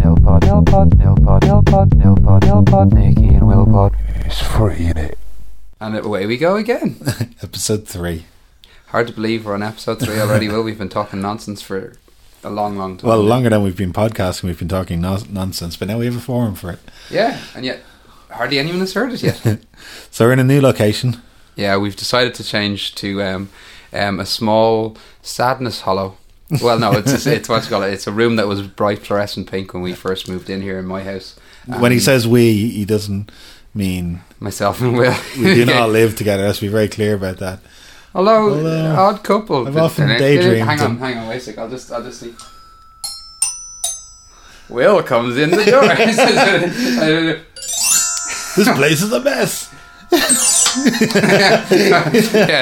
Nilpod, 0.00 0.40
Nilpod, 0.40 0.90
Nilpod, 0.94 1.40
Nilpod, 1.42 1.88
Nilpod, 1.90 2.40
Nilpod, 2.40 2.92
Nicky 2.94 3.28
and 3.34 3.42
Willpod. 3.42 3.94
It's 4.24 4.40
free 4.40 4.86
in 4.86 4.96
it. 4.96 5.18
And 5.78 5.94
away 5.94 6.24
we 6.24 6.38
go 6.38 6.56
again. 6.56 6.96
Episode 7.42 7.86
three. 7.86 8.24
Hard 8.86 9.08
to 9.08 9.12
believe 9.12 9.44
we're 9.44 9.52
on 9.52 9.62
episode 9.62 10.00
three 10.00 10.18
already. 10.18 10.48
Will 10.48 10.62
we've 10.62 10.78
been 10.78 10.88
talking 10.88 11.20
nonsense 11.20 11.60
for 11.60 11.92
a 12.42 12.48
long, 12.48 12.78
long 12.78 12.96
time. 12.96 13.08
Well, 13.10 13.20
longer 13.22 13.50
than 13.50 13.62
we've 13.62 13.76
been 13.76 13.92
podcasting, 13.92 14.44
we've 14.44 14.58
been 14.58 14.68
talking 14.68 15.02
no- 15.02 15.18
nonsense, 15.28 15.76
but 15.76 15.86
now 15.86 15.98
we 15.98 16.06
have 16.06 16.16
a 16.16 16.20
forum 16.20 16.54
for 16.54 16.70
it. 16.72 16.78
Yeah, 17.10 17.38
and 17.54 17.66
yet 17.66 17.80
hardly 18.30 18.58
anyone 18.58 18.80
has 18.80 18.94
heard 18.94 19.12
it 19.12 19.22
yet. 19.22 19.42
So 20.10 20.24
we're 20.26 20.32
in 20.32 20.38
a 20.38 20.44
new 20.44 20.60
location. 20.62 21.20
yeah, 21.56 21.76
we've 21.76 21.96
decided 21.96 22.34
to 22.36 22.44
change 22.44 22.94
to 22.96 23.22
um, 23.22 23.50
um, 23.92 24.18
a 24.18 24.26
small 24.26 24.96
sadness 25.22 25.82
hollow. 25.82 26.16
Well, 26.62 26.78
no, 26.78 26.92
it's 26.92 27.26
it's 27.26 27.48
what's 27.48 27.66
it 27.66 27.70
called. 27.70 27.84
It's 27.84 28.06
a 28.06 28.12
room 28.12 28.36
that 28.36 28.48
was 28.48 28.62
bright 28.62 28.98
fluorescent 29.00 29.50
pink 29.50 29.72
when 29.72 29.82
we 29.82 29.94
first 29.94 30.28
moved 30.28 30.50
in 30.50 30.62
here 30.62 30.78
in 30.78 30.86
my 30.86 31.04
house. 31.04 31.36
when 31.66 31.92
he 31.92 31.98
um, 31.98 32.02
says 32.02 32.26
we, 32.26 32.70
he 32.70 32.84
doesn't 32.84 33.30
mean 33.72 34.22
myself 34.40 34.80
and 34.80 34.96
Will, 34.96 35.16
we 35.38 35.54
do 35.54 35.64
not 35.64 35.90
live 35.90 36.16
together. 36.16 36.44
Let's 36.44 36.60
be 36.60 36.68
very 36.68 36.88
clear 36.88 37.14
about 37.14 37.38
that. 37.38 37.60
Although, 38.14 38.54
Hello. 38.54 38.66
Uh, 38.66 38.94
uh, 38.94 39.00
odd 39.00 39.22
couple. 39.22 39.68
I've 39.68 39.76
often 39.76 40.08
daydreamed 40.08 40.66
Hang 40.66 40.80
on, 40.80 40.98
hang 40.98 41.18
on, 41.18 41.28
wait 41.28 41.36
a 41.36 41.40
sec. 41.40 41.58
I'll 41.58 41.70
just, 41.70 41.92
I'll 41.92 42.02
just 42.02 42.18
see. 42.18 42.34
Will 44.68 45.02
comes 45.02 45.36
in 45.36 45.50
the 45.50 45.64
door. 45.64 47.44
This 48.56 48.68
place 48.76 49.00
is 49.00 49.12
a 49.12 49.20
mess. 49.20 49.69
Yeah, 50.12 51.64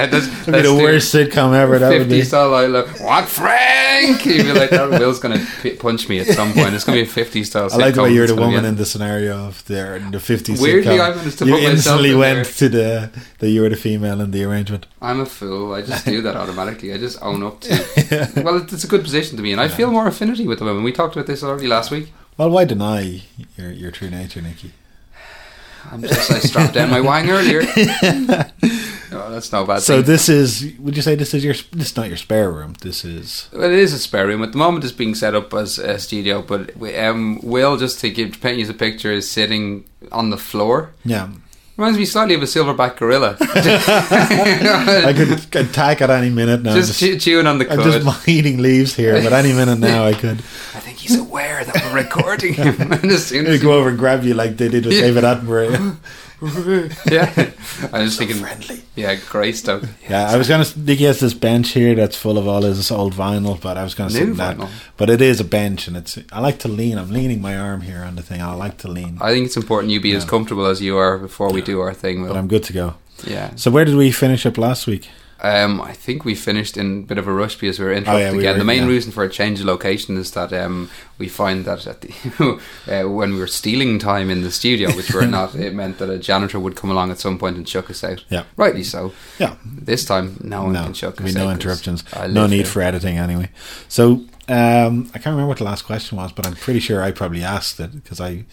that's, 0.06 0.26
It'd 0.48 0.54
be 0.54 0.62
the 0.62 0.74
worst 0.74 1.14
sitcom 1.14 1.54
ever. 1.54 1.78
That 1.78 1.98
would 1.98 2.08
be. 2.08 2.22
style. 2.22 2.68
Look. 2.68 2.88
What 3.00 3.26
Frank? 3.26 4.20
He'd 4.20 4.42
be 4.42 4.52
like, 4.52 4.70
that 4.70 4.90
Will's 4.90 5.18
gonna 5.18 5.44
p- 5.62 5.74
punch 5.76 6.08
me 6.08 6.18
at 6.20 6.26
some 6.26 6.52
point. 6.52 6.74
It's 6.74 6.84
gonna 6.84 6.98
be 6.98 7.02
a 7.02 7.06
fifty 7.06 7.44
style. 7.44 7.68
I 7.72 7.76
like 7.76 7.94
the 7.94 8.02
way 8.02 8.12
you're 8.12 8.26
the 8.26 8.34
woman 8.34 8.64
in. 8.64 8.76
the 8.76 8.86
scenario 8.86 9.46
of 9.46 9.64
there 9.66 9.96
in 9.96 10.10
the 10.10 10.18
50s 10.18 10.60
Weirdly, 10.60 10.96
sitcom. 10.96 11.12
I 11.12 11.14
managed 11.14 11.38
to 11.38 11.46
you 11.46 11.52
put 11.52 11.62
myself 11.62 11.74
instantly 11.74 12.10
in 12.12 12.18
went 12.18 12.44
there. 12.44 12.44
to 12.44 12.68
the 12.68 13.10
that 13.38 13.50
you 13.50 13.62
were 13.62 13.68
the 13.68 13.76
female 13.76 14.20
in 14.20 14.30
the 14.30 14.44
arrangement. 14.44 14.86
I'm 15.00 15.20
a 15.20 15.26
fool. 15.26 15.74
I 15.74 15.82
just 15.82 16.04
do 16.04 16.20
that 16.22 16.36
automatically. 16.36 16.92
I 16.92 16.98
just 16.98 17.20
own 17.22 17.42
up 17.42 17.60
to. 17.62 18.32
well, 18.44 18.56
it's 18.58 18.84
a 18.84 18.88
good 18.88 19.02
position 19.02 19.36
to 19.36 19.42
be 19.42 19.52
in. 19.52 19.58
I 19.58 19.68
feel 19.68 19.90
more 19.90 20.06
affinity 20.06 20.46
with 20.46 20.58
the 20.58 20.64
women. 20.64 20.82
We 20.82 20.92
talked 20.92 21.14
about 21.16 21.26
this 21.26 21.42
already 21.42 21.66
last 21.66 21.90
week. 21.90 22.12
Well, 22.36 22.50
why 22.50 22.64
deny 22.64 23.22
your 23.56 23.72
your 23.72 23.90
true 23.90 24.10
nature, 24.10 24.42
Nikki? 24.42 24.72
I'm 25.90 26.02
just 26.02 26.30
I 26.30 26.38
strapped 26.40 26.74
down 26.74 26.90
my 26.90 27.00
wang 27.00 27.30
earlier. 27.30 27.62
No, 27.62 29.30
that's 29.30 29.52
no 29.52 29.64
bad. 29.64 29.80
So 29.82 29.96
thing. 29.96 30.04
this 30.04 30.28
is. 30.28 30.72
Would 30.78 30.96
you 30.96 31.02
say 31.02 31.14
this 31.14 31.34
is 31.34 31.44
your? 31.44 31.54
This 31.72 31.90
is 31.90 31.96
not 31.96 32.08
your 32.08 32.16
spare 32.16 32.50
room. 32.50 32.74
This 32.80 33.04
is. 33.04 33.48
Well, 33.52 33.64
it 33.64 33.72
is 33.72 33.92
a 33.92 33.98
spare 33.98 34.26
room. 34.26 34.42
At 34.42 34.52
the 34.52 34.58
moment, 34.58 34.84
it's 34.84 34.92
being 34.92 35.14
set 35.14 35.34
up 35.34 35.52
as 35.54 35.78
a 35.78 35.98
studio, 35.98 36.42
but 36.42 36.76
we, 36.76 36.96
um, 36.96 37.40
Will, 37.42 37.76
just 37.76 38.00
to 38.00 38.10
give 38.10 38.40
paint 38.40 38.58
you 38.58 38.68
a 38.68 38.74
picture, 38.74 39.12
is 39.12 39.30
sitting 39.30 39.84
on 40.12 40.30
the 40.30 40.38
floor. 40.38 40.92
Yeah, 41.04 41.28
Reminds 41.78 41.96
me 41.96 42.06
slightly 42.06 42.34
of 42.34 42.42
a 42.42 42.46
silverback 42.46 42.96
gorilla. 42.96 43.36
I 43.40 45.14
could 45.16 45.54
attack 45.54 46.02
at 46.02 46.10
any 46.10 46.28
minute 46.28 46.62
now. 46.62 46.74
just 46.74 46.98
chew- 46.98 47.16
chewing 47.16 47.46
on 47.46 47.58
the 47.58 47.70
I'm 47.70 47.80
just 47.80 48.28
eating 48.28 48.58
leaves 48.58 48.96
here, 48.96 49.22
but 49.22 49.32
any 49.32 49.52
minute 49.52 49.78
now 49.78 50.04
I 50.04 50.12
could 50.12 50.42
he's 51.08 51.18
aware 51.18 51.64
that 51.64 51.74
we're 51.84 52.02
recording 52.02 52.54
him. 52.54 52.80
and 52.92 53.04
as 53.06 53.26
soon 53.26 53.46
as 53.46 53.60
go 53.62 53.72
over 53.78 53.88
and 53.88 53.98
grab 53.98 54.24
you 54.24 54.34
like 54.34 54.56
they 54.56 54.68
did 54.68 54.84
with 54.86 54.94
Yeah. 54.94 55.00
David 55.00 55.24
Attenborough. 55.24 55.96
yeah, 57.10 57.50
I 57.92 58.02
was 58.02 58.16
thinking, 58.16 58.36
friendly. 58.36 58.80
yeah, 58.94 59.16
Greystoke. 59.16 59.82
Yeah, 60.08 60.30
I 60.30 60.36
was 60.36 60.46
gonna. 60.46 60.64
Nicky 60.76 61.02
has 61.04 61.18
this 61.18 61.34
bench 61.34 61.70
here 61.70 61.96
that's 61.96 62.16
full 62.16 62.38
of 62.38 62.46
all 62.46 62.62
his 62.62 62.92
old 62.92 63.12
vinyl, 63.14 63.60
but 63.60 63.76
I 63.76 63.82
was 63.82 63.94
gonna 63.96 64.12
New 64.14 64.34
that. 64.34 64.56
But 64.96 65.10
it 65.10 65.20
is 65.20 65.40
a 65.40 65.44
bench, 65.44 65.88
and 65.88 65.96
it's. 65.96 66.16
I 66.30 66.38
like 66.40 66.60
to 66.60 66.68
lean. 66.68 66.96
I'm 66.96 67.10
leaning 67.10 67.40
my 67.42 67.56
arm 67.58 67.80
here 67.80 68.04
on 68.04 68.14
the 68.14 68.22
thing. 68.22 68.40
I 68.40 68.52
like 68.54 68.78
to 68.78 68.88
lean, 68.88 69.18
I 69.20 69.32
think 69.32 69.46
it's 69.46 69.56
important 69.56 69.90
you 69.92 70.00
be 70.00 70.14
as 70.14 70.24
comfortable 70.24 70.66
as 70.66 70.80
you 70.80 70.96
are 70.96 71.18
before 71.18 71.52
we 71.52 71.60
do 71.60 71.80
our 71.80 71.92
thing. 71.92 72.24
but 72.24 72.36
I'm 72.36 72.46
good 72.46 72.62
to 72.64 72.72
go. 72.72 72.94
Yeah, 73.26 73.56
So 73.56 73.72
where 73.72 73.84
did 73.84 73.96
we 73.96 74.12
finish 74.12 74.46
up 74.46 74.56
last 74.58 74.86
week? 74.86 75.08
Um, 75.40 75.80
I 75.80 75.92
think 75.92 76.24
we 76.24 76.34
finished 76.34 76.76
in 76.76 76.98
a 76.98 77.06
bit 77.06 77.18
of 77.18 77.28
a 77.28 77.32
rush 77.32 77.56
because 77.56 77.78
we 77.78 77.84
were 77.84 77.92
interrupted 77.92 78.14
Oh, 78.14 78.18
yeah, 78.26 78.32
we 78.32 78.38
again. 78.40 78.54
were, 78.54 78.58
the 78.58 78.64
main 78.64 78.82
yeah. 78.82 78.88
reason 78.88 79.12
for 79.12 79.22
a 79.24 79.28
change 79.28 79.60
of 79.60 79.66
location 79.66 80.16
is 80.16 80.32
that 80.32 80.52
um, 80.52 80.90
we 81.18 81.28
find 81.28 81.64
that 81.64 81.86
at 81.86 82.00
the 82.00 82.60
uh, 82.88 83.08
when 83.08 83.34
we 83.34 83.38
were 83.38 83.46
stealing 83.46 83.98
time 83.98 84.30
in 84.30 84.42
the 84.42 84.50
studio, 84.50 84.90
which 84.96 85.12
we're 85.14 85.26
not, 85.26 85.54
it 85.54 85.74
meant 85.74 85.98
that 85.98 86.10
a 86.10 86.18
janitor 86.18 86.58
would 86.58 86.74
come 86.76 86.90
along 86.90 87.10
at 87.10 87.18
some 87.18 87.38
point 87.38 87.56
and 87.56 87.66
chuck 87.66 87.88
us 87.90 88.02
out. 88.02 88.24
Yeah. 88.28 88.44
rightly 88.56 88.82
so. 88.82 89.12
Yeah, 89.38 89.56
This 89.64 90.04
time, 90.04 90.38
no 90.42 90.64
one 90.64 90.72
no, 90.72 90.84
can 90.84 90.92
chuck 90.94 91.20
us 91.20 91.32
be 91.32 91.38
out 91.40 91.44
no 91.44 91.50
interruptions. 91.50 92.04
No 92.28 92.46
need 92.46 92.56
here. 92.56 92.64
for 92.64 92.82
editing 92.82 93.16
anyway. 93.18 93.50
So 93.88 94.24
um, 94.48 95.10
I 95.14 95.18
can't 95.18 95.26
remember 95.26 95.48
what 95.48 95.58
the 95.58 95.64
last 95.64 95.82
question 95.84 96.16
was, 96.18 96.32
but 96.32 96.46
I'm 96.46 96.54
pretty 96.56 96.80
sure 96.80 97.02
I 97.02 97.10
probably 97.12 97.42
asked 97.44 97.78
it 97.80 97.92
because 97.92 98.20
I. 98.20 98.44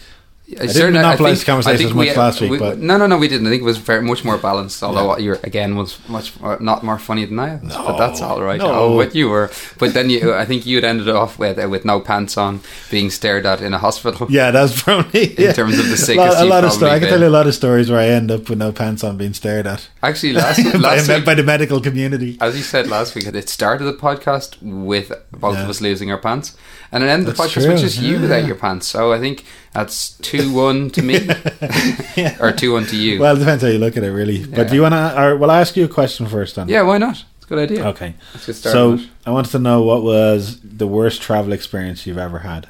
I 0.48 0.68
didn't 0.68 0.94
monopolise 0.94 1.40
the 1.40 1.46
conversation 1.48 1.88
as 1.88 1.94
much 1.96 2.10
uh, 2.10 2.20
last 2.20 2.40
week, 2.40 2.52
we- 2.52 2.60
but- 2.60 2.78
no, 2.78 2.98
no, 2.98 3.08
no, 3.08 3.18
we 3.18 3.28
didn't. 3.28 3.48
I 3.48 3.50
think 3.50 3.62
it 3.64 3.66
was 3.66 3.78
very 3.80 4.04
much 4.04 4.24
more 4.24 4.38
balanced. 4.38 4.84
Although 4.84 5.14
uh, 5.14 5.18
you're 5.18 5.40
again 5.44 5.76
was 5.76 5.98
much 6.08 6.40
more, 6.40 6.58
not 6.60 6.84
more 6.84 7.00
funny 7.00 7.26
than 7.26 7.40
I 7.40 7.56
was, 7.56 7.74
but 7.76 7.98
that's 7.98 8.22
all 8.22 8.44
right. 8.44 8.60
No. 8.60 8.72
Oh, 8.72 8.96
what 8.96 9.16
you 9.16 9.28
were, 9.30 9.50
but 9.80 9.96
then 9.96 10.12
you, 10.12 10.36
I 10.36 10.46
think 10.46 10.68
you 10.68 10.76
had 10.78 10.84
ended 10.84 11.10
off 11.10 11.40
with 11.40 11.58
uh, 11.58 11.68
with 11.68 11.84
no 11.84 12.00
pants 12.00 12.38
on, 12.38 12.62
being 12.92 13.10
stared 13.10 13.46
at 13.48 13.60
in 13.60 13.74
a 13.74 13.80
hospital. 13.80 14.28
Yeah, 14.30 14.52
that's 14.52 14.80
probably 14.84 15.34
In 15.34 15.54
terms 15.54 15.80
of 15.80 15.88
the 15.88 15.94
a 15.94 15.98
sickest 15.98 16.18
lot, 16.38 16.42
a 16.42 16.46
lot 16.46 16.64
of 16.64 16.72
stories. 16.74 16.94
I 16.94 17.00
can 17.00 17.10
tell 17.10 17.22
you 17.22 17.28
a 17.28 17.38
lot 17.40 17.48
of 17.48 17.56
stories 17.56 17.90
where 17.90 18.00
I 18.00 18.08
end 18.10 18.30
up 18.30 18.48
with 18.48 18.60
no 18.60 18.72
pants 18.72 19.04
on, 19.04 19.18
being 19.18 19.34
stared 19.34 19.66
at 19.66 19.90
Actually, 20.04 20.34
last 20.44 20.64
by, 20.64 20.78
last 20.78 21.08
week, 21.10 21.26
by 21.26 21.34
the 21.34 21.44
medical 21.44 21.82
community. 21.82 22.38
as 22.40 22.56
you 22.56 22.62
said 22.64 22.86
last 22.88 23.16
week, 23.16 23.26
it 23.26 23.50
started 23.50 23.86
the 23.86 23.94
podcast 23.94 24.62
with 24.62 25.12
both 25.32 25.56
Yeah. 25.56 25.64
of 25.64 25.70
us 25.70 25.82
losing 25.82 26.12
our 26.12 26.20
pants, 26.20 26.56
and 26.92 27.04
it 27.04 27.08
ended 27.08 27.34
the 27.34 27.44
podcast 27.44 27.64
true, 27.64 27.72
with 27.72 27.82
just 27.82 28.00
you 28.00 28.20
without 28.20 28.46
your 28.46 28.56
pants. 28.56 28.86
So 28.88 29.12
I 29.12 29.20
think 29.20 29.44
that's 29.76 30.18
two 30.20 30.54
one 30.54 30.90
to 30.92 31.02
me, 31.02 31.18
or 32.40 32.52
two 32.52 32.74
one 32.74 32.86
to 32.88 32.96
you. 32.96 33.20
Well, 33.20 33.36
it 33.36 33.40
depends 33.40 33.62
how 33.62 33.70
you 33.70 33.78
look 33.78 33.98
at 33.98 34.04
it, 34.04 34.12
really. 34.12 34.46
But 34.46 34.70
do 34.70 34.76
you 34.76 34.82
want 34.82 34.94
to? 34.94 35.22
Or 35.22 35.36
well, 35.38 35.52
I'll 35.52 35.62
ask 35.62 35.76
you 35.76 35.86
a 35.86 35.90
question 35.90 36.26
first, 36.28 36.56
then. 36.56 36.70
yeah, 36.70 36.82
why 36.82 36.98
not? 36.98 37.24
It's 37.36 37.46
a 37.46 37.48
good 37.48 37.60
idea. 37.60 37.88
Okay. 37.90 38.16
Let's 38.34 38.46
get 38.46 38.56
started. 38.56 39.00
So. 39.00 39.10
I 39.26 39.32
wanted 39.32 39.52
to 39.52 39.60
know 39.60 39.82
what 39.84 40.04
was 40.04 40.60
the 40.62 40.88
worst 40.88 41.22
travel 41.22 41.52
experience 41.52 42.08
you've 42.08 42.18
ever 42.18 42.40
had. 42.40 42.68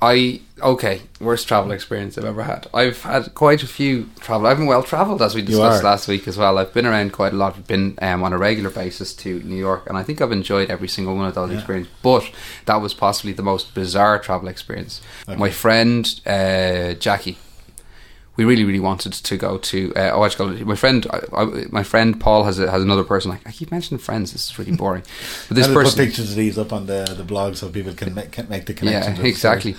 I 0.00 0.40
okay, 0.62 1.02
worst 1.20 1.48
travel 1.48 1.72
experience 1.72 2.16
I've 2.18 2.24
ever 2.24 2.42
had. 2.44 2.68
I've 2.72 3.02
had 3.02 3.34
quite 3.34 3.62
a 3.62 3.66
few 3.66 4.08
travel. 4.20 4.46
I've 4.46 4.58
been 4.58 4.66
well 4.66 4.82
travelled 4.82 5.20
as 5.22 5.34
we 5.34 5.42
discussed 5.42 5.82
last 5.82 6.06
week 6.08 6.28
as 6.28 6.36
well. 6.36 6.56
I've 6.58 6.72
been 6.72 6.86
around 6.86 7.12
quite 7.12 7.32
a 7.32 7.36
lot. 7.36 7.56
I've 7.56 7.66
been 7.66 7.98
um, 8.00 8.22
on 8.22 8.32
a 8.32 8.38
regular 8.38 8.70
basis 8.70 9.12
to 9.14 9.40
New 9.42 9.56
York, 9.56 9.88
and 9.88 9.98
I 9.98 10.02
think 10.04 10.20
I've 10.20 10.30
enjoyed 10.32 10.70
every 10.70 10.88
single 10.88 11.16
one 11.16 11.26
of 11.26 11.34
those 11.34 11.50
Yeah. 11.50 11.58
experiences. 11.58 11.92
But 12.02 12.30
that 12.66 12.76
was 12.80 12.94
possibly 12.94 13.32
the 13.32 13.42
most 13.42 13.74
bizarre 13.74 14.18
travel 14.20 14.48
experience. 14.48 15.00
My 15.26 15.50
friend 15.50 16.08
uh, 16.26 16.94
Jackie. 16.94 17.38
We 18.38 18.44
really, 18.44 18.64
really 18.64 18.80
wanted 18.80 19.12
to 19.12 19.36
go 19.36 19.58
to. 19.58 19.92
Uh, 19.96 20.12
oh, 20.14 20.24
you 20.24 20.30
call 20.30 20.52
it? 20.52 20.64
My 20.64 20.76
friend, 20.76 21.06
I, 21.10 21.20
I, 21.36 21.44
my 21.70 21.82
friend 21.82 22.18
Paul 22.18 22.44
has 22.44 22.60
a, 22.60 22.70
has 22.70 22.82
another 22.82 23.02
person. 23.02 23.32
Like 23.32 23.44
I 23.44 23.50
keep 23.50 23.72
mentioning 23.72 23.98
friends. 23.98 24.32
This 24.32 24.48
is 24.48 24.58
really 24.58 24.72
boring. 24.72 25.02
But 25.48 25.56
this 25.56 25.66
I'll 25.66 25.74
put 25.74 25.84
person, 25.84 26.06
pictures 26.06 26.30
of 26.30 26.36
these 26.36 26.56
up 26.56 26.72
on 26.72 26.86
the, 26.86 27.14
the 27.16 27.24
blog 27.24 27.56
so 27.56 27.68
people 27.68 27.92
can 27.94 28.14
make, 28.14 28.30
can 28.30 28.48
make 28.48 28.66
the 28.66 28.74
connection. 28.74 29.16
yeah, 29.16 29.22
exactly. 29.24 29.74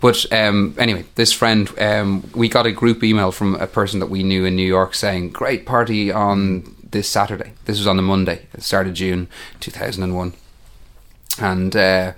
But 0.00 0.24
um, 0.32 0.76
anyway, 0.78 1.04
this 1.16 1.32
friend, 1.32 1.68
um, 1.80 2.30
we 2.32 2.48
got 2.48 2.64
a 2.64 2.72
group 2.72 3.02
email 3.02 3.32
from 3.32 3.56
a 3.56 3.66
person 3.66 3.98
that 4.00 4.06
we 4.06 4.22
knew 4.22 4.44
in 4.44 4.54
New 4.54 4.66
York 4.66 4.94
saying, 4.94 5.30
"Great 5.30 5.66
party 5.66 6.12
on 6.12 6.76
this 6.88 7.08
Saturday." 7.08 7.54
This 7.64 7.78
was 7.78 7.88
on 7.88 7.96
the 7.96 8.02
Monday, 8.02 8.46
at 8.52 8.52
the 8.52 8.60
start 8.60 8.86
of 8.86 8.94
June, 8.94 9.28
two 9.58 9.72
thousand 9.72 10.04
and 10.04 10.14
one, 10.14 10.32
and. 11.40 11.74
Uh, 11.74 12.12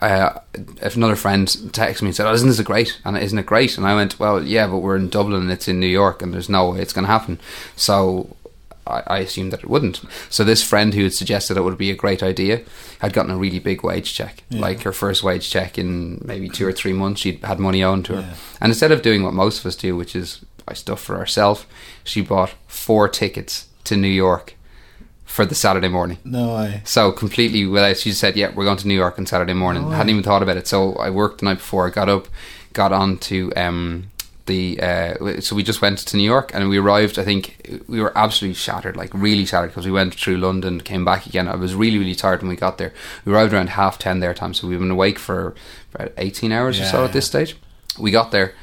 uh, 0.00 0.38
if 0.82 0.96
another 0.96 1.16
friend 1.16 1.48
texted 1.48 2.02
me 2.02 2.08
and 2.08 2.16
said, 2.16 2.26
"Oh, 2.26 2.32
isn't 2.32 2.48
this 2.48 2.60
great?" 2.60 3.00
and 3.04 3.16
isn't 3.18 3.38
it 3.38 3.46
great? 3.46 3.76
And 3.76 3.86
I 3.86 3.94
went, 3.94 4.18
"Well, 4.20 4.42
yeah, 4.44 4.66
but 4.66 4.78
we're 4.78 4.96
in 4.96 5.08
Dublin 5.08 5.42
and 5.42 5.50
it's 5.50 5.68
in 5.68 5.80
New 5.80 5.86
York, 5.88 6.22
and 6.22 6.32
there's 6.32 6.48
no 6.48 6.70
way 6.70 6.80
it's 6.80 6.92
going 6.92 7.04
to 7.06 7.10
happen." 7.12 7.38
So 7.76 8.36
I, 8.86 9.02
I 9.06 9.18
assumed 9.18 9.52
that 9.52 9.60
it 9.64 9.70
wouldn't. 9.70 10.00
So 10.30 10.44
this 10.44 10.62
friend 10.62 10.94
who 10.94 11.02
had 11.02 11.12
suggested 11.14 11.56
it 11.56 11.62
would 11.64 11.78
be 11.78 11.90
a 11.90 11.96
great 11.96 12.22
idea 12.22 12.62
had 13.00 13.12
gotten 13.12 13.30
a 13.32 13.36
really 13.36 13.58
big 13.58 13.82
wage 13.82 14.14
check, 14.14 14.42
Yeah. 14.50 14.60
like 14.60 14.82
her 14.82 14.92
first 14.92 15.22
wage 15.22 15.50
check 15.50 15.78
in 15.78 16.20
maybe 16.24 16.48
two 16.48 16.66
or 16.66 16.72
three 16.72 16.92
months. 16.92 17.20
She'd 17.20 17.42
had 17.44 17.58
money 17.58 17.82
owed 17.82 18.04
to 18.06 18.14
her, 18.16 18.20
Yeah. 18.22 18.34
and 18.60 18.70
instead 18.70 18.92
of 18.92 19.02
doing 19.02 19.22
what 19.22 19.34
most 19.34 19.60
of 19.60 19.66
us 19.66 19.76
do, 19.76 19.96
which 19.96 20.14
is 20.16 20.40
buy 20.64 20.74
stuff 20.74 21.00
for 21.00 21.16
ourselves, 21.16 21.64
she 22.04 22.20
bought 22.20 22.54
four 22.66 23.08
tickets 23.08 23.66
to 23.84 23.96
New 23.96 24.08
York 24.08 24.54
for 25.28 25.44
the 25.44 25.54
Saturday 25.54 25.88
morning. 25.88 26.18
No, 26.24 26.56
I. 26.56 26.82
So 26.84 27.12
completely 27.12 27.66
without, 27.66 27.96
she 27.98 28.12
said, 28.12 28.34
"Yeah, 28.36 28.50
we're 28.54 28.64
going 28.64 28.78
to 28.78 28.88
New 28.88 28.94
York 29.04 29.18
on 29.18 29.26
Saturday 29.26 29.54
morning." 29.54 29.84
Oh, 29.84 29.90
Hadn't 29.90 30.10
even 30.10 30.22
thought 30.22 30.42
about 30.42 30.56
it. 30.56 30.66
So 30.66 30.94
I 30.94 31.10
worked 31.10 31.38
the 31.40 31.44
night 31.44 31.58
before. 31.58 31.86
I 31.86 31.90
got 31.90 32.08
up, 32.08 32.26
got 32.72 32.92
on 32.92 33.18
to 33.18 33.52
um, 33.54 34.10
the. 34.46 34.80
Uh, 34.80 35.40
so 35.40 35.54
we 35.54 35.62
just 35.62 35.82
went 35.82 35.98
to 35.98 36.16
New 36.16 36.24
York, 36.24 36.50
and 36.54 36.68
we 36.68 36.78
arrived. 36.78 37.18
I 37.18 37.24
think 37.24 37.82
we 37.86 38.00
were 38.00 38.16
absolutely 38.16 38.54
shattered, 38.54 38.96
like 38.96 39.10
really 39.12 39.44
shattered, 39.44 39.70
because 39.70 39.84
we 39.86 39.92
went 39.92 40.14
through 40.14 40.38
London, 40.38 40.80
came 40.80 41.04
back 41.04 41.26
again. 41.26 41.46
I 41.46 41.56
was 41.56 41.74
really, 41.74 41.98
really 41.98 42.14
tired 42.14 42.40
when 42.40 42.48
we 42.48 42.56
got 42.56 42.78
there. 42.78 42.92
We 43.24 43.32
arrived 43.32 43.52
around 43.52 43.68
half 43.70 43.98
ten 43.98 44.20
their 44.20 44.34
time, 44.34 44.54
so 44.54 44.66
we've 44.66 44.78
been 44.80 44.90
awake 44.90 45.18
for 45.18 45.54
about 45.94 46.12
eighteen 46.16 46.52
hours 46.52 46.78
or 46.78 46.84
Yeah, 46.84 46.90
so 46.90 47.04
at 47.04 47.08
yeah. 47.08 47.12
this 47.12 47.26
stage. 47.26 47.56
We 47.98 48.10
got 48.10 48.30
there, 48.30 48.54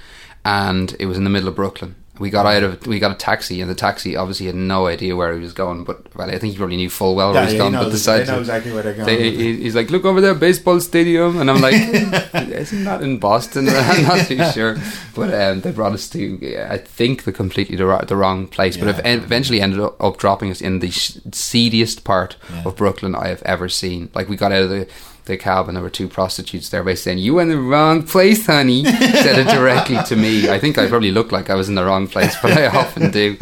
and 0.43 0.95
it 0.99 1.05
was 1.05 1.17
in 1.17 1.25
the 1.25 1.29
middle 1.29 1.47
of 1.49 1.55
Brooklyn. 1.55 1.95
We 2.17 2.29
got 2.29 2.45
out 2.45 2.63
of 2.63 2.87
we 2.87 2.99
got 2.99 3.11
a 3.11 3.15
taxi, 3.15 3.59
and 3.59 3.69
the 3.69 3.75
taxi 3.75 4.15
obviously 4.15 4.45
had 4.45 4.55
no 4.55 4.87
idea 4.87 5.15
where 5.17 5.33
he 5.33 5.39
was 5.41 5.51
going. 5.51 5.83
But 5.83 6.15
well, 6.15 6.29
I 6.29 6.37
think 6.39 6.53
he 6.53 6.57
probably 6.57 6.77
knew 6.77 6.89
full 6.89 7.13
well 7.15 7.33
where 7.33 7.43
Yeah, 7.43 7.49
he 7.49 7.53
was 7.55 7.59
going. 7.61 7.73
he 7.73 7.77
but 7.79 7.83
knows- 7.83 7.91
decided 7.93 8.27
they 8.27 8.31
know 8.31 8.39
exactly 8.39 8.71
where 8.71 8.83
they're 8.83 8.93
going. 8.93 9.05
they, 9.07 9.31
he, 9.31 9.55
he's 9.63 9.75
like, 9.75 9.89
look 9.89 10.05
over 10.05 10.21
there, 10.21 10.33
baseball 10.33 10.79
stadium, 10.79 11.39
and 11.41 11.51
I'm 11.51 11.59
like, 11.61 11.73
isn't 12.33 12.83
that 12.85 13.01
in 13.01 13.17
Boston? 13.19 13.67
I'm 13.69 14.03
not 14.03 14.27
too 14.27 14.43
sure, 14.51 14.77
but 15.13 15.33
um, 15.33 15.61
they 15.61 15.71
brought 15.71 15.91
us 15.93 16.09
to, 16.11 16.65
I 16.69 16.77
think, 16.77 17.23
the 17.25 17.33
completely 17.33 17.75
the, 17.75 17.97
the 18.07 18.15
wrong 18.15 18.47
place, 18.47 18.77
but 18.77 18.87
Yeah. 18.87 19.07
it 19.13 19.23
eventually 19.23 19.59
ended 19.59 19.81
up, 19.81 20.01
up 20.01 20.17
dropping 20.17 20.51
us 20.51 20.61
in 20.61 20.79
the 20.79 20.91
sh- 20.91 21.17
seediest 21.33 22.03
part 22.05 22.37
Yeah. 22.49 22.63
of 22.65 22.75
Brooklyn 22.77 23.13
I 23.15 23.27
have 23.27 23.41
ever 23.43 23.67
seen. 23.67 24.09
Like 24.13 24.29
we 24.29 24.37
got 24.37 24.51
out 24.53 24.63
of 24.63 24.69
the. 24.69 24.87
The 25.25 25.37
cab 25.37 25.67
and 25.67 25.75
there 25.75 25.83
were 25.83 25.89
two 25.89 26.07
prostitutes 26.07 26.69
there, 26.69 26.83
by 26.83 26.93
saying, 26.93 27.17
"You 27.17 27.39
in 27.39 27.49
the 27.49 27.57
wrong 27.57 28.03
place, 28.03 28.45
honey." 28.45 28.85
Said 29.25 29.39
it 29.39 29.47
directly 29.47 29.97
to 30.03 30.15
me. 30.15 30.49
I 30.49 30.59
think 30.59 30.77
I 30.77 30.87
probably 30.87 31.11
looked 31.11 31.31
like 31.31 31.49
I 31.49 31.55
was 31.55 31.67
in 31.67 31.75
the 31.75 31.83
wrong 31.83 32.07
place, 32.07 32.35
but 32.41 32.51
I 32.51 32.67
often 32.67 33.09
do. 33.11 33.35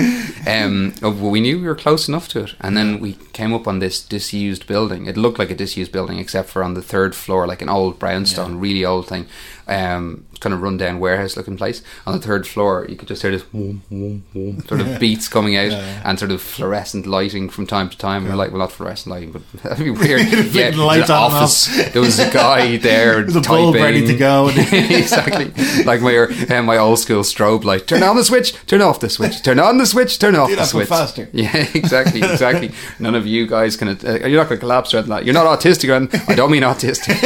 Um, 0.48 0.94
oh, 1.02 1.12
we 1.12 1.42
knew 1.42 1.60
we 1.60 1.68
were 1.68 1.76
close 1.76 2.08
enough 2.08 2.28
to 2.30 2.44
it, 2.44 2.56
and 2.62 2.76
then 2.78 3.00
we 3.00 3.14
came 3.34 3.54
up 3.54 3.68
on 3.68 3.80
this 3.80 4.02
disused 4.02 4.66
building. 4.68 5.06
It 5.08 5.18
looked 5.18 5.40
like 5.40 5.52
a 5.52 5.56
disused 5.56 5.92
building, 5.92 6.20
except 6.20 6.50
for 6.50 6.64
on 6.64 6.74
the 6.74 6.82
third 6.82 7.16
floor, 7.16 7.48
like 7.48 7.62
an 7.62 7.70
old 7.70 8.00
brownstone, 8.00 8.60
really 8.60 8.86
old 8.86 9.08
thing, 9.08 9.26
um, 9.68 10.26
kind 10.40 10.54
of 10.54 10.62
run 10.62 10.76
down 10.78 11.00
warehouse 11.00 11.38
looking 11.38 11.56
place. 11.58 11.82
On 12.06 12.14
the 12.14 12.20
third 12.26 12.46
floor, 12.46 12.86
you 12.90 12.96
could 12.98 13.08
just 13.08 13.22
hear 13.22 13.32
this 13.32 13.44
whoom, 13.44 13.82
whoom, 13.90 14.24
whoom, 14.34 14.62
sort 14.68 14.82
of 14.82 15.00
beats 15.00 15.28
coming 15.30 15.56
out 15.56 15.72
Yeah, 15.72 15.78
yeah. 15.80 16.02
and 16.06 16.20
sort 16.20 16.32
of 16.32 16.42
fluorescent 16.42 17.06
lighting 17.08 17.50
from 17.50 17.66
time 17.66 17.90
to 17.90 17.98
time. 17.98 18.26
We're 18.28 18.36
like, 18.36 18.52
well, 18.52 18.60
not 18.60 18.72
fluorescent 18.72 19.12
lighting, 19.14 19.32
but 19.32 19.42
that'd 19.64 19.84
be 19.84 19.92
weird. 19.92 20.22
The 20.54 20.72
lights 20.78 21.08
the 21.08 21.14
on 21.14 21.32
and 21.32 21.34
office. 21.36 21.92
There 21.94 22.02
was 22.02 22.20
a 22.20 22.30
guy 22.30 22.78
there 22.78 23.24
typing. 23.26 23.42
bulb 23.44 23.76
ready 23.76 24.06
to 24.08 24.16
go. 24.18 24.50
exactly, 24.50 25.46
like 25.84 26.02
my 26.02 26.18
uh, 26.18 26.62
my 26.64 26.78
old 26.78 27.00
school 27.00 27.22
strobe 27.24 27.64
light. 27.64 27.88
Turn 27.88 28.04
on 28.04 28.16
the 28.16 28.24
switch. 28.24 28.54
Turn 28.66 28.82
off 28.82 29.00
the 29.00 29.10
switch. 29.10 29.42
Turn 29.44 29.60
on 29.60 29.78
the 29.78 29.86
switch. 29.86 30.20
Turn 30.20 30.36
off 30.36 30.50
Do 30.50 30.56
the 30.56 30.66
switch. 30.66 30.88
faster. 30.90 31.30
Yeah, 31.32 31.56
exactly, 31.74 32.22
exactly. 32.22 32.72
None 33.00 33.16
of 33.16 33.26
you 33.26 33.48
guys 33.48 33.76
can. 33.78 33.90
Uh, 33.90 33.96
you're 34.04 34.40
not 34.40 34.48
going 34.50 34.50
to 34.50 34.58
collapse 34.58 34.94
or 34.94 34.98
anything 34.98 35.12
like 35.12 35.20
that. 35.22 35.26
You're 35.26 35.34
not 35.34 35.60
autistic, 35.60 35.90
anything. 35.94 36.22
I 36.28 36.36
don't 36.36 36.52
mean 36.52 36.64
autistic. 36.64 37.22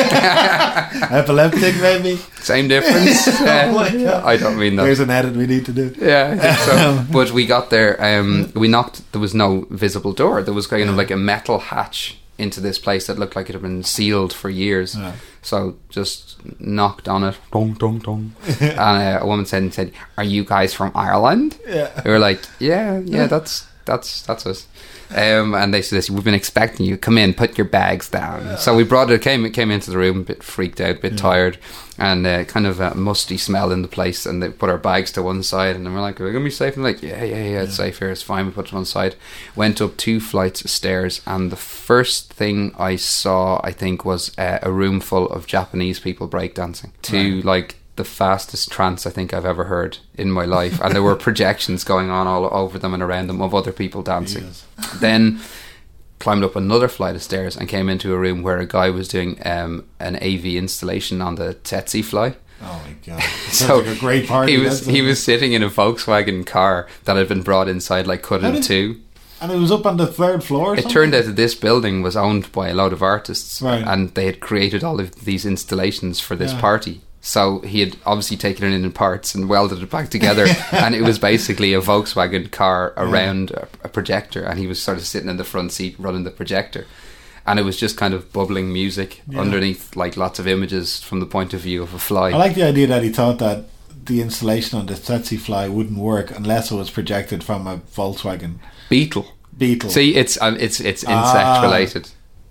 Epileptic, 1.11 1.75
maybe. 1.81 2.19
Same 2.47 2.67
difference. 2.69 3.27
Uh, 3.27 3.67
Oh 3.67 3.73
my 3.73 3.91
God. 3.91 4.23
I 4.23 4.37
don't 4.37 4.57
mean 4.57 4.75
that. 4.77 4.83
There's 4.83 5.01
an 5.01 5.09
edit 5.09 5.35
we 5.35 5.47
need 5.47 5.65
to 5.65 5.73
do. 5.73 5.93
Yeah, 5.99 6.31
I 6.33 6.37
think 6.37 6.57
so. 6.59 7.05
but 7.11 7.31
we 7.31 7.45
got 7.45 7.69
there. 7.69 7.91
Um, 8.09 8.51
we 8.63 8.67
knocked. 8.67 8.95
There 9.11 9.21
was 9.21 9.33
no 9.33 9.65
visible 9.69 10.13
door. 10.13 10.41
There 10.41 10.53
was 10.53 10.67
kind 10.67 10.89
of 10.89 10.95
like 10.95 11.11
a 11.11 11.17
metal 11.17 11.59
hatch 11.59 12.17
into 12.37 12.61
this 12.61 12.79
place 12.79 13.07
that 13.07 13.17
looked 13.19 13.35
like 13.35 13.49
it 13.49 13.53
had 13.53 13.61
been 13.61 13.83
sealed 13.83 14.31
for 14.31 14.49
years. 14.49 14.95
Yeah. 14.95 15.13
So 15.41 15.75
just 15.89 16.37
knocked 16.59 17.07
on 17.07 17.23
it, 17.23 17.35
dong 17.51 17.73
dong 17.73 17.99
dong, 17.99 18.33
and 18.61 18.79
uh, 18.79 19.19
a 19.21 19.25
woman 19.25 19.45
said, 19.45 19.63
and 19.63 19.73
"said 19.73 19.91
Are 20.17 20.23
you 20.23 20.43
guys 20.45 20.73
from 20.73 20.91
Ireland?" 20.95 21.57
Yeah. 21.67 21.89
We 22.05 22.11
were 22.11 22.19
like, 22.19 22.41
"Yeah, 22.59 22.99
yeah, 22.99 23.27
that's 23.27 23.65
that's 23.85 24.21
that's 24.27 24.45
us." 24.45 24.67
Um, 25.15 25.55
and 25.55 25.73
they 25.73 25.81
said, 25.81 26.09
"We've 26.09 26.23
been 26.23 26.33
expecting 26.33 26.85
you. 26.85 26.97
Come 26.97 27.17
in, 27.17 27.33
put 27.33 27.57
your 27.57 27.65
bags 27.65 28.09
down." 28.09 28.57
So 28.57 28.75
we 28.75 28.83
brought 28.83 29.09
it. 29.09 29.21
Came 29.21 29.49
came 29.51 29.71
into 29.71 29.91
the 29.91 29.97
room, 29.97 30.19
a 30.21 30.23
bit 30.23 30.43
freaked 30.43 30.81
out, 30.81 30.97
a 30.97 30.99
bit 30.99 31.17
tired, 31.17 31.57
and 31.97 32.27
uh, 32.27 32.43
kind 32.43 32.67
of 32.67 32.79
a 32.79 32.93
musty 32.93 33.37
smell 33.37 33.71
in 33.71 33.81
the 33.81 33.87
place. 33.87 34.25
And 34.25 34.43
they 34.43 34.49
put 34.49 34.69
our 34.69 34.77
bags 34.77 35.11
to 35.13 35.23
one 35.23 35.43
side, 35.43 35.75
and 35.75 35.85
then 35.85 35.93
we're 35.93 36.01
like, 36.01 36.19
"Are 36.19 36.25
we 36.25 36.31
gonna 36.31 36.43
be 36.43 36.51
safe?" 36.51 36.75
And 36.75 36.83
like, 36.83 37.01
"Yeah, 37.01 37.23
yeah, 37.23 37.43
yeah, 37.43 37.61
it's 37.63 37.75
safe 37.75 37.99
here. 37.99 38.09
It's 38.09 38.21
fine." 38.21 38.45
We 38.45 38.51
put 38.51 38.67
it 38.67 38.73
on 38.73 38.85
side. 38.85 39.15
Went 39.55 39.81
up 39.81 39.95
two 39.97 40.19
flights 40.19 40.61
of 40.63 40.69
stairs, 40.69 41.21
and 41.25 41.51
the 41.51 41.55
first 41.55 42.33
thing 42.33 42.73
I 42.77 42.97
saw, 42.97 43.61
I 43.63 43.71
think, 43.71 44.03
was 44.03 44.37
uh, 44.37 44.59
a 44.61 44.71
room 44.71 44.99
full 44.99 45.27
of 45.29 45.47
Japanese 45.47 45.99
people 45.99 46.27
breakdancing 46.27 46.91
to 47.03 47.41
like 47.41 47.75
the 47.97 48.03
fastest 48.05 48.71
trance 48.71 49.05
I 49.05 49.09
think 49.09 49.33
I've 49.33 49.45
ever 49.45 49.65
heard 49.65 49.97
in 50.15 50.31
my 50.31 50.45
life, 50.45 50.79
and 50.81 50.93
there 50.95 51.03
were 51.03 51.15
projections 51.27 51.83
going 51.83 52.09
on 52.09 52.25
all 52.27 52.45
over 52.53 52.79
them 52.79 52.93
and 52.93 53.03
around 53.03 53.27
them 53.27 53.41
of 53.41 53.53
other 53.53 53.71
people 53.73 54.01
dancing. 54.01 54.45
Jesus. 54.45 54.65
Then 54.99 55.39
climbed 56.19 56.43
up 56.43 56.55
another 56.55 56.87
flight 56.87 57.15
of 57.15 57.21
stairs 57.21 57.55
and 57.55 57.69
came 57.69 57.89
into 57.89 58.13
a 58.13 58.17
room 58.17 58.41
where 58.41 58.57
a 58.57 58.65
guy 58.65 58.89
was 58.89 59.07
doing 59.07 59.39
um, 59.45 59.85
an 59.99 60.15
AV 60.15 60.45
installation 60.45 61.21
on 61.21 61.35
the 61.35 61.53
Tsetse 61.63 62.03
fly. 62.03 62.35
Oh 62.61 62.81
my 62.87 62.93
god. 63.05 63.21
So 63.51 63.77
like 63.79 63.87
a 63.97 63.99
great 63.99 64.27
party. 64.27 64.53
He 64.55 64.57
was 64.57 64.85
he 64.85 65.01
was 65.03 65.23
sitting 65.23 65.53
in 65.53 65.61
a 65.61 65.69
Volkswagen 65.69 66.43
car 66.45 66.87
that 67.03 67.15
had 67.15 67.27
been 67.27 67.43
brought 67.43 67.67
inside 67.67 68.07
like 68.07 68.23
cut 68.23 68.41
How 68.41 68.49
in 68.49 68.61
two. 68.63 68.99
and 69.39 69.51
it 69.51 69.57
was 69.59 69.71
up 69.71 69.85
on 69.85 69.97
the 69.97 70.07
third 70.07 70.43
floor. 70.43 70.71
Or 70.71 70.73
It 70.73 70.81
something? 70.81 70.91
turned 70.91 71.13
out 71.15 71.25
that 71.25 71.35
this 71.35 71.53
building 71.53 72.01
was 72.01 72.15
owned 72.17 72.51
by 72.51 72.69
a 72.69 72.73
lot 72.73 72.93
of 72.93 73.03
artists, 73.03 73.61
Right. 73.61 73.83
and 73.85 74.11
they 74.15 74.25
had 74.25 74.39
created 74.39 74.83
all 74.83 74.99
of 74.99 75.11
these 75.25 75.45
installations 75.45 76.19
for 76.19 76.35
this 76.35 76.53
Yeah. 76.53 76.61
party. 76.61 77.01
So 77.27 77.59
he 77.59 77.81
had 77.81 77.97
obviously 78.05 78.37
taken 78.37 78.63
it 78.71 78.73
in 78.73 78.89
parts 78.93 79.35
and 79.35 79.49
welded 79.49 79.83
it 79.83 79.89
back 79.89 80.07
together, 80.09 80.45
and 80.71 80.95
it 80.95 81.01
was 81.01 81.19
basically 81.19 81.73
a 81.73 81.81
Volkswagen 81.81 82.49
car 82.49 82.93
around 82.95 83.51
a, 83.51 83.67
a 83.83 83.89
projector, 83.89 84.43
and 84.45 84.57
he 84.57 84.65
was 84.65 84.81
sort 84.81 84.97
of 84.97 85.05
sitting 85.05 85.29
in 85.29 85.35
the 85.35 85.43
front 85.43 85.73
seat 85.73 85.97
running 85.99 86.23
the 86.23 86.31
projector, 86.31 86.85
and 87.45 87.59
it 87.59 87.63
was 87.63 87.75
just 87.77 87.97
kind 87.97 88.13
of 88.13 88.31
bubbling 88.31 88.71
music 88.71 89.21
Yeah. 89.27 89.41
underneath, 89.41 89.93
like 89.97 90.15
lots 90.15 90.39
of 90.39 90.47
images 90.47 91.01
from 91.03 91.19
the 91.19 91.25
point 91.25 91.53
of 91.53 91.59
view 91.59 91.83
of 91.83 91.93
a 91.93 91.99
fly. 91.99 92.29
I 92.29 92.37
like 92.37 92.55
the 92.55 92.63
idea 92.63 92.87
that 92.87 93.03
he 93.03 93.09
thought 93.09 93.39
that 93.39 93.65
the 94.05 94.21
installation 94.21 94.79
on 94.79 94.85
the 94.85 94.93
Tsetse 94.95 95.37
fly 95.37 95.67
wouldn't 95.67 95.99
work 95.99 96.31
unless 96.31 96.71
it 96.71 96.75
was 96.75 96.89
projected 96.89 97.43
from 97.43 97.67
a 97.67 97.79
Volkswagen 97.93 98.59
Beetle. 98.87 99.25
Beetle. 99.57 99.89
See, 99.89 100.15
it's 100.15 100.41
um, 100.41 100.55
it's 100.61 100.79
it's 100.79 101.03
insect 101.03 101.45
Ah. 101.45 101.61
related. 101.61 102.07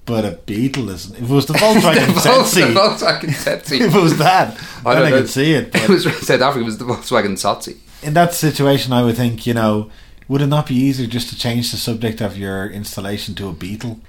But 0.06 0.24
a 0.24 0.32
Beetle 0.46 0.88
isn't. 0.90 1.16
If 1.16 1.22
it 1.22 1.34
was 1.34 1.46
the 1.46 1.54
Volkswagen 1.54 2.06
the 2.14 2.20
Tsetse, 2.20 2.72
Volkswagen 2.74 3.28
Tsetse. 3.34 3.80
if 3.80 3.94
it 3.94 4.00
was 4.00 4.16
that, 4.18 4.56
I 4.84 4.94
then 4.94 5.02
don't 5.02 5.06
I 5.06 5.10
know. 5.10 5.18
could 5.20 5.28
see 5.28 5.52
it. 5.52 5.74
It 5.74 5.88
was 5.88 6.04
South 6.04 6.40
Africa. 6.40 6.60
It 6.60 6.64
was 6.64 6.78
the 6.78 6.84
Volkswagen 6.86 7.32
Tsotsi. 7.34 7.76
in 8.02 8.14
that 8.14 8.32
situation, 8.34 8.92
I 8.92 9.02
would 9.04 9.16
think, 9.16 9.46
you 9.46 9.54
know, 9.54 9.90
would 10.28 10.40
it 10.42 10.46
not 10.46 10.66
be 10.66 10.74
easier 10.74 11.06
just 11.06 11.28
to 11.30 11.36
change 11.36 11.70
the 11.70 11.76
subject 11.76 12.20
of 12.20 12.36
your 12.38 12.66
installation 12.68 13.34
to 13.36 13.48
a 13.48 13.52
Beetle? 13.52 14.00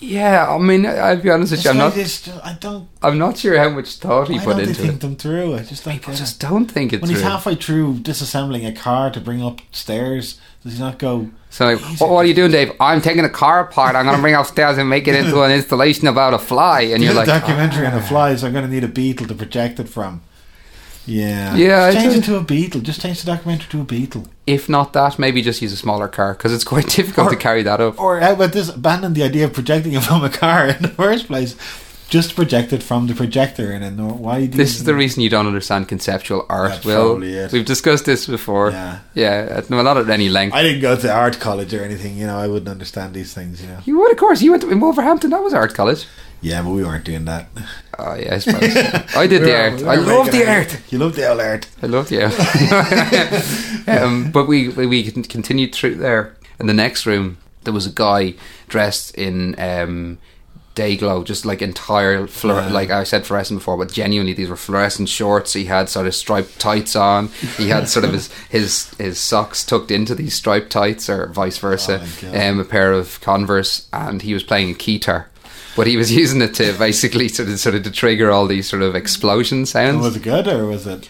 Yeah, 0.00 0.48
I 0.48 0.58
mean, 0.58 0.86
I'll 0.86 1.16
be 1.20 1.28
honest 1.30 1.50
with 1.52 1.64
you. 1.64 1.70
I'm 1.72 1.76
not. 1.78 1.94
just- 1.94 2.28
I 2.44 2.56
don't. 2.60 2.88
I'm 3.02 3.18
not 3.18 3.36
sure 3.36 3.58
how 3.58 3.68
much 3.70 3.96
thought 3.96 4.28
he 4.28 4.38
Why 4.38 4.44
put 4.44 4.50
don't 4.50 4.56
they 4.58 4.68
into 4.68 4.80
think 4.82 4.94
it. 4.94 5.00
them 5.00 5.16
through? 5.16 5.54
I 5.56 5.62
just 5.62 5.84
don't 5.84 5.94
People 5.94 6.12
get 6.12 6.16
it. 6.20 6.22
just 6.24 6.40
don't 6.40 6.66
think 6.66 6.92
it 6.92 7.00
When 7.00 7.10
he's 7.10 7.20
halfway 7.22 7.56
through 7.56 7.94
disassembling 7.94 8.66
a 8.68 8.72
car 8.72 9.10
to 9.10 9.20
bring 9.20 9.42
up 9.42 9.60
stairs, 9.72 10.38
does 10.62 10.74
he 10.74 10.78
not 10.80 10.98
go? 10.98 11.30
So, 11.50 11.64
like, 11.66 11.80
what, 12.00 12.10
what 12.10 12.18
are 12.24 12.28
you 12.28 12.34
doing, 12.34 12.50
Dave? 12.52 12.72
I'm 12.78 13.00
taking 13.00 13.24
a 13.24 13.28
car 13.28 13.60
apart. 13.60 13.96
I'm 13.96 14.04
going 14.04 14.16
to 14.16 14.22
bring 14.22 14.34
upstairs 14.42 14.78
and 14.78 14.88
make 14.88 15.08
it 15.08 15.14
into 15.16 15.42
an 15.42 15.50
installation 15.50 16.06
about 16.06 16.34
a 16.34 16.38
fly. 16.38 16.82
And 16.82 17.02
you're 17.02 17.14
like, 17.14 17.26
documentary 17.26 17.86
on 17.86 17.92
"Ah." 17.94 17.96
the 17.96 18.02
flies. 18.02 18.44
I'm 18.44 18.52
going 18.52 18.64
to 18.66 18.70
need 18.70 18.84
a 18.84 18.88
beetle 18.88 19.26
to 19.26 19.34
project 19.34 19.80
it 19.80 19.88
from. 19.88 20.20
Yeah, 21.08 21.54
Yeah, 21.56 21.90
Just 21.90 21.96
change 22.04 22.12
don't- 22.14 22.22
it 22.22 22.26
to 22.26 22.36
a 22.36 22.42
beetle. 22.42 22.80
Just 22.82 23.00
change 23.00 23.20
the 23.22 23.26
documentary 23.32 23.68
to 23.70 23.80
a 23.80 23.84
beetle. 23.84 24.24
If 24.46 24.68
not 24.68 24.92
that, 24.92 25.18
maybe 25.18 25.42
just 25.42 25.62
use 25.62 25.72
a 25.72 25.76
smaller 25.76 26.08
car 26.08 26.34
because 26.34 26.52
it's 26.52 26.64
quite 26.64 26.88
difficult 26.98 27.28
Or- 27.28 27.30
to 27.30 27.36
carry 27.36 27.62
that 27.62 27.80
up. 27.80 27.98
Or 27.98 28.20
how 28.20 28.32
about 28.34 28.52
this? 28.52 28.68
Abandon 28.68 29.14
the 29.14 29.22
idea 29.22 29.44
of 29.46 29.52
projecting 29.52 29.92
it 29.94 30.02
from 30.08 30.22
a 30.22 30.30
car 30.30 30.68
in 30.68 30.82
the 30.82 30.88
first 30.88 31.26
place. 31.26 31.56
Just 32.10 32.34
project 32.34 32.72
it 32.72 32.82
from 32.82 33.06
the 33.06 33.14
projector, 33.14 33.70
and 33.70 33.84
then 33.84 33.98
why? 34.18 34.46
Do 34.46 34.56
This 34.56 34.72
you, 34.72 34.78
is 34.78 34.84
the 34.84 34.94
reason 34.94 35.22
you 35.22 35.28
don't 35.28 35.46
understand 35.46 35.88
conceptual 35.88 36.46
art, 36.48 36.70
That's 36.70 36.84
Will. 36.86 37.22
it. 37.22 37.52
We've 37.52 37.66
discussed 37.66 38.06
this 38.06 38.26
before. 38.26 38.70
Yeah. 38.70 39.00
Yeah, 39.14 39.46
at- 39.58 39.68
no, 39.68 39.82
not 39.82 39.98
at 39.98 40.08
any 40.08 40.30
length. 40.30 40.54
I 40.54 40.62
didn't 40.62 40.80
go 40.80 40.96
to 40.96 41.12
art 41.12 41.38
college 41.38 41.74
or 41.74 41.84
anything. 41.84 42.16
You 42.16 42.26
know, 42.26 42.38
I 42.38 42.46
wouldn't 42.46 42.70
understand 42.70 43.12
these 43.12 43.34
things. 43.34 43.60
You 43.60 43.68
know. 43.68 43.80
you 43.84 43.98
would, 43.98 44.10
of 44.10 44.16
course. 44.16 44.40
You 44.40 44.52
went 44.52 44.62
to, 44.62 44.70
in 44.70 44.80
Wolverhampton. 44.80 45.28
That 45.32 45.42
was 45.42 45.52
art 45.52 45.74
college. 45.74 46.06
Yeah, 46.40 46.62
but 46.62 46.70
we 46.70 46.84
weren't 46.84 47.04
doing 47.04 47.24
that. 47.24 47.48
Oh, 47.98 48.14
yeah, 48.14 48.34
I 48.36 48.38
suppose. 48.38 48.76
I 49.16 49.26
did 49.26 49.42
the 49.44 49.56
art. 49.60 49.82
I 49.82 49.96
love 49.96 50.30
the 50.30 50.48
art. 50.48 50.78
You 50.92 50.98
love 50.98 51.16
the 51.16 51.28
old 51.28 51.40
art. 51.40 51.68
I 51.82 51.86
loved 51.86 52.12
you. 52.12 52.22
um, 53.92 54.30
but 54.30 54.46
we, 54.46 54.68
we 54.68 54.86
we 54.86 55.10
continued 55.10 55.74
through 55.74 55.96
there. 55.96 56.34
In 56.60 56.66
the 56.66 56.74
next 56.74 57.06
room, 57.06 57.38
there 57.64 57.72
was 57.74 57.86
a 57.86 57.90
guy 57.92 58.34
dressed 58.68 59.14
in 59.16 59.58
um, 59.60 60.18
day 60.74 60.96
glow, 60.96 61.24
just 61.24 61.44
like 61.44 61.60
entire 61.62 62.26
fluor- 62.26 62.66
Yeah. 62.68 62.72
like 62.72 62.90
I 62.90 63.04
said 63.04 63.26
fluorescent 63.26 63.60
before, 63.60 63.76
but 63.76 63.92
genuinely 63.92 64.32
these 64.32 64.48
were 64.48 64.56
fluorescent 64.56 65.08
shorts. 65.08 65.52
He 65.52 65.64
had 65.66 65.88
sort 65.88 66.06
of 66.06 66.14
striped 66.14 66.58
tights 66.60 66.94
on. 66.96 67.28
He 67.56 67.68
had 67.68 67.88
sort 67.88 68.04
of 68.04 68.12
his 68.18 68.32
his 68.48 68.90
his 68.98 69.18
socks 69.18 69.64
tucked 69.64 69.90
into 69.90 70.14
these 70.14 70.34
striped 70.34 70.70
tights, 70.70 71.08
or 71.08 71.26
vice 71.28 71.58
versa. 71.58 72.04
Oh 72.24 72.40
um, 72.48 72.60
a 72.60 72.64
pair 72.64 72.92
of 72.92 73.20
Converse, 73.20 73.88
and 73.92 74.22
he 74.22 74.34
was 74.34 74.42
playing 74.44 74.70
a 74.70 74.74
guitar. 74.74 75.28
But 75.78 75.86
he 75.86 75.96
was 75.96 76.12
using 76.22 76.42
it 76.42 76.54
to 76.54 76.72
basically 76.76 77.28
sort 77.28 77.48
of, 77.48 77.58
sort 77.58 77.76
of 77.76 77.84
to 77.84 77.90
trigger 77.90 78.30
all 78.30 78.46
these 78.46 78.68
sort 78.68 78.82
of 78.82 78.94
explosion 78.94 79.64
sounds. 79.64 80.02
was 80.02 80.16
it 80.16 80.22
good 80.24 80.48
or 80.48 80.66
was 80.66 80.86
it? 80.86 81.08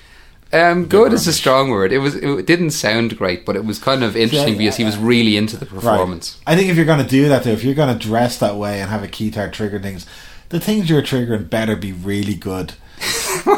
Um, 0.53 0.87
good 0.87 1.13
is 1.13 1.27
a 1.27 1.33
strong 1.33 1.71
word. 1.71 1.93
It 1.93 1.99
was. 1.99 2.15
It 2.15 2.47
didn't 2.47 2.71
sound 2.71 3.19
great, 3.19 3.45
but 3.45 3.57
it 3.57 3.65
was 3.65 3.79
kind 3.79 4.03
of 4.03 4.17
interesting 4.17 4.55
Yeah, 4.55 4.59
because 4.59 4.77
he 4.77 4.85
was 4.85 4.97
really 4.97 5.37
into 5.37 5.59
the 5.59 5.67
performance. 5.67 6.39
Right. 6.47 6.55
I 6.55 6.57
think 6.57 6.71
if 6.71 6.77
you're 6.77 6.87
going 6.87 7.03
to 7.03 7.09
do 7.09 7.29
that, 7.29 7.45
though, 7.45 7.51
if 7.51 7.65
you're 7.65 7.75
going 7.75 7.99
to 7.99 8.07
dress 8.07 8.39
that 8.39 8.57
way 8.57 8.81
and 8.81 8.89
have 8.89 9.03
a 9.03 9.09
keytar 9.09 9.53
trigger 9.53 9.79
things, 9.79 10.07
the 10.49 10.61
things 10.61 10.89
you're 10.89 11.03
triggering 11.03 11.51
better 11.51 11.77
be 11.77 11.93
really 11.93 12.35
good. 12.35 12.75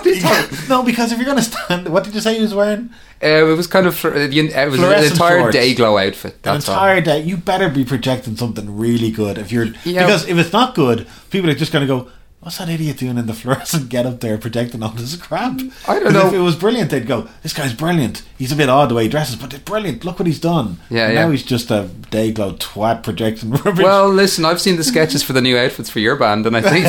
Are 0.06 0.08
you 0.08 0.20
talking- 0.20 0.58
no, 0.68 0.82
because 0.82 1.12
if 1.12 1.18
you're 1.18 1.24
going 1.26 1.38
to 1.38 1.42
stand, 1.44 1.88
what 1.88 2.04
did 2.04 2.14
you 2.14 2.20
say 2.20 2.34
he 2.36 2.42
was 2.42 2.54
wearing? 2.54 2.90
Uh, 3.22 3.26
it 3.50 3.56
was 3.56 3.66
kind 3.66 3.86
of. 3.86 3.96
fl- 3.96 4.08
the- 4.10 4.38
It 4.38 4.44
was 4.44 4.54
an 4.54 4.70
Fluorescent 4.80 5.12
entire 5.12 5.38
shorts. 5.40 5.56
day 5.56 5.74
glow 5.74 5.98
outfit. 5.98 6.32
An 6.34 6.38
That's 6.42 6.68
all. 6.68 6.74
entire 6.74 7.00
day. 7.00 7.20
You 7.22 7.36
better 7.36 7.68
be 7.68 7.84
projecting 7.84 8.36
something 8.36 8.76
really 8.78 9.10
good. 9.10 9.36
If 9.38 9.52
you're 9.52 9.66
Yeah. 9.84 10.06
because 10.06 10.26
if 10.28 10.38
it's 10.38 10.52
not 10.52 10.74
good, 10.74 11.06
people 11.30 11.50
are 11.50 11.54
just 11.54 11.72
going 11.72 11.86
to 11.86 11.92
go. 11.94 12.08
What's 12.40 12.56
that 12.56 12.70
idiot 12.70 12.96
doing 12.96 13.18
in 13.18 13.26
the 13.26 13.34
fluorescent 13.40 13.90
get 13.90 14.06
up 14.06 14.20
there 14.20 14.38
projecting 14.38 14.82
all 14.82 14.90
this 14.92 15.14
crap? 15.14 15.60
I 15.86 15.98
don't 16.00 16.14
know. 16.14 16.28
If 16.28 16.32
it 16.32 16.38
was 16.38 16.56
brilliant, 16.56 16.90
they'd 16.90 17.06
go, 17.06 17.28
"This 17.42 17.52
guy's 17.52 17.74
brilliant. 17.74 18.22
He's 18.38 18.50
a 18.50 18.56
bit 18.56 18.70
odd 18.70 18.88
the 18.88 18.94
way 18.94 19.02
he 19.02 19.08
dresses, 19.10 19.36
but 19.36 19.52
it's 19.52 19.62
brilliant. 19.62 20.06
Look 20.06 20.18
what 20.18 20.26
he's 20.26 20.40
done." 20.40 20.78
Yeah, 20.88 21.04
And 21.06 21.14
yeah. 21.14 21.24
Now 21.26 21.30
he's 21.32 21.42
just 21.42 21.70
a 21.70 21.88
day 22.10 22.32
glow 22.32 22.54
twat 22.54 23.02
projecting 23.02 23.50
rubbish. 23.64 23.84
Well, 23.84 24.08
listen, 24.08 24.46
I've 24.46 24.60
seen 24.60 24.76
the 24.76 24.84
sketches 24.84 25.22
for 25.22 25.34
the 25.34 25.42
new 25.42 25.58
outfits 25.58 25.90
for 25.90 25.98
your 25.98 26.16
band, 26.16 26.46
and 26.46 26.56
I 26.56 26.62
think 26.62 26.86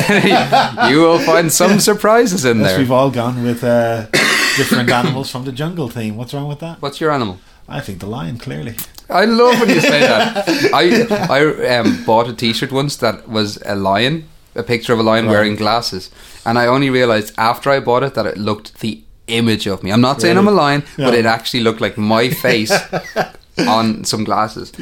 you 0.90 1.00
will 1.02 1.18
find 1.18 1.52
some 1.52 1.80
surprises 1.80 2.46
in 2.46 2.60
Yes, 2.60 2.70
there. 2.70 2.78
we've 2.78 2.90
all 2.90 3.10
gone 3.10 3.42
with 3.42 3.62
uh, 3.62 4.06
different 4.56 4.88
animals 4.90 5.30
from 5.30 5.44
the 5.44 5.52
jungle 5.52 5.88
theme. 5.90 6.16
What's 6.16 6.32
wrong 6.32 6.48
with 6.48 6.60
that? 6.60 6.80
What's 6.80 6.98
your 6.98 7.10
animal? 7.12 7.38
I 7.68 7.80
think 7.80 8.00
the 8.00 8.06
lion, 8.06 8.38
clearly. 8.38 8.74
I 9.10 9.26
love 9.26 9.60
when 9.60 9.68
you 9.68 9.80
say 9.82 10.00
that. 10.00 10.48
I 10.72 11.26
I 11.28 11.76
um, 11.76 12.04
bought 12.06 12.28
a 12.28 12.32
T-shirt 12.32 12.72
once 12.72 12.96
that 12.96 13.28
was 13.28 13.58
a 13.66 13.74
lion, 13.74 14.28
a 14.54 14.62
picture 14.62 14.92
of 14.92 14.98
a 14.98 15.02
lion 15.02 15.26
Right. 15.26 15.32
wearing 15.32 15.56
glasses, 15.56 16.10
and 16.44 16.58
I 16.58 16.66
only 16.66 16.90
realized 16.90 17.32
after 17.38 17.70
I 17.70 17.80
bought 17.80 18.02
it 18.02 18.14
that 18.14 18.26
it 18.26 18.36
looked 18.36 18.80
the 18.80 19.02
image 19.28 19.66
of 19.66 19.82
me. 19.82 19.90
I'm 19.92 20.00
not 20.00 20.20
saying 20.20 20.36
I'm 20.36 20.46
a 20.48 20.50
Really? 20.50 20.62
lion, 20.62 20.82
but 20.96 21.14
it 21.14 21.24
actually 21.26 21.62
looked 21.62 21.80
like 21.80 21.96
my 21.96 22.28
face 22.46 22.72
on 23.68 24.04
some 24.04 24.24
glasses. 24.24 24.72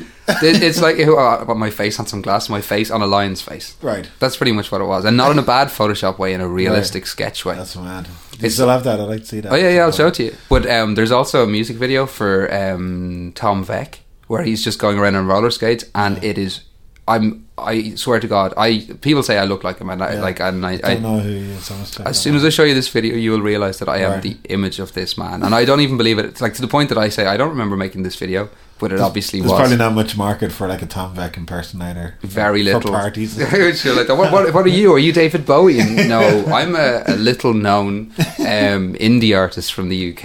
It's 0.43 0.81
like 0.81 0.99
uh, 1.01 1.45
but 1.45 1.57
my 1.57 1.71
face 1.71 1.99
on 1.99 2.07
some 2.07 2.23
glasses, 2.23 2.49
my 2.51 2.61
face 2.61 2.91
on 2.91 3.03
a 3.03 3.07
lion's 3.07 3.43
face. 3.43 3.75
Right. 3.83 4.09
That's 4.21 4.37
pretty 4.37 4.53
much 4.53 4.71
what 4.71 4.81
it 4.81 4.85
was, 4.85 5.05
and 5.05 5.17
not 5.17 5.31
in 5.33 5.39
a 5.39 5.43
bad 5.43 5.69
Photoshop 5.69 6.19
way, 6.19 6.33
in 6.33 6.41
a 6.41 6.49
realistic 6.49 7.07
sketch 7.07 7.45
way. 7.45 7.57
That's 7.57 7.77
mad. 7.77 8.05
Do 8.05 8.37
It's- 8.39 8.55
still 8.55 8.69
have 8.69 8.85
that? 8.85 9.01
I'd 9.01 9.05
like 9.09 9.21
to 9.23 9.27
see 9.27 9.41
that. 9.41 9.53
Oh 9.53 9.57
yeah, 9.57 9.71
yeah, 9.71 9.83
I'll 9.83 9.93
show 9.93 10.07
it 10.09 10.15
to 10.15 10.25
you. 10.25 10.37
But 10.49 10.69
um, 10.71 10.95
there's 10.95 11.11
also 11.13 11.43
a 11.43 11.47
music 11.47 11.77
video 11.77 12.07
for 12.07 12.53
um, 12.55 13.33
Tom 13.35 13.65
Vek 13.65 13.97
where 14.29 14.43
he's 14.43 14.63
just 14.65 14.79
going 14.79 14.99
around 14.99 15.17
on 15.17 15.27
roller 15.27 15.51
skates, 15.51 15.85
and 15.95 16.23
it 16.25 16.39
is. 16.39 16.61
I'm. 17.09 17.47
I 17.65 17.95
swear 17.95 18.21
to 18.21 18.27
God, 18.29 18.53
I 18.57 18.87
people 19.01 19.23
say 19.23 19.39
I 19.39 19.45
look 19.45 19.63
like 19.65 19.79
him, 19.79 19.91
and 19.91 20.03
I 20.03 20.15
Yeah. 20.15 20.21
like, 20.21 20.41
and 20.41 20.65
I. 20.67 20.73
I 20.85 20.95
don't 20.95 21.03
know 21.03 21.19
who 21.21 21.29
he 21.31 21.51
is. 21.53 21.71
As 22.01 22.19
soon 22.21 22.35
as 22.37 22.45
I 22.45 22.49
show 22.49 22.65
you 22.65 22.75
this 22.75 22.89
video, 22.89 23.15
you 23.17 23.31
will 23.33 23.43
realize 23.43 23.79
that 23.79 23.89
I 23.89 23.99
am 23.99 24.13
Right. 24.13 24.23
the 24.23 24.37
image 24.49 24.79
of 24.79 24.93
this 24.93 25.17
man, 25.19 25.43
and 25.43 25.55
I 25.55 25.65
don't 25.65 25.81
even 25.81 25.97
believe 25.97 26.19
it. 26.19 26.25
It's 26.27 26.41
like 26.41 26.55
to 26.55 26.61
the 26.63 26.69
point 26.69 26.89
that 26.89 26.99
I 26.99 27.09
say 27.11 27.27
I 27.27 27.37
don't 27.37 27.51
remember 27.51 27.77
making 27.77 28.03
this 28.03 28.17
video, 28.17 28.49
but 28.79 28.93
it 28.93 29.01
obviously 29.01 29.41
There's 29.41 29.51
was. 29.53 29.59
probably 29.61 29.77
not 29.77 29.93
much 29.95 30.17
market 30.17 30.51
for 30.53 30.67
like 30.67 30.83
a 30.83 30.87
Tom 30.87 31.15
Vek 31.15 31.37
impersonator. 31.37 32.15
very 32.23 32.61
for 32.65 32.73
little 32.75 32.93
parties. 32.93 33.37
Like, 34.01 34.09
what, 34.09 34.33
what, 34.33 34.55
what 34.55 34.65
are 34.65 34.69
you? 34.69 34.93
Are 34.95 34.99
you 34.99 35.13
David 35.13 35.45
Bowie? 35.45 35.81
No, 36.09 36.21
I'm 36.47 36.75
a, 36.77 37.03
a 37.07 37.17
little 37.17 37.53
known 37.55 38.13
um, 38.41 38.95
indie 38.95 39.37
artist 39.37 39.73
from 39.75 39.89
the 39.91 39.99
UK. 40.13 40.25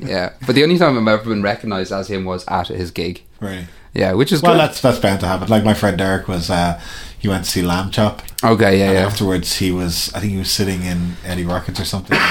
Yeah, 0.14 0.30
but 0.46 0.54
the 0.54 0.62
only 0.64 0.76
time 0.78 0.98
I've 0.98 1.20
ever 1.20 1.30
been 1.30 1.42
recognised 1.42 1.92
as 1.92 2.08
him 2.10 2.24
was 2.24 2.44
at 2.48 2.68
his 2.68 2.90
gig. 2.90 3.22
right. 3.40 3.66
Yeah, 3.94 4.12
which 4.14 4.32
is 4.32 4.42
Well, 4.42 4.54
good. 4.54 4.60
that's 4.60 4.80
that's 4.80 4.98
bound 4.98 5.20
to 5.20 5.26
happen. 5.26 5.48
Like 5.48 5.64
my 5.64 5.74
friend 5.74 5.96
Derek 5.96 6.26
was, 6.26 6.50
uh, 6.50 6.80
he 7.18 7.28
went 7.28 7.44
to 7.44 7.50
see 7.50 7.62
Lambchop, 7.62 8.20
okay, 8.42 8.78
yeah, 8.78 8.86
and 8.86 8.94
yeah. 8.94 9.06
afterwards 9.06 9.56
he 9.56 9.70
was, 9.70 10.12
I 10.14 10.20
think 10.20 10.32
he 10.32 10.38
was 10.38 10.50
sitting 10.50 10.82
in 10.82 11.16
Eddie 11.24 11.44
Rocket's 11.44 11.80
or 11.80 11.84
something. 11.84 12.18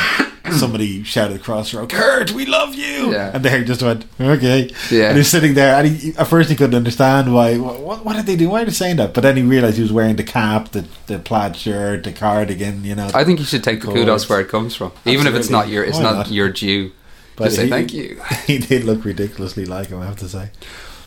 Somebody 0.51 1.03
shouted 1.03 1.37
across 1.37 1.71
the 1.71 1.77
road, 1.79 1.89
"Kurt, 1.89 2.31
we 2.31 2.45
love 2.45 2.75
you!" 2.75 3.13
Yeah. 3.13 3.31
And 3.33 3.41
Derek 3.41 3.65
just 3.65 3.81
went, 3.81 4.05
"Okay." 4.19 4.69
Yeah. 4.91 5.05
And 5.05 5.13
he 5.13 5.19
was 5.19 5.29
sitting 5.29 5.53
there, 5.53 5.73
and 5.73 5.87
he, 5.87 6.13
at 6.17 6.27
first 6.27 6.49
he 6.49 6.55
couldn't 6.55 6.75
understand 6.75 7.33
why. 7.33 7.57
What, 7.57 8.03
what 8.03 8.17
did 8.17 8.25
they 8.25 8.35
do? 8.35 8.49
Why 8.49 8.61
are 8.61 8.65
they 8.65 8.71
saying 8.71 8.97
that? 8.97 9.13
But 9.13 9.21
then 9.21 9.37
he 9.37 9.41
realized 9.41 9.77
he 9.77 9.81
was 9.81 9.93
wearing 9.93 10.17
the 10.17 10.23
cap, 10.23 10.69
the 10.69 10.85
the 11.07 11.17
plaid 11.17 11.55
shirt, 11.55 12.03
the 12.03 12.11
cardigan. 12.11 12.83
You 12.83 12.93
know. 12.93 13.09
I 13.15 13.23
think 13.23 13.39
you 13.39 13.45
should 13.45 13.63
take 13.63 13.81
the 13.81 13.87
kudos 13.87 14.27
where 14.27 14.41
it 14.41 14.49
comes 14.49 14.75
from, 14.75 14.91
even 15.05 15.27
if 15.27 15.33
it's 15.33 15.49
not 15.49 15.69
your, 15.69 15.85
it's 15.85 15.97
not, 15.97 16.13
not? 16.13 16.29
your 16.29 16.49
due. 16.49 16.91
But 17.37 17.45
Just 17.45 17.55
say 17.55 17.69
thank 17.69 17.93
you. 17.93 18.21
he 18.45 18.59
did 18.59 18.83
look 18.83 19.05
ridiculously 19.05 19.65
like 19.65 19.87
him. 19.87 20.01
I 20.01 20.05
have 20.05 20.17
to 20.17 20.29
say. 20.29 20.51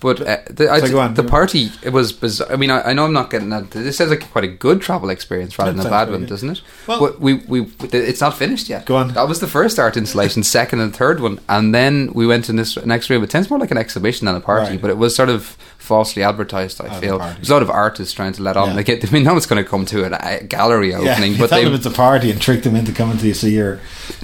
But 0.00 0.20
uh, 0.20 0.38
the, 0.50 0.70
I, 0.70 0.80
So 0.80 0.98
on. 1.00 1.14
the 1.14 1.24
party 1.24 1.70
it 1.82 1.90
was 1.90 2.12
bizarre. 2.12 2.52
I 2.52 2.56
mean, 2.56 2.70
I, 2.70 2.90
I 2.90 2.92
know 2.92 3.04
I'm 3.04 3.12
not 3.12 3.30
getting 3.30 3.48
that. 3.50 3.70
This 3.70 3.96
sounds 3.96 4.10
like 4.10 4.30
quite 4.30 4.44
a 4.44 4.48
good 4.48 4.80
travel 4.82 5.10
experience 5.10 5.58
rather 5.58 5.72
That 5.72 5.78
than 5.84 5.86
a 5.86 5.90
bad 5.90 6.10
one, 6.10 6.20
good. 6.20 6.28
doesn't 6.28 6.50
it? 6.50 6.60
Well- 6.86 7.00
but 7.00 7.20
we 7.20 7.34
we 7.34 7.70
it's 7.92 8.20
not 8.20 8.36
finished 8.36 8.68
yet. 8.68 8.84
Go 8.86 8.96
on. 8.96 9.08
That 9.14 9.28
was 9.28 9.40
the 9.40 9.46
first 9.46 9.78
art 9.78 9.96
installation, 9.96 10.42
second 10.58 10.80
and 10.80 10.94
third 10.94 11.20
one, 11.20 11.40
and 11.48 11.74
then 11.74 12.10
we 12.14 12.26
went 12.26 12.48
in 12.48 12.56
this 12.56 12.76
next 12.84 13.08
room. 13.10 13.22
It 13.24 13.30
tends 13.30 13.48
more 13.50 13.58
like 13.58 13.70
an 13.70 13.78
exhibition 13.78 14.26
than 14.26 14.34
a 14.36 14.40
party, 14.40 14.72
Right. 14.72 14.80
but 14.82 14.90
it 14.90 14.98
was 14.98 15.14
sort 15.16 15.28
of 15.28 15.56
falsely 15.86 16.22
advertised. 16.22 16.80
I 16.80 16.86
As 16.88 16.98
a 16.98 17.00
feel 17.00 17.18
party. 17.18 17.36
there's 17.36 17.50
a 17.50 17.52
lot 17.54 17.62
of 17.62 17.70
artists 17.70 18.12
trying 18.12 18.32
to 18.34 18.42
let 18.42 18.56
on. 18.56 18.68
Yeah. 18.70 18.74
Like, 18.74 18.88
it, 18.88 19.08
I 19.08 19.10
mean, 19.12 19.22
no 19.24 19.32
one's 19.32 19.46
going 19.46 19.62
to 19.62 19.68
come 19.68 19.86
to 19.86 20.04
a 20.04 20.42
gallery 20.44 20.92
opening, 20.94 21.32
you 21.32 21.38
but 21.38 21.50
they 21.50 21.64
them 21.64 21.74
it's 21.74 21.86
a 21.86 21.90
party 21.90 22.30
and 22.30 22.40
trick 22.42 22.62
them 22.64 22.74
into 22.76 22.92
coming 22.92 23.16
to 23.18 23.34
see 23.34 23.54
your 23.54 23.80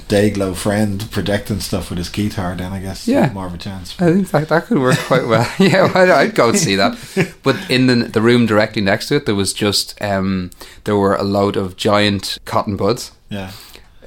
Dayglow 0.09 0.55
friend 0.55 1.09
projecting 1.11 1.59
stuff 1.61 1.89
with 1.89 1.97
his 1.97 2.09
guitar. 2.09 2.55
Then 2.55 2.73
I 2.73 2.79
guess 2.79 3.07
Yeah. 3.07 3.31
more 3.33 3.47
of 3.47 3.53
a 3.53 3.57
chance. 3.57 3.95
I 4.01 4.11
think 4.13 4.29
that, 4.31 4.49
that 4.49 4.65
could 4.65 4.79
work 4.79 4.97
quite 4.99 5.25
well. 5.27 5.49
yeah, 5.59 5.91
I'd, 5.95 6.09
I'd 6.09 6.35
go 6.35 6.49
and 6.49 6.59
see 6.59 6.75
that. 6.75 6.97
But 7.43 7.55
in 7.69 7.87
the 7.87 7.95
the 7.95 8.21
room 8.21 8.45
directly 8.45 8.81
next 8.81 9.07
to 9.07 9.15
it, 9.15 9.25
there 9.25 9.35
was 9.35 9.53
just 9.53 9.99
um, 10.01 10.51
there 10.83 10.95
were 10.97 11.15
a 11.15 11.23
load 11.23 11.55
of 11.57 11.75
giant 11.77 12.37
cotton 12.45 12.75
buds. 12.77 13.11
Yeah, 13.29 13.51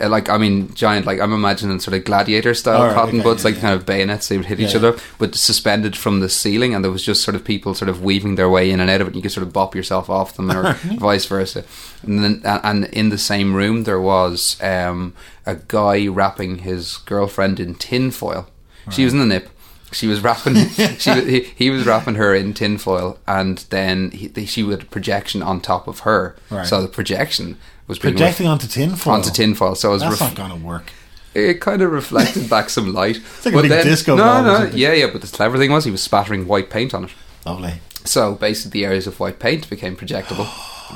like 0.01 0.29
I 0.29 0.39
mean, 0.39 0.73
giant. 0.75 1.07
Like 1.07 1.21
I'm 1.21 1.33
imagining 1.33 1.81
sort 1.81 1.97
of 1.97 2.05
gladiator 2.05 2.55
style 2.55 2.81
Alright, 2.81 2.95
cotton 2.95 3.21
okay, 3.21 3.25
buds, 3.25 3.43
yeah, 3.43 3.49
like 3.49 3.55
yeah. 3.57 3.61
kind 3.61 3.75
of 3.75 3.87
bayonets. 3.87 4.29
They 4.29 4.37
would 4.37 4.47
hit 4.47 4.61
each 4.61 4.75
other, 4.75 4.97
but 5.19 5.35
suspended 5.35 5.97
from 5.97 6.21
the 6.21 6.29
ceiling, 6.29 6.75
and 6.75 6.85
there 6.85 6.93
was 6.93 7.03
just 7.03 7.23
sort 7.23 7.35
of 7.35 7.45
people 7.45 7.75
sort 7.75 7.89
of 7.89 8.03
weaving 8.03 8.35
their 8.35 8.49
way 8.49 8.71
in 8.71 8.81
and 8.81 8.91
out 8.91 9.01
of 9.01 9.07
it. 9.07 9.11
And 9.11 9.17
you 9.17 9.23
could 9.23 9.33
sort 9.33 9.47
of 9.47 9.53
bop 9.53 9.75
yourself 9.75 10.11
off 10.11 10.37
them, 10.37 10.51
or 10.51 10.73
vice 10.99 11.25
versa. 11.25 11.65
And 12.03 12.23
then, 12.23 12.43
and 12.45 12.85
in 12.87 13.09
the 13.09 13.19
same 13.19 13.55
room, 13.55 13.85
there 13.85 14.01
was 14.01 14.61
um, 14.63 15.15
a 15.45 15.57
guy 15.57 16.07
wrapping 16.09 16.59
his 16.59 16.99
girlfriend 16.99 17.61
in 17.61 17.75
tin 17.75 18.11
foil. 18.11 18.49
She 18.91 19.05
was 19.05 19.13
in 19.13 19.19
the 19.19 19.27
nip. 19.27 19.51
She 19.93 20.07
was 20.07 20.21
wrapping. 20.21 20.55
she 20.99 21.11
he, 21.23 21.41
he 21.41 21.71
was 21.71 21.87
wrapping 21.87 22.17
her 22.17 22.35
in 22.35 22.55
tin 22.55 22.79
foil, 22.79 23.19
and 23.27 23.59
then 23.71 24.11
he, 24.11 24.47
she 24.47 24.63
would 24.63 24.91
projection 24.91 25.43
on 25.43 25.61
top 25.61 25.89
of 25.89 26.01
her. 26.01 26.37
Right. 26.51 26.67
So 26.67 26.83
the 26.83 26.89
projection 26.89 27.57
was 27.87 27.99
projecting 27.99 28.47
onto 28.47 28.67
tinfoil. 28.67 29.15
onto 29.15 29.31
tinfoil. 29.31 29.75
So 29.75 29.91
it 29.91 29.93
was 29.95 30.03
That's 30.03 30.21
ref- 30.21 30.37
not 30.37 30.49
going 30.49 30.61
to 30.61 30.67
work. 30.67 30.93
it 31.35 31.61
kind 31.61 31.83
of 31.83 31.93
reflected 31.93 32.49
back 32.55 32.71
some 32.71 32.93
light. 32.93 33.19
like 33.45 33.55
a 33.55 33.63
big 33.63 33.85
disco 33.85 34.17
no, 34.17 34.43
no, 34.43 34.71
yeah, 34.75 34.93
yeah. 34.93 35.09
But 35.13 35.21
the 35.23 35.29
clever 35.29 35.59
thing 35.59 35.71
was 35.73 35.85
he 35.85 35.91
was 35.91 36.03
spattering 36.03 36.47
white 36.47 36.71
paint 36.71 36.95
on 36.95 37.05
it. 37.05 37.11
Lovely. 37.45 37.75
So 38.05 38.35
basically, 38.35 38.81
the 38.81 38.87
areas 38.87 39.07
of 39.07 39.19
white 39.21 39.39
paint 39.39 39.69
became 39.71 39.97
projectable. 39.97 40.47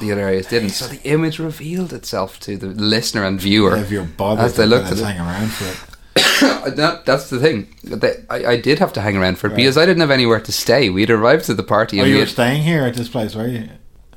the 0.01 0.13
other 0.13 0.23
areas 0.23 0.47
didn't. 0.55 0.71
So 0.71 0.87
the 0.87 1.01
image 1.03 1.39
revealed 1.39 1.93
itself 1.93 2.39
to 2.41 2.57
the 2.57 2.69
listener 2.69 3.25
and 3.25 3.41
viewer 3.41 3.77
If 3.77 3.91
you're 3.91 4.05
bothered, 4.05 4.45
as 4.47 4.57
they 4.57 4.67
looked 4.67 4.87
at 4.93 4.99
it. 4.99 5.05
hang 5.05 5.19
around 5.21 5.49
for 5.51 5.65
it. 5.67 5.87
that, 6.77 7.05
that's 7.07 7.31
the 7.31 7.39
thing. 7.39 7.73
That 7.85 8.25
I, 8.29 8.53
I 8.53 8.57
did 8.61 8.79
have 8.81 8.93
to 8.95 9.01
hang 9.01 9.17
around 9.17 9.39
for 9.39 9.47
it 9.47 9.51
Right. 9.51 9.57
because 9.57 9.77
I 9.79 9.87
didn't 9.87 10.01
have 10.01 10.11
anywhere 10.11 10.41
to 10.41 10.53
stay. 10.53 10.91
We'd 10.91 11.11
arrived 11.11 11.49
at 11.51 11.57
the 11.57 11.63
party 11.63 11.99
Oh, 12.01 12.03
and 12.03 12.09
you 12.11 12.17
we 12.17 12.21
were 12.21 12.27
had, 12.27 12.33
staying 12.33 12.63
here 12.63 12.83
at 12.85 12.95
this 12.95 13.09
place, 13.09 13.35
were 13.35 13.47
you? 13.49 13.69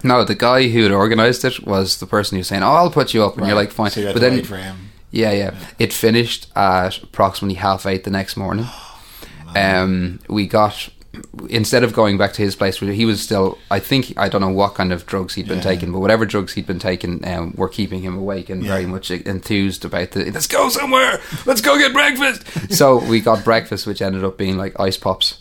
No. 0.04 0.24
The 0.24 0.36
guy 0.36 0.68
who 0.70 0.84
had 0.84 0.92
organised 0.92 1.44
it 1.46 1.66
was 1.66 1.98
the 1.98 2.06
person 2.06 2.36
who 2.36 2.40
was 2.42 2.48
saying, 2.48 2.64
"Oh, 2.64 2.68
I'll 2.74 2.92
put 2.92 3.14
you 3.14 3.24
up," 3.24 3.38
and 3.38 3.48
you're 3.48 3.56
like, 3.56 3.72
"Fine." 3.72 3.92
So 3.92 4.00
you 4.02 4.08
had 4.08 4.14
but 4.16 4.20
then 4.22 4.44
him. 4.44 4.90
Yeah, 5.12 5.32
yeah. 5.32 5.52
It 5.80 5.94
finished 5.94 6.48
at 6.56 7.02
approximately 7.04 7.56
half 7.56 7.86
eight 7.86 8.04
the 8.04 8.12
next 8.12 8.38
morning. 8.38 8.66
Um, 9.56 10.20
we 10.30 10.48
got 10.48 10.90
instead 11.50 11.84
of 11.84 11.94
going 11.94 12.18
back 12.18 12.34
to 12.34 12.42
his 12.42 12.56
place, 12.56 12.82
where 12.82 12.92
he 12.92 13.06
was 13.06 13.22
still. 13.22 13.60
I 13.70 13.78
think 13.80 14.14
I 14.18 14.30
don't 14.30 14.42
know 14.42 14.50
what 14.50 14.74
kind 14.74 14.92
of 14.92 15.06
drugs 15.06 15.36
he'd 15.36 15.48
been 15.48 15.58
Yeah. 15.58 15.64
taking, 15.64 15.92
but 15.92 16.00
whatever 16.00 16.26
drugs 16.26 16.54
he'd 16.54 16.66
been 16.66 16.80
taking, 16.80 17.24
um, 17.28 17.54
were 17.56 17.70
keeping 17.70 18.02
him 18.02 18.18
awake 18.18 18.50
and 18.50 18.64
Yeah. 18.64 18.72
very 18.72 18.86
much 18.88 19.12
enthused 19.12 19.86
about 19.86 20.12
the. 20.12 20.32
Let's 20.32 20.48
go 20.48 20.70
somewhere. 20.70 21.20
Let's 21.46 21.62
go 21.62 21.78
get 21.78 21.94
breakfast. 21.94 22.44
so 22.76 22.98
we 22.98 23.20
got 23.22 23.44
breakfast, 23.44 23.86
which 23.86 24.02
ended 24.02 24.24
up 24.24 24.38
being 24.40 24.58
like 24.58 24.80
ice 24.80 24.98
pops 24.98 25.38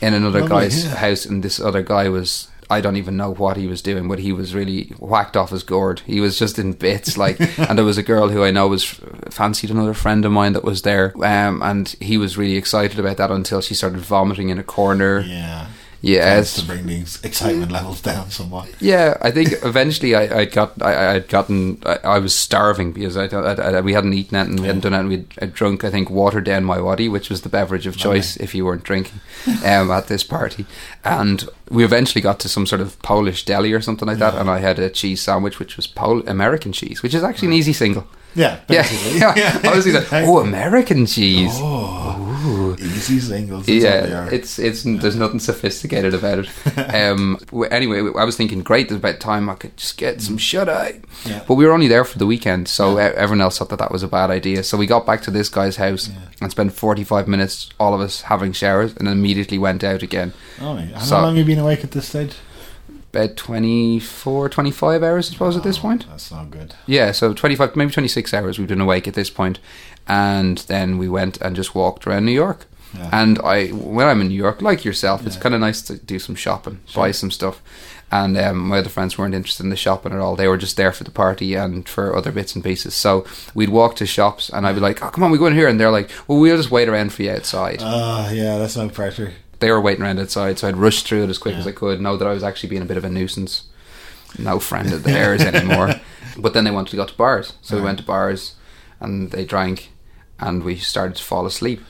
in 0.00 0.12
another 0.12 0.40
Lovely, 0.40 0.56
guy's 0.66 0.84
yeah. 0.84 0.96
house, 0.96 1.24
and 1.24 1.44
this 1.44 1.60
other 1.60 1.82
guy 1.82 2.08
was. 2.08 2.48
I 2.72 2.80
don't 2.80 2.96
even 2.96 3.16
know 3.16 3.34
what 3.34 3.56
he 3.56 3.66
was 3.66 3.82
doing, 3.82 4.08
but 4.08 4.18
he 4.18 4.32
was 4.32 4.54
really 4.54 4.92
whacked 4.98 5.36
off 5.36 5.50
his 5.50 5.62
gourd. 5.62 6.00
He 6.06 6.20
was 6.20 6.38
just 6.38 6.58
in 6.58 6.72
bits, 6.72 7.18
like. 7.18 7.38
and 7.58 7.76
there 7.76 7.84
was 7.84 7.98
a 7.98 8.02
girl 8.02 8.28
who 8.28 8.42
I 8.42 8.50
know 8.50 8.66
was 8.68 8.84
fancied 9.30 9.70
another 9.70 9.94
friend 9.94 10.24
of 10.24 10.32
mine 10.32 10.54
that 10.54 10.64
was 10.64 10.82
there, 10.82 11.12
um, 11.22 11.62
and 11.62 11.88
he 12.00 12.16
was 12.16 12.38
really 12.38 12.56
excited 12.56 12.98
about 12.98 13.18
that 13.18 13.30
until 13.30 13.60
she 13.60 13.74
started 13.74 14.00
vomiting 14.00 14.48
in 14.48 14.58
a 14.58 14.64
corner. 14.64 15.20
Yeah. 15.20 15.68
Yeah, 16.04 16.24
Tends 16.34 16.58
it's- 16.58 16.60
to 16.60 16.66
bring 16.66 16.86
the 16.86 17.00
excitement 17.26 17.70
levels 17.70 18.00
down 18.00 18.30
somewhat. 18.30 18.68
yeah, 18.80 19.16
I 19.22 19.30
think 19.30 19.50
eventually 19.62 20.16
I, 20.16 20.40
I'd 20.40 20.50
got 20.52 20.82
I, 20.82 21.14
I'd 21.14 21.28
gotten 21.28 21.80
I, 21.86 21.98
I 22.02 22.18
was 22.18 22.34
starving 22.34 22.90
because 22.92 23.16
I, 23.16 23.26
I, 23.26 23.52
I 23.76 23.80
we 23.82 23.92
hadn't 23.92 24.12
eaten 24.12 24.36
it 24.36 24.48
and 24.48 24.58
we 24.58 24.66
hadn't 24.66 24.82
done 24.82 24.94
it 24.94 24.98
and 24.98 25.08
we'd 25.08 25.32
I'd 25.40 25.54
drunk 25.54 25.84
I 25.84 25.90
think 25.90 26.10
watered 26.10 26.42
down 26.44 26.64
my 26.64 26.80
waddy 26.80 27.08
which 27.08 27.30
was 27.30 27.42
the 27.42 27.48
beverage 27.48 27.86
of 27.86 27.96
choice 27.96 28.36
if 28.38 28.52
you 28.52 28.64
weren't 28.64 28.82
drinking 28.82 29.20
um, 29.64 29.92
at 29.92 30.08
this 30.08 30.24
party. 30.24 30.66
And 31.04 31.48
we 31.70 31.84
eventually 31.84 32.20
got 32.20 32.40
to 32.40 32.48
some 32.48 32.66
sort 32.66 32.80
of 32.80 33.00
Polish 33.02 33.44
deli 33.44 33.72
or 33.72 33.80
something 33.80 34.08
like 34.08 34.18
that 34.18 34.34
and 34.34 34.50
I 34.50 34.58
had 34.58 34.80
a 34.80 34.90
cheese 34.90 35.20
sandwich 35.22 35.60
which 35.60 35.76
was 35.76 35.86
Pol- 35.86 36.28
American 36.28 36.72
cheese 36.72 37.04
which 37.04 37.14
is 37.14 37.22
actually 37.22 37.46
an 37.48 37.54
easy 37.54 37.72
single 37.72 38.08
Yeah, 38.34 38.60
yeah, 38.68 38.82
basically. 38.82 39.18
yeah. 39.42 39.60
I 39.64 39.74
was 39.76 39.86
like 39.86 40.12
oh 40.12 40.38
American 40.38 41.06
cheese 41.06 41.50
Oh, 41.54 42.74
easy 42.78 43.20
singles. 43.20 43.66
That's 43.66 43.84
all 43.84 43.90
they 43.90 44.08
yeah, 44.10 44.28
it's 44.32 44.58
it's 44.58 44.82
there's 44.84 45.16
nothing 45.16 45.38
sophisticated 45.40 46.14
about 46.14 46.40
it. 46.40 46.48
Um, 46.92 47.38
anyway, 47.70 47.98
I 48.18 48.24
was 48.24 48.36
thinking, 48.36 48.62
great, 48.62 48.88
there's 48.88 48.98
about 48.98 49.18
time 49.20 49.48
I 49.48 49.54
could 49.54 49.76
just 49.76 49.96
get 49.96 50.20
some 50.20 50.36
shut 50.38 50.68
eye. 50.68 51.00
Yeah. 51.24 51.42
But 51.46 51.54
we 51.54 51.64
were 51.64 51.72
only 51.72 51.88
there 51.88 52.04
for 52.04 52.18
the 52.18 52.26
weekend, 52.26 52.68
so 52.68 52.98
e- 52.98 53.02
everyone 53.02 53.40
else 53.40 53.58
thought 53.58 53.68
that 53.70 53.78
that 53.78 53.90
was 53.92 54.02
a 54.02 54.08
bad 54.08 54.30
idea. 54.30 54.62
So 54.62 54.76
we 54.76 54.86
got 54.86 55.06
back 55.06 55.22
to 55.22 55.30
this 55.30 55.48
guy's 55.48 55.76
house 55.76 56.10
and 56.40 56.50
spent 56.50 56.72
45 56.72 57.28
minutes, 57.28 57.70
all 57.80 57.94
of 57.94 58.00
us 58.00 58.22
having 58.22 58.52
showers, 58.52 58.94
and 58.96 59.06
then 59.06 59.16
immediately 59.18 59.58
went 59.58 59.84
out 59.84 60.02
again. 60.02 60.32
Oh. 60.60 60.76
How 60.76 61.00
So- 61.00 61.20
long 61.22 61.36
have 61.36 61.46
you 61.48 61.54
been 61.54 61.62
awake 61.62 61.84
at 61.84 61.90
this 61.92 62.08
stage? 62.08 62.34
About 63.14 63.36
24, 63.36 64.48
25 64.48 65.02
hours, 65.02 65.28
I 65.28 65.32
suppose, 65.32 65.56
at 65.56 65.62
this 65.62 65.78
Oh, 65.78 65.82
point. 65.82 66.06
That's 66.08 66.30
not 66.30 66.50
good. 66.50 66.74
Yeah, 66.86 67.12
so 67.12 67.34
25, 67.34 67.76
maybe 67.76 67.92
26 67.92 68.32
hours 68.34 68.58
we've 68.58 68.68
been 68.68 68.80
awake 68.80 69.06
at 69.06 69.14
this 69.14 69.30
point. 69.30 69.58
And 70.08 70.58
then 70.58 70.98
we 70.98 71.08
went 71.08 71.40
and 71.40 71.54
just 71.54 71.74
walked 71.74 72.06
around 72.06 72.24
New 72.24 72.32
York. 72.32 72.66
Yeah. 72.96 73.08
And 73.12 73.38
I, 73.40 73.68
when 73.68 74.06
I'm 74.08 74.20
in 74.20 74.28
New 74.28 74.34
York, 74.34 74.60
like 74.60 74.84
yourself, 74.84 75.26
it's 75.26 75.36
kind 75.36 75.54
of 75.54 75.60
nice 75.60 75.80
to 75.82 75.96
do 75.96 76.18
some 76.18 76.34
shopping, 76.34 76.80
buy 76.94 77.10
some 77.10 77.30
stuff. 77.30 77.62
And 78.12 78.36
um, 78.36 78.58
my 78.68 78.78
other 78.78 78.90
friends 78.90 79.16
weren't 79.16 79.34
interested 79.34 79.64
in 79.64 79.70
the 79.70 79.76
shopping 79.76 80.12
at 80.12 80.18
all. 80.20 80.36
They 80.36 80.46
were 80.46 80.58
just 80.58 80.76
there 80.76 80.92
for 80.92 81.02
the 81.02 81.10
party 81.10 81.54
and 81.54 81.88
for 81.88 82.14
other 82.14 82.30
bits 82.30 82.54
and 82.54 82.62
pieces. 82.62 82.94
So 82.94 83.24
we'd 83.54 83.70
walk 83.70 83.96
to 83.96 84.06
shops 84.06 84.50
and 84.50 84.66
I'd 84.66 84.74
be 84.74 84.80
like, 84.82 85.02
oh, 85.02 85.08
come 85.08 85.24
on, 85.24 85.30
we 85.30 85.38
go 85.38 85.46
in 85.46 85.54
here. 85.54 85.66
And 85.66 85.80
they're 85.80 85.90
like, 85.90 86.10
well, 86.28 86.38
we'll 86.38 86.56
just 86.58 86.70
wait 86.70 86.90
around 86.90 87.14
for 87.14 87.22
you 87.22 87.30
outside. 87.32 87.78
Oh, 87.80 88.30
yeah, 88.30 88.58
that's 88.58 88.76
no 88.76 88.88
pressure. 88.90 89.32
they 89.60 89.70
were 89.70 89.80
waiting 89.80 90.02
around 90.04 90.18
outside, 90.20 90.58
so 90.58 90.68
I'd 90.68 90.76
rush 90.76 91.02
through 91.04 91.22
it 91.24 91.30
as 91.30 91.38
quick 91.38 91.54
as 91.54 91.66
I 91.66 91.72
could, 91.72 92.00
know 92.02 92.16
that 92.18 92.28
I 92.28 92.32
was 92.34 92.42
actually 92.42 92.68
being 92.68 92.82
a 92.82 92.86
bit 92.86 92.98
of 92.98 93.04
a 93.04 93.08
nuisance. 93.08 93.64
No 94.38 94.58
friend 94.58 94.92
of 94.92 95.02
theirs 95.04 95.40
anymore. 95.42 95.94
But 96.38 96.54
then 96.54 96.64
they 96.64 96.70
wanted 96.70 96.90
to 96.92 96.96
go 96.96 97.04
to 97.06 97.14
bars, 97.14 97.52
so 97.60 97.76
we 97.76 97.82
went 97.82 97.98
to 97.98 98.04
bars, 98.04 98.54
and 99.00 99.30
they 99.32 99.44
drank, 99.44 99.90
and 100.40 100.62
we 100.64 100.76
started 100.76 101.16
to 101.16 101.22
fall 101.22 101.44
asleep. 101.46 101.80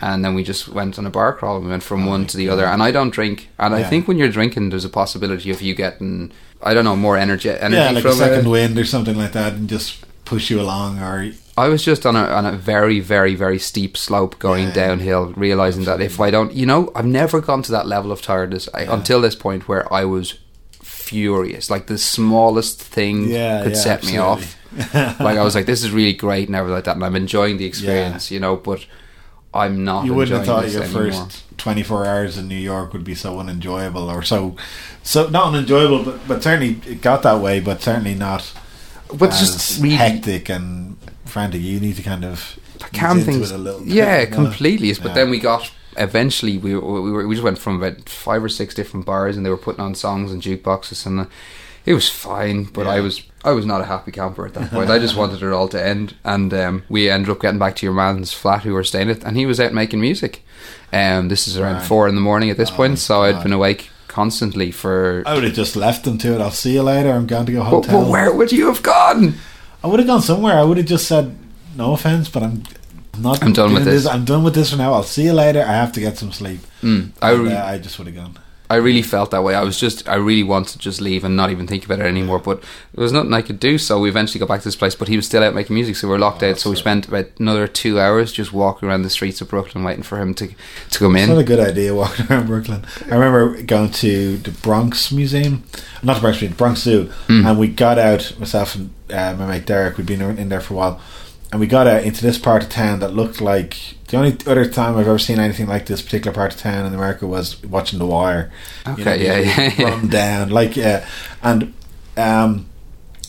And 0.00 0.24
then 0.24 0.34
we 0.34 0.44
just 0.44 0.68
went 0.68 0.98
on 0.98 1.06
a 1.06 1.10
bar 1.10 1.32
crawl. 1.32 1.56
and 1.56 1.64
We 1.64 1.70
went 1.70 1.82
from 1.82 2.06
oh 2.06 2.10
one 2.10 2.26
to 2.28 2.36
the 2.36 2.48
other. 2.48 2.64
And 2.66 2.82
I 2.82 2.90
don't 2.92 3.10
drink. 3.10 3.48
And 3.58 3.74
I 3.74 3.82
think 3.82 4.06
when 4.06 4.16
you're 4.16 4.28
drinking, 4.28 4.70
there's 4.70 4.84
a 4.84 4.88
possibility 4.88 5.50
of 5.50 5.60
you 5.60 5.74
getting, 5.74 6.32
I 6.62 6.72
don't 6.74 6.84
know, 6.84 6.96
more 6.96 7.16
energy. 7.16 7.50
energy 7.50 7.76
yeah, 7.76 7.90
like 7.90 8.04
a 8.04 8.12
second 8.12 8.46
it. 8.46 8.50
wind 8.50 8.78
or 8.78 8.84
something 8.84 9.16
like 9.16 9.32
that, 9.32 9.54
and 9.54 9.68
just 9.68 10.04
push 10.24 10.50
you 10.50 10.60
along. 10.60 11.00
Or 11.00 11.32
I 11.56 11.68
was 11.68 11.82
just 11.84 12.06
on 12.06 12.14
a 12.14 12.20
on 12.20 12.46
a 12.46 12.52
very 12.52 13.00
very 13.00 13.34
very 13.34 13.58
steep 13.58 13.96
slope 13.96 14.38
going 14.38 14.68
Yeah. 14.68 14.74
downhill, 14.74 15.32
realizing 15.36 15.84
that 15.84 16.00
if 16.00 16.20
I 16.20 16.30
don't, 16.30 16.52
you 16.52 16.66
know, 16.66 16.92
I've 16.94 17.04
never 17.06 17.40
gone 17.40 17.62
to 17.62 17.72
that 17.72 17.86
level 17.88 18.12
of 18.12 18.22
tiredness 18.22 18.68
I, 18.72 18.82
until 18.82 19.20
this 19.20 19.34
point 19.34 19.66
where 19.68 19.92
I 19.92 20.04
was 20.04 20.34
furious. 20.80 21.70
Like 21.70 21.86
the 21.86 21.98
smallest 21.98 22.80
thing 22.82 23.28
yeah, 23.28 23.62
could 23.62 23.72
yeah, 23.72 23.78
set 23.78 24.04
me 24.04 24.18
off. 24.18 24.54
Like 24.94 25.38
I 25.38 25.42
was 25.42 25.54
like, 25.54 25.66
this 25.66 25.82
is 25.82 25.90
really 25.90 26.12
great 26.12 26.46
and 26.46 26.54
everything 26.54 26.74
like 26.74 26.84
that, 26.84 26.94
and 26.96 27.04
I'm 27.04 27.16
enjoying 27.16 27.56
the 27.56 27.64
experience, 27.64 28.30
you 28.30 28.38
know. 28.38 28.54
But 28.56 28.86
I'm 29.54 29.84
not. 29.84 30.04
you 30.04 30.14
wouldn't 30.14 30.36
have 30.36 30.46
thought 30.46 30.70
your 30.70 30.82
anymore. 30.84 31.12
first 31.12 31.44
24 31.58 32.06
hours 32.06 32.38
in 32.38 32.48
New 32.48 32.54
York 32.72 32.92
would 32.92 33.04
be 33.04 33.14
so 33.14 33.38
unenjoyable 33.40 34.08
or 34.10 34.22
so 34.22 34.54
so 35.02 35.28
not 35.28 35.48
unenjoyable 35.48 36.04
but 36.04 36.28
but 36.28 36.42
certainly 36.42 36.80
it 36.86 37.00
got 37.00 37.22
that 37.22 37.40
way 37.40 37.58
but 37.60 37.80
certainly 37.82 38.14
not 38.14 38.52
But 39.12 39.30
as 39.32 39.40
just 39.40 39.82
really 39.82 39.96
hectic 39.96 40.48
and 40.50 40.96
frantic 41.24 41.62
you 41.62 41.80
need 41.80 41.96
to 41.96 42.02
kind 42.02 42.24
of 42.24 42.58
calm 42.92 43.20
things. 43.22 43.50
it 43.50 43.54
a 43.54 43.58
little 43.58 43.80
bit, 43.80 43.88
yeah, 43.88 44.20
you 44.20 44.26
know? 44.30 44.34
completely. 44.36 44.92
But 44.92 45.08
Yeah. 45.08 45.14
then 45.14 45.30
we 45.30 45.38
got 45.40 45.70
eventually 45.96 46.58
we 46.58 46.74
we 46.76 47.10
were 47.10 47.26
we 47.26 47.34
just 47.34 47.42
went 47.44 47.58
from 47.58 47.82
about 47.82 48.08
five 48.08 48.44
or 48.44 48.48
six 48.50 48.74
different 48.74 49.04
bars 49.06 49.36
and 49.36 49.44
they 49.44 49.50
were 49.50 49.56
putting 49.66 49.80
on 49.80 49.94
songs 49.94 50.30
and 50.30 50.40
jukeboxes 50.42 51.06
and 51.06 51.20
uh, 51.20 51.24
it 51.88 51.94
was 51.94 52.08
fine. 52.08 52.64
But 52.64 52.86
I 52.86 53.00
was 53.00 53.22
I 53.44 53.52
was 53.52 53.64
not 53.66 53.80
a 53.80 53.84
happy 53.84 54.12
camper 54.12 54.46
at 54.46 54.54
that 54.54 54.70
point. 54.70 54.90
I 54.90 54.98
just 54.98 55.16
wanted 55.20 55.42
it 55.42 55.52
all 55.52 55.68
to 55.68 55.80
end. 55.94 56.14
And 56.24 56.52
um, 56.54 56.82
we 56.88 57.08
ended 57.10 57.30
up 57.30 57.40
getting 57.40 57.58
back 57.58 57.76
to 57.76 57.86
your 57.86 57.94
man's 57.94 58.32
flat 58.32 58.62
who 58.62 58.70
we 58.70 58.74
were 58.74 58.84
staying 58.84 59.10
at, 59.10 59.24
and 59.24 59.36
he 59.36 59.46
was 59.46 59.58
out 59.60 59.72
making 59.72 60.00
music. 60.00 60.44
Um, 60.92 61.28
this 61.28 61.46
is 61.48 61.56
around 61.58 61.76
Right. 61.76 61.86
four 61.86 62.08
in 62.08 62.14
the 62.14 62.20
morning 62.20 62.50
at 62.50 62.56
this 62.56 62.70
Oh, 62.70 62.76
point, 62.76 62.98
so 62.98 63.22
I'd 63.22 63.42
been 63.42 63.52
awake 63.52 63.90
constantly 64.08 64.70
for. 64.70 65.22
I 65.26 65.34
would 65.34 65.44
have 65.44 65.54
just 65.54 65.76
left 65.76 66.04
them 66.04 66.18
to 66.18 66.34
it 66.34 66.40
I'll 66.40 66.50
see 66.50 66.72
you 66.74 66.82
later 66.82 67.10
I'm 67.12 67.26
going 67.26 67.46
to 67.46 67.52
go 67.52 67.60
But, 67.60 67.70
hotel 67.70 68.00
but 68.02 68.10
where 68.10 68.32
would 68.34 68.50
you 68.52 68.66
have 68.66 68.82
gone? 68.82 69.34
I 69.84 69.86
would 69.86 70.00
have 70.00 70.08
gone 70.08 70.22
somewhere 70.22 70.56
I 70.58 70.64
would 70.64 70.78
have 70.78 70.86
just 70.86 71.06
said 71.06 71.36
no 71.76 71.92
offense 71.92 72.28
but 72.28 72.42
I'm 72.42 72.62
not 73.18 73.42
I'm 73.44 73.52
done 73.52 73.74
with 73.74 73.84
doing 73.84 73.94
this. 73.94 74.06
I'm 74.06 74.24
done 74.24 74.42
with 74.42 74.54
this 74.54 74.70
for 74.70 74.76
now 74.78 74.92
I'll 74.94 75.02
see 75.04 75.24
you 75.24 75.34
later 75.34 75.60
I 75.62 75.72
have 75.82 75.92
to 75.92 76.00
get 76.00 76.16
some 76.18 76.32
sleep 76.32 76.60
Mm, 76.82 77.10
I 77.22 77.32
And, 77.32 77.48
uh, 77.48 77.64
I 77.64 77.78
just 77.78 77.98
would 77.98 78.08
have 78.08 78.16
gone 78.16 78.38
I 78.70 78.76
really 78.76 79.00
felt 79.02 79.30
that 79.30 79.42
way. 79.42 79.54
I 79.54 79.62
was 79.62 79.80
just, 79.80 80.06
I 80.08 80.16
really 80.16 80.42
wanted 80.42 80.72
to 80.72 80.78
just 80.78 81.00
leave 81.00 81.24
and 81.24 81.34
not 81.36 81.50
even 81.50 81.66
think 81.66 81.86
about 81.86 82.00
it 82.00 82.06
anymore. 82.06 82.38
But 82.38 82.60
there 82.94 83.02
was 83.02 83.12
nothing 83.12 83.32
I 83.32 83.40
could 83.40 83.58
do. 83.58 83.78
So 83.78 83.98
we 83.98 84.10
eventually 84.10 84.38
got 84.38 84.48
back 84.48 84.60
to 84.60 84.68
this 84.68 84.76
place. 84.76 84.94
But 84.94 85.08
he 85.08 85.16
was 85.16 85.24
still 85.24 85.42
out 85.42 85.54
making 85.54 85.72
music, 85.74 85.96
so 85.96 86.06
we 86.06 86.12
were 86.12 86.18
locked 86.18 86.42
Oh, 86.42 86.50
out. 86.50 86.58
So 86.58 86.68
we 86.68 86.76
spent 86.76 87.08
about 87.08 87.26
another 87.38 87.66
two 87.66 87.98
hours 87.98 88.30
just 88.30 88.52
walking 88.52 88.86
around 88.88 89.02
the 89.02 89.10
streets 89.10 89.40
of 89.40 89.48
Brooklyn, 89.48 89.84
waiting 89.84 90.02
for 90.02 90.18
him 90.20 90.34
to 90.34 90.48
to 90.48 90.98
come 90.98 91.16
It's 91.16 91.28
not 91.28 91.38
a 91.38 91.44
good 91.44 91.60
idea 91.60 91.94
walking 91.94 92.26
around 92.30 92.46
Brooklyn. 92.46 92.84
I 93.10 93.14
remember 93.14 93.62
going 93.62 93.90
to 93.90 94.36
the 94.38 94.50
Bronx 94.50 95.10
Museum, 95.12 95.62
not 96.02 96.14
the 96.16 96.20
Bronx 96.20 96.40
Museum, 96.40 96.56
Bronx 96.56 96.80
Zoo, 96.82 97.10
Mm. 97.28 97.46
and 97.48 97.58
we 97.58 97.68
got 97.68 97.98
out, 97.98 98.38
myself 98.38 98.74
and 98.74 98.90
uh, 99.10 99.34
my 99.38 99.46
mate 99.46 99.64
Derek, 99.66 99.96
we'd 99.96 100.06
been 100.06 100.20
in 100.20 100.50
there 100.50 100.60
for 100.60 100.74
a 100.74 100.76
while, 100.76 101.00
and 101.50 101.60
we 101.60 101.66
got 101.66 101.86
out 101.86 102.04
into 102.04 102.22
this 102.22 102.38
part 102.38 102.62
of 102.62 102.68
town 102.68 103.00
that 103.00 103.14
looked 103.14 103.40
like 103.40 103.94
the 104.08 104.16
only 104.16 104.36
other 104.46 104.68
time 104.68 104.96
I've 104.96 105.08
ever 105.08 105.18
seen 105.18 105.38
anything 105.38 105.66
like 105.66 105.86
this 105.86 106.02
particular 106.02 106.34
part 106.34 106.54
of 106.54 106.60
town 106.60 106.86
in 106.86 106.94
America 106.94 107.26
was 107.26 107.62
watching 107.62 107.98
The 107.98 108.06
Wire. 108.06 108.50
Okay, 108.86 109.24
yeah, 109.24 109.38
yeah, 109.38 109.74
yeah. 109.78 109.88
Run 109.88 110.08
down, 110.08 110.50
like, 110.50 110.76
yeah. 110.76 111.08
And 111.42 111.74
um, 112.16 112.66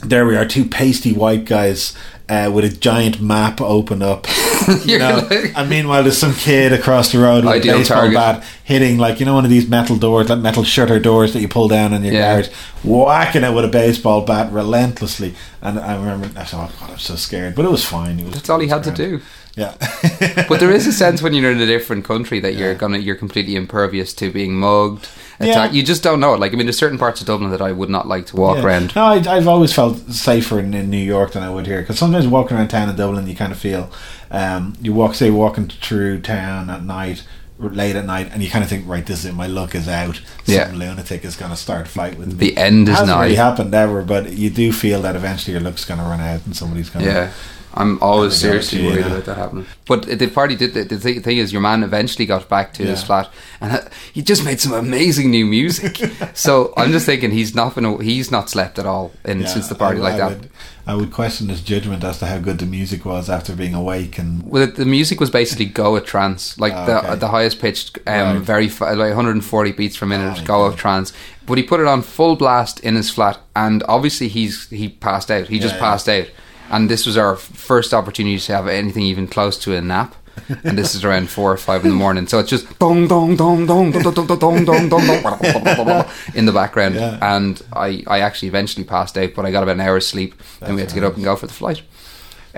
there 0.04 0.26
we 0.26 0.36
are, 0.36 0.46
two 0.46 0.66
pasty 0.66 1.14
white 1.14 1.46
guys. 1.46 1.96
Uh, 2.30 2.48
with 2.54 2.64
a 2.64 2.70
giant 2.70 3.20
map 3.20 3.60
open 3.60 4.04
up, 4.04 4.28
you 4.86 5.00
know, 5.00 5.26
like- 5.32 5.58
and 5.58 5.68
meanwhile 5.68 6.04
there's 6.04 6.16
some 6.16 6.34
kid 6.36 6.72
across 6.72 7.12
the 7.12 7.18
road 7.18 7.44
with 7.44 7.54
Ideal 7.56 7.74
a 7.74 7.78
baseball 7.80 7.98
target. 8.02 8.14
bat 8.16 8.44
hitting 8.64 9.00
like 9.00 9.20
you 9.20 9.26
know 9.26 9.34
one 9.34 9.46
of 9.46 9.50
these 9.50 9.68
metal 9.68 9.96
doors, 9.98 10.30
like 10.30 10.38
metal 10.38 10.64
shutter 10.64 11.00
doors 11.00 11.34
that 11.34 11.42
you 11.42 11.48
pull 11.48 11.68
down 11.68 11.92
in 11.92 12.04
your 12.04 12.14
Yeah. 12.14 12.34
garage, 12.42 12.50
whacking 12.84 13.44
it 13.44 13.52
with 13.52 13.66
a 13.66 13.70
baseball 13.70 14.22
bat 14.22 14.52
relentlessly. 14.52 15.34
And 15.64 15.80
I 15.80 15.96
remember 15.96 16.28
I 16.40 16.44
thought, 16.44 16.72
God, 16.80 16.92
I'm 16.92 17.00
so 17.00 17.16
scared, 17.16 17.56
but 17.56 17.66
it 17.66 17.72
was 17.72 17.84
fine. 17.84 18.20
It 18.20 18.26
was, 18.26 18.36
That's 18.36 18.50
all 18.52 18.60
he 18.60 18.68
had 18.68 18.86
was 18.86 18.88
to 18.90 18.94
do. 18.94 19.22
Yeah, 19.60 20.46
But 20.50 20.60
there 20.60 20.72
is 20.72 20.88
a 20.88 20.92
sense 20.94 21.22
when 21.22 21.34
you're 21.34 21.52
in 21.52 21.60
a 21.60 21.66
different 21.66 22.06
country 22.06 22.40
that 22.40 22.54
you're 22.56 22.76
gonna, 22.76 22.98
you're 22.98 23.16
completely 23.16 23.56
impervious 23.56 24.14
to 24.16 24.32
being 24.32 24.54
mugged. 24.56 25.08
Yeah. 25.42 25.72
You 25.72 25.84
just 25.84 26.04
don't 26.04 26.20
know 26.20 26.34
it. 26.34 26.40
Like 26.40 26.54
I 26.54 26.56
mean, 26.58 26.66
there's 26.66 26.78
certain 26.78 26.98
parts 26.98 27.22
of 27.22 27.28
Dublin 27.28 27.52
that 27.52 27.62
I 27.62 27.72
would 27.72 27.90
not 27.90 28.08
like 28.08 28.26
to 28.28 28.36
walk 28.36 28.58
Yeah. 28.58 28.64
around. 28.66 28.96
No, 28.96 29.04
I, 29.06 29.16
I've 29.36 29.48
always 29.48 29.72
felt 29.74 29.98
safer 30.12 30.60
in, 30.60 30.74
in 30.74 30.90
New 30.90 30.98
York 31.16 31.32
than 31.34 31.44
I 31.44 31.50
would 31.50 31.66
here 31.66 31.82
because 31.82 31.98
sometimes 32.00 32.28
walking 32.28 32.58
around 32.58 32.68
town 32.70 32.90
in 32.90 32.96
Dublin, 32.96 33.26
you 33.28 33.36
kind 33.36 33.52
of 33.52 33.58
feel 33.60 33.90
um, 34.32 34.76
you 34.82 34.94
walk, 34.94 35.16
say, 35.16 35.30
walking 35.32 35.68
through 35.70 36.22
town 36.22 36.70
at 36.70 36.84
night, 36.84 37.24
late 37.58 37.96
at 37.96 38.06
night, 38.06 38.30
and 38.34 38.44
you 38.44 38.50
kind 38.50 38.64
of 38.64 38.70
think, 38.70 38.86
right, 38.88 39.06
this 39.06 39.24
is 39.26 39.34
my 39.34 39.48
luck 39.48 39.76
is 39.76 39.88
out. 39.88 40.18
Some 40.44 40.56
Yeah. 40.56 40.72
lunatic 40.74 41.24
is 41.26 41.36
going 41.38 41.52
to 41.52 41.58
start 41.58 41.88
a 41.88 41.90
fight 41.90 42.18
with 42.18 42.28
me. 42.28 42.34
The 42.52 42.58
end 42.58 42.88
It 42.90 42.92
is 42.92 43.00
hasn't 43.00 43.18
nigh. 43.18 43.24
really 43.26 43.36
happened 43.36 43.74
ever, 43.74 44.02
but 44.04 44.34
you 44.34 44.50
do 44.50 44.72
feel 44.74 45.02
that 45.04 45.16
eventually 45.16 45.54
your 45.54 45.62
luck's 45.62 45.86
going 45.86 46.00
to 46.02 46.06
run 46.06 46.20
out 46.22 46.46
and 46.46 46.56
somebody's 46.56 46.90
going 46.90 47.06
to. 47.06 47.12
Yeah. 47.12 47.32
I'm 47.80 47.98
always 48.04 48.42
Have 48.42 48.52
to 48.52 48.58
go 48.58 48.62
seriously 48.62 48.84
worried 48.88 49.06
yeah. 49.06 49.12
about 49.14 49.26
that 49.26 49.38
happening. 49.38 49.66
But 49.88 50.06
the 50.20 50.28
party 50.28 50.56
did. 50.56 50.74
The, 50.74 50.84
the 50.84 51.20
thing 51.22 51.38
is, 51.38 51.52
your 51.54 51.62
man 51.62 51.82
eventually 51.84 52.26
got 52.26 52.48
back 52.50 52.74
to 52.74 52.84
his 52.86 53.02
flat, 53.04 53.30
and 53.62 53.72
uh, 53.72 53.82
he 54.14 54.22
just 54.22 54.44
made 54.46 54.60
some 54.60 54.74
amazing 54.74 55.32
new 55.32 55.46
music. 55.46 55.98
so 56.34 56.74
I'm 56.78 56.92
just 56.92 57.06
thinking 57.06 57.32
he's 57.32 57.56
not 57.56 57.74
gonna. 57.76 58.04
He's 58.04 58.30
not 58.32 58.50
slept 58.50 58.78
at 58.78 58.86
all 58.86 59.12
in 59.26 59.48
since 59.48 59.68
the 59.70 59.76
party 59.76 60.00
I, 60.00 60.04
like 60.04 60.14
I 60.16 60.18
that. 60.18 60.30
Would, 60.40 60.50
I 60.88 60.96
would 60.96 61.12
question 61.12 61.50
his 61.50 61.62
judgment 61.62 62.04
as 62.04 62.18
to 62.20 62.26
how 62.26 62.40
good 62.40 62.58
the 62.58 62.66
music 62.66 63.06
was 63.06 63.30
after 63.30 63.56
being 63.56 63.74
awake 63.76 64.18
and. 64.18 64.44
Well, 64.44 64.68
the 64.68 64.86
music 64.86 65.20
was 65.20 65.30
basically 65.30 65.66
Goa 65.66 66.02
trance, 66.02 66.60
like 66.60 66.74
Ah, 66.74 66.86
the 66.86 66.98
okay. 67.12 67.16
the 67.20 67.28
highest 67.30 67.60
pitched, 67.62 67.98
um, 68.08 68.38
Right. 68.38 68.42
very 68.42 68.68
like 68.68 69.16
140 69.16 69.72
beats 69.74 69.98
per 69.98 70.06
minute, 70.06 70.34
Oh, 70.38 70.40
my 70.42 70.44
Goa 70.44 70.76
trance. 70.76 71.14
But 71.46 71.58
he 71.58 71.64
put 71.64 71.80
it 71.80 71.88
on 71.88 72.02
full 72.02 72.36
blast 72.36 72.80
in 72.82 72.96
his 72.96 73.10
flat, 73.10 73.40
and 73.56 73.84
obviously 73.88 74.28
he's 74.28 74.68
he 74.70 74.90
passed 74.90 75.32
out. 75.32 75.48
He 75.48 75.60
just 75.60 75.76
Yeah, 75.76 75.80
passed 75.82 76.10
out, 76.10 76.28
and 76.70 76.90
this 76.90 77.06
was 77.06 77.18
our 77.18 77.36
first 77.36 77.94
opportunity 77.94 78.40
to 78.40 78.54
have 78.56 78.68
anything 78.68 79.04
even 79.04 79.28
close 79.28 79.58
to 79.60 79.76
a 79.76 79.82
nap. 79.82 80.16
and 80.64 80.78
this 80.78 80.96
is 80.96 81.04
around 81.04 81.30
four 81.30 81.52
or 81.52 81.58
five 81.58 81.84
in 81.84 81.90
the 81.90 81.96
morning, 81.96 82.26
so 82.26 82.40
it's 82.40 82.50
just 82.50 82.80
dong 82.80 83.08
dong 83.08 83.36
dong 83.36 83.66
dong 83.66 83.92
dong 83.92 84.04
dong 84.14 84.38
dong 84.38 84.66
dong 84.66 84.90
dong 84.90 86.06
in 86.34 86.46
the 86.46 86.54
background. 86.54 86.96
Yeah. 86.96 87.18
And 87.22 87.62
I, 87.74 88.04
I 88.08 88.20
actually 88.22 88.48
eventually 88.48 88.86
passed 88.86 89.18
out, 89.18 89.34
but 89.36 89.46
I 89.46 89.52
got 89.52 89.64
about 89.64 89.76
an 89.76 89.82
hour's 89.82 90.08
sleep. 90.08 90.36
then 90.62 90.76
we 90.76 90.82
had 90.82 90.90
to 90.90 90.96
get 90.96 91.04
up 91.04 91.16
and 91.16 91.24
go 91.26 91.36
for 91.36 91.48
the 91.48 91.54
flight. 91.54 91.82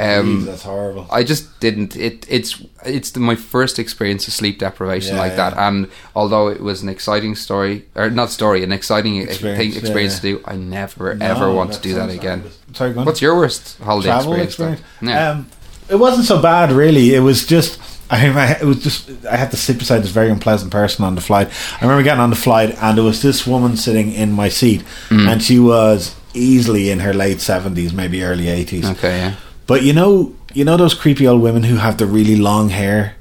Um, 0.02 0.42
Jeez, 0.42 0.46
that's 0.46 0.64
horrible. 0.64 1.08
I 1.12 1.24
just 1.24 1.60
didn't. 1.60 1.96
It 1.96 2.26
it's 2.30 2.62
it's 2.86 3.12
the, 3.12 3.20
my 3.20 3.36
first 3.36 3.78
experience 3.80 4.28
of 4.28 4.34
sleep 4.34 4.60
deprivation 4.60 5.16
Yeah, 5.16 5.22
like 5.22 5.36
that, 5.36 5.58
and 5.58 5.88
although 6.16 6.48
it 6.48 6.62
was 6.62 6.82
an 6.82 6.90
exciting 6.90 7.36
story 7.36 7.86
or 7.96 8.10
not 8.10 8.30
story, 8.30 8.64
an 8.64 8.72
exciting 8.72 9.18
experience, 9.18 9.60
thing, 9.60 9.82
experience 9.82 10.14
yeah. 10.24 10.32
to 10.36 10.38
do, 10.40 10.44
I 10.46 10.56
never 10.56 11.14
No, 11.16 11.26
ever 11.26 11.52
want 11.54 11.74
to 11.74 11.82
do 11.82 11.94
that 11.96 12.10
again. 12.10 12.44
Sorry. 12.74 12.94
What's 12.94 13.22
your 13.22 13.36
worst 13.36 13.78
holiday 13.80 14.08
travel 14.10 14.34
experience? 14.34 14.80
experience. 14.82 14.82
Yeah. 15.02 15.30
Um, 15.32 15.48
it 15.90 15.96
wasn't 16.00 16.26
so 16.26 16.42
bad, 16.42 16.72
really. 16.72 17.14
It 17.16 17.20
was 17.22 17.46
just. 17.46 17.80
I, 18.10 18.28
I 18.28 18.52
it 18.62 18.66
was 18.66 18.84
just 18.84 19.10
I 19.26 19.38
had 19.38 19.52
to 19.52 19.58
sit 19.58 19.78
beside 19.78 20.00
this 20.04 20.12
very 20.12 20.30
unpleasant 20.30 20.70
person 20.72 21.06
on 21.06 21.16
the 21.16 21.22
flight. 21.22 21.48
I 21.80 21.86
remember 21.86 22.04
getting 22.04 22.20
on 22.20 22.30
the 22.30 22.36
flight 22.36 22.76
and 22.82 22.98
there 22.98 23.06
was 23.06 23.22
this 23.22 23.48
woman 23.48 23.78
sitting 23.78 24.12
in 24.12 24.32
my 24.34 24.50
seat, 24.50 24.84
Mm. 25.10 25.28
and 25.32 25.42
she 25.44 25.60
was 25.60 26.14
easily 26.34 26.90
in 26.92 27.00
her 27.00 27.14
late 27.14 27.40
seventies, 27.42 27.94
maybe 27.94 28.22
early 28.24 28.50
eighties. 28.50 28.86
okay, 28.90 29.18
yeah. 29.18 29.36
But 29.72 29.84
you 29.84 29.94
know, 29.94 30.36
you 30.54 30.66
know 30.66 30.76
those 30.76 30.94
creepy 30.94 31.26
old 31.26 31.42
women 31.42 31.64
who 31.64 31.78
have 31.78 31.96
the 31.98 32.06
really 32.06 32.36
long 32.36 32.68
hair. 32.68 33.16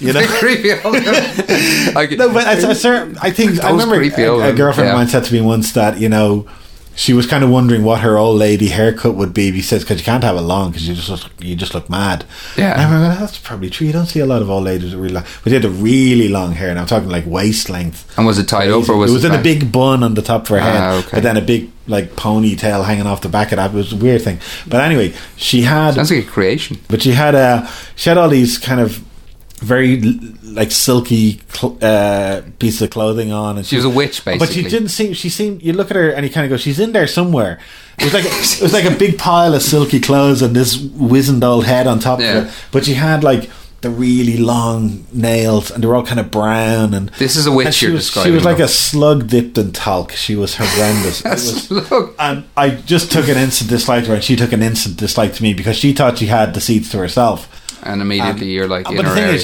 You 0.00 0.14
know, 0.14 0.26
creepy. 0.40 0.72
old- 0.72 0.96
I 0.96 2.08
no, 2.16 2.32
but 2.32 2.46
I, 2.46 2.52
I, 2.52 3.14
I 3.20 3.30
think 3.30 3.62
I 3.62 3.70
remember 3.70 4.00
a, 4.00 4.48
a 4.48 4.54
girlfriend 4.54 4.86
yeah. 4.86 4.92
of 4.92 4.96
mine 4.96 5.08
said 5.08 5.24
to 5.24 5.34
me 5.34 5.42
once 5.42 5.74
that 5.74 6.00
you 6.00 6.08
know 6.08 6.48
she 6.96 7.12
was 7.12 7.26
kind 7.26 7.42
of 7.42 7.50
wondering 7.50 7.82
what 7.84 8.00
her 8.00 8.16
old 8.16 8.38
lady 8.38 8.68
haircut 8.68 9.14
would 9.14 9.34
be. 9.34 9.50
He 9.50 9.62
says 9.62 9.82
because 9.82 9.98
you 9.98 10.04
can't 10.04 10.22
have 10.22 10.36
it 10.36 10.40
long 10.42 10.70
because 10.70 10.86
you 10.88 10.94
just 10.94 11.08
look, 11.10 11.22
you 11.40 11.56
just 11.56 11.74
look 11.74 11.90
mad. 11.90 12.24
Yeah. 12.56 12.72
And 12.72 12.80
I 12.80 12.84
remember 12.84 13.20
that's 13.20 13.38
probably 13.38 13.68
true. 13.70 13.86
You 13.86 13.92
don't 13.92 14.06
see 14.06 14.20
a 14.20 14.26
lot 14.26 14.42
of 14.42 14.48
old 14.50 14.64
ladies 14.64 14.94
with 14.94 15.00
really 15.02 15.14
long, 15.14 15.24
but 15.42 15.50
they 15.50 15.56
had 15.56 15.64
a 15.64 15.70
really 15.70 16.28
long 16.28 16.52
hair. 16.52 16.70
And 16.70 16.78
I'm 16.78 16.86
talking 16.86 17.08
like 17.08 17.26
waist 17.26 17.68
length. 17.68 18.16
And 18.16 18.26
was 18.26 18.38
it 18.38 18.48
tied 18.48 18.70
up 18.70 18.88
or 18.88 18.96
was 18.96 19.10
it 19.10 19.14
was 19.14 19.24
it 19.24 19.32
in 19.32 19.40
a 19.40 19.42
big 19.42 19.72
bun 19.72 20.02
on 20.02 20.14
the 20.14 20.22
top 20.22 20.42
of 20.42 20.48
her 20.48 20.60
head, 20.60 20.76
Ah, 20.80 20.94
okay. 20.98 21.08
but 21.14 21.22
then 21.22 21.36
a 21.36 21.40
big 21.42 21.70
like 21.86 22.12
ponytail 22.12 22.84
hanging 22.84 23.06
off 23.06 23.20
the 23.22 23.28
back 23.28 23.52
of 23.52 23.56
that. 23.56 23.72
It 23.72 23.76
was 23.76 23.92
a 23.92 23.96
weird 23.96 24.22
thing. 24.22 24.38
But 24.66 24.80
anyway, 24.80 25.14
she 25.36 25.62
had 25.62 25.94
Sounds 25.94 26.10
like 26.10 26.24
a 26.26 26.30
creation. 26.30 26.78
but 26.88 27.02
she 27.02 27.10
had 27.12 27.34
a 27.34 27.68
she 27.96 28.08
had 28.08 28.18
all 28.18 28.28
these 28.28 28.56
kind 28.58 28.80
of 28.80 29.04
very 29.58 30.00
like 30.42 30.70
silky 30.70 31.40
cl- 31.52 31.78
uh, 31.80 32.42
pieces 32.58 32.82
of 32.82 32.90
clothing 32.90 33.32
on, 33.32 33.56
and 33.58 33.66
She 33.66 33.76
was 33.76 33.84
a 33.84 33.90
witch, 33.90 34.24
basically. 34.24 34.38
But 34.46 34.52
she 34.54 34.62
didn't 34.62 34.88
seem. 34.88 35.12
She 35.14 35.28
seemed. 35.30 35.62
You 35.62 35.72
look 35.72 35.90
at 35.90 35.96
her 35.96 36.10
and 36.10 36.26
you 36.26 36.32
kind 36.32 36.44
of 36.44 36.50
go, 36.50 36.56
"She's 36.56 36.78
in 36.78 36.92
there 36.92 37.06
somewhere." 37.06 37.58
It 37.98 38.04
was 38.04 38.14
like 38.14 38.24
it 38.24 38.60
was 38.62 38.72
like 38.72 38.84
a 38.84 38.90
big 38.96 39.18
pile 39.18 39.54
of 39.54 39.62
silky 39.62 40.00
clothes 40.00 40.42
and 40.42 40.54
this 40.54 40.76
wizened 40.76 41.44
old 41.44 41.64
head 41.64 41.86
on 41.86 41.98
top 42.00 42.20
Yeah. 42.20 42.38
of 42.38 42.46
it. 42.46 42.52
But 42.72 42.84
she 42.84 42.94
had 42.94 43.22
like 43.24 43.48
the 43.84 43.90
really 43.90 44.36
long 44.38 45.04
nails, 45.12 45.70
and 45.70 45.82
they 45.82 45.86
were 45.86 45.94
all 45.94 46.04
kind 46.04 46.18
of 46.18 46.30
brown. 46.30 46.94
And 46.94 47.10
This 47.18 47.36
is 47.36 47.46
a 47.46 47.52
witch 47.52 47.74
she 47.74 47.86
you're 47.86 47.94
was, 47.94 48.04
describing. 48.06 48.32
She 48.32 48.34
was 48.34 48.44
like 48.44 48.58
a 48.58 48.66
slug 48.66 49.28
dipped 49.28 49.56
in 49.58 49.72
talc. 49.72 50.12
She 50.12 50.34
was 50.34 50.56
horrendous. 50.56 51.22
Was- 51.24 51.70
Look, 51.70 52.14
and 52.18 52.44
I 52.56 52.70
just 52.70 53.12
took 53.12 53.28
an 53.28 53.36
instant 53.36 53.70
dislike 53.70 54.04
to 54.04 54.08
her, 54.10 54.14
and 54.16 54.24
she 54.24 54.36
took 54.36 54.52
an 54.52 54.62
instant 54.62 54.96
dislike 54.96 55.34
to 55.34 55.42
me 55.42 55.54
because 55.54 55.76
she 55.76 55.92
thought 55.92 56.18
she 56.18 56.26
had 56.26 56.54
the 56.54 56.60
seats 56.60 56.90
to 56.90 56.98
herself. 56.98 57.48
and 57.84 58.00
immediately 58.02 58.50
you're 58.50 58.66
like 58.66 58.84
but 58.86 58.94
in 58.96 59.04
her 59.04 59.16
area. 59.16 59.40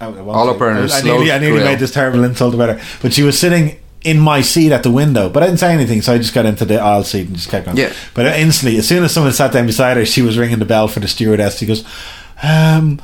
I, 0.00 0.06
I 0.08 0.18
All 0.20 0.50
up 0.50 0.58
her 0.58 0.70
in 0.70 0.76
I, 0.76 0.98
I 0.98 1.00
nearly, 1.00 1.32
I 1.32 1.38
nearly 1.38 1.64
made 1.64 1.78
this 1.78 1.92
terrible 1.92 2.22
insult 2.24 2.52
about 2.54 2.68
her, 2.78 2.84
but 3.00 3.14
she 3.14 3.22
was 3.22 3.38
sitting 3.38 3.78
in 4.04 4.20
my 4.20 4.42
seat 4.42 4.70
at 4.70 4.82
the 4.82 4.90
window, 4.90 5.28
but 5.30 5.42
I 5.42 5.46
didn't 5.46 5.58
say 5.60 5.72
anything, 5.72 6.02
so 6.02 6.12
I 6.12 6.18
just 6.18 6.34
got 6.34 6.44
into 6.46 6.64
the 6.66 6.78
aisle 6.78 7.02
seat 7.02 7.26
and 7.26 7.34
just 7.36 7.48
kept 7.48 7.64
going. 7.64 7.78
Yeah. 7.78 7.92
But 8.14 8.26
instantly, 8.38 8.78
as 8.78 8.86
soon 8.86 9.02
as 9.02 9.12
someone 9.12 9.32
sat 9.32 9.52
down 9.52 9.66
beside 9.66 9.96
her, 9.96 10.04
she 10.04 10.20
was 10.22 10.36
ringing 10.38 10.58
the 10.58 10.64
bell 10.66 10.86
for 10.86 11.00
the 11.00 11.08
stewardess. 11.08 11.58
She 11.58 11.66
goes, 11.66 11.84
um. 12.42 13.00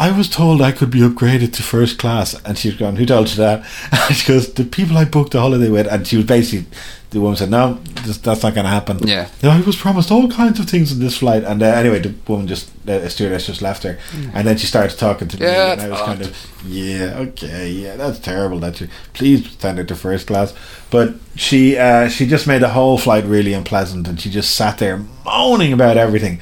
I 0.00 0.10
was 0.16 0.30
told 0.30 0.62
I 0.62 0.72
could 0.72 0.90
be 0.90 1.00
upgraded 1.00 1.52
to 1.54 1.62
first 1.62 1.98
class, 1.98 2.34
and 2.46 2.56
she's 2.56 2.74
gone, 2.74 2.96
"Who 2.96 3.04
told 3.04 3.28
you 3.28 3.36
that?" 3.36 3.66
And 3.92 4.16
she 4.16 4.26
goes, 4.26 4.50
"The 4.54 4.64
people 4.64 4.96
I 4.96 5.04
booked 5.04 5.32
the 5.32 5.40
holiday 5.40 5.68
with." 5.68 5.86
And 5.86 6.06
she 6.06 6.16
was 6.16 6.24
basically, 6.24 6.66
the 7.10 7.20
woman 7.20 7.36
said, 7.36 7.50
"No, 7.50 7.74
this, 8.04 8.16
that's 8.16 8.42
not 8.42 8.54
going 8.54 8.64
to 8.64 8.70
happen." 8.70 8.98
Yeah. 9.06 9.28
No, 9.42 9.50
I 9.50 9.60
was 9.60 9.76
promised 9.76 10.10
all 10.10 10.26
kinds 10.30 10.58
of 10.58 10.70
things 10.70 10.90
in 10.90 11.00
this 11.00 11.18
flight, 11.18 11.44
and 11.44 11.62
uh, 11.62 11.66
anyway, 11.66 11.98
the 11.98 12.14
woman 12.26 12.46
just, 12.46 12.70
the 12.86 13.10
stewardess 13.10 13.46
just 13.46 13.60
left 13.60 13.82
her, 13.82 13.98
and 14.32 14.46
then 14.46 14.56
she 14.56 14.66
started 14.66 14.96
talking 14.98 15.28
to 15.28 15.36
me, 15.38 15.44
Mm. 15.46 15.52
Yeah, 15.52 15.72
and 15.72 15.80
I 15.82 15.88
was 15.90 15.98
it's 15.98 16.06
kind 16.06 16.22
of, 16.22 16.30
yeah, 16.66 17.18
okay, 17.28 17.68
yeah, 17.68 17.96
that's 17.96 18.18
terrible. 18.20 18.58
That 18.58 18.80
you 18.80 18.88
please 19.12 19.54
send 19.58 19.76
her 19.76 19.84
to 19.84 19.94
first 19.94 20.26
class, 20.26 20.54
but 20.90 21.14
she, 21.36 21.76
uh, 21.76 22.08
she 22.08 22.26
just 22.26 22.46
made 22.46 22.62
the 22.62 22.70
whole 22.70 22.96
flight 22.96 23.24
really 23.26 23.52
unpleasant, 23.52 24.08
and 24.08 24.18
she 24.18 24.30
just 24.30 24.56
sat 24.56 24.78
there 24.78 25.04
moaning 25.26 25.74
about 25.74 25.98
everything. 25.98 26.40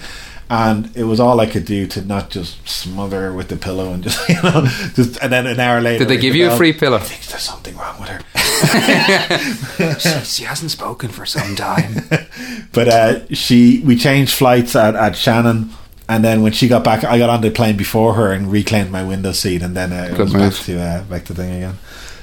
And 0.50 0.96
it 0.96 1.04
was 1.04 1.20
all 1.20 1.40
I 1.40 1.46
could 1.46 1.66
do 1.66 1.87
to 1.88 2.00
not 2.02 2.30
just 2.30 2.66
smother 2.66 3.20
her 3.20 3.32
with 3.34 3.48
the 3.48 3.56
pillow 3.56 3.92
and 3.92 4.02
just, 4.08 4.26
you 4.28 4.42
know, 4.42 4.64
just, 4.94 5.18
and 5.22 5.30
then 5.30 5.46
an 5.46 5.61
hour 5.61 5.80
later. 5.80 6.00
Did 6.00 6.08
they 6.08 6.16
give 6.16 6.32
the 6.32 6.38
you 6.38 6.50
a 6.50 6.56
free 6.56 6.72
pillow? 6.72 6.96
I 6.96 7.00
think 7.00 7.26
there's 7.26 7.42
something 7.42 7.76
wrong 7.76 8.00
with 8.00 8.08
her. 8.08 9.98
she, 9.98 10.24
she 10.24 10.44
hasn't 10.44 10.70
spoken 10.70 11.11
for 11.11 11.26
some 11.26 11.54
time. 11.54 12.02
But 12.72 12.88
uh, 12.88 13.34
she, 13.34 13.82
we 13.84 13.96
changed 13.96 14.34
flights 14.34 14.76
at, 14.76 14.94
at 14.94 15.16
Shannon, 15.16 15.70
and 16.08 16.24
then 16.24 16.42
when 16.42 16.52
she 16.52 16.68
got 16.68 16.84
back, 16.84 17.02
I 17.02 17.18
got 17.18 17.30
on 17.30 17.40
the 17.40 17.50
plane 17.50 17.76
before 17.76 18.14
her 18.14 18.30
and 18.30 18.52
reclaimed 18.52 18.90
my 18.90 19.02
window 19.02 19.32
seat, 19.32 19.62
and 19.62 19.76
then 19.76 19.92
uh, 19.92 20.08
it 20.11 20.16
Good 20.16 20.18
was 20.20 20.32
move. 20.34 20.52
back 20.52 20.64
to 20.66 20.80
uh, 20.80 21.02
back 21.04 21.24
to 21.24 21.34
thing 21.34 21.54
again. 21.56 21.78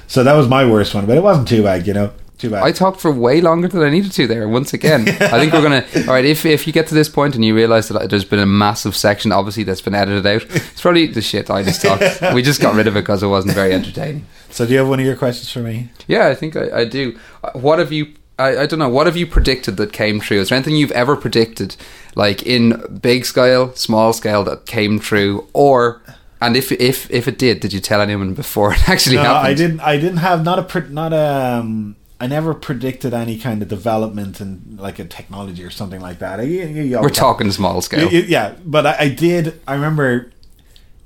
So 0.06 0.22
that 0.24 0.34
was 0.34 0.48
my 0.48 0.64
worst 0.64 0.94
one, 0.94 1.04
but 1.04 1.16
it 1.16 1.22
wasn't 1.22 1.48
too 1.48 1.62
bad, 1.64 1.86
you 1.86 1.92
know, 1.94 2.12
too 2.38 2.50
bad. 2.50 2.62
I 2.62 2.72
talked 2.72 3.00
for 3.00 3.10
way 3.10 3.40
longer 3.40 3.68
than 3.68 3.82
I 3.82 3.90
needed 3.90 4.12
to 4.12 4.26
there. 4.26 4.48
Once 4.48 4.72
again, 4.74 5.02
I 5.08 5.38
think 5.38 5.52
we're 5.52 5.62
gonna. 5.62 5.84
All 6.06 6.14
right, 6.14 6.24
if 6.24 6.44
if 6.44 6.66
you 6.66 6.72
get 6.72 6.86
to 6.88 6.94
this 6.94 7.08
point 7.08 7.34
and 7.34 7.44
you 7.44 7.54
realise 7.54 7.88
that 7.88 8.10
there's 8.10 8.24
been 8.24 8.38
a 8.38 8.46
massive 8.46 8.94
section, 8.96 9.32
obviously 9.32 9.62
that's 9.64 9.80
been 9.80 9.94
edited 9.94 10.26
out. 10.26 10.42
It's 10.50 10.80
probably 10.80 11.06
the 11.06 11.22
shit 11.22 11.50
I 11.50 11.62
just 11.62 11.82
talked. 11.82 12.04
We 12.34 12.42
just 12.42 12.60
got 12.60 12.74
rid 12.74 12.86
of 12.86 12.96
it 12.96 13.00
because 13.00 13.22
it 13.22 13.28
wasn't 13.28 13.54
very 13.54 13.72
entertaining. 13.72 14.26
so 14.50 14.66
do 14.66 14.72
you 14.72 14.78
have 14.78 14.88
one 14.88 15.00
of 15.00 15.06
your 15.06 15.16
questions 15.16 15.50
for 15.50 15.60
me? 15.60 15.90
Yeah, 16.06 16.28
I 16.28 16.34
think 16.34 16.56
I, 16.56 16.80
I 16.80 16.84
do. 16.84 17.18
Uh, 17.42 17.50
What 17.52 17.78
have 17.78 17.92
you? 17.92 18.14
I, 18.38 18.58
I 18.58 18.66
don't 18.66 18.78
know. 18.78 18.88
What 18.90 19.06
have 19.06 19.16
you 19.16 19.26
predicted 19.26 19.78
that 19.78 19.92
came 19.94 20.20
true? 20.20 20.40
Is 20.40 20.50
there 20.50 20.56
anything 20.56 20.76
you've 20.76 20.92
ever 20.92 21.16
predicted, 21.16 21.74
like 22.14 22.42
in 22.42 22.98
big 23.00 23.24
scale, 23.24 23.74
small 23.74 24.12
scale, 24.12 24.44
that 24.44 24.66
came 24.66 24.98
true, 24.98 25.46
or 25.54 26.02
and 26.40 26.54
if 26.56 26.70
if 26.72 27.10
if 27.10 27.26
it 27.28 27.38
did, 27.38 27.60
did 27.60 27.72
you 27.72 27.80
tell 27.80 28.00
anyone 28.02 28.34
before 28.34 28.74
it 28.74 28.88
actually 28.88 29.16
no, 29.16 29.22
happened? 29.22 29.46
I 29.46 29.54
didn't. 29.54 29.80
I 29.80 29.96
didn't 29.96 30.18
have 30.18 30.44
not 30.44 30.58
a 30.76 30.80
not 30.92 31.12
a. 31.14 31.60
Um, 31.60 31.96
I 32.18 32.26
never 32.26 32.54
predicted 32.54 33.12
any 33.12 33.38
kind 33.38 33.60
of 33.62 33.68
development 33.68 34.40
in 34.40 34.78
like 34.80 34.98
a 34.98 35.04
technology 35.04 35.62
or 35.64 35.70
something 35.70 36.00
like 36.00 36.18
that. 36.20 36.40
I, 36.40 36.98
We're 37.02 37.10
talking 37.10 37.50
small 37.52 37.82
scale. 37.82 38.10
Yeah, 38.10 38.54
but 38.64 38.86
I, 38.86 39.08
did. 39.10 39.60
I 39.68 39.74
remember 39.74 40.32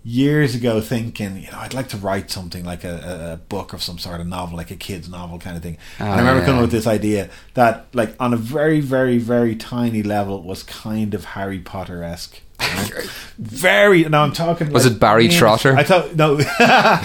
years 0.05 0.55
ago 0.55 0.81
thinking, 0.81 1.37
you 1.39 1.51
know, 1.51 1.59
I'd 1.59 1.75
like 1.75 1.89
to 1.89 1.97
write 1.97 2.31
something 2.31 2.65
like 2.65 2.85
a, 2.85 3.33
a- 3.33 3.37
book 3.49 3.73
of 3.73 3.83
some 3.83 3.99
sort 3.99 4.21
a 4.21 4.25
novel, 4.25 4.57
like 4.57 4.71
a 4.71 4.77
kid's 4.77 5.09
novel 5.09 5.39
kind 5.41 5.57
of 5.57 5.63
thing. 5.65 5.79
and 5.99 6.09
Ah, 6.09 6.13
I 6.15 6.19
remember 6.19 6.41
yeah. 6.41 6.47
coming 6.47 6.59
up 6.61 6.63
with 6.63 6.71
this 6.73 6.87
idea 6.87 7.29
that, 7.55 7.87
like, 7.93 8.15
on 8.21 8.33
a 8.33 8.37
very, 8.37 8.79
very, 8.81 9.19
very 9.19 9.57
tiny 9.57 10.03
level, 10.05 10.43
was 10.43 10.63
kind 10.63 11.13
of 11.13 11.25
Harry 11.25 11.59
Potter 11.59 12.05
esque. 12.05 12.41
very. 13.39 14.05
No, 14.05 14.23
I'm 14.23 14.33
talking. 14.33 14.71
Was 14.71 14.85
like, 14.85 14.95
it 14.95 15.01
Barry 15.01 15.29
Trotter? 15.29 15.75
I 15.77 15.83
thought 15.83 16.15
no. 16.15 16.39
I, 16.59 17.01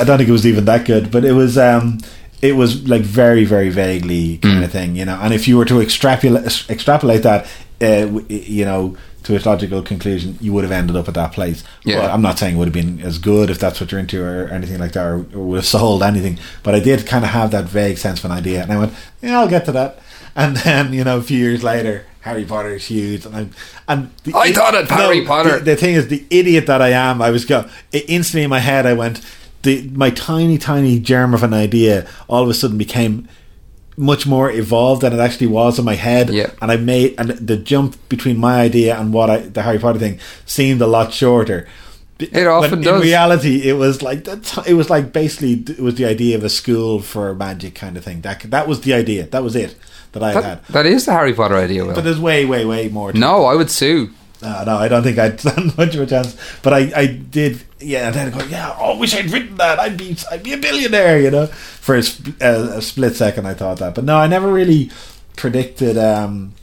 I 0.00 0.04
don't 0.04 0.18
think 0.18 0.28
it 0.28 0.32
was 0.32 0.46
even 0.46 0.66
that 0.66 0.84
good, 0.86 1.10
but 1.10 1.24
it 1.24 1.32
was. 1.32 1.56
um 1.58 1.98
it 2.42 2.56
was 2.56 2.88
like 2.88 3.02
very, 3.02 3.44
very 3.44 3.68
vaguely 3.70 4.38
kind 4.38 4.60
Mm. 4.60 4.64
of 4.64 4.72
thing, 4.72 4.96
you 4.96 5.04
know. 5.04 5.18
And 5.20 5.34
if 5.34 5.46
you 5.48 5.56
were 5.58 5.64
to 5.66 5.80
extrapolate, 5.80 6.64
extrapolate 6.70 7.22
that, 7.22 7.46
uh, 7.82 8.06
you 8.28 8.64
know, 8.64 8.96
to 9.24 9.34
its 9.34 9.44
logical 9.44 9.82
conclusion, 9.82 10.38
you 10.40 10.52
would 10.54 10.64
have 10.64 10.72
ended 10.72 10.96
up 10.96 11.06
at 11.06 11.14
that 11.14 11.32
place. 11.32 11.62
Yeah. 11.84 12.00
But 12.00 12.10
I'm 12.10 12.22
not 12.22 12.38
saying 12.38 12.54
it 12.54 12.58
would 12.58 12.68
have 12.68 12.72
been 12.74 13.00
as 13.02 13.18
good 13.18 13.50
if 13.50 13.58
that's 13.58 13.78
what 13.80 13.92
you're 13.92 14.00
into 14.00 14.24
or 14.24 14.48
anything 14.48 14.78
like 14.78 14.92
that, 14.92 15.04
or, 15.04 15.16
or 15.34 15.44
would 15.48 15.56
have 15.56 15.66
sold 15.66 16.02
anything. 16.02 16.38
But 16.62 16.74
I 16.74 16.80
did 16.80 17.06
kind 17.06 17.24
of 17.24 17.30
have 17.30 17.50
that 17.50 17.66
vague 17.66 17.98
sense 17.98 18.20
of 18.20 18.24
an 18.30 18.36
idea, 18.36 18.62
and 18.62 18.72
I 18.72 18.78
went, 18.78 18.94
yeah, 19.20 19.38
I'll 19.40 19.48
get 19.48 19.66
to 19.66 19.72
that. 19.72 19.98
And 20.34 20.56
then, 20.58 20.94
you 20.94 21.04
know, 21.04 21.18
a 21.18 21.22
few 21.22 21.38
years 21.38 21.62
later, 21.62 22.06
Harry 22.20 22.44
Potter 22.44 22.70
is 22.76 22.86
huge, 22.86 23.26
and 23.26 23.36
I'm, 23.36 23.50
and 23.88 24.10
the 24.24 24.32
I 24.34 24.52
thought 24.52 24.74
it, 24.74 24.88
Harry 24.88 25.24
Potter. 25.24 25.58
The, 25.58 25.64
the 25.64 25.76
thing 25.76 25.94
is, 25.96 26.08
the 26.08 26.24
idiot 26.30 26.66
that 26.66 26.80
I 26.80 26.90
am, 26.90 27.20
I 27.20 27.30
was 27.30 27.44
go 27.44 27.68
instantly 27.92 28.44
in 28.44 28.50
my 28.50 28.58
head. 28.60 28.86
I 28.86 28.92
went, 28.94 29.20
the 29.62 29.88
my 29.92 30.10
tiny, 30.10 30.58
tiny 30.58 30.98
germ 30.98 31.34
of 31.34 31.42
an 31.42 31.54
idea 31.54 32.06
all 32.28 32.42
of 32.42 32.48
a 32.48 32.54
sudden 32.54 32.78
became 32.78 33.28
much 33.96 34.26
more 34.26 34.50
evolved 34.50 35.02
than 35.02 35.12
it 35.12 35.18
actually 35.18 35.46
was 35.46 35.78
in 35.78 35.84
my 35.84 35.94
head. 35.94 36.30
Yeah. 36.30 36.50
And 36.62 36.70
I 36.70 36.76
made 36.76 37.14
and 37.18 37.30
the 37.30 37.56
jump 37.56 37.96
between 38.08 38.38
my 38.38 38.60
idea 38.60 38.98
and 38.98 39.12
what 39.12 39.30
I 39.30 39.38
the 39.38 39.62
Harry 39.62 39.78
Potter 39.78 39.98
thing 39.98 40.18
seemed 40.46 40.80
a 40.80 40.86
lot 40.86 41.12
shorter. 41.12 41.68
It 42.18 42.46
often 42.46 42.70
When 42.70 42.80
does. 42.82 43.00
In 43.00 43.08
reality, 43.08 43.68
it 43.68 43.74
was 43.74 44.02
like 44.02 44.24
that. 44.24 44.66
It 44.66 44.74
was 44.74 44.90
like 44.90 45.12
basically 45.12 45.52
it 45.52 45.80
was 45.80 45.94
the 45.94 46.04
idea 46.04 46.36
of 46.36 46.44
a 46.44 46.50
school 46.50 47.00
for 47.00 47.34
magic 47.34 47.74
kind 47.74 47.96
of 47.96 48.04
thing. 48.04 48.20
That 48.22 48.42
that 48.50 48.68
was 48.68 48.82
the 48.82 48.92
idea. 48.92 49.26
That 49.26 49.42
was 49.42 49.56
it 49.56 49.74
that 50.12 50.22
I 50.22 50.32
had. 50.32 50.42
That, 50.44 50.66
that 50.68 50.86
is 50.86 51.06
the 51.06 51.12
Harry 51.12 51.32
Potter 51.32 51.56
idea, 51.56 51.84
Will. 51.84 51.94
But 51.94 52.04
there's 52.04 52.20
way, 52.20 52.44
way, 52.44 52.64
way 52.64 52.88
more. 52.88 53.12
To 53.12 53.16
it. 53.16 53.20
no, 53.20 53.44
I 53.46 53.54
would 53.54 53.70
sue. 53.70 54.10
Uh, 54.42 54.64
no, 54.64 54.76
I 54.76 54.88
don't 54.88 55.02
think 55.02 55.18
I'd 55.18 55.40
stand 55.40 55.76
much 55.76 55.94
of 55.94 56.00
a 56.00 56.06
chance. 56.06 56.36
But 56.62 56.72
I, 56.72 56.92
I 56.94 57.06
did, 57.06 57.62
yeah. 57.78 58.06
And 58.06 58.14
then 58.14 58.32
I 58.32 58.38
go, 58.38 58.44
yeah. 58.46 58.74
Oh, 58.78 58.94
I 58.94 58.98
wish 58.98 59.14
I'd 59.14 59.30
written 59.30 59.56
that. 59.56 59.78
I'd 59.78 59.96
be, 59.96 60.16
I'd 60.30 60.42
be 60.42 60.52
a 60.52 60.58
billionaire, 60.58 61.20
you 61.20 61.30
know. 61.30 61.46
For 61.46 61.96
a, 61.96 62.02
a, 62.40 62.78
a 62.78 62.82
split 62.82 63.16
second, 63.16 63.46
I 63.46 63.54
thought 63.54 63.78
that. 63.78 63.94
But 63.94 64.04
no, 64.04 64.16
I 64.16 64.26
never 64.26 64.52
really 64.52 64.90
predicted. 65.36 65.98
Um, 65.98 66.54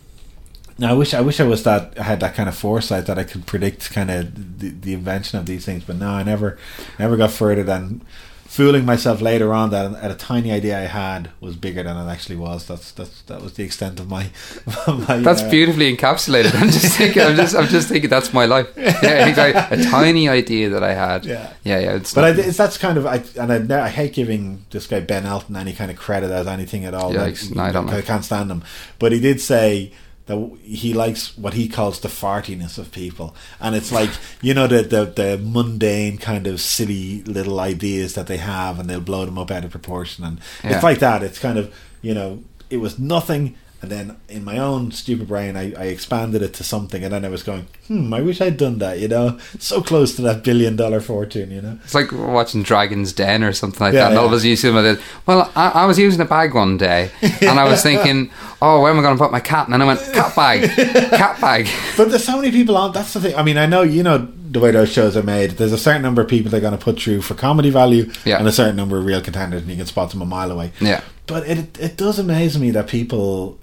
I 0.81 0.93
wish, 0.93 1.13
I 1.13 1.21
wish 1.21 1.39
I 1.39 1.43
was 1.43 1.63
that. 1.63 1.93
I 1.99 2.03
had 2.03 2.19
that 2.19 2.35
kind 2.35 2.47
of 2.47 2.55
foresight 2.55 3.07
that 3.07 3.17
I 3.17 3.23
could 3.23 3.47
predict 3.47 3.91
kind 3.91 4.11
of 4.11 4.59
the, 4.59 4.69
the 4.69 4.93
invention 4.93 5.39
of 5.39 5.45
these 5.45 5.65
things. 5.65 5.83
But 5.83 5.95
no, 5.97 6.09
I 6.09 6.23
never, 6.23 6.57
never 6.99 7.17
got 7.17 7.31
further 7.31 7.63
than 7.63 8.01
fooling 8.47 8.85
myself 8.85 9.21
later 9.21 9.53
on 9.53 9.69
that 9.71 9.91
a, 9.91 10.11
a 10.11 10.15
tiny 10.15 10.51
idea 10.51 10.77
I 10.77 10.87
had 10.87 11.29
was 11.39 11.55
bigger 11.55 11.83
than 11.83 11.97
it 11.97 12.09
actually 12.09 12.37
was. 12.37 12.65
That's 12.65 12.91
that's 12.91 13.21
that 13.23 13.41
was 13.41 13.53
the 13.53 13.63
extent 13.63 13.99
of 13.99 14.09
my. 14.09 14.29
my 14.87 15.17
That's 15.17 15.41
uh, 15.41 15.49
beautifully 15.49 15.95
encapsulated. 15.95 16.55
I'm 16.59 16.69
just 16.69 16.97
thinking. 16.97 17.21
I'm 17.21 17.35
just. 17.35 17.55
I'm 17.55 17.67
just 17.67 17.89
thinking. 17.89 18.09
That's 18.09 18.33
my 18.33 18.45
life. 18.45 18.67
Yeah, 18.77 19.27
exactly. 19.27 19.79
A 19.79 19.83
tiny 19.83 20.29
idea 20.29 20.69
that 20.69 20.83
I 20.83 20.93
had. 20.93 21.25
Yeah. 21.25 21.53
yeah, 21.63 21.79
yeah. 21.79 21.95
It's 21.95 22.13
But 22.13 22.23
I, 22.23 22.29
it's 22.41 22.57
that's 22.57 22.77
kind 22.77 22.97
of 22.97 23.05
I 23.05 23.23
and 23.39 23.71
I, 23.71 23.85
I 23.85 23.89
hate 23.89 24.13
giving 24.13 24.65
this 24.71 24.87
guy 24.87 25.01
Ben 25.01 25.25
Elton 25.25 25.55
any 25.55 25.73
kind 25.73 25.91
of 25.91 25.97
credit 25.97 26.31
as 26.31 26.47
anything 26.47 26.85
at 26.85 26.93
all. 26.93 27.13
Yikes. 27.13 27.53
No, 27.53 27.63
I 27.63 27.71
don't 27.71 27.89
I 27.89 28.01
can't 28.01 28.23
stand 28.23 28.49
him. 28.49 28.63
But 28.97 29.11
he 29.11 29.19
did 29.19 29.41
say 29.41 29.91
that 30.27 30.57
he 30.61 30.93
likes 30.93 31.37
what 31.37 31.53
he 31.55 31.67
calls 31.67 31.99
the 31.99 32.07
fartiness 32.09 32.77
of 32.77 32.91
people, 32.91 33.35
and 33.59 33.75
it's 33.75 33.91
like 33.91 34.09
you 34.41 34.53
know 34.53 34.67
the 34.67 34.83
the, 34.83 35.05
the 35.05 35.39
mundane 35.43 36.17
kind 36.17 36.47
of 36.47 36.61
silly 36.61 37.23
little 37.23 37.59
ideas 37.59 38.13
that 38.13 38.27
they 38.27 38.37
have, 38.37 38.79
and 38.79 38.89
they'll 38.89 39.01
blow 39.01 39.25
them 39.25 39.37
up 39.37 39.49
out 39.51 39.65
of 39.65 39.71
proportion, 39.71 40.23
and 40.23 40.39
Yeah. 40.63 40.75
it's 40.75 40.83
like 40.83 40.99
that. 40.99 41.23
It's 41.23 41.39
kind 41.39 41.57
of 41.57 41.73
you 42.01 42.13
know 42.13 42.43
it 42.69 42.77
was 42.77 42.99
nothing. 42.99 43.55
And 43.87 44.09
then 44.09 44.17
in 44.27 44.43
my 44.43 44.57
own 44.57 44.91
stupid 44.91 45.29
brain, 45.29 45.55
I, 45.55 45.71
I 45.77 45.85
expanded 45.85 46.41
it 46.41 46.53
to 46.55 46.63
something, 46.65 47.05
and 47.05 47.13
then 47.13 47.23
I 47.23 47.29
was 47.29 47.41
going, 47.41 47.67
"Hmm, 47.87 48.13
I 48.13 48.19
wish 48.21 48.41
I'd 48.41 48.57
done 48.57 48.79
that." 48.79 48.99
You 48.99 49.07
know, 49.07 49.39
so 49.59 49.81
close 49.81 50.13
to 50.17 50.21
that 50.23 50.43
billion 50.43 50.75
dollar 50.75 50.99
fortune. 50.99 51.51
You 51.51 51.61
know, 51.61 51.79
It's 51.85 51.95
like 51.95 52.11
watching 52.11 52.63
Dragon's 52.63 53.13
Den 53.13 53.45
or 53.45 53.53
something 53.53 53.79
like 53.79 53.93
Yeah, 53.93 54.01
that. 54.01 54.09
And 54.09 54.19
all 54.19 54.25
of 54.25 54.33
us 54.33 54.43
used 54.43 54.61
to 54.63 54.77
it. 54.77 54.99
Well, 55.25 55.49
I, 55.55 55.69
I 55.69 55.85
was 55.85 55.97
using 55.97 56.19
a 56.19 56.25
bag 56.25 56.53
one 56.53 56.75
day, 56.75 57.11
and 57.41 57.57
I 57.59 57.63
was 57.63 57.81
thinking, 57.81 58.29
"Oh, 58.61 58.81
where 58.81 58.91
am 58.91 58.99
I 58.99 59.03
going 59.03 59.15
to 59.17 59.23
put 59.23 59.31
my 59.31 59.39
cat?" 59.39 59.67
And 59.67 59.73
then 59.73 59.81
I 59.81 59.85
went, 59.85 60.01
"Cat 60.13 60.35
bag, 60.35 60.69
cat 61.11 61.39
bag." 61.39 61.69
But 61.95 62.09
there's 62.09 62.25
so 62.25 62.35
many 62.35 62.51
people 62.51 62.75
on. 62.75 62.91
That's 62.91 63.13
the 63.13 63.21
thing. 63.21 63.35
I 63.35 63.41
mean, 63.43 63.57
I 63.57 63.67
know 63.67 63.83
you 63.83 64.03
know 64.03 64.27
the 64.51 64.59
way 64.59 64.71
those 64.71 64.91
shows 64.91 65.15
are 65.15 65.23
made. 65.23 65.51
There's 65.51 65.71
a 65.73 65.77
certain 65.77 66.01
number 66.01 66.21
of 66.21 66.27
people 66.27 66.51
they're 66.51 66.59
going 66.61 66.77
to 66.77 66.83
put 66.83 66.99
through 67.01 67.21
for 67.21 67.35
comedy 67.35 67.69
value, 67.69 68.11
Yeah. 68.25 68.37
and 68.39 68.47
a 68.47 68.51
certain 68.51 68.75
number 68.75 68.97
of 68.97 69.05
real 69.05 69.21
contenders, 69.21 69.61
and 69.61 69.71
you 69.71 69.77
can 69.77 69.85
spot 69.85 70.11
them 70.11 70.21
a 70.21 70.25
mile 70.25 70.51
away. 70.51 70.71
Yeah, 70.81 71.01
But 71.25 71.47
it 71.47 71.77
it 71.79 71.95
does 71.97 72.19
amaze 72.19 72.57
me 72.59 72.71
that 72.71 72.87
people 72.87 73.57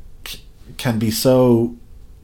can 0.77 0.99
be 0.99 1.11
so 1.11 1.75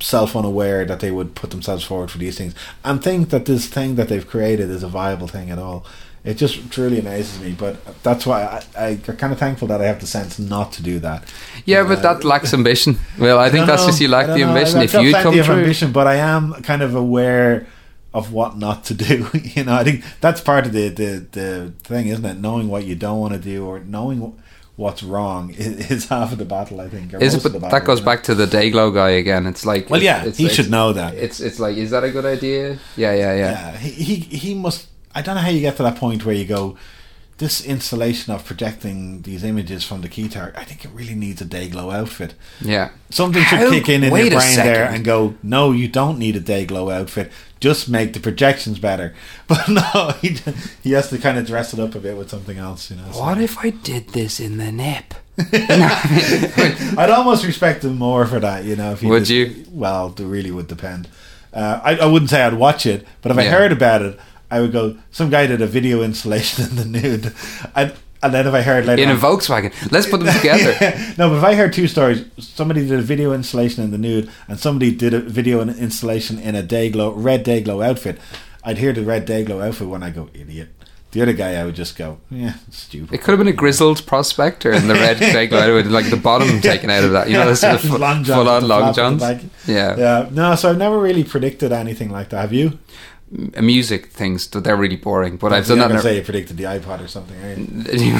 self 0.01 0.35
unaware 0.35 0.85
that 0.87 1.01
they 1.01 1.11
would 1.11 1.35
put 1.35 1.51
themselves 1.51 1.85
forward 1.85 2.11
for 2.11 2.19
these 2.19 2.39
things 2.39 2.55
and 2.85 3.03
think 3.05 3.29
that 3.31 3.45
this 3.45 3.67
thing 3.67 3.97
that 3.97 4.09
they've 4.09 4.27
created 4.27 4.71
is 4.71 4.83
a 4.83 4.89
viable 4.89 5.29
thing 5.29 5.51
at 5.51 5.59
all. 5.59 5.85
It 6.23 6.35
just 6.35 6.71
truly 6.71 6.99
amazes 6.99 7.41
me. 7.41 7.53
But 7.59 8.03
that's 8.03 8.27
why 8.27 8.43
I, 8.43 8.63
I, 8.79 8.87
I'm 8.89 9.17
kind 9.17 9.33
of 9.33 9.39
thankful 9.39 9.69
that 9.69 9.81
I 9.81 9.87
have 9.87 10.01
the 10.01 10.07
sense 10.07 10.39
not 10.39 10.71
to 10.73 10.83
do 10.83 10.99
that. 11.01 11.25
yeah, 11.65 11.81
Uh, 11.81 11.89
but 11.89 12.03
that 12.03 12.25
lacks 12.25 12.53
ambition. 12.53 12.99
Well, 13.19 13.39
I 13.39 13.49
think 13.51 13.67
that's 13.67 13.83
know. 13.83 13.89
just 13.89 14.01
you 14.03 14.09
lack 14.09 14.27
the 14.27 14.43
ambition. 14.43 14.79
I've 14.79 14.95
If 14.95 15.03
you 15.03 15.13
come 15.13 15.39
of 15.39 15.47
through, 15.47 15.55
ambition, 15.57 15.93
but 15.93 16.07
I 16.07 16.17
am 16.17 16.53
kind 16.63 16.83
of 16.83 16.95
aware 16.95 17.67
of 18.13 18.33
what 18.33 18.59
not 18.59 18.85
to 18.85 18.95
do. 18.95 19.29
you 19.35 19.65
know, 19.65 19.73
I 19.75 19.85
think 19.85 20.05
that's 20.21 20.41
part 20.41 20.67
of 20.67 20.73
the, 20.73 20.89
the 20.89 21.27
the 21.33 21.73
thing, 21.85 22.09
isn't 22.09 22.25
it? 22.25 22.39
Knowing 22.39 22.69
what 22.69 22.85
you 22.85 22.97
don't 22.97 23.19
want 23.21 23.33
to 23.35 23.39
do 23.41 23.65
or 23.67 23.81
knowing 23.81 24.35
what's 24.81 25.03
wrong 25.03 25.51
is, 25.65 25.91
is 25.91 26.09
half 26.09 26.33
of 26.33 26.39
the 26.39 26.45
battle. 26.45 26.81
I 26.81 26.89
think. 26.89 27.15
is 27.15 27.35
it? 27.35 27.43
But 27.43 27.53
the 27.53 27.59
that 27.75 27.85
goes 27.85 28.01
back 28.01 28.23
to 28.25 28.35
the 28.35 28.47
Dayglow 28.47 28.93
guy 28.95 29.11
again. 29.23 29.47
It's 29.47 29.65
like, 29.65 29.89
Well, 29.91 30.01
it's- 30.01 30.05
yeah, 30.13 30.21
it's- 30.23 30.37
he 30.39 30.45
it's- 30.47 30.57
should 30.57 30.71
know 30.71 30.93
that. 30.95 31.15
It's 31.15 31.39
it's 31.41 31.59
like, 31.61 31.77
is 31.77 31.91
that 31.91 32.03
a 32.05 32.11
good 32.11 32.25
idea? 32.27 32.79
Yeah, 32.97 33.13
yeah, 33.15 33.35
yeah. 33.35 33.51
yeah, 33.73 33.77
he, 33.79 33.91
he 33.91 34.15
he 34.45 34.55
must. 34.55 34.89
I 35.15 35.23
don't 35.23 35.35
know 35.37 35.43
how 35.43 35.51
you 35.51 35.61
get 35.61 35.77
to 35.77 35.83
that 35.85 35.97
point 35.97 36.25
where 36.25 36.35
you 36.35 36.47
go. 36.47 36.77
This 37.39 37.65
installation 37.65 38.35
of 38.35 38.45
projecting 38.45 39.23
these 39.23 39.45
images 39.45 39.83
from 39.83 40.03
the 40.03 40.11
keytar, 40.11 40.55
I 40.59 40.65
think 40.65 40.85
it 40.85 40.91
really 40.93 41.15
needs 41.15 41.41
a 41.41 41.47
Dayglow 41.47 41.91
outfit. 41.91 42.35
yeah. 42.61 42.91
Something 43.09 43.43
should 43.45 43.59
How- 43.61 43.71
kick 43.71 43.89
in 43.89 44.05
in 44.05 44.13
wait 44.13 44.31
your 44.31 44.39
brain 44.41 44.57
there 44.57 44.85
and 44.85 45.03
go, 45.03 45.35
no, 45.43 45.73
you 45.73 45.89
don't 45.89 46.19
need 46.19 46.37
a 46.37 46.41
day 46.41 46.67
glow 46.67 46.91
outfit. 46.91 47.33
Just 47.61 47.89
make 47.89 48.13
the 48.15 48.21
projections 48.21 48.79
better. 48.79 49.15
But 49.47 49.69
no, 49.69 50.15
he, 50.23 50.37
he 50.83 50.93
has 50.93 51.11
to 51.11 51.19
kind 51.19 51.37
of 51.39 51.47
dress 51.47 51.75
it 51.75 51.81
up 51.81 51.95
a 51.95 51.99
bit 52.01 52.17
with 52.17 52.31
something 52.31 52.57
else, 52.59 52.91
you 52.91 52.97
know. 52.97 53.11
so- 53.13 53.21
What 53.21 53.39
if 53.41 53.59
I 53.59 53.71
did 53.71 54.09
this 54.09 54.41
in 54.41 54.57
the 54.59 54.73
nip? 54.73 55.15
I'd 56.99 57.11
almost 57.11 57.45
respect 57.45 57.85
him 57.85 57.99
more 57.99 58.27
for 58.27 58.41
that, 58.41 58.65
you 58.65 58.77
know. 58.77 58.93
If 58.93 59.01
he 59.01 59.07
Would 59.09 59.25
did- 59.25 59.57
you? 59.57 59.65
Well, 59.71 60.15
it 60.17 60.23
really 60.23 60.51
would 60.51 60.69
depend. 60.69 61.09
Uh, 61.53 61.81
I, 61.83 61.97
I 61.99 62.07
wouldn't 62.07 62.31
say 62.31 62.43
I'd 62.43 62.55
watch 62.55 62.87
it, 62.87 63.07
but 63.23 63.33
if 63.33 63.39
I 63.39 63.45
heard 63.47 63.73
about 63.73 64.03
it, 64.03 64.19
I 64.53 64.61
would 64.61 64.71
go. 64.73 64.97
Some 65.11 65.31
guy 65.31 65.47
did 65.47 65.61
a 65.61 65.67
video 65.67 66.03
installation 66.03 66.65
in 66.71 66.77
the 66.77 66.85
nude, 66.85 67.33
and 67.75 67.93
and 68.23 68.35
then 68.35 68.47
if 68.47 68.55
I 68.55 68.63
heard 68.63 68.87
later 68.87 69.03
In 69.03 69.09
a 69.11 69.15
on- 69.15 69.19
Volkswagen. 69.21 69.73
Let's 69.93 70.07
put 70.09 70.21
them 70.21 70.35
together. 70.39 70.73
no, 71.19 71.31
but 71.31 71.39
if 71.39 71.45
I 71.45 71.55
heard 71.55 71.73
two 71.73 71.89
stories, 71.89 72.25
somebody 72.39 72.87
did 72.87 72.99
a 72.99 73.03
video 73.03 73.33
installation 73.33 73.83
in 73.85 73.91
the 73.91 73.99
nude, 73.99 74.31
and 74.49 74.59
somebody 74.59 74.91
did 74.95 75.15
a 75.15 75.21
video 75.21 75.61
installation 75.63 76.39
in 76.39 76.55
a 76.55 76.63
day 76.63 76.91
glow, 76.91 77.13
red 77.13 77.43
day 77.45 77.61
glow 77.61 77.83
outfit. 77.83 78.19
I'd 78.63 78.79
hear 78.79 78.93
the 78.93 79.03
red 79.03 79.25
day 79.25 79.45
glow 79.45 79.61
outfit 79.61 79.89
when 79.89 80.03
I 80.03 80.11
go 80.11 80.29
idiot. 80.35 80.69
The 81.13 81.23
other 81.23 81.33
guy, 81.33 81.57
I 81.61 81.65
would 81.65 81.75
just 81.75 81.99
go, 81.99 82.19
yeah, 82.31 82.55
stupid. 82.71 83.13
It 83.13 83.19
could 83.23 83.33
have 83.33 83.39
been 83.41 83.49
a 83.49 83.53
grizzled 83.53 84.07
prospector 84.07 84.71
in 84.73 84.87
the 84.87 84.95
red 84.95 85.17
Dayglow 85.35 85.75
with 85.75 85.89
like 85.89 86.09
the 86.09 86.17
bottom 86.17 86.61
taken 86.61 86.89
out 86.89 87.03
of 87.03 87.11
that. 87.11 87.27
You 87.29 87.33
know, 87.37 87.49
this 87.49 87.63
sort 87.63 87.75
of 87.75 87.81
full, 87.81 87.99
Long 88.07 88.23
johns 88.23 88.39
full 88.45 88.49
on 88.49 88.69
long 88.69 88.87
the 88.87 88.93
johns. 88.93 89.23
Yeah. 89.67 89.97
Yeah, 89.97 90.29
no, 90.31 90.55
so 90.55 90.71
I've 90.71 90.79
never 90.79 91.01
really 91.01 91.25
predicted 91.25 91.73
anything 91.73 92.11
like 92.11 92.29
that. 92.29 92.43
Have 92.43 92.53
you? 92.53 92.79
M- 93.33 93.53
music 93.65 94.07
things 94.07 94.49
they're 94.49 94.77
really 94.77 94.97
boring. 94.97 95.37
But 95.37 95.53
I've 95.53 95.67
done 95.67 95.79
that. 95.79 95.91
in 95.93 96.01
say 96.01 96.17
you 96.17 96.23
predicted 96.23 96.57
the 96.57 96.65
iPod 96.65 97.01
or 97.01 97.07
something, 97.07 97.37
a- 97.41 97.55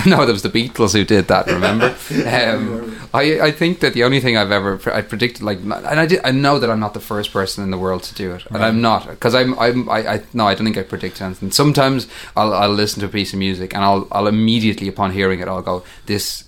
know, 0.11 0.25
there 0.25 0.33
was 0.33 0.43
the 0.43 0.49
Beatles 0.51 0.93
who 0.93 1.05
did 1.05 1.27
that. 1.29 1.47
Remember? 1.49 1.87
um, 2.27 2.97
I 3.13 3.41
I 3.41 3.51
think 3.51 3.81
that 3.81 3.93
the 3.93 4.05
only 4.05 4.21
thing 4.21 4.37
I've 4.37 4.53
ever 4.53 4.81
I 4.93 5.03
predicted 5.03 5.43
like, 5.43 5.59
and 5.59 5.73
I 5.75 6.07
did 6.07 6.21
I 6.25 6.31
know 6.31 6.59
that 6.61 6.71
I'm 6.71 6.79
not 6.81 6.95
the 6.95 7.01
first 7.01 7.33
person 7.33 7.65
in 7.65 7.71
the 7.71 7.79
world 7.79 8.05
to 8.05 8.15
do 8.15 8.33
it, 8.33 8.47
and 8.51 8.63
I'm 8.63 8.81
not 8.81 9.09
because 9.09 9.35
I'm 9.35 9.59
I'm 9.59 9.89
I, 9.89 10.15
I 10.15 10.23
no 10.33 10.47
I 10.47 10.55
don't 10.55 10.65
think 10.65 10.79
I 10.79 10.83
predict 10.85 11.21
anything. 11.21 11.51
Sometimes 11.51 12.07
I'll 12.37 12.55
I'll 12.55 12.73
listen 12.73 13.01
to 13.01 13.07
a 13.07 13.09
piece 13.09 13.33
of 13.33 13.39
music 13.41 13.75
and 13.75 13.83
I'll 13.83 14.07
I'll 14.13 14.29
immediately 14.29 14.87
upon 14.87 15.11
hearing 15.13 15.41
it 15.41 15.49
I'll 15.49 15.63
go 15.63 15.83
this. 16.07 16.45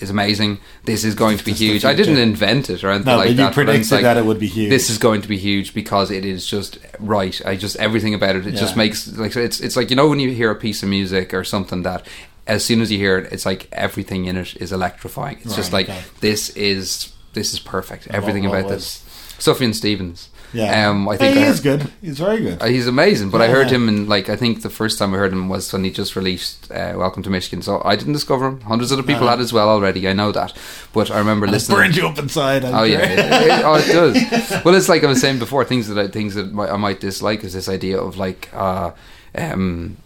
Is 0.00 0.10
amazing. 0.10 0.58
This 0.84 1.02
is 1.02 1.16
going 1.16 1.38
to 1.38 1.44
be 1.44 1.50
This 1.50 1.60
is 1.60 1.66
the 1.66 1.72
huge. 1.72 1.84
I 1.84 1.92
didn't 1.92 2.18
invent 2.18 2.70
it 2.70 2.84
or 2.84 2.90
anything 2.90 3.06
No, 3.06 3.16
like 3.16 3.24
but 3.26 3.30
you 3.30 3.36
that. 3.38 3.46
I'm 3.48 3.52
predicted 3.52 3.90
like, 3.90 4.02
that 4.02 4.16
it 4.16 4.24
would 4.24 4.38
be 4.38 4.46
huge. 4.46 4.70
This 4.70 4.90
is 4.90 4.98
going 4.98 5.22
to 5.22 5.28
be 5.28 5.36
huge 5.36 5.74
because 5.74 6.12
it 6.12 6.24
is 6.24 6.46
just 6.46 6.78
right. 7.00 7.40
I 7.44 7.56
just 7.56 7.74
everything 7.76 8.14
about 8.14 8.36
it. 8.36 8.46
It 8.46 8.54
just 8.54 8.76
makes 8.76 9.08
like 9.16 9.34
it's 9.34 9.58
it's 9.60 9.74
like 9.74 9.90
you 9.90 9.96
know 9.96 10.08
when 10.08 10.20
you 10.20 10.30
hear 10.30 10.52
a 10.52 10.54
piece 10.54 10.84
of 10.84 10.88
music 10.88 11.34
or 11.34 11.42
something 11.42 11.82
that 11.82 12.06
as 12.46 12.64
soon 12.64 12.80
as 12.80 12.92
you 12.92 12.98
hear 12.98 13.18
it, 13.18 13.32
it's 13.32 13.44
like 13.44 13.68
everything 13.72 14.26
in 14.26 14.36
it 14.36 14.56
is 14.56 14.70
electrifying. 14.70 15.38
It's 15.42 15.56
just 15.56 15.72
like 15.72 15.88
okay. 15.88 16.00
this 16.20 16.50
is 16.50 17.12
this 17.32 17.52
is 17.52 17.58
perfect. 17.58 18.06
And 18.06 18.14
Everything 18.14 18.44
what- 18.44 18.50
what 18.52 18.58
about 18.60 18.70
was- 18.70 19.02
this. 19.02 19.04
Sufjan 19.38 19.74
Stevens. 19.74 20.28
Yeah, 20.54 20.88
Um, 20.90 21.06
I 21.08 21.12
Yeah, 21.12 21.18
think 21.18 21.36
he 21.36 21.44
I- 21.44 21.48
is 21.48 21.60
good. 21.60 21.90
He's 22.00 22.18
very 22.18 22.40
good. 22.40 22.62
Uh, 22.62 22.66
he's 22.66 22.86
amazing, 22.86 23.28
but 23.30 23.40
I 23.42 23.48
heard 23.48 23.68
yeah. 23.68 23.76
him 23.76 23.88
in 23.88 24.08
like 24.08 24.30
I 24.30 24.36
think 24.36 24.62
the 24.62 24.70
first 24.70 24.98
time 24.98 25.12
I 25.14 25.18
heard 25.18 25.32
him 25.32 25.48
was 25.50 25.70
when 25.72 25.84
he 25.84 25.90
just 25.90 26.16
released 26.16 26.70
uh, 26.72 26.94
"Welcome 26.96 27.22
to 27.24 27.30
Michigan." 27.30 27.60
So 27.62 27.82
I 27.84 27.96
didn't 27.96 28.14
discover 28.14 28.46
him. 28.48 28.60
Hundreds 28.62 28.90
of 28.90 28.98
other 28.98 29.06
people 29.06 29.24
Uh-huh. 29.28 29.36
had 29.36 29.40
as 29.40 29.52
well 29.52 29.68
already. 29.68 30.08
I 30.08 30.14
know 30.14 30.32
that, 30.32 30.52
but 30.94 31.10
I 31.10 31.18
remember 31.18 31.44
And 31.46 31.52
it 31.54 31.56
listening. 31.56 31.78
burns 31.78 31.96
you 31.98 32.06
up 32.08 32.18
inside. 32.18 32.64
I'm 32.64 32.74
Oh 32.74 32.78
sure. 32.86 32.86
yeah, 32.86 33.12
it, 33.12 33.18
it- 33.18 33.64
oh 33.64 33.74
it 33.76 33.86
does. 33.92 34.64
Well, 34.64 34.74
it's 34.74 34.88
like 34.88 35.04
I 35.04 35.06
was 35.08 35.20
saying 35.20 35.38
before. 35.38 35.64
Things 35.66 35.86
that 35.88 35.98
I, 35.98 36.08
things 36.08 36.34
that 36.34 36.46
I 36.74 36.76
might 36.78 37.00
dislike 37.00 37.44
is 37.44 37.52
this 37.52 37.68
idea 37.68 37.98
of 38.00 38.16
like 38.16 38.48
uh, 38.54 38.90
um, 39.34 39.96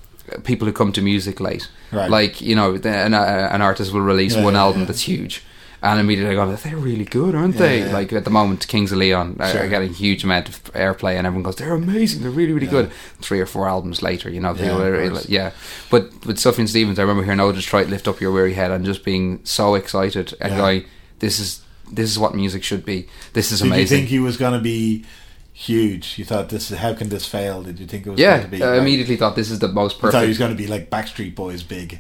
people 0.44 0.66
who 0.66 0.72
come 0.72 0.92
to 0.92 1.02
music 1.02 1.40
late. 1.40 1.68
Right. 1.92 2.11
Like 2.11 2.40
you 2.40 2.57
know, 2.57 2.74
an, 2.74 3.14
uh, 3.14 3.48
an 3.52 3.62
artist 3.62 3.92
will 3.92 4.00
release 4.00 4.35
Yeah, 4.35 4.44
one 4.44 4.55
yeah, 4.55 4.61
album 4.64 4.81
yeah. 4.83 4.87
that's 4.88 5.02
huge. 5.02 5.42
And 5.85 5.99
immediately 5.99 6.31
I 6.31 6.35
go, 6.37 6.55
they're 6.55 6.77
really 6.77 7.05
good, 7.05 7.35
aren't 7.35 7.57
they? 7.57 7.81
Yeah, 7.81 7.87
yeah. 7.87 7.92
Like 7.92 8.12
at 8.12 8.23
the 8.25 8.31
moment, 8.31 8.68
Kings 8.68 8.92
of 8.92 8.99
Leon 8.99 9.37
are, 9.40 9.51
Sure. 9.51 9.62
are 9.64 9.68
getting 9.68 9.90
a 9.90 9.92
huge 9.92 10.23
amount 10.23 10.49
of 10.49 10.62
airplay, 10.75 11.16
and 11.16 11.27
everyone 11.27 11.42
goes, 11.42 11.57
they're 11.57 11.75
amazing, 11.75 12.23
they're 12.23 12.31
really, 12.31 12.53
really 12.53 12.66
Yeah. 12.66 12.71
good. 12.73 12.92
Three 13.21 13.40
or 13.40 13.47
four 13.47 13.68
albums 13.68 14.01
later, 14.01 14.31
you 14.31 14.38
know, 14.38 14.55
Yeah, 14.55 14.77
are, 14.79 15.21
yeah. 15.29 15.51
But 15.90 16.25
with 16.25 16.37
Sufjan 16.37 16.68
Stevens, 16.68 17.01
I 17.01 17.03
remember 17.03 17.25
hearing 17.25 17.40
"Oh, 17.40 17.51
Detroit, 17.51 17.88
lift 17.88 18.07
up 18.07 18.21
your 18.21 18.31
weary 18.31 18.55
head," 18.55 18.71
and 18.71 18.85
just 18.85 19.05
being 19.05 19.40
so 19.42 19.75
excited 19.75 20.35
and 20.40 20.57
going, 20.57 20.85
"This 21.18 21.40
is 21.40 21.62
this 21.90 22.09
is 22.11 22.18
what 22.18 22.35
music 22.35 22.62
should 22.62 22.85
be. 22.87 23.07
This 23.35 23.51
is 23.53 23.61
amazing. 23.61 23.77
Did 23.77 23.90
you 23.90 23.97
think 23.99 24.09
he 24.09 24.18
was 24.21 24.37
going 24.37 24.53
to 24.55 24.61
be 24.61 25.05
huge? 25.53 26.14
You 26.16 26.25
thought 26.25 26.49
this? 26.49 26.71
How 26.71 26.95
can 26.95 27.09
this 27.09 27.27
fail? 27.27 27.62
Did 27.62 27.79
you 27.81 27.87
think 27.87 28.07
it 28.07 28.11
was 28.11 28.21
yeah, 28.21 28.38
going 28.38 28.51
to 28.51 28.57
be? 28.57 28.62
I 28.62 28.71
like- 28.71 28.81
immediately 28.81 29.16
thought 29.16 29.37
this 29.37 29.51
is 29.51 29.59
the 29.59 29.68
most 29.68 30.03
You 30.03 30.11
thought 30.11 30.23
he 30.23 30.29
was 30.29 30.38
going 30.38 30.53
to 30.53 30.57
be 30.57 30.66
like 30.68 30.90
Backstreet 30.90 31.35
Boys 31.35 31.62
big. 31.62 31.99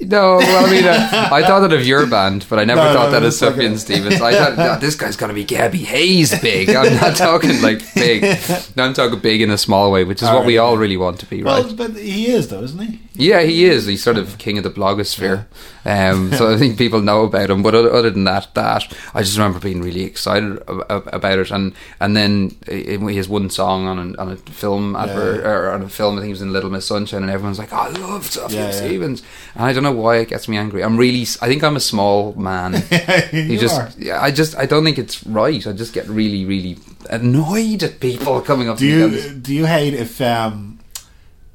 No, 0.00 0.36
well, 0.36 0.66
I 0.66 0.70
mean, 0.70 0.84
uh, 0.84 1.28
I 1.32 1.42
thought 1.42 1.60
that 1.60 1.72
of 1.72 1.86
your 1.86 2.06
band, 2.06 2.46
but 2.48 2.58
I 2.58 2.64
never 2.64 2.82
No, 2.82 2.92
thought 2.92 3.04
no, 3.06 3.10
that 3.12 3.22
of 3.22 3.28
it's 3.28 3.42
okay. 3.42 3.76
Stevens. 3.76 4.20
I 4.20 4.32
thought 4.34 4.58
"Oh, 4.58 4.78
this 4.80 4.94
guy's 4.94 5.16
gonna 5.16 5.32
be 5.34 5.44
Gabby 5.44 5.78
Hayes 5.78 6.38
big. 6.40 6.70
I'm 6.70 6.94
not 6.96 7.16
talking 7.16 7.60
like 7.62 7.82
big. 7.94 8.22
No, 8.76 8.84
I'm 8.84 8.94
talking 8.94 9.18
big 9.20 9.40
in 9.40 9.50
a 9.50 9.58
small 9.58 9.90
way, 9.90 10.04
which 10.04 10.22
is 10.22 10.28
what 10.28 10.44
we 10.44 10.58
Alright. 10.58 10.72
all 10.72 10.78
really 10.78 10.96
want 10.96 11.20
to 11.20 11.26
be, 11.26 11.42
right? 11.42 11.74
But 11.76 11.96
he 11.96 12.26
is 12.28 12.48
though, 12.48 12.62
isn't 12.62 12.78
he? 12.80 13.00
Yeah, 13.18 13.40
he 13.42 13.64
is. 13.64 13.86
He's 13.86 14.02
sort 14.02 14.18
of 14.18 14.36
king 14.36 14.58
of 14.58 14.64
the 14.64 14.70
blogosphere. 14.70 15.46
Um, 15.86 16.32
so 16.34 16.52
I 16.52 16.58
think 16.58 16.76
people 16.76 17.00
know 17.00 17.22
about 17.24 17.48
him. 17.48 17.62
But 17.62 17.74
other, 17.74 18.10
than 18.10 18.24
that, 18.24 18.48
that 18.54 18.92
I 19.14 19.22
just 19.22 19.38
remember 19.38 19.58
being 19.58 19.80
really 19.80 20.02
excited 20.04 20.58
ab- 20.68 20.84
ab- 20.90 21.08
about 21.14 21.38
it. 21.38 21.50
And 21.50 21.72
and 22.00 22.14
then 22.14 22.54
uh, 22.70 22.72
he 23.08 23.16
has 23.16 23.26
one 23.28 23.48
song 23.48 23.86
on 23.86 23.98
a, 23.98 24.20
on 24.20 24.32
a 24.32 24.36
film 24.36 24.94
advert 24.96 25.40
Yeah. 25.40 25.50
or 25.50 25.70
on 25.70 25.82
a 25.82 25.88
film. 25.88 26.16
I 26.18 26.20
think 26.20 26.28
it 26.28 26.32
was 26.34 26.42
in 26.42 26.52
Little 26.52 26.68
Miss 26.70 26.84
Sunshine, 26.86 27.22
and 27.22 27.30
everyone's 27.30 27.58
like, 27.58 27.72
"Oh, 27.72 27.76
I 27.76 27.88
love 27.88 28.30
Yeah, 28.50 28.66
yeah. 28.66 28.70
Stevens." 28.70 29.22
And 29.54 29.64
I 29.64 29.72
don't 29.72 29.82
know 29.86 30.00
why 30.04 30.16
it 30.22 30.28
gets 30.28 30.46
me 30.48 30.56
angry. 30.56 30.82
I'm 30.84 30.96
really. 30.96 31.22
I 31.42 31.46
think 31.50 31.62
I'm 31.62 31.76
a 31.76 31.80
small 31.92 32.34
man. 32.34 32.72
you 33.32 33.58
just, 33.58 33.80
are. 33.80 33.88
yeah, 33.98 34.20
I 34.20 34.30
just, 34.30 34.56
I 34.56 34.66
don't 34.66 34.84
think 34.84 34.98
it's 34.98 35.24
right. 35.26 35.66
I 35.66 35.72
just 35.72 35.92
get 35.92 36.06
really, 36.08 36.44
really 36.44 36.76
annoyed 37.10 37.82
at 37.82 38.00
people 38.00 38.40
coming 38.40 38.68
up 38.68 38.78
Do 38.78 38.86
to 39.10 39.16
you 39.16 39.32
do 39.46 39.54
you 39.54 39.66
hate 39.66 39.94
if 39.94 40.20
um 40.20 40.78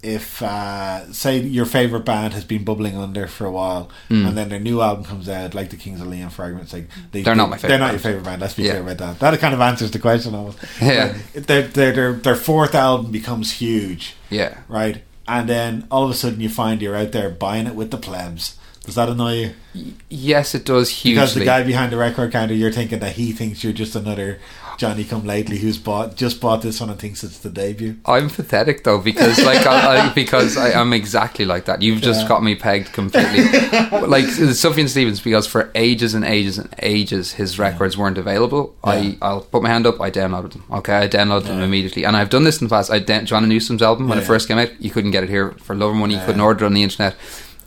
if 0.02 0.42
uh 0.42 1.12
say 1.14 1.38
your 1.40 1.66
favorite 1.66 2.06
band 2.06 2.34
has 2.34 2.44
been 2.44 2.64
bubbling 2.64 2.96
under 2.98 3.28
for 3.28 3.46
a 3.46 3.52
while 3.52 3.90
Hmm. 4.08 4.26
and 4.28 4.38
then 4.38 4.50
their 4.50 4.60
new 4.60 4.82
album 4.82 5.04
comes 5.04 5.28
out 5.30 5.54
like 5.54 5.70
the 5.70 5.76
Kings 5.78 6.02
of 6.02 6.08
Leon 6.08 6.30
fragments, 6.32 6.74
like 6.74 6.88
they, 7.12 7.22
They're 7.22 7.36
not 7.36 7.50
my 7.50 7.58
favorite. 7.58 7.70
they're 7.70 7.80
not 7.80 7.92
band. 7.92 8.04
your 8.04 8.12
favorite 8.12 8.24
band 8.26 8.42
let's 8.42 8.54
be 8.56 8.64
Yeah. 8.64 8.72
clear 8.80 8.84
about 8.84 8.98
that 9.20 9.20
that 9.32 9.40
kind 9.40 9.54
of 9.54 9.62
answers 9.62 9.92
the 9.92 10.00
question 10.00 10.34
almost 10.34 10.58
Yeah. 10.82 11.14
Their 11.34 11.64
their 11.68 12.14
their 12.14 12.36
fourth 12.36 12.74
album 12.74 13.12
becomes 13.12 13.52
huge 13.52 14.16
yeah. 14.30 14.58
right 14.70 15.04
and 15.28 15.48
then 15.50 15.88
all 15.92 16.04
of 16.04 16.12
a 16.12 16.14
sudden 16.14 16.40
you 16.42 16.50
find 16.50 16.82
you're 16.82 16.96
out 16.96 17.12
there 17.12 17.30
buying 17.30 17.68
it 17.68 17.76
with 17.76 17.92
the 17.92 17.98
plebs 17.98 18.58
does 18.86 18.96
that 18.96 19.10
annoy 19.10 19.54
you 19.74 19.94
Yes, 20.10 20.54
it 20.56 20.66
does 20.66 20.90
hugely. 20.90 21.14
because 21.16 21.36
the 21.36 21.46
guy 21.46 21.64
behind 21.64 21.92
the 21.94 21.98
record 21.98 22.32
counter 22.32 22.54
you're 22.54 22.72
thinking 22.72 23.00
that 23.00 23.14
he 23.14 23.32
thinks 23.32 23.64
you're 23.64 23.72
just 23.74 23.96
another 23.96 24.40
Johnny 24.82 25.04
Come 25.04 25.26
Lately 25.28 25.60
who's 25.60 25.78
bought 25.78 26.16
just 26.16 26.42
bought 26.42 26.64
this 26.64 26.80
one 26.82 26.90
and 26.90 26.98
thinks 27.00 27.24
it's 27.24 27.38
the 27.38 27.52
debut. 27.52 27.98
I'm 28.04 28.32
pathetic 28.32 28.84
though 28.84 29.00
because 29.00 29.38
like 29.46 29.68
I, 29.68 30.08
I, 30.10 30.14
because 30.16 30.58
I 30.58 30.70
am 30.72 30.92
exactly 30.92 31.46
like 31.46 31.66
that. 31.66 31.84
You've 31.84 32.02
just 32.02 32.22
Yeah. 32.24 32.28
got 32.30 32.42
me 32.42 32.56
pegged 32.56 32.92
completely. 32.92 33.44
like 34.08 34.26
Sufjan 34.26 34.90
Stevens 34.90 35.20
because 35.22 35.46
for 35.46 35.70
ages 35.76 36.16
and 36.16 36.26
ages 36.26 36.58
and 36.58 36.74
ages 36.80 37.34
his 37.34 37.60
records 37.60 37.96
weren't 37.96 38.18
available. 38.18 38.76
Yeah. 38.84 38.92
I 38.92 39.18
I'll 39.22 39.42
put 39.42 39.62
my 39.62 39.70
hand 39.70 39.86
up. 39.86 40.02
I 40.02 40.10
downloaded 40.10 40.54
them. 40.54 40.64
Okay, 40.72 40.96
I 40.98 41.08
downloaded 41.08 41.44
them 41.46 41.62
immediately, 41.62 42.04
and 42.04 42.18
I've 42.18 42.32
done 42.32 42.44
this 42.44 42.60
in 42.60 42.68
the 42.68 42.72
past. 42.76 42.90
I 42.90 42.98
down- 42.98 43.28
Joanna 43.28 43.46
Newsom's 43.46 43.84
album 43.84 44.08
when 44.10 44.18
Yeah, 44.18 44.24
it 44.24 44.28
first 44.28 44.48
came 44.48 44.58
out, 44.58 44.72
you 44.82 44.90
couldn't 44.90 45.12
get 45.12 45.24
it 45.24 45.30
here 45.30 45.52
for 45.60 45.76
love 45.76 45.92
or 45.92 45.94
money. 45.94 46.16
You 46.16 46.20
Yeah. 46.22 46.26
couldn't 46.26 46.42
order 46.42 46.64
it 46.66 46.68
on 46.68 46.74
the 46.74 46.82
internet. 46.82 47.16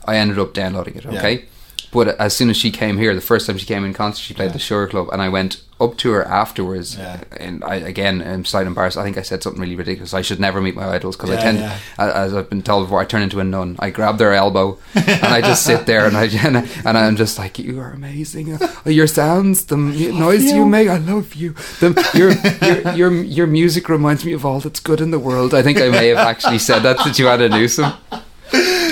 I 0.03 0.17
ended 0.17 0.37
up 0.37 0.53
downloading 0.53 0.95
it. 0.95 1.05
Okay. 1.05 1.45
But 1.95 2.19
as 2.19 2.35
soon 2.35 2.49
as 2.49 2.57
she 2.57 2.71
came 2.71 2.97
here, 2.97 3.15
the 3.15 3.21
first 3.21 3.47
time 3.47 3.57
she 3.57 3.65
came 3.65 3.83
in 3.85 3.93
concert, 3.93 4.21
she 4.21 4.33
played 4.33 4.47
Yeah. 4.47 4.53
the 4.53 4.59
Sugar 4.59 4.87
Club, 4.87 5.09
and 5.13 5.21
I 5.21 5.29
went 5.29 5.61
up 5.79 5.97
to 5.97 6.11
her 6.11 6.23
afterwards. 6.25 6.95
Yeah. 6.97 7.19
And 7.37 7.61
I 7.63 7.75
again, 7.75 8.21
I'm 8.21 8.45
slightly 8.45 8.67
embarrassed. 8.67 8.97
I 8.97 9.03
think 9.03 9.17
I 9.17 9.23
said 9.23 9.43
something 9.43 9.61
really 9.61 9.75
ridiculous. 9.75 10.13
I 10.13 10.21
should 10.21 10.39
never 10.39 10.61
meet 10.61 10.75
my 10.75 10.87
idols 10.95 11.15
because 11.17 11.31
I 11.31 11.35
tend, 11.35 11.59
yeah. 11.59 11.77
as 11.97 12.33
I've 12.33 12.49
been 12.49 12.61
told 12.61 12.85
before, 12.85 13.01
I 13.01 13.05
turn 13.05 13.21
into 13.21 13.39
a 13.41 13.43
nun. 13.43 13.75
I 13.79 13.89
grab 13.89 14.17
their 14.17 14.33
elbow 14.33 14.77
and 14.95 15.25
I 15.37 15.41
just 15.41 15.63
sit 15.65 15.85
there 15.85 16.05
and 16.05 16.15
I 16.15 16.25
and, 16.85 16.97
I'm 16.97 17.15
just 17.17 17.37
like, 17.37 17.59
"You 17.59 17.79
are 17.81 17.91
amazing. 17.91 18.57
Your 18.85 19.07
sounds, 19.07 19.65
the 19.65 19.75
noise 19.77 20.45
you 20.45 20.55
you. 20.59 20.65
make, 20.65 20.87
I 20.87 20.97
love 20.97 21.33
you. 21.35 21.53
The, 21.81 21.89
your, 22.21 22.31
your 22.69 23.11
your 23.11 23.23
your 23.23 23.47
music 23.47 23.89
reminds 23.89 24.23
me 24.23 24.33
of 24.33 24.45
all 24.45 24.59
that's 24.61 24.79
good 24.79 25.01
in 25.01 25.11
the 25.11 25.19
world." 25.19 25.53
I 25.53 25.61
think 25.61 25.77
I 25.79 25.89
may 25.89 26.07
have 26.09 26.19
actually 26.33 26.59
said 26.59 26.79
that 26.83 26.99
to 27.03 27.11
Joanna 27.11 27.49
Newsom. 27.49 27.91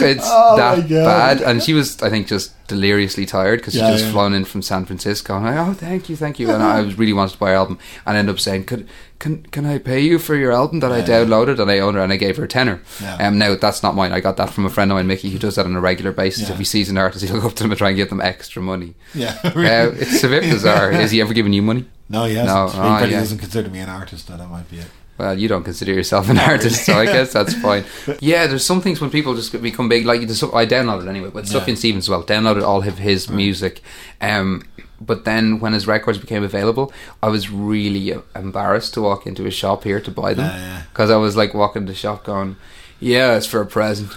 It's 0.01 0.23
Oh 0.25 0.55
that 0.57 0.89
bad, 0.89 1.41
and 1.41 1.61
she 1.61 1.73
was, 1.73 2.01
I 2.01 2.09
think, 2.09 2.27
just 2.27 2.51
deliriously 2.67 3.25
tired 3.25 3.59
because 3.59 3.75
Yeah, 3.75 3.87
she 3.87 3.93
just 3.93 4.05
yeah. 4.05 4.11
flown 4.11 4.33
in 4.33 4.45
from 4.45 4.61
San 4.61 4.85
Francisco. 4.85 5.35
And 5.37 5.47
I, 5.47 5.57
oh, 5.57 5.73
thank 5.73 6.09
you, 6.09 6.15
thank 6.15 6.39
you. 6.39 6.49
And 6.51 6.63
I 6.63 6.81
was 6.81 6.97
really 6.97 7.13
wanted 7.13 7.33
to 7.33 7.37
buy 7.37 7.49
her 7.49 7.55
album, 7.55 7.77
and 8.05 8.15
I 8.15 8.19
ended 8.19 8.35
up 8.35 8.39
saying, 8.39 8.65
"Could 8.65 8.87
can 9.19 9.43
can 9.51 9.65
I 9.65 9.77
pay 9.77 9.99
you 10.01 10.19
for 10.19 10.35
your 10.35 10.51
album 10.51 10.79
that 10.81 10.91
I 10.91 10.99
Yeah. 10.99 11.05
downloaded?" 11.07 11.59
And 11.59 11.69
I 11.69 11.79
own 11.79 11.93
her, 11.95 12.01
and 12.01 12.11
I 12.13 12.17
gave 12.17 12.37
her 12.37 12.45
a 12.45 12.47
tenner. 12.47 12.81
Yeah. 13.01 13.15
Um, 13.27 13.37
now 13.37 13.55
that's 13.55 13.83
not 13.83 13.95
mine. 13.95 14.11
I 14.11 14.19
got 14.19 14.37
that 14.37 14.49
from 14.49 14.65
a 14.65 14.69
friend 14.69 14.91
of 14.91 14.95
mine, 14.95 15.07
Mickey, 15.07 15.29
who 15.29 15.39
does 15.39 15.55
that 15.55 15.65
on 15.65 15.75
a 15.75 15.81
regular 15.81 16.11
basis. 16.11 16.47
Yeah. 16.47 16.53
If 16.53 16.59
he 16.59 16.65
sees 16.65 16.89
an 16.89 16.97
artist, 16.97 17.25
he'll 17.25 17.39
go 17.41 17.47
up 17.47 17.53
to 17.55 17.63
them 17.63 17.71
and 17.71 17.77
try 17.77 17.89
and 17.89 17.97
give 17.97 18.09
them 18.09 18.21
extra 18.21 18.61
money. 18.61 18.95
Yeah. 19.13 19.37
Uh, 19.53 19.91
it's 19.97 20.23
a 20.23 20.27
bit 20.29 20.43
bizarre. 20.43 20.91
Is 20.91 21.11
he 21.11 21.21
ever 21.21 21.33
given 21.33 21.53
you 21.53 21.61
money? 21.61 21.85
no, 22.09 22.25
he 22.25 22.35
hasn't. 22.35 22.75
No, 22.75 22.83
he 22.83 23.03
oh, 23.03 23.05
yeah. 23.07 23.19
doesn't 23.21 23.37
consider 23.39 23.69
me 23.69 23.79
an 23.79 23.89
artist, 23.89 24.27
that 24.27 24.37
might 24.49 24.69
be 24.69 24.77
it. 24.79 24.87
Well, 25.17 25.37
you 25.37 25.47
don't 25.47 25.63
consider 25.63 25.93
yourself 25.93 26.27
an 26.29 26.37
artist, 26.51 26.85
so 26.85 26.93
I 26.97 27.05
guess 27.05 27.31
that's 27.33 27.53
fine. 27.61 27.85
Yeah, 28.19 28.47
there's 28.47 28.65
some 28.65 28.81
things 28.81 28.99
when 28.99 29.09
people 29.11 29.35
just 29.35 29.51
become 29.61 29.87
big. 29.87 30.05
Like 30.05 30.21
I 30.21 30.25
downloaded 30.25 31.07
anyway, 31.07 31.29
but 31.31 31.45
Yeah. 31.49 31.59
Sufjan 31.59 31.77
Stevens 31.77 32.05
as 32.05 32.09
well 32.09 32.23
downloaded 32.23 32.63
all 32.63 32.85
of 32.87 32.97
his 32.97 33.29
music. 33.29 33.81
Um, 34.21 34.63
but 34.99 35.25
then 35.25 35.59
when 35.59 35.73
his 35.73 35.85
records 35.85 36.17
became 36.17 36.43
available, 36.43 36.91
I 37.21 37.27
was 37.27 37.49
really 37.49 38.15
embarrassed 38.35 38.93
to 38.95 39.01
walk 39.01 39.27
into 39.27 39.45
a 39.45 39.51
shop 39.51 39.83
here 39.83 39.99
to 39.99 40.09
buy 40.11 40.33
them 40.33 40.45
Yeah, 40.45 40.57
yeah. 40.57 40.81
because 40.91 41.09
I 41.11 41.17
was 41.17 41.35
like 41.35 41.53
walking 41.53 41.85
to 41.85 41.91
the 41.91 41.97
shop 41.97 42.23
going, 42.23 42.55
"Yeah, 42.99 43.35
it's 43.35 43.45
for 43.45 43.61
a 43.61 43.65
present." 43.65 44.11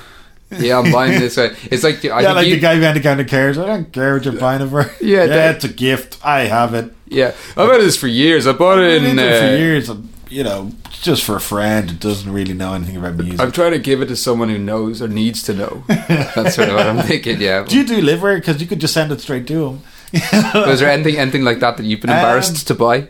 Yeah, 0.51 0.79
I'm 0.79 0.93
buying 0.93 1.19
this. 1.21 1.37
It's 1.37 1.83
like 1.83 2.05
I 2.05 2.21
yeah, 2.23 2.33
like 2.33 2.47
you- 2.47 2.55
the 2.55 2.61
guy 2.61 2.79
behind 2.79 2.97
the 2.97 3.01
counter 3.03 3.25
cares. 3.25 3.59
I 3.59 3.67
don't 3.67 3.93
care 3.93 4.15
what 4.15 4.25
you're 4.25 4.35
buying 4.39 4.63
it 4.63 4.69
for. 4.71 4.83
Yeah, 5.01 5.25
yeah, 5.25 5.27
that- 5.27 5.55
it's 5.57 5.65
a 5.65 5.69
gift. 5.69 6.19
I 6.25 6.43
have 6.43 6.73
it. 6.73 6.95
Yeah, 7.09 7.35
I've 7.57 7.69
had 7.69 7.81
this 7.81 7.97
for 7.97 8.07
years. 8.07 8.47
I 8.47 8.53
bought 8.53 8.79
it 8.79 8.95
in. 8.95 9.03
been 9.03 9.11
into 9.19 9.25
it 9.27 9.37
uh, 9.37 9.41
for 9.51 9.57
years. 9.57 9.89
and, 9.89 10.09
You 10.29 10.43
know, 10.43 10.73
just 10.91 11.23
for 11.25 11.37
a 11.37 11.41
friend 11.41 11.89
who 11.91 11.97
doesn't 11.97 12.31
really 12.33 12.53
know 12.53 12.75
anything 12.75 12.97
about 12.97 13.15
music. 13.15 13.41
I'm 13.41 13.53
trying 13.53 13.73
to 13.73 13.79
give 13.79 14.03
it 14.03 14.07
to 14.07 14.17
someone 14.17 14.49
who 14.49 14.59
knows 14.59 15.01
or 15.01 15.07
needs 15.09 15.41
to 15.45 15.55
know. 15.55 15.85
That's 15.89 16.57
sort 16.57 16.69
of 16.69 16.75
what 16.75 16.87
I'm 16.87 17.07
thinking. 17.07 17.41
Yeah. 17.41 17.65
do 17.65 17.77
you 17.79 17.85
do 17.87 18.01
liver? 18.01 18.35
Because 18.37 18.61
you 18.61 18.67
could 18.67 18.81
just 18.81 18.93
send 18.95 19.13
it 19.13 19.21
straight 19.21 19.47
to 19.47 19.67
him. 19.67 19.81
Was 20.55 20.81
there 20.81 20.89
anything 20.91 21.17
anything 21.17 21.43
like 21.45 21.61
that 21.61 21.77
that 21.77 21.85
you've 21.85 22.01
been 22.01 22.11
Um, 22.11 22.17
embarrassed 22.17 22.67
to 22.67 22.75
buy? 22.75 23.09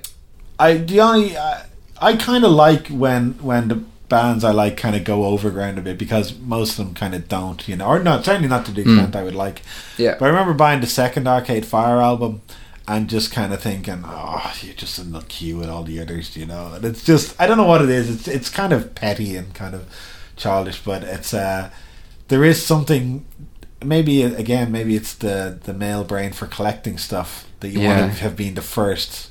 I 0.59 0.75
the 0.79 1.01
only 1.01 1.37
I, 1.39 1.63
I 2.01 2.17
kind 2.17 2.45
of 2.45 2.51
like 2.53 2.89
when 2.89 3.33
when 3.43 3.69
the 3.69 3.83
bands 4.09 4.45
I 4.45 4.51
like 4.53 4.77
kind 4.77 4.95
of 4.95 5.05
go 5.05 5.25
overground 5.25 5.79
a 5.79 5.83
bit 5.83 5.99
because 5.99 6.37
most 6.39 6.79
of 6.79 6.85
them 6.85 6.95
kind 6.95 7.15
of 7.15 7.29
don't, 7.29 7.67
you 7.69 7.77
know, 7.77 7.87
or 7.87 7.99
not 7.99 8.25
certainly 8.25 8.49
not 8.49 8.65
to 8.67 8.73
the 8.73 8.83
extent 8.83 9.17
I 9.17 9.23
would 9.25 9.35
like. 9.35 9.63
Yeah. 9.99 10.17
But 10.19 10.27
I 10.27 10.29
remember 10.29 10.55
buying 10.55 10.81
the 10.81 10.87
second 10.87 11.27
Arcade 11.27 11.65
Fire 11.67 12.01
album 12.01 12.41
and 12.89 13.09
just 13.09 13.33
kind 13.33 13.53
of 13.53 13.61
thinking, 13.61 14.05
oh, 14.07 14.55
you're 14.63 14.75
just 14.75 14.99
in 14.99 15.13
the 15.13 15.21
queue 15.23 15.57
with 15.59 15.69
all 15.69 15.83
the 15.83 16.01
others, 16.01 16.37
you 16.37 16.47
know. 16.47 16.73
And 16.75 16.85
it's 16.85 17.05
just 17.05 17.39
I 17.41 17.47
don't 17.47 17.57
know 17.57 17.67
what 17.67 17.83
it 17.83 17.89
is. 17.91 18.09
It's 18.09 18.29
it's 18.29 18.49
kind 18.51 18.73
of 18.73 18.95
petty 18.95 19.37
and 19.37 19.53
kind 19.55 19.75
of 19.75 19.85
childish, 20.37 20.83
but 20.85 21.03
it's 21.03 21.33
uh 21.35 21.71
there 22.29 22.45
is 22.45 22.65
something. 22.65 23.25
Maybe 23.85 24.23
again, 24.23 24.73
maybe 24.73 24.97
it's 24.97 25.15
the 25.15 25.59
the 25.63 25.75
male 25.75 26.05
brain 26.05 26.33
for 26.33 26.47
collecting 26.47 26.97
stuff 26.99 27.47
that 27.61 27.69
you 27.69 27.81
Yeah. 27.81 28.01
want 28.01 28.15
to 28.17 28.23
have 28.23 28.37
been 28.37 28.55
the 28.55 28.63
first, 28.63 29.31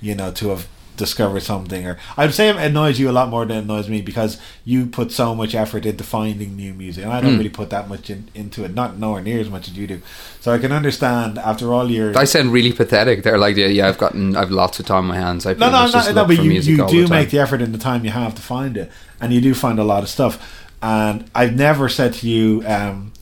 you 0.00 0.14
know, 0.14 0.30
to 0.32 0.48
have 0.50 0.68
discovered 0.96 1.40
something. 1.40 1.86
Or 1.86 1.98
I'd 2.16 2.34
say 2.34 2.48
it 2.48 2.56
annoys 2.56 2.98
you 2.98 3.10
a 3.10 3.12
lot 3.12 3.28
more 3.28 3.44
than 3.44 3.56
it 3.58 3.60
annoys 3.62 3.88
me 3.88 4.00
because 4.02 4.38
you 4.64 4.86
put 4.86 5.12
so 5.12 5.34
much 5.34 5.54
effort 5.54 5.86
into 5.86 6.02
finding 6.04 6.56
new 6.56 6.72
music, 6.74 7.04
and 7.04 7.12
I 7.12 7.20
don't 7.20 7.34
Mm. 7.34 7.38
really 7.38 7.50
put 7.50 7.70
that 7.70 7.88
much 7.88 8.10
in, 8.10 8.28
into 8.34 8.64
it. 8.64 8.74
Not 8.74 8.98
nowhere 8.98 9.22
near 9.22 9.40
as 9.40 9.50
much 9.50 9.68
as 9.68 9.76
you 9.76 9.86
do. 9.86 10.00
So 10.40 10.52
I 10.52 10.58
can 10.58 10.72
understand 10.72 11.38
after 11.38 11.72
all 11.74 11.90
your. 11.90 12.16
I 12.16 12.24
sound 12.24 12.52
really 12.52 12.72
pathetic. 12.72 13.22
They're 13.22 13.38
like, 13.38 13.56
yeah, 13.56 13.66
yeah, 13.66 13.88
I've 13.88 13.98
gotten, 13.98 14.36
I've 14.36 14.50
lots 14.50 14.78
of 14.80 14.86
time 14.86 14.98
on 14.98 15.06
my 15.06 15.16
hands. 15.16 15.44
I 15.46 15.52
no, 15.54 15.70
no, 15.70 15.86
no, 15.90 16.12
no, 16.12 16.24
but 16.24 16.36
you, 16.42 16.50
you 16.52 16.86
do 16.86 17.04
the 17.04 17.10
make 17.10 17.30
the 17.30 17.38
effort 17.38 17.60
in 17.62 17.72
the 17.72 17.78
time 17.78 18.04
you 18.04 18.10
have 18.10 18.34
to 18.36 18.42
find 18.42 18.76
it, 18.76 18.90
and 19.20 19.32
you 19.32 19.40
do 19.40 19.54
find 19.54 19.78
a 19.78 19.84
lot 19.84 20.02
of 20.02 20.08
stuff. 20.08 20.62
And 20.82 21.28
I've 21.34 21.56
never 21.56 21.88
said 21.88 22.12
to 22.14 22.28
you, 22.28 22.62
um, 22.66 23.12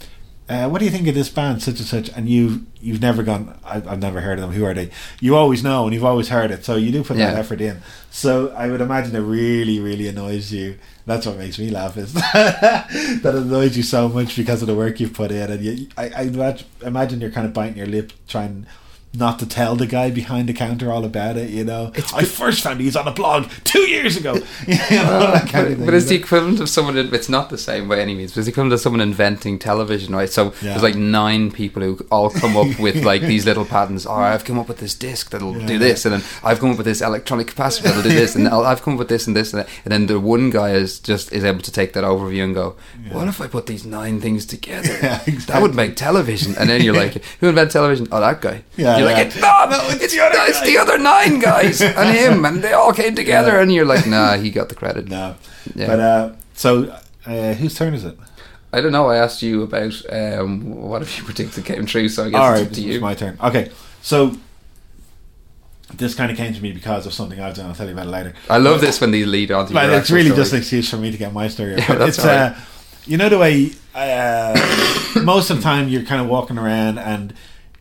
uh, 0.49 0.69
"What 0.69 0.79
do 0.79 0.85
you 0.85 0.91
think 0.91 1.09
of 1.09 1.15
this 1.15 1.29
band, 1.29 1.63
such 1.63 1.79
and 1.79 1.87
such?" 1.87 2.09
And 2.11 2.29
you, 2.29 2.67
you've 2.81 3.01
never 3.01 3.23
gone. 3.23 3.59
I've, 3.65 3.87
I've 3.89 3.99
never 4.01 4.21
heard 4.21 4.39
of 4.39 4.43
them. 4.43 4.53
Who 4.53 4.65
are 4.65 4.75
they? 4.75 4.91
You 5.21 5.37
always 5.37 5.63
know, 5.63 5.85
and 5.85 5.95
you've 5.95 6.05
always 6.05 6.29
heard 6.29 6.51
it. 6.51 6.65
So 6.65 6.77
you 6.77 6.93
do 6.93 7.03
put 7.03 7.17
that 7.17 7.37
effort 7.37 7.61
in. 7.61 7.81
So 8.11 8.51
I 8.51 8.71
would 8.71 8.81
imagine 8.81 9.15
it 9.17 9.21
really, 9.21 9.81
really 9.81 10.09
annoys 10.09 10.53
you. 10.53 10.79
That's 11.07 11.27
what 11.27 11.37
makes 11.37 11.59
me 11.59 11.71
laugh 11.71 11.97
is 11.97 12.13
that 12.15 12.87
it 12.91 13.25
annoys 13.25 13.77
you 13.77 13.83
so 13.83 14.09
much 14.09 14.37
because 14.37 14.63
of 14.63 14.69
the 14.69 14.75
work 14.75 15.01
you've 15.01 15.13
put 15.15 15.31
in, 15.31 15.51
and 15.51 15.63
you, 15.65 15.89
I, 15.97 16.09
I 16.09 16.59
imagine 16.87 17.21
you're 17.21 17.31
kind 17.31 17.47
of 17.47 17.53
biting 17.53 17.77
your 17.77 17.87
lip 17.87 18.13
trying 18.27 18.67
not 19.17 19.39
to 19.39 19.47
tell 19.47 19.77
the 19.77 19.87
guy 19.87 20.11
behind 20.11 20.49
the 20.49 20.53
counter 20.53 20.91
all 20.91 21.05
about 21.05 21.37
it. 21.37 21.51
You 21.51 21.65
know, 21.65 21.93
it's 21.95 22.13
I 22.13 22.25
first 22.25 22.63
found 22.63 22.81
these 22.81 22.97
on 22.97 23.07
a 23.07 23.13
blog 23.13 23.49
two 23.65 23.81
years 23.89 24.17
ago. 24.17 24.35
you 24.67 24.75
know, 24.75 25.33
that 25.33 25.49
kind 25.49 25.69
of 25.73 25.79
But, 25.79 25.85
but 25.87 25.95
it's 25.95 26.07
the 26.07 26.17
equivalent 26.17 26.61
of 26.61 26.69
someone. 26.69 26.97
It's 26.97 27.29
not 27.29 27.51
the 27.51 27.59
same 27.59 27.89
by 27.89 28.01
any 28.01 28.15
means. 28.15 28.33
But 28.33 28.39
it's 28.41 28.47
the 28.47 28.53
equivalent 28.53 28.75
of 28.75 28.81
someone 28.81 29.01
inventing 29.01 29.59
television, 29.59 30.15
right? 30.15 30.29
So 30.29 30.47
Yeah. 30.63 30.71
there's 30.71 30.83
like 30.83 30.97
nine 30.97 31.51
people 31.51 31.83
who 31.83 31.99
all 32.11 32.31
come 32.31 32.57
up 32.57 32.79
with 32.79 33.05
like 33.11 33.23
these 33.23 33.47
little 33.47 33.65
patterns. 33.65 34.07
Oh, 34.07 34.15
I've 34.15 34.45
come 34.45 34.59
up 34.59 34.69
with 34.69 34.79
this 34.79 34.95
disc 34.95 35.31
that'll 35.31 35.57
Yeah. 35.59 35.67
do 35.67 35.79
this, 35.79 36.05
and 36.05 36.15
then 36.15 36.23
I've 36.43 36.59
come 36.61 36.71
up 36.71 36.77
with 36.77 36.87
this 36.87 37.01
electronic 37.01 37.47
capacitor 37.47 37.83
that'll 37.85 38.03
do 38.03 38.09
this, 38.09 38.35
and 38.35 38.49
I've 38.49 38.83
come 38.83 38.95
up 38.95 38.99
with 38.99 39.09
this 39.09 39.27
and 39.27 39.37
this, 39.37 39.53
and, 39.53 39.61
that. 39.63 39.69
and 39.85 39.93
then 39.93 40.07
the 40.07 40.19
one 40.19 40.51
guy 40.51 40.71
is 40.71 40.99
just 40.99 41.33
is 41.33 41.45
able 41.45 41.61
to 41.63 41.71
take 41.73 41.93
that 41.93 42.05
overview 42.05 42.43
and 42.45 42.55
go, 42.55 42.75
"What 43.11 43.29
if 43.29 43.41
I 43.41 43.47
put 43.47 43.67
these 43.67 43.85
nine 43.85 44.21
things 44.21 44.45
together? 44.47 44.89
Yeah, 45.03 45.23
That 45.47 45.63
would 45.63 45.75
make 45.75 45.97
television." 45.97 46.55
And 46.59 46.69
then 46.69 46.83
you're 46.83 46.95
like, 46.95 47.23
"Who 47.41 47.49
invented 47.49 47.73
television? 47.73 48.09
Oh, 48.11 48.21
that 48.21 48.41
guy." 48.41 48.63
Yeah, 48.77 49.04
you're 49.05 49.17
like, 49.17 49.27
"It's 49.27 49.41
not. 49.41 49.69
it's, 50.03 50.15
the 50.15 50.21
other, 50.21 50.39
it's 50.51 50.61
the 50.63 50.79
other 50.79 50.99
nine 50.99 51.39
guys 51.39 51.81
and 52.01 52.17
him, 52.17 52.45
and 52.45 52.63
they 52.63 52.73
all 52.73 52.93
came 52.93 53.15
together." 53.15 53.53
Yeah. 53.53 53.63
And 53.63 53.73
you're 53.73 53.85
like, 53.87 54.07
"Nah, 54.07 54.37
he 54.37 54.51
got 54.51 54.69
the 54.69 54.75
credit." 54.75 55.09
No, 55.09 55.37
Yeah. 55.75 55.87
but 55.87 56.01
uh, 56.01 56.33
so 56.55 56.97
uh, 57.27 57.55
whose 57.55 57.75
turn 57.75 57.95
is 57.95 58.05
it? 58.05 58.17
I 58.73 58.81
don't 58.81 58.93
know. 58.93 59.09
I 59.09 59.17
asked 59.19 59.41
you 59.43 59.63
about 59.63 59.95
um, 60.13 60.75
what 60.75 61.01
if 61.03 61.17
you 61.19 61.25
predicted 61.31 61.65
came 61.65 61.87
true, 61.87 62.09
so 62.09 62.25
I 62.27 62.31
guess 62.31 62.41
All 62.41 62.53
it's 62.53 62.61
right, 62.61 62.69
up 62.69 62.75
to 62.75 62.81
you. 62.81 63.01
my 63.01 63.15
turn. 63.15 63.39
Okay, 63.43 63.71
so 64.03 64.37
this 65.95 66.15
kind 66.15 66.31
of 66.33 66.37
came 66.37 66.53
to 66.53 66.61
me 66.61 66.73
because 66.73 67.07
of 67.07 67.13
something 67.15 67.39
I've 67.41 67.55
done. 67.55 67.67
I'll 67.67 67.75
tell 67.75 67.87
you 67.87 67.93
about 67.93 68.07
it 68.09 68.11
later. 68.11 68.35
I 68.51 68.57
love 68.59 68.81
this 68.81 69.01
when 69.01 69.11
they 69.13 69.25
lead 69.25 69.53
on 69.53 69.67
to 69.69 69.73
But 69.73 69.91
it's 69.91 70.11
really 70.11 70.27
story. 70.31 70.37
just 70.41 70.53
an 70.53 70.59
excuse 70.59 70.91
for 70.91 70.97
me 70.97 71.13
to 71.13 71.17
get 71.19 71.33
my 71.33 71.47
story. 71.49 71.75
out. 71.75 71.79
Yeah, 71.81 71.89
But 71.89 71.99
that's 71.99 72.19
it's 72.19 72.27
all 72.27 72.33
right. 72.33 72.53
uh, 72.53 72.55
you 73.07 73.17
know 73.17 73.29
the 73.29 73.39
way 73.39 73.71
uh, 73.95 74.55
most 75.23 75.51
of 75.51 75.59
the 75.59 75.63
time 75.63 75.89
you're 75.89 76.03
kind 76.03 76.21
of 76.21 76.27
walking 76.29 76.59
around 76.59 76.99
and 76.99 77.33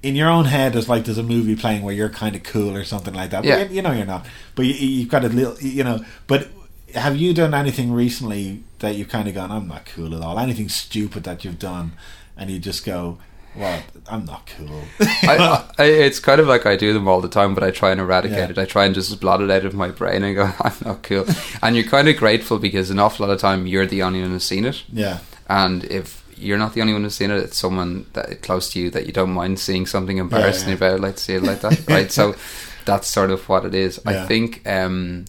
in 0.04 0.16
your 0.16 0.30
own 0.30 0.46
head 0.46 0.74
there's 0.74 0.88
like 0.90 1.06
there's 1.06 1.18
a 1.18 1.24
movie 1.24 1.56
playing 1.56 1.82
where 1.82 1.94
you're 1.96 2.10
kind 2.10 2.36
of 2.36 2.44
cool 2.44 2.76
or 2.76 2.84
something 2.84 3.14
like 3.14 3.32
that. 3.32 3.42
But 3.44 3.48
Yeah. 3.50 3.64
you, 3.64 3.76
you 3.78 3.82
know 3.82 3.92
you're 3.94 4.06
not. 4.06 4.26
But 4.56 4.66
you, 4.66 4.74
you've 4.74 5.10
got 5.10 5.24
a 5.26 5.30
little, 5.30 5.58
you 5.60 5.84
know. 5.84 6.04
But 6.28 6.50
have 6.94 7.16
you 7.16 7.34
done 7.34 7.54
anything 7.54 7.92
recently 7.92 8.64
that 8.80 8.96
you've 8.96 9.10
kind 9.10 9.28
of 9.28 9.34
gone, 9.34 9.52
I'm 9.52 9.68
not 9.68 9.86
cool 9.86 10.14
at 10.16 10.22
all? 10.22 10.38
Anything 10.38 10.70
stupid 10.70 11.24
that 11.24 11.44
you've 11.44 11.58
done, 11.60 11.94
and 12.38 12.50
you 12.52 12.60
just 12.60 12.86
go, 12.86 13.18
well, 13.56 13.82
I'm 14.10 14.26
not 14.26 14.48
cool. 14.58 14.82
I, 15.00 15.66
I, 15.78 15.84
it's 15.86 16.20
kind 16.20 16.42
of 16.42 16.48
like 16.48 16.66
I 16.66 16.76
do 16.76 16.92
them 16.92 17.08
all 17.08 17.22
the 17.22 17.30
time, 17.30 17.54
but 17.54 17.64
I 17.64 17.72
try 17.72 17.92
and 17.92 18.02
eradicate 18.02 18.38
Yeah. 18.38 18.50
it. 18.50 18.58
I 18.58 18.66
try 18.66 18.86
and 18.86 18.94
just 18.96 19.20
blot 19.22 19.42
it 19.42 19.52
out 19.52 19.64
of 19.66 19.74
my 19.74 19.90
brain 19.90 20.24
and 20.24 20.36
go, 20.36 20.52
I'm 20.60 20.74
not 20.84 21.04
cool. 21.04 21.26
and 21.62 21.76
you're 21.76 21.86
kind 21.86 22.08
of 22.10 22.18
grateful 22.18 22.58
because 22.60 22.90
an 22.90 23.00
awful 23.00 23.26
lot 23.28 23.34
of 23.34 23.40
time 23.40 23.68
you're 23.68 23.86
the 23.86 24.02
only 24.04 24.22
one 24.22 24.32
who's 24.32 24.44
seen 24.44 24.66
it. 24.66 24.84
yeah. 24.92 25.20
And 25.48 25.84
if 25.86 26.23
you're 26.44 26.58
not 26.58 26.74
the 26.74 26.82
only 26.82 26.94
one 26.94 27.04
who's 27.04 27.16
seen 27.16 27.32
it, 27.32 27.38
it's 27.38 27.58
someone 27.58 28.06
that 28.14 28.42
close 28.42 28.70
to 28.74 28.80
you 28.80 28.90
that 28.92 29.06
you 29.08 29.14
don't 29.14 29.32
mind 29.32 29.60
seeing 29.60 29.86
something 29.86 30.18
embarrassing 30.18 30.70
yeah. 30.70 30.76
about, 30.76 31.00
like 31.00 31.16
to 31.16 31.24
see 31.24 31.34
it 31.36 31.44
like 31.44 31.62
that, 31.62 31.88
right? 31.90 32.12
So 32.12 32.36
that's 32.86 33.08
sort 33.08 33.32
of 33.32 33.48
what 33.50 33.66
it 33.66 33.74
is. 33.74 34.00
Yeah. 34.06 34.24
I 34.24 34.28
think 34.28 34.62
um, 34.68 35.26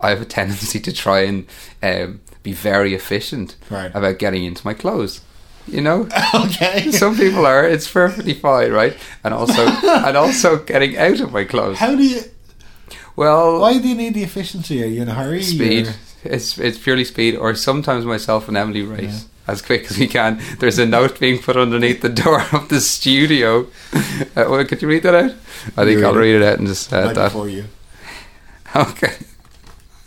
I 0.00 0.10
have 0.10 0.20
a 0.20 0.24
tendency 0.26 0.80
to 0.80 0.92
try 0.92 1.20
and 1.20 1.46
um, 1.82 2.20
be 2.42 2.52
very 2.52 2.94
efficient 2.94 3.56
Right. 3.70 3.90
about 3.94 4.18
getting 4.18 4.44
into 4.44 4.66
my 4.66 4.74
clothes. 4.74 5.20
You 5.66 5.82
know, 5.82 6.08
okay. 6.34 6.90
some 7.02 7.14
people 7.16 7.44
are. 7.46 7.64
It's 7.68 7.90
perfectly 7.90 8.32
fine, 8.34 8.72
right? 8.72 8.96
And 9.22 9.34
also, 9.34 9.62
and 9.66 10.16
also 10.16 10.56
getting 10.64 10.96
out 10.96 11.20
of 11.20 11.30
my 11.32 11.44
clothes. 11.44 11.76
How 11.78 11.94
do 11.94 12.02
you? 12.02 12.22
Well, 13.16 13.60
Why 13.60 13.78
do 13.78 13.88
you 13.88 13.94
need 13.94 14.14
the 14.14 14.22
efficiency? 14.22 14.82
Are 14.82 14.86
you 14.86 15.02
in 15.02 15.08
a 15.08 15.14
hurry? 15.14 15.42
speed. 15.42 15.84
You're- 15.86 15.94
It's 16.24 16.58
it's 16.58 16.78
purely 16.78 17.04
speed, 17.04 17.36
or 17.36 17.54
sometimes 17.54 18.04
myself 18.04 18.48
and 18.48 18.56
Emily 18.56 18.82
race 18.82 19.26
as 19.48 19.62
quick 19.62 19.90
as 19.90 19.98
we 19.98 20.06
can. 20.06 20.40
There's 20.60 20.78
a 20.78 20.86
note 20.86 21.18
being 21.18 21.38
put 21.40 21.56
underneath 21.56 22.02
the 22.02 22.08
door 22.08 22.42
of 22.52 22.68
the 22.68 22.80
studio. 22.80 23.66
Uh, 23.92 24.44
well, 24.48 24.64
could 24.64 24.82
you 24.82 24.88
read 24.88 25.02
that 25.02 25.14
out? 25.14 25.32
I 25.76 25.84
think 25.84 26.02
I'll 26.04 26.14
read 26.14 26.36
it 26.36 26.42
out 26.42 26.58
and 26.58 26.68
just 26.68 26.92
uh, 26.92 27.02
Right 27.04 27.14
that. 27.14 27.24
before 27.32 27.48
you. 27.48 27.64
Okay. 28.76 29.14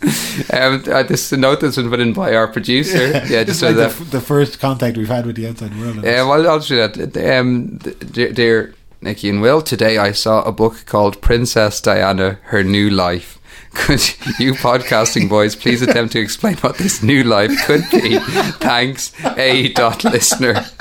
um, 0.52 0.82
uh, 0.90 1.02
this 1.04 1.26
is 1.26 1.32
a 1.32 1.36
note 1.36 1.60
that's 1.60 1.76
been 1.76 1.88
put 1.90 2.00
in 2.00 2.12
by 2.12 2.34
our 2.34 2.48
producer. 2.48 3.06
Yeah, 3.32 3.44
This 3.44 3.60
just 3.60 3.62
is 3.62 3.62
like 3.62 3.70
so 3.70 3.74
the, 3.74 3.84
f- 3.86 4.10
the 4.10 4.20
first 4.20 4.58
contact 4.60 4.96
we've 4.96 5.08
had 5.08 5.26
with 5.26 5.36
the 5.36 5.46
outside 5.48 5.78
world. 5.78 6.02
Yeah, 6.04 6.26
well, 6.26 6.48
I'll 6.48 6.58
do 6.60 6.76
that. 6.88 7.16
Um, 7.38 7.78
dear, 7.78 8.32
dear 8.32 8.74
Nicky 9.00 9.28
and 9.28 9.40
Will, 9.40 9.62
today 9.62 9.98
I 9.98 10.12
saw 10.12 10.42
a 10.42 10.52
book 10.52 10.86
called 10.86 11.20
Princess 11.20 11.80
Diana: 11.80 12.38
Her 12.44 12.62
New 12.64 12.90
Life. 12.90 13.38
Could 13.74 14.00
you 14.38 14.52
podcasting 14.54 15.28
boys 15.28 15.56
please 15.56 15.82
attempt 15.82 16.12
to 16.12 16.20
explain 16.20 16.56
what 16.58 16.76
this 16.76 17.02
new 17.02 17.24
life 17.24 17.52
could 17.66 17.84
be? 17.90 18.18
Thanks, 18.18 19.12
a 19.36 19.72
dot 19.72 20.04
listener. 20.04 20.64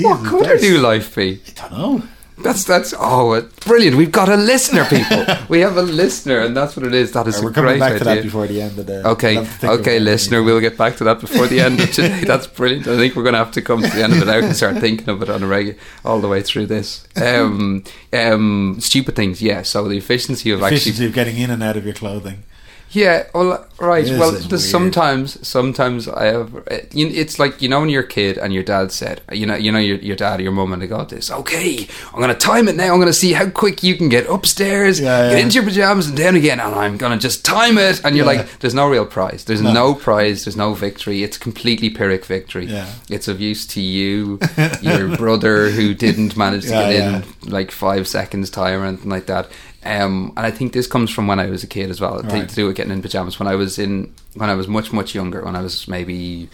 What 0.00 0.24
could 0.24 0.46
her 0.46 0.58
new 0.58 0.78
life 0.78 1.14
be? 1.14 1.42
I 1.46 1.68
don't 1.68 1.72
know. 1.78 2.02
That's 2.42 2.64
that's 2.64 2.94
oh, 2.98 3.40
brilliant! 3.64 3.96
We've 3.96 4.10
got 4.12 4.28
a 4.28 4.36
listener, 4.36 4.84
people. 4.84 5.24
we 5.48 5.60
have 5.60 5.76
a 5.76 5.82
listener, 5.82 6.40
and 6.40 6.56
that's 6.56 6.76
what 6.76 6.86
it 6.86 6.94
is. 6.94 7.12
That 7.12 7.26
is 7.26 7.42
We're 7.42 7.50
a 7.50 7.52
coming 7.52 7.70
great 7.70 7.80
back 7.80 8.02
to 8.02 8.08
idea. 8.08 8.14
that 8.16 8.22
before 8.22 8.46
the 8.46 8.60
end 8.62 8.78
of 8.78 8.86
the. 8.86 9.08
Okay, 9.08 9.34
we'll 9.36 9.44
have 9.44 9.52
to 9.52 9.58
think 9.60 9.72
of 9.72 9.80
okay, 9.80 9.98
listener, 9.98 10.42
we- 10.42 10.52
we'll 10.52 10.60
get 10.60 10.76
back 10.76 10.96
to 10.96 11.04
that 11.04 11.20
before 11.20 11.46
the 11.46 11.60
end 11.60 11.80
of 11.80 11.92
today. 11.92 12.24
That's 12.26 12.46
brilliant. 12.46 12.86
I 12.88 12.96
think 12.96 13.14
we're 13.14 13.22
going 13.22 13.34
to 13.34 13.38
have 13.38 13.52
to 13.52 13.62
come 13.62 13.82
to 13.82 13.88
the 13.88 14.02
end 14.02 14.12
of 14.14 14.22
it 14.22 14.28
out 14.28 14.42
and 14.44 14.56
start 14.56 14.78
thinking 14.78 15.08
of 15.08 15.22
it 15.22 15.30
on 15.30 15.42
a 15.42 15.46
regular 15.46 15.78
all 16.04 16.20
the 16.20 16.28
way 16.28 16.42
through 16.42 16.66
this. 16.66 17.06
Um, 17.16 17.84
um, 18.12 18.76
stupid 18.80 19.14
things, 19.16 19.40
yeah. 19.40 19.62
So 19.62 19.88
the 19.88 19.96
efficiency 19.96 20.50
of 20.50 20.62
efficiency 20.62 20.90
actually, 20.90 21.06
of 21.06 21.14
getting 21.14 21.38
in 21.38 21.50
and 21.50 21.62
out 21.62 21.76
of 21.76 21.84
your 21.84 21.94
clothing. 21.94 22.42
Yeah. 22.92 23.26
Well, 23.34 23.66
right. 23.78 24.04
This 24.04 24.18
well, 24.18 24.32
there's 24.32 24.70
sometimes, 24.70 25.46
sometimes 25.46 26.08
I 26.08 26.26
have. 26.26 26.62
it's 26.68 27.38
like 27.38 27.60
you 27.62 27.68
know 27.68 27.80
when 27.80 27.88
you're 27.88 28.02
a 28.04 28.06
kid 28.06 28.38
and 28.38 28.52
your 28.52 28.62
dad 28.62 28.92
said, 28.92 29.22
you 29.32 29.46
know, 29.46 29.54
you 29.54 29.72
know 29.72 29.78
your 29.78 29.96
your 29.98 30.16
dad 30.16 30.40
or 30.40 30.42
your 30.42 30.52
mum 30.52 30.72
and 30.72 30.80
they 30.82 30.86
got 30.86 31.08
this. 31.08 31.30
Okay, 31.30 31.86
I'm 32.12 32.20
going 32.20 32.28
to 32.28 32.34
time 32.34 32.68
it 32.68 32.76
now. 32.76 32.92
I'm 32.92 32.98
going 32.98 33.06
to 33.06 33.12
see 33.12 33.32
how 33.32 33.48
quick 33.50 33.82
you 33.82 33.96
can 33.96 34.08
get 34.08 34.26
upstairs, 34.28 35.00
Yeah, 35.00 35.30
get 35.30 35.40
into 35.40 35.54
your 35.56 35.64
pajamas 35.64 36.08
and 36.08 36.16
down 36.16 36.36
again, 36.36 36.60
and 36.60 36.74
I'm 36.74 36.96
going 36.96 37.12
to 37.12 37.18
just 37.18 37.44
time 37.44 37.78
it. 37.78 38.04
And 38.04 38.16
you're 38.16 38.26
Yeah. 38.30 38.40
like, 38.40 38.58
there's 38.60 38.74
no 38.74 38.88
real 38.88 39.06
prize. 39.06 39.44
There's 39.44 39.62
No. 39.62 39.72
no 39.72 39.94
prize. 39.94 40.44
There's 40.44 40.56
no 40.56 40.74
victory. 40.74 41.22
It's 41.22 41.38
completely 41.38 41.90
pyrrhic 41.90 42.24
victory. 42.24 42.66
Yeah. 42.66 42.86
It's 43.08 43.28
of 43.28 43.40
use 43.40 43.66
to 43.68 43.80
you, 43.80 44.38
your 44.82 45.16
brother 45.16 45.70
who 45.70 45.94
didn't 45.94 46.36
manage 46.36 46.64
to 46.64 46.70
Yeah, 46.70 46.92
get 46.92 46.98
yeah. 46.98 47.16
in 47.44 47.50
like 47.50 47.70
five 47.70 48.06
seconds 48.06 48.50
time 48.50 48.80
or 48.82 48.86
anything 48.86 49.10
like 49.10 49.26
that. 49.26 49.48
Um, 49.84 50.32
and 50.36 50.46
I 50.46 50.50
think 50.50 50.72
this 50.72 50.86
comes 50.86 51.10
from 51.10 51.26
when 51.26 51.40
I 51.40 51.46
was 51.46 51.64
a 51.64 51.66
kid 51.66 51.90
as 51.90 52.00
well. 52.00 52.20
Right. 52.22 52.48
to 52.48 52.54
do 52.54 52.66
with 52.66 52.76
getting 52.76 52.92
in 52.92 53.02
pajamas. 53.02 53.38
When 53.38 53.48
I 53.48 53.56
was 53.56 53.78
in, 53.78 54.14
when 54.34 54.48
I 54.48 54.54
was 54.54 54.68
much 54.68 54.92
much 54.92 55.14
younger, 55.14 55.44
when 55.44 55.56
I 55.56 55.62
was 55.62 55.88
maybe 55.88 56.48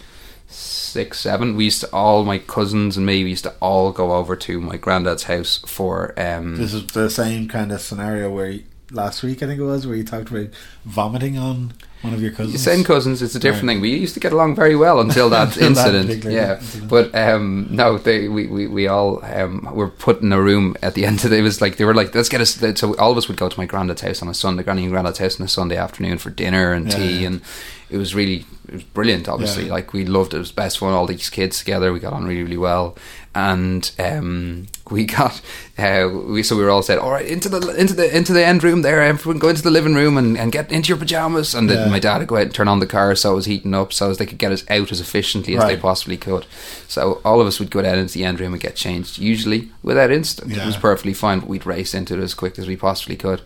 six, 0.47 1.19
seven, 1.19 1.55
we 1.55 1.65
used 1.65 1.81
to 1.81 1.93
all 1.93 2.25
my 2.25 2.39
cousins 2.39 2.97
and 2.97 3.05
me 3.05 3.23
we 3.23 3.29
used 3.31 3.43
to 3.43 3.53
all 3.59 3.91
go 3.91 4.13
over 4.13 4.35
to 4.35 4.59
my 4.59 4.77
granddad's 4.77 5.23
house 5.23 5.59
for 5.65 6.19
um, 6.19 6.55
This 6.55 6.73
is 6.73 6.87
the 6.87 7.09
same 7.09 7.47
kind 7.47 7.71
of 7.71 7.81
scenario 7.81 8.31
where 8.31 8.59
last 8.91 9.21
week 9.21 9.43
I 9.43 9.45
think 9.45 9.59
it 9.59 9.63
was 9.63 9.85
where 9.85 9.95
you 9.95 10.03
talked 10.03 10.31
about 10.31 10.47
vomiting 10.85 11.37
on 11.37 11.73
one 12.01 12.13
of 12.13 12.21
your 12.21 12.31
cousins. 12.31 12.61
Same 12.63 12.83
cousins, 12.83 13.21
it's 13.21 13.35
a 13.35 13.39
different 13.39 13.67
Right. 13.67 13.73
thing. 13.75 13.81
We 13.81 13.95
used 13.95 14.13
to 14.13 14.19
get 14.19 14.31
along 14.31 14.55
very 14.55 14.75
well 14.75 14.99
until 15.01 15.29
that 15.35 15.49
Until 15.49 15.67
incident. 15.67 16.07
particular 16.07 16.35
yeah, 16.35 16.55
incident. 16.57 16.89
but 16.89 17.13
um, 17.15 17.67
no, 17.71 17.97
they 17.97 18.27
we, 18.29 18.47
we, 18.47 18.67
we 18.67 18.87
all 18.87 19.23
um, 19.25 19.67
were 19.73 19.89
put 19.89 20.21
in 20.21 20.31
a 20.31 20.41
room 20.41 20.75
at 20.81 20.93
the 20.93 21.05
end 21.09 21.25
of 21.25 21.33
it. 21.33 21.39
It 21.39 21.43
was 21.43 21.59
like 21.61 21.75
they 21.77 21.85
were 21.85 21.93
like, 21.95 22.15
let's 22.15 22.29
get 22.29 22.41
us. 22.41 22.55
So 22.79 22.95
all 22.97 23.11
of 23.11 23.17
us 23.17 23.27
would 23.27 23.37
go 23.37 23.49
to 23.49 23.59
my 23.59 23.65
granddad's 23.65 24.01
house 24.01 24.21
on 24.21 24.29
a 24.29 24.33
Sunday, 24.33 24.63
granny 24.63 24.83
and 24.83 24.91
granddad's 24.91 25.19
house 25.19 25.39
on 25.39 25.45
a 25.45 25.49
Sunday 25.49 25.75
afternoon 25.77 26.17
for 26.19 26.29
dinner 26.29 26.71
and 26.73 26.87
Yeah, 26.89 26.97
tea, 26.97 27.19
yeah. 27.21 27.27
and 27.27 27.41
it 27.89 27.97
was 27.97 28.15
really 28.15 28.45
it 28.69 28.73
was 28.73 28.83
brilliant. 28.83 29.27
Obviously, 29.27 29.65
Yeah. 29.65 29.73
like 29.73 29.93
we 29.93 30.05
loved 30.05 30.33
it. 30.33 30.37
It 30.37 30.39
was 30.39 30.51
best 30.51 30.79
fun. 30.79 30.93
All 30.93 31.07
these 31.07 31.29
kids 31.29 31.59
together, 31.59 31.91
we 31.91 31.99
got 31.99 32.13
on 32.13 32.25
really 32.25 32.43
really 32.43 32.57
well, 32.57 32.95
and 33.35 33.91
um, 33.99 34.67
we 34.89 35.05
got 35.05 35.41
uh, 35.77 36.07
we 36.27 36.43
so 36.43 36.55
we 36.55 36.63
were 36.63 36.69
all 36.69 36.81
said, 36.81 36.99
all 36.99 37.11
right, 37.11 37.25
into 37.25 37.49
the 37.49 37.59
into 37.79 37.93
the 37.93 38.15
into 38.15 38.33
the 38.33 38.45
end 38.45 38.63
room 38.63 38.81
there. 38.81 39.01
Everyone 39.01 39.39
go 39.39 39.49
into 39.49 39.61
the 39.61 39.71
living 39.71 39.95
room 39.95 40.17
and, 40.17 40.37
and 40.37 40.51
get 40.51 40.71
into 40.71 40.89
your 40.89 40.97
pajamas. 40.97 41.53
And 41.55 41.69
Yeah. 41.69 41.75
then 41.77 41.91
my 41.91 41.99
dad 41.99 42.19
would 42.19 42.27
go 42.27 42.35
out 42.37 42.41
and 42.43 42.53
turn 42.53 42.67
on 42.67 42.79
the 42.79 42.87
car 42.87 43.15
so 43.15 43.33
it 43.33 43.35
was 43.35 43.45
heating 43.45 43.73
up, 43.73 43.91
so 43.93 44.09
as 44.09 44.17
they 44.17 44.25
could 44.25 44.37
get 44.39 44.51
us 44.51 44.63
out 44.69 44.91
as 44.91 44.99
efficiently 45.01 45.55
as 45.57 45.63
they 45.65 45.77
possibly 45.77 46.17
could. 46.17 46.45
So 46.87 47.21
all 47.25 47.41
of 47.41 47.47
us 47.47 47.59
would 47.59 47.71
go 47.71 47.81
down 47.81 47.97
into 47.99 48.13
the 48.13 48.23
end 48.25 48.39
room 48.39 48.53
and 48.53 48.61
get 48.61 48.75
changed, 48.75 49.17
usually 49.17 49.69
without 49.83 50.11
incident. 50.11 50.55
It 50.57 50.65
was 50.65 50.77
perfectly 50.77 51.13
fine, 51.13 51.39
but 51.39 51.49
we'd 51.49 51.65
race 51.65 51.93
into 51.93 52.13
it 52.15 52.23
as 52.23 52.33
quick 52.33 52.57
as 52.59 52.67
we 52.67 52.75
possibly 52.75 53.15
could. 53.15 53.41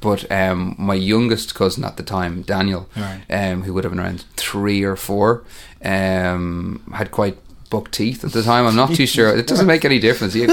But 0.00 0.30
um, 0.32 0.74
my 0.78 0.94
youngest 0.94 1.54
cousin 1.54 1.84
at 1.84 1.96
the 1.98 2.02
time, 2.02 2.40
Daniel, 2.42 2.88
Right. 2.96 3.20
um, 3.30 3.62
who 3.64 3.74
would 3.74 3.84
have 3.84 3.92
been 3.92 4.00
around 4.00 4.24
three 4.36 4.49
or 4.84 4.96
four, 4.96 5.44
um, 5.84 6.82
had 6.92 7.10
quite 7.10 7.36
buck 7.70 7.90
teeth 7.90 8.24
at 8.24 8.32
the 8.32 8.42
time. 8.42 8.66
I'm 8.66 8.76
not 8.76 8.94
too 8.94 9.06
sure. 9.06 9.36
It 9.36 9.46
doesn't 9.46 9.66
make 9.66 9.84
any 9.84 9.98
difference. 9.98 10.34
He- 10.34 10.46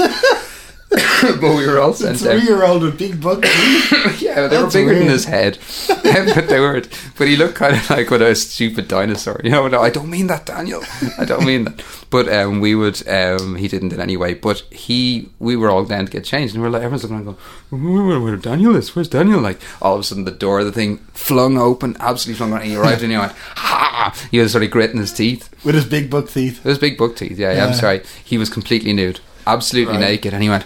but 1.22 1.42
we 1.42 1.66
were 1.66 1.78
all 1.78 1.92
sent 1.92 2.22
out. 2.22 2.38
Three 2.38 2.48
year 2.48 2.64
old 2.64 2.82
with 2.82 2.98
big 2.98 3.20
butt 3.20 3.42
teeth. 3.42 4.22
Yeah, 4.22 4.46
they 4.46 4.56
were 4.56 4.62
That's 4.62 4.74
bigger 4.74 4.94
than 4.94 5.08
his 5.08 5.26
head, 5.26 5.58
but 5.86 6.48
they 6.48 6.60
weren't. 6.60 6.88
But 7.18 7.28
he 7.28 7.36
looked 7.36 7.56
kind 7.56 7.76
of 7.76 7.90
like 7.90 8.10
of 8.10 8.22
a 8.22 8.34
stupid 8.34 8.88
dinosaur. 8.88 9.38
You 9.44 9.50
know, 9.50 9.68
no, 9.68 9.82
I 9.82 9.90
don't 9.90 10.08
mean 10.08 10.28
that, 10.28 10.46
Daniel. 10.46 10.82
I 11.18 11.26
don't 11.26 11.44
mean 11.44 11.64
that. 11.64 11.84
But 12.08 12.32
um, 12.32 12.60
we 12.60 12.74
would. 12.74 13.06
Um, 13.06 13.56
he 13.56 13.68
didn't 13.68 13.92
in 13.92 14.00
any 14.00 14.16
way. 14.16 14.32
But 14.32 14.60
he, 14.70 15.28
we 15.38 15.56
were 15.56 15.68
all 15.68 15.84
down 15.84 16.06
to 16.06 16.10
get 16.10 16.24
changed, 16.24 16.54
and 16.54 16.62
we 16.62 16.68
are 16.68 16.72
like, 16.72 16.82
everyone's 16.82 17.02
looking 17.02 17.16
around, 17.16 17.36
going, 17.70 18.06
where, 18.06 18.20
where, 18.20 18.36
Daniel 18.36 18.74
is? 18.74 18.96
Where's 18.96 19.08
Daniel? 19.08 19.40
Like 19.40 19.60
all 19.82 19.94
of 19.94 20.00
a 20.00 20.04
sudden, 20.04 20.24
the 20.24 20.30
door 20.30 20.60
of 20.60 20.66
the 20.66 20.72
thing 20.72 20.98
flung 21.12 21.58
open, 21.58 21.98
absolutely 22.00 22.38
flung 22.38 22.52
open. 22.52 22.62
And 22.62 22.70
he 22.70 22.76
arrived, 22.76 23.02
and 23.02 23.12
he 23.12 23.18
went, 23.18 23.32
ha! 23.32 24.28
He 24.30 24.38
was 24.38 24.52
sort 24.52 24.64
of 24.64 24.70
gritting 24.70 25.00
his 25.00 25.12
teeth. 25.12 25.50
with 25.64 25.74
his 25.74 25.84
big 25.84 26.08
buck 26.08 26.30
teeth. 26.30 26.64
It 26.64 26.68
was 26.68 26.78
big 26.78 26.96
buck 26.96 27.14
teeth. 27.14 27.38
Yeah, 27.38 27.52
yeah. 27.52 27.66
I'm 27.66 27.74
sorry. 27.74 28.02
He 28.24 28.38
was 28.38 28.48
completely 28.48 28.94
nude, 28.94 29.20
absolutely 29.52 29.94
Right. 29.94 30.00
naked, 30.10 30.32
and 30.34 30.42
he 30.42 30.48
went, 30.48 30.64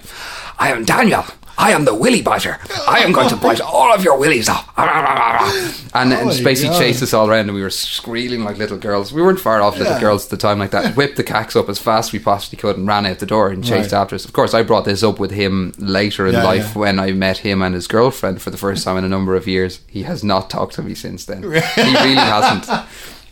"I 0.58 0.70
am 0.72 0.84
Daniel. 0.84 1.24
I 1.58 1.72
am 1.72 1.84
the 1.84 1.94
willy 1.94 2.22
biter. 2.22 2.58
I 2.88 3.00
am 3.00 3.12
going 3.12 3.28
to 3.28 3.36
bite 3.46 3.60
all 3.60 3.92
of 3.92 4.02
your 4.04 4.16
willies 4.18 4.48
off." 4.48 4.68
And, 5.94 6.10
and 6.10 6.30
basically 6.42 6.70
God. 6.70 6.78
chased 6.78 7.02
us 7.02 7.12
all 7.12 7.28
around, 7.28 7.40
and 7.48 7.54
we 7.54 7.60
were 7.60 7.68
squealing 7.68 8.44
like 8.44 8.56
little 8.56 8.78
girls. 8.78 9.12
We 9.12 9.20
weren't 9.20 9.38
far 9.38 9.60
off 9.60 9.76
little 9.76 9.92
Yeah. 9.92 10.00
girls 10.00 10.24
at 10.24 10.30
the 10.30 10.38
time, 10.38 10.58
like 10.58 10.70
that. 10.70 10.96
Whipped 10.96 11.16
the 11.16 11.22
cacks 11.22 11.54
up 11.54 11.68
as 11.68 11.78
fast 11.78 12.08
as 12.08 12.12
we 12.14 12.18
possibly 12.18 12.56
could, 12.56 12.78
and 12.78 12.86
ran 12.88 13.04
out 13.04 13.18
the 13.18 13.26
door 13.26 13.48
and 13.50 13.62
chased 13.62 13.92
Right. 13.92 14.00
after 14.00 14.14
us. 14.14 14.24
Of 14.24 14.32
course, 14.32 14.54
I 14.54 14.62
brought 14.62 14.86
this 14.86 15.02
up 15.02 15.18
with 15.20 15.30
him 15.32 15.74
later 15.76 16.26
in 16.26 16.32
Yeah, 16.32 16.44
life 16.44 16.70
yeah. 16.74 16.78
when 16.80 16.98
I 16.98 17.12
met 17.12 17.38
him 17.38 17.60
and 17.60 17.74
his 17.74 17.86
girlfriend 17.86 18.40
for 18.40 18.48
the 18.48 18.56
first 18.56 18.84
time 18.84 18.96
in 18.96 19.04
a 19.04 19.08
number 19.08 19.36
of 19.36 19.46
years. 19.46 19.80
He 19.86 20.04
has 20.04 20.24
not 20.24 20.48
talked 20.48 20.74
to 20.76 20.82
me 20.82 20.94
since 20.94 21.26
then. 21.26 21.42
he 21.42 21.48
really 21.50 22.14
hasn't. 22.14 22.66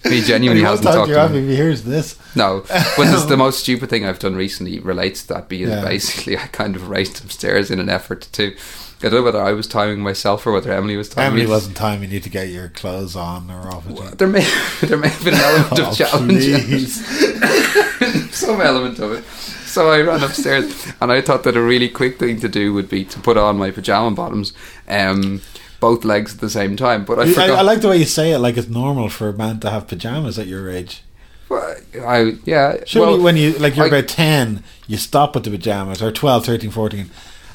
He 0.11 0.23
genuinely 0.23 0.63
he 0.63 0.67
hasn't 0.67 0.87
talk 0.87 0.95
talked 0.95 1.09
to 1.09 1.15
to 1.15 1.21
you 1.21 1.29
me. 1.29 1.39
off 1.39 1.45
if 1.45 1.49
he 1.51 1.57
hears 1.57 1.83
this. 1.85 2.19
No, 2.35 2.65
but 2.69 3.05
this, 3.11 3.25
the 3.25 3.37
most 3.47 3.61
stupid 3.61 3.91
thing 3.91 4.07
I've 4.07 4.19
done 4.19 4.35
recently 4.35 4.79
relates 4.81 5.23
to 5.27 5.35
that. 5.35 5.49
Being 5.49 5.69
Yeah. 5.69 5.85
basically, 5.85 6.39
I 6.39 6.47
kind 6.47 6.75
of 6.75 6.89
raced 6.89 7.23
upstairs 7.23 7.71
in 7.71 7.79
an 7.79 7.89
effort 7.91 8.29
to. 8.33 8.57
I 9.03 9.09
don't 9.09 9.13
know 9.15 9.23
whether 9.23 9.41
I 9.43 9.53
was 9.53 9.67
timing 9.67 10.01
myself 10.01 10.47
or 10.47 10.53
whether 10.53 10.71
Emily 10.73 10.95
was 10.97 11.09
timing 11.09 11.29
Emily 11.41 11.47
wasn't 11.47 11.75
timing 11.75 12.11
you 12.11 12.21
to 12.21 12.29
get 12.29 12.49
your 12.51 12.69
clothes 12.69 13.17
on 13.17 13.51
or 13.51 13.67
off. 13.69 13.87
Well, 13.87 14.11
There 14.15 14.29
may 14.29 14.47
there 14.83 14.99
may 14.99 15.09
have 15.09 15.25
been 15.25 15.35
an 15.35 15.41
element 15.41 15.79
Oh, 15.81 15.89
of 15.91 15.97
challenge, 15.97 16.33
in 16.47 16.55
it. 16.55 16.65
please. 16.67 18.35
some 18.35 18.61
element 18.61 18.99
of 18.99 19.13
it. 19.13 19.25
So 19.67 19.91
I 19.91 20.01
ran 20.01 20.23
upstairs, 20.23 20.87
and 21.01 21.13
I 21.13 21.21
thought 21.21 21.45
that 21.45 21.57
a 21.57 21.63
really 21.63 21.89
quick 21.89 22.19
thing 22.19 22.41
to 22.41 22.49
do 22.49 22.73
would 22.75 22.89
be 22.89 23.05
to 23.05 23.21
put 23.21 23.37
on 23.37 23.57
my 23.57 23.71
pajama 23.71 24.11
bottoms, 24.17 24.53
um, 24.89 25.41
both 25.81 26.05
legs 26.05 26.35
at 26.35 26.41
the 26.41 26.51
same 26.51 26.77
time. 26.77 27.05
But 27.05 27.19
I 27.19 27.25
I. 27.53 27.59
I 27.59 27.63
like 27.63 27.81
the 27.81 27.89
way 27.89 27.97
you 27.97 28.05
say 28.05 28.33
it, 28.33 28.39
like 28.39 28.57
it's 28.57 28.69
normal 28.69 29.09
for 29.09 29.29
a 29.29 29.33
man 29.33 29.61
to 29.61 29.71
have 29.71 29.89
pajamas 29.89 30.39
at 30.39 30.47
your 30.47 30.71
age. 30.71 31.03
Well, 31.49 31.77
I 32.07 32.37
yeah. 32.45 32.77
Surely, 32.87 33.15
well, 33.15 33.23
when 33.25 33.37
you 33.37 33.53
like 33.55 33.75
you're 33.77 33.87
I- 33.87 33.89
about 33.89 34.09
ten, 34.09 34.63
you 34.87 34.97
stop 34.97 35.35
with 35.35 35.45
the 35.45 35.51
pajamas, 35.51 36.01
or 36.01 36.13
12, 36.13 36.47
13, 36.47 36.71
14. 36.71 37.11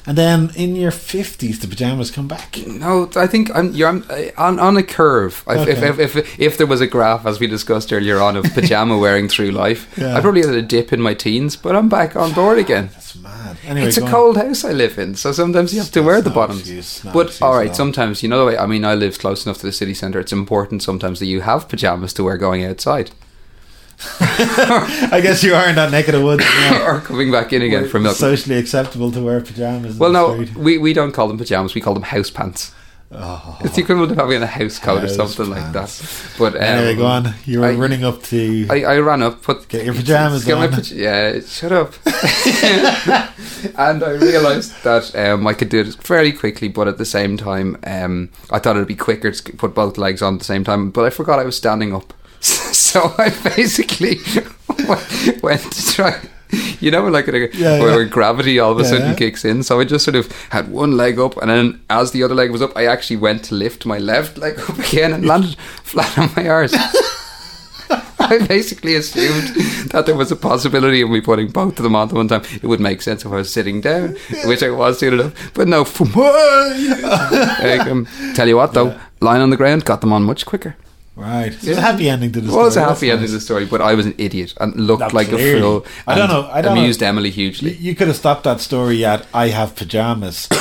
And 0.06 0.16
then 0.16 0.50
in 0.54 0.76
your 0.76 0.90
fifties, 0.92 1.58
the 1.58 1.66
pajamas 1.68 2.10
come 2.10 2.28
back. 2.28 2.58
No, 2.66 3.10
I 3.16 3.26
think 3.26 3.50
I'm 3.54 3.72
you're 3.72 3.88
I'm, 3.88 4.04
on 4.38 4.58
on 4.60 4.76
a 4.76 4.82
curve. 4.82 5.42
If, 5.48 5.58
Okay. 5.58 5.72
if, 5.72 5.98
if 5.98 6.16
if 6.16 6.40
if 6.40 6.58
there 6.58 6.66
was 6.66 6.80
a 6.80 6.86
graph, 6.86 7.26
as 7.26 7.40
we 7.40 7.46
discussed 7.46 7.92
earlier 7.92 8.20
on, 8.20 8.36
of 8.36 8.44
pajama 8.54 8.96
wearing 8.98 9.28
through 9.28 9.50
life, 9.50 9.86
Yeah. 9.98 10.16
I 10.16 10.20
probably 10.20 10.42
had 10.46 10.54
a 10.54 10.62
dip 10.62 10.92
in 10.92 11.00
my 11.00 11.14
teens, 11.14 11.56
but 11.56 11.74
I'm 11.74 11.88
back 11.88 12.14
on 12.16 12.32
board 12.32 12.58
again. 12.58 12.90
That's 12.92 13.16
mad. 13.16 13.56
Anyway, 13.66 13.88
it's 13.88 13.96
a 13.96 14.00
go 14.00 14.06
on. 14.06 14.12
cold 14.12 14.36
house 14.36 14.64
I 14.64 14.72
live 14.72 14.98
in, 14.98 15.14
so 15.16 15.32
sometimes 15.32 15.72
you 15.72 15.80
have 15.80 15.90
to 15.92 16.00
That's 16.00 16.06
wear 16.06 16.20
the 16.22 16.30
bottoms. 16.30 16.60
excuse, 16.60 17.00
but 17.12 17.40
all 17.42 17.56
right, 17.56 17.74
sometimes 17.74 18.22
you 18.22 18.28
know 18.28 18.38
the 18.38 18.46
way. 18.46 18.58
I 18.58 18.66
mean, 18.66 18.84
I 18.84 18.94
live 18.94 19.18
close 19.18 19.44
enough 19.46 19.58
to 19.58 19.66
the 19.66 19.72
city 19.72 19.94
centre. 19.94 20.20
It's 20.20 20.32
important 20.32 20.82
sometimes 20.82 21.18
that 21.20 21.26
you 21.26 21.40
have 21.42 21.68
pajamas 21.68 22.12
to 22.14 22.24
wear 22.24 22.36
going 22.36 22.64
outside 22.64 23.10
I 24.20 25.20
guess 25.22 25.42
you 25.42 25.54
are 25.54 25.68
in 25.68 25.76
that 25.76 25.90
neck 25.90 26.08
of 26.08 26.14
the 26.14 26.22
woods. 26.22 26.44
now. 26.44 26.86
or 26.86 27.00
coming 27.00 27.30
back 27.32 27.52
in 27.52 27.62
again 27.62 27.82
Where 27.82 27.90
from 27.90 28.02
milk. 28.04 28.16
socially 28.16 28.56
acceptable 28.58 29.10
to 29.12 29.20
wear 29.22 29.40
pajamas. 29.40 29.96
Well, 29.98 30.12
no, 30.12 30.34
street. 30.34 30.54
we, 30.56 30.78
we 30.78 30.92
don't 30.92 31.12
call 31.12 31.28
them 31.28 31.38
pajamas. 31.38 31.74
We 31.74 31.80
call 31.80 31.94
them 31.94 32.02
house 32.02 32.30
pants. 32.30 32.72
Oh. 33.12 33.56
It's 33.62 33.76
the 33.76 33.82
equivalent 33.82 34.10
of 34.12 34.18
having 34.18 34.42
a 34.42 34.46
house 34.48 34.80
coat 34.80 34.98
or 34.98 35.06
House 35.06 35.14
something 35.14 35.48
like 35.48 35.72
that. 35.72 36.32
But 36.38 36.56
um, 36.56 36.62
Anyway, 36.62 36.96
go 36.96 37.06
on. 37.06 37.34
You 37.44 37.60
were 37.60 37.66
I- 37.66 37.74
running 37.74 38.02
up 38.04 38.20
to. 38.24 38.66
I, 38.68 38.82
I 38.82 38.98
ran 38.98 39.22
up, 39.22 39.42
put 39.42 39.68
Get 39.68 39.84
your 39.84 39.94
pyjamas 39.94 40.44
get 40.44 40.56
my 40.58 40.66
on. 40.66 40.72
paj- 40.72 40.94
yeah, 40.96 41.38
shut 41.40 41.70
up. 41.72 41.94
and 43.78 44.02
I 44.02 44.10
realised 44.10 44.72
that 44.82 45.14
um, 45.14 45.46
I 45.46 45.52
could 45.54 45.68
do 45.68 45.80
it 45.80 45.94
fairly 46.02 46.32
quickly, 46.32 46.66
but 46.68 46.88
at 46.88 46.98
the 46.98 47.04
same 47.04 47.36
time, 47.36 47.78
um, 47.84 48.30
I 48.50 48.58
thought 48.58 48.74
it'd 48.76 48.88
be 48.88 48.96
quicker 48.96 49.30
to 49.30 49.52
put 49.52 49.72
both 49.74 49.98
legs 49.98 50.20
on 50.20 50.34
at 50.34 50.38
the 50.40 50.44
same 50.44 50.64
time. 50.64 50.90
But 50.90 51.04
I 51.04 51.10
forgot 51.10 51.38
I 51.38 51.44
was 51.44 51.56
standing 51.56 51.94
up, 51.94 52.12
so 52.40 53.14
I 53.18 53.30
basically 53.56 54.18
went 55.42 55.62
to 55.72 55.92
try. 55.92 56.20
You 56.80 56.92
know, 56.92 57.06
like 57.08 57.26
a, 57.28 57.48
Yeah, 57.54 57.80
where 57.80 58.02
yeah. 58.02 58.08
gravity 58.08 58.58
all 58.60 58.70
of 58.72 58.78
a 58.78 58.82
Yeah, 58.82 58.88
sudden 58.90 59.16
kicks 59.16 59.44
in. 59.44 59.62
So 59.64 59.80
I 59.80 59.84
just 59.84 60.04
sort 60.04 60.14
of 60.14 60.30
had 60.50 60.68
one 60.70 60.96
leg 60.96 61.18
up, 61.18 61.36
and 61.38 61.50
then 61.50 61.80
as 61.90 62.12
the 62.12 62.22
other 62.22 62.34
leg 62.34 62.50
was 62.52 62.62
up, 62.62 62.76
I 62.76 62.86
actually 62.86 63.16
went 63.16 63.44
to 63.46 63.54
lift 63.54 63.84
my 63.84 63.98
left 63.98 64.38
leg 64.38 64.58
up 64.60 64.78
again 64.78 65.12
and 65.12 65.26
landed 65.26 65.56
flat 65.82 66.16
on 66.16 66.30
my 66.36 66.48
arse. 66.48 66.72
I 68.18 68.38
basically 68.38 68.94
assumed 68.96 69.48
that 69.90 70.04
there 70.06 70.16
was 70.16 70.32
a 70.32 70.36
possibility 70.36 71.00
of 71.00 71.10
me 71.10 71.20
putting 71.20 71.48
both 71.48 71.78
of 71.78 71.82
them 71.84 71.94
on 71.94 72.08
at 72.08 72.14
one 72.14 72.26
time. 72.28 72.42
It 72.60 72.64
would 72.66 72.80
make 72.80 73.00
sense 73.02 73.24
if 73.24 73.30
I 73.30 73.36
was 73.36 73.52
sitting 73.52 73.80
down, 73.80 74.16
which 74.46 74.62
I 74.62 74.70
was 74.70 74.98
soon 74.98 75.14
enough. 75.14 75.52
But 75.54 75.68
no, 75.68 75.84
from 75.84 76.08
I 76.16 77.78
can 77.84 78.06
tell 78.34 78.48
you 78.48 78.56
what 78.56 78.72
though, 78.72 78.98
lying 79.20 79.42
on 79.42 79.50
the 79.50 79.56
ground 79.56 79.84
got 79.84 80.00
them 80.00 80.12
on 80.12 80.22
much 80.24 80.44
quicker. 80.46 80.76
Right. 81.16 81.52
So 81.54 81.70
It's 81.70 81.78
a 81.78 81.80
happy 81.80 82.10
ending 82.10 82.30
to 82.32 82.40
the 82.42 82.46
It 82.48 82.50
story. 82.50 82.64
was 82.64 82.76
a 82.76 82.80
That's 82.80 82.92
happy 83.00 83.10
ending 83.10 83.22
nice. 83.22 83.30
to 83.30 83.36
the 83.36 83.40
story, 83.40 83.64
but 83.64 83.80
I 83.80 83.94
was 83.94 84.04
an 84.04 84.14
idiot 84.18 84.52
and 84.60 84.74
looked 84.76 85.00
Not 85.00 85.14
like 85.14 85.28
clearly. 85.28 85.58
a 85.58 85.62
fool. 85.62 85.86
I 86.06 86.14
don't 86.14 86.28
know, 86.28 86.46
I 86.52 86.60
don't 86.60 86.74
know. 86.74 86.80
amused 86.82 87.02
Emily 87.02 87.30
hugely. 87.30 87.72
you 87.76 87.94
could 87.94 88.08
have 88.08 88.16
stopped 88.16 88.44
that 88.44 88.60
story 88.60 89.02
at 89.04 89.26
I 89.32 89.48
have 89.48 89.74
pajamas. 89.74 90.46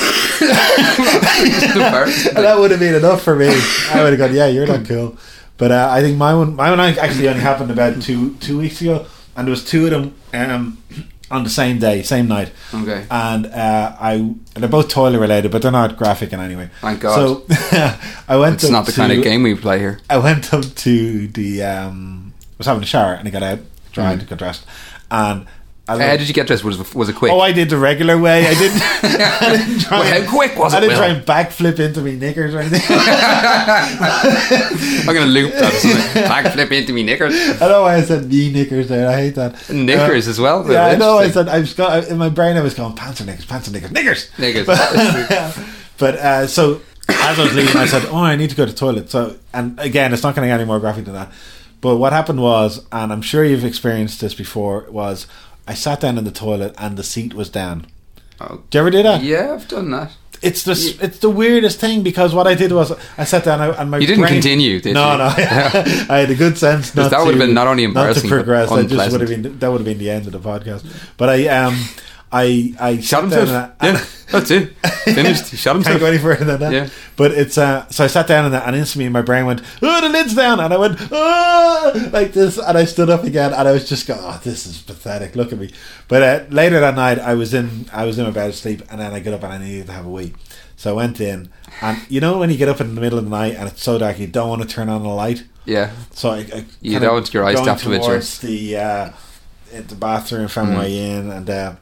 That 1.15 2.55
would 2.59 2.71
have 2.71 2.79
been 2.79 2.95
enough 2.95 3.21
for 3.21 3.35
me. 3.35 3.47
I 3.91 4.01
would 4.03 4.11
have 4.13 4.17
gone, 4.19 4.33
yeah, 4.35 4.47
you're 4.47 4.67
not 4.67 4.85
cool. 4.85 5.17
But 5.57 5.71
uh, 5.71 5.87
I 5.91 6.01
think 6.01 6.17
my 6.17 6.33
one, 6.33 6.55
my 6.55 6.69
one 6.69 6.79
actually 6.79 7.27
only 7.29 7.41
happened 7.41 7.71
about 7.71 8.01
two 8.01 8.35
two 8.35 8.57
weeks 8.57 8.81
ago, 8.81 9.05
and 9.35 9.47
there 9.47 9.51
was 9.51 9.63
two 9.63 9.85
of 9.85 9.91
them 9.91 10.13
um, 10.33 10.77
on 11.35 11.43
the 11.43 11.49
same 11.49 11.77
day, 11.79 12.01
same 12.03 12.27
night. 12.27 12.51
okay. 12.73 13.05
And 13.09 13.45
uh, 13.47 13.95
I, 13.99 14.33
they're 14.55 14.69
both 14.69 14.87
toilet 14.89 15.19
related, 15.19 15.51
but 15.51 15.61
they're 15.61 15.71
not 15.71 15.97
graphic 15.97 16.33
in 16.33 16.39
any 16.39 16.55
way. 16.55 16.69
Thank 16.81 17.01
God. 17.01 17.15
So 17.15 17.45
I 18.27 18.37
went. 18.37 18.55
It's 18.63 18.69
not 18.71 18.85
the 18.85 18.91
kind 18.91 19.11
of 19.11 19.23
game 19.23 19.43
we 19.43 19.55
play 19.55 19.79
here. 19.79 19.99
I 20.09 20.17
went 20.17 20.53
up 20.53 20.65
to 20.75 21.27
the. 21.27 21.63
Um, 21.63 22.33
I 22.39 22.55
was 22.57 22.67
having 22.67 22.83
a 22.83 22.85
shower 22.85 23.13
and 23.13 23.27
I 23.27 23.31
got 23.31 23.43
out, 23.43 23.59
dried, 23.91 24.19
Mm. 24.21 24.29
got 24.29 24.39
dressed, 24.39 24.65
and. 25.11 25.45
Uh, 25.87 25.99
how 25.99 26.17
did 26.17 26.27
you 26.27 26.33
get 26.33 26.47
dressed? 26.47 26.63
Was 26.63 26.95
was 26.95 27.09
it 27.09 27.15
quick? 27.15 27.31
Oh, 27.31 27.39
I 27.39 27.51
did 27.51 27.69
the 27.69 27.77
regular 27.77 28.17
way. 28.17 28.47
I 28.47 28.53
didn't. 28.55 28.81
I 29.03 29.57
didn't 29.57 29.79
try. 29.81 29.99
Well, 29.99 30.13
and- 30.13 30.25
how 30.25 30.31
quick 30.31 30.57
was 30.57 30.73
it? 30.73 30.77
I 30.77 30.79
didn't 30.79 30.97
try 30.97 31.07
and 31.07 31.23
backflip 31.25 31.79
into 31.79 32.01
me 32.01 32.15
knickers 32.15 32.55
or 32.55 32.59
anything. 32.59 32.81
I'm 32.89 33.99
going 35.13 35.27
to 35.27 35.31
loop 35.31 35.53
that. 35.53 35.73
Backflip 36.27 36.71
into 36.71 36.91
me 36.91 37.03
knickers. 37.03 37.35
I 37.61 37.67
know 37.67 37.83
why 37.83 37.97
I 37.97 38.01
said 38.01 38.25
me 38.25 38.51
knickers 38.51 38.87
there. 38.87 39.07
I 39.07 39.15
hate 39.15 39.35
that. 39.35 39.69
Knickers 39.69 40.27
as 40.27 40.39
well. 40.39 40.69
Yeah, 40.71 40.87
I 40.87 40.95
know. 40.95 41.19
I 41.19 41.29
said 41.29 41.47
I 41.47 41.59
was 41.59 41.73
got 41.73 42.07
in 42.07 42.17
my 42.17 42.29
brain. 42.29 42.57
I 42.57 42.61
was 42.61 42.73
going 42.73 42.95
pants 42.95 43.21
or 43.21 43.25
knickers, 43.25 43.45
pants 43.45 43.67
or 43.67 43.71
knickers, 43.71 43.91
knickers. 43.91 44.31
Knickers. 44.39 44.65
But, 44.65 45.59
but 45.99 46.15
uh, 46.15 46.47
so 46.47 46.81
as 47.09 47.39
I 47.39 47.43
was 47.43 47.53
leaving, 47.53 47.77
I 47.77 47.85
said, 47.85 48.05
"Oh, 48.05 48.17
I 48.17 48.35
need 48.35 48.49
to 48.49 48.55
go 48.55 48.65
to 48.65 48.71
the 48.71 48.77
toilet." 48.77 49.11
So, 49.11 49.37
and 49.53 49.79
again, 49.79 50.13
it's 50.13 50.23
not 50.23 50.33
going 50.35 50.47
to 50.47 50.51
get 50.51 50.59
any 50.59 50.65
more 50.65 50.79
graphic 50.79 51.05
than 51.05 51.13
that. 51.13 51.31
But 51.81 51.97
what 51.97 52.13
happened 52.13 52.41
was, 52.41 52.83
and 52.91 53.13
I'm 53.13 53.21
sure 53.21 53.45
you've 53.45 53.65
experienced 53.65 54.19
this 54.19 54.33
before, 54.33 54.87
was 54.89 55.27
I 55.67 55.73
sat 55.73 55.99
down 56.01 56.17
in 56.17 56.23
the 56.25 56.31
toilet 56.31 56.73
and 56.77 56.97
the 56.97 57.03
seat 57.03 57.33
was 57.33 57.49
down. 57.49 57.87
Oh, 58.39 58.61
Do 58.69 58.77
you 58.77 58.79
ever 58.81 58.91
do 58.91 59.03
that? 59.03 59.23
yeah, 59.23 59.53
I've 59.53 59.67
done 59.67 59.91
that. 59.91 60.11
It's 60.41 60.63
the 60.63 60.73
s 60.73 60.99
it's 61.01 61.19
the 61.19 61.29
weirdest 61.29 61.79
thing 61.79 62.03
because 62.03 62.35
what 62.35 62.45
I 62.45 62.53
did 62.55 62.71
was 62.73 62.91
I 63.17 63.23
sat 63.23 63.45
down 63.45 63.61
and 63.61 63.89
my 63.89 63.97
You 63.97 64.05
didn't 64.05 64.21
brain- 64.23 64.33
continue, 64.33 64.79
did 64.81 64.93
no, 64.93 65.11
you? 65.13 65.17
no, 65.17 65.23
I 66.13 66.17
had 66.19 66.29
a 66.29 66.35
good 66.35 66.57
sense. 66.57 66.93
Not 66.93 67.09
that 67.11 67.21
would 67.25 67.33
have 67.35 67.39
been 67.47 67.53
not 67.55 67.67
only 67.67 67.83
embarrassing, 67.85 68.29
not 68.29 68.35
to 68.35 68.43
but 68.43 68.45
progress. 68.45 68.69
That 68.69 68.87
just 68.89 69.11
would 69.11 69.21
have 69.21 69.29
been 69.29 69.57
that 69.59 69.69
would 69.71 69.79
have 69.81 69.85
been 69.85 69.97
the 69.97 70.09
end 70.11 70.27
of 70.27 70.33
the 70.33 70.39
podcast. 70.51 70.83
But 71.17 71.29
I 71.29 71.47
um 71.47 71.75
I 72.31 72.73
I 72.79 72.99
Shot 72.99 73.23
sat 73.23 73.29
down 73.29 73.39
himself. 73.39 73.71
and 73.79 73.97
Yeah, 73.97 74.05
that's 74.31 74.51
it. 74.51 74.73
Finished. 75.05 75.47
He 75.51 75.57
shot 75.57 75.73
Can't 75.73 75.85
himself. 75.85 75.99
go 75.99 76.05
any 76.07 76.17
further 76.17 76.43
than 76.45 76.59
that. 76.59 76.73
Yeah. 76.73 76.89
But 77.15 77.31
it's 77.31 77.57
uh 77.57 77.87
so 77.89 78.03
I 78.03 78.07
sat 78.07 78.27
down 78.27 78.45
and, 78.45 78.53
that 78.53 78.67
and 78.67 78.75
instantly 78.75 79.07
my 79.09 79.21
brain 79.21 79.45
went, 79.45 79.61
Oh 79.81 80.01
the 80.01 80.09
lid's 80.09 80.33
down 80.35 80.59
and 80.59 80.73
I 80.73 80.77
went, 80.77 80.97
Oh 81.11 82.09
like 82.11 82.33
this 82.33 82.57
and 82.57 82.77
I 82.77 82.85
stood 82.85 83.09
up 83.09 83.23
again 83.23 83.53
and 83.53 83.67
I 83.67 83.71
was 83.71 83.87
just 83.87 84.07
going, 84.07 84.19
Oh, 84.21 84.39
this 84.43 84.65
is 84.65 84.81
pathetic, 84.81 85.35
look 85.35 85.53
at 85.53 85.59
me. 85.59 85.71
But 86.07 86.23
uh, 86.23 86.43
later 86.49 86.79
that 86.79 86.95
night 86.95 87.19
I 87.19 87.35
was 87.35 87.53
in 87.53 87.85
I 87.93 88.05
was 88.05 88.17
in 88.17 88.25
my 88.25 88.31
bed 88.31 88.49
asleep 88.49 88.81
and 88.89 88.99
then 88.99 89.13
I 89.13 89.19
got 89.19 89.33
up 89.35 89.43
and 89.43 89.53
I 89.53 89.57
needed 89.59 89.85
to 89.87 89.93
have 89.93 90.05
a 90.05 90.09
wee. 90.09 90.33
So 90.75 90.89
I 90.89 90.93
went 90.93 91.21
in 91.21 91.49
and 91.81 91.97
you 92.09 92.19
know 92.19 92.37
when 92.39 92.49
you 92.49 92.57
get 92.57 92.67
up 92.69 92.81
in 92.81 92.95
the 92.95 93.01
middle 93.01 93.19
of 93.19 93.25
the 93.25 93.31
night 93.31 93.55
and 93.55 93.67
it's 93.69 93.83
so 93.83 93.97
dark 93.97 94.19
you 94.19 94.27
don't 94.27 94.49
want 94.49 94.61
to 94.63 94.67
turn 94.67 94.89
on 94.89 95.03
the 95.03 95.09
light. 95.09 95.43
Yeah. 95.65 95.91
So 96.11 96.31
I, 96.31 96.39
I 96.53 96.65
You 96.81 96.99
don't 96.99 97.13
want 97.13 97.33
your 97.33 97.45
eyes 97.45 97.53
to 97.55 97.57
going 97.59 97.69
have 97.69 97.81
to 97.83 97.89
vigil. 97.89 98.05
towards 98.07 98.39
the 98.39 98.77
uh, 98.77 99.09
the 99.71 99.95
bathroom, 99.95 100.47
found 100.47 100.69
my 100.71 100.75
Mm. 100.75 100.79
way 100.79 101.09
in, 101.17 101.31
and 101.31 101.49
uh, 101.49 101.75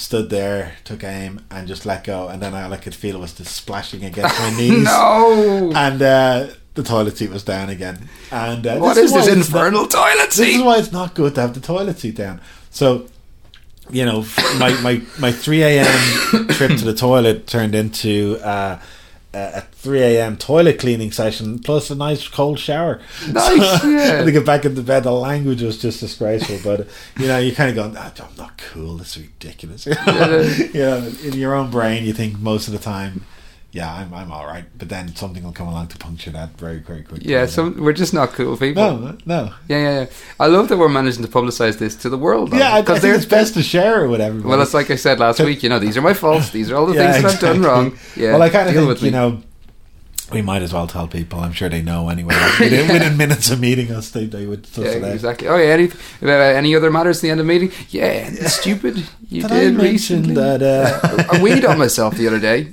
stood 0.00 0.30
there, 0.30 0.74
took 0.84 1.04
aim, 1.04 1.40
and 1.50 1.68
just 1.68 1.84
let 1.86 2.04
go. 2.04 2.28
And 2.28 2.40
then 2.42 2.54
all 2.54 2.72
I 2.72 2.76
could 2.78 2.94
feel 2.94 3.18
was 3.20 3.34
the 3.34 3.44
splashing 3.44 4.04
against 4.04 4.38
my 4.38 4.50
knees, 4.56 4.84
no. 4.84 5.72
and 5.74 6.00
uh, 6.02 6.46
the 6.74 6.82
toilet 6.82 7.16
seat 7.18 7.30
was 7.30 7.44
down 7.44 7.68
again. 7.68 8.08
And 8.32 8.66
uh, 8.66 8.78
What 8.78 8.96
is 8.96 9.12
why 9.12 9.18
this 9.18 9.28
it's 9.28 9.50
not- 9.52 9.66
infernal 9.66 9.86
toilet 9.86 10.32
seat? 10.32 10.44
this 10.44 10.56
is 10.56 10.62
why 10.62 10.78
it's 10.78 10.92
not 10.92 11.14
good 11.14 11.34
to 11.36 11.40
have 11.42 11.54
the 11.54 11.60
toilet 11.60 11.98
seat 11.98 12.16
down. 12.16 12.40
So, 12.70 13.06
you 13.90 14.04
know, 14.04 14.24
my 14.58 14.72
my 14.82 15.02
my 15.18 15.32
three 15.32 15.62
a.m. 15.62 16.48
trip 16.48 16.78
to 16.78 16.84
the 16.84 16.94
toilet 16.94 17.46
turned 17.46 17.74
into. 17.74 18.38
Uh, 18.42 18.80
a 19.32 19.58
a 19.58 19.60
3 19.60 20.00
a.m. 20.00 20.36
toilet 20.36 20.78
cleaning 20.78 21.12
session 21.12 21.58
plus 21.58 21.90
a 21.90 21.94
nice 21.94 22.26
cold 22.28 22.58
shower. 22.58 23.00
Nice, 23.30 23.80
So, 23.82 23.88
yeah. 23.88 24.22
to 24.24 24.32
get 24.32 24.44
back 24.44 24.64
into 24.64 24.82
bed, 24.82 25.04
the 25.04 25.12
language 25.12 25.62
was 25.62 25.78
just 25.80 26.00
disgraceful. 26.00 26.58
But 26.64 26.88
you 27.18 27.26
know, 27.28 27.38
you 27.38 27.54
kind 27.54 27.70
of 27.70 27.76
go, 27.76 27.98
"Ah, 27.98 28.12
"I'm 28.18 28.36
not 28.36 28.58
cool. 28.58 28.96
This 28.96 29.16
is 29.16 29.22
ridiculous." 29.22 29.86
you 29.86 29.94
know, 30.80 31.12
in 31.22 31.34
your 31.34 31.54
own 31.54 31.70
brain, 31.70 32.04
you 32.04 32.12
think 32.12 32.38
most 32.38 32.66
of 32.66 32.72
the 32.72 32.78
time, 32.80 33.24
"Yeah, 33.72 33.92
I'm 33.92 34.12
I'm 34.12 34.32
all 34.32 34.46
right," 34.46 34.64
but 34.78 34.88
then 34.88 35.14
something 35.14 35.42
will 35.42 35.52
come 35.52 35.68
along 35.68 35.88
to 35.88 35.98
puncture 35.98 36.30
that 36.30 36.58
very 36.58 36.78
very 36.78 37.02
quickly. 37.02 37.30
Yeah, 37.30 37.46
so 37.46 37.70
we're 37.70 37.92
just 37.92 38.12
not 38.12 38.32
cool 38.32 38.56
people. 38.56 38.82
no, 38.98 39.18
no. 39.26 39.54
Yeah, 39.68 39.78
yeah, 39.78 40.00
yeah. 40.00 40.06
I 40.38 40.46
love 40.46 40.68
that 40.68 40.76
we're 40.76 40.88
managing 40.88 41.22
to 41.24 41.30
publicise 41.30 41.78
this 41.78 41.94
to 41.96 42.08
the 42.08 42.18
world. 42.18 42.50
though, 42.50 42.58
Yeah, 42.58 42.80
because 42.80 43.04
it's 43.04 43.26
best 43.26 43.54
to 43.54 43.62
share 43.62 44.04
it 44.04 44.08
with 44.08 44.20
everybody. 44.20 44.48
Well, 44.48 44.60
it's 44.62 44.74
like 44.74 44.90
I 44.90 44.96
said 44.96 45.18
last 45.20 45.40
week. 45.40 45.62
You 45.62 45.68
know, 45.68 45.78
these 45.78 45.96
are 45.96 46.02
my 46.02 46.14
faults. 46.14 46.50
These 46.50 46.70
are 46.70 46.76
all 46.76 46.86
the 46.86 46.94
Yeah, 47.00 47.12
things 47.12 47.24
that 47.24 47.34
I've 47.34 47.40
done 47.40 47.62
wrong. 47.62 47.98
Yeah, 48.16 48.32
well, 48.32 48.42
I 48.42 48.48
kind 48.50 48.68
of 48.68 48.74
deal 48.74 48.82
think 48.86 48.94
with 48.94 49.02
you 49.02 49.10
know 49.12 49.42
we 50.32 50.42
might 50.42 50.62
as 50.62 50.72
well 50.72 50.86
tell 50.86 51.06
people. 51.08 51.40
I'm 51.40 51.52
sure 51.52 51.68
they 51.68 51.82
know 51.82 52.08
anyway. 52.08 52.34
within, 52.58 52.88
within 52.92 53.16
minutes 53.16 53.50
of 53.50 53.60
meeting 53.60 53.90
us, 53.90 54.10
they, 54.10 54.26
they 54.26 54.46
would 54.46 54.66
Yeah, 54.76 54.90
exactly. 55.06 55.48
Oh 55.48 55.56
yeah. 55.56 55.72
Any 55.74 55.88
uh, 56.22 56.28
any 56.28 56.74
other 56.76 56.90
matters 56.90 57.18
at 57.18 57.22
the 57.22 57.30
end 57.30 57.40
of 57.40 57.46
the 57.46 57.52
meeting? 57.52 57.72
Yeah, 57.90 58.30
stupid. 58.46 59.06
You 59.32 59.42
Did 59.42 59.48
did 59.50 59.74
mention 59.76 60.22
recently. 60.22 60.34
that? 60.34 60.60
Uh, 60.60 61.26
I 61.32 61.40
weed 61.40 61.64
on 61.64 61.78
myself 61.78 62.16
the 62.16 62.26
other 62.26 62.40
day. 62.40 62.72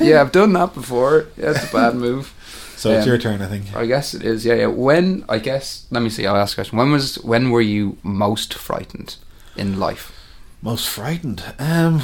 Yeah, 0.00 0.22
I've 0.22 0.32
done 0.32 0.54
that 0.54 0.72
before. 0.72 1.26
Yeah, 1.36 1.50
it's 1.50 1.68
a 1.68 1.72
bad 1.72 1.96
move. 1.96 2.32
so 2.78 2.92
it's 2.92 3.02
Um, 3.02 3.08
your 3.08 3.18
turn, 3.18 3.42
I 3.42 3.46
think. 3.46 3.76
I 3.76 3.84
guess 3.84 4.14
it 4.14 4.22
is. 4.24 4.46
Yeah, 4.46 4.54
yeah. 4.54 4.66
When 4.68 5.26
I 5.28 5.38
guess. 5.38 5.84
Let 5.90 6.02
me 6.02 6.08
see. 6.08 6.26
I'll 6.26 6.34
ask 6.36 6.54
a 6.54 6.62
question. 6.62 6.78
When 6.78 6.90
was 6.90 7.16
when 7.16 7.50
were 7.50 7.60
you 7.60 7.98
most 8.02 8.54
frightened 8.54 9.16
in 9.54 9.78
life? 9.78 10.10
Most 10.62 10.88
frightened. 10.88 11.42
Um, 11.58 12.00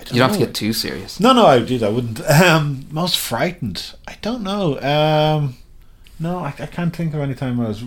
I 0.00 0.04
don't 0.04 0.14
You 0.14 0.18
don't 0.20 0.30
have 0.30 0.38
to 0.38 0.46
get 0.46 0.54
too 0.54 0.72
serious. 0.72 1.20
No, 1.20 1.32
no, 1.32 1.46
I 1.46 1.58
did. 1.60 1.82
I 1.82 1.88
wouldn't. 1.90 2.20
Um, 2.28 2.86
most 2.90 3.18
frightened. 3.18 3.94
I 4.08 4.16
don't 4.22 4.42
know. 4.42 4.80
Um, 4.80 5.56
no, 6.18 6.38
I, 6.38 6.54
I 6.58 6.66
can't 6.66 6.94
think 6.94 7.12
of 7.14 7.20
any 7.20 7.34
time 7.34 7.60
I 7.60 7.68
was 7.68 7.84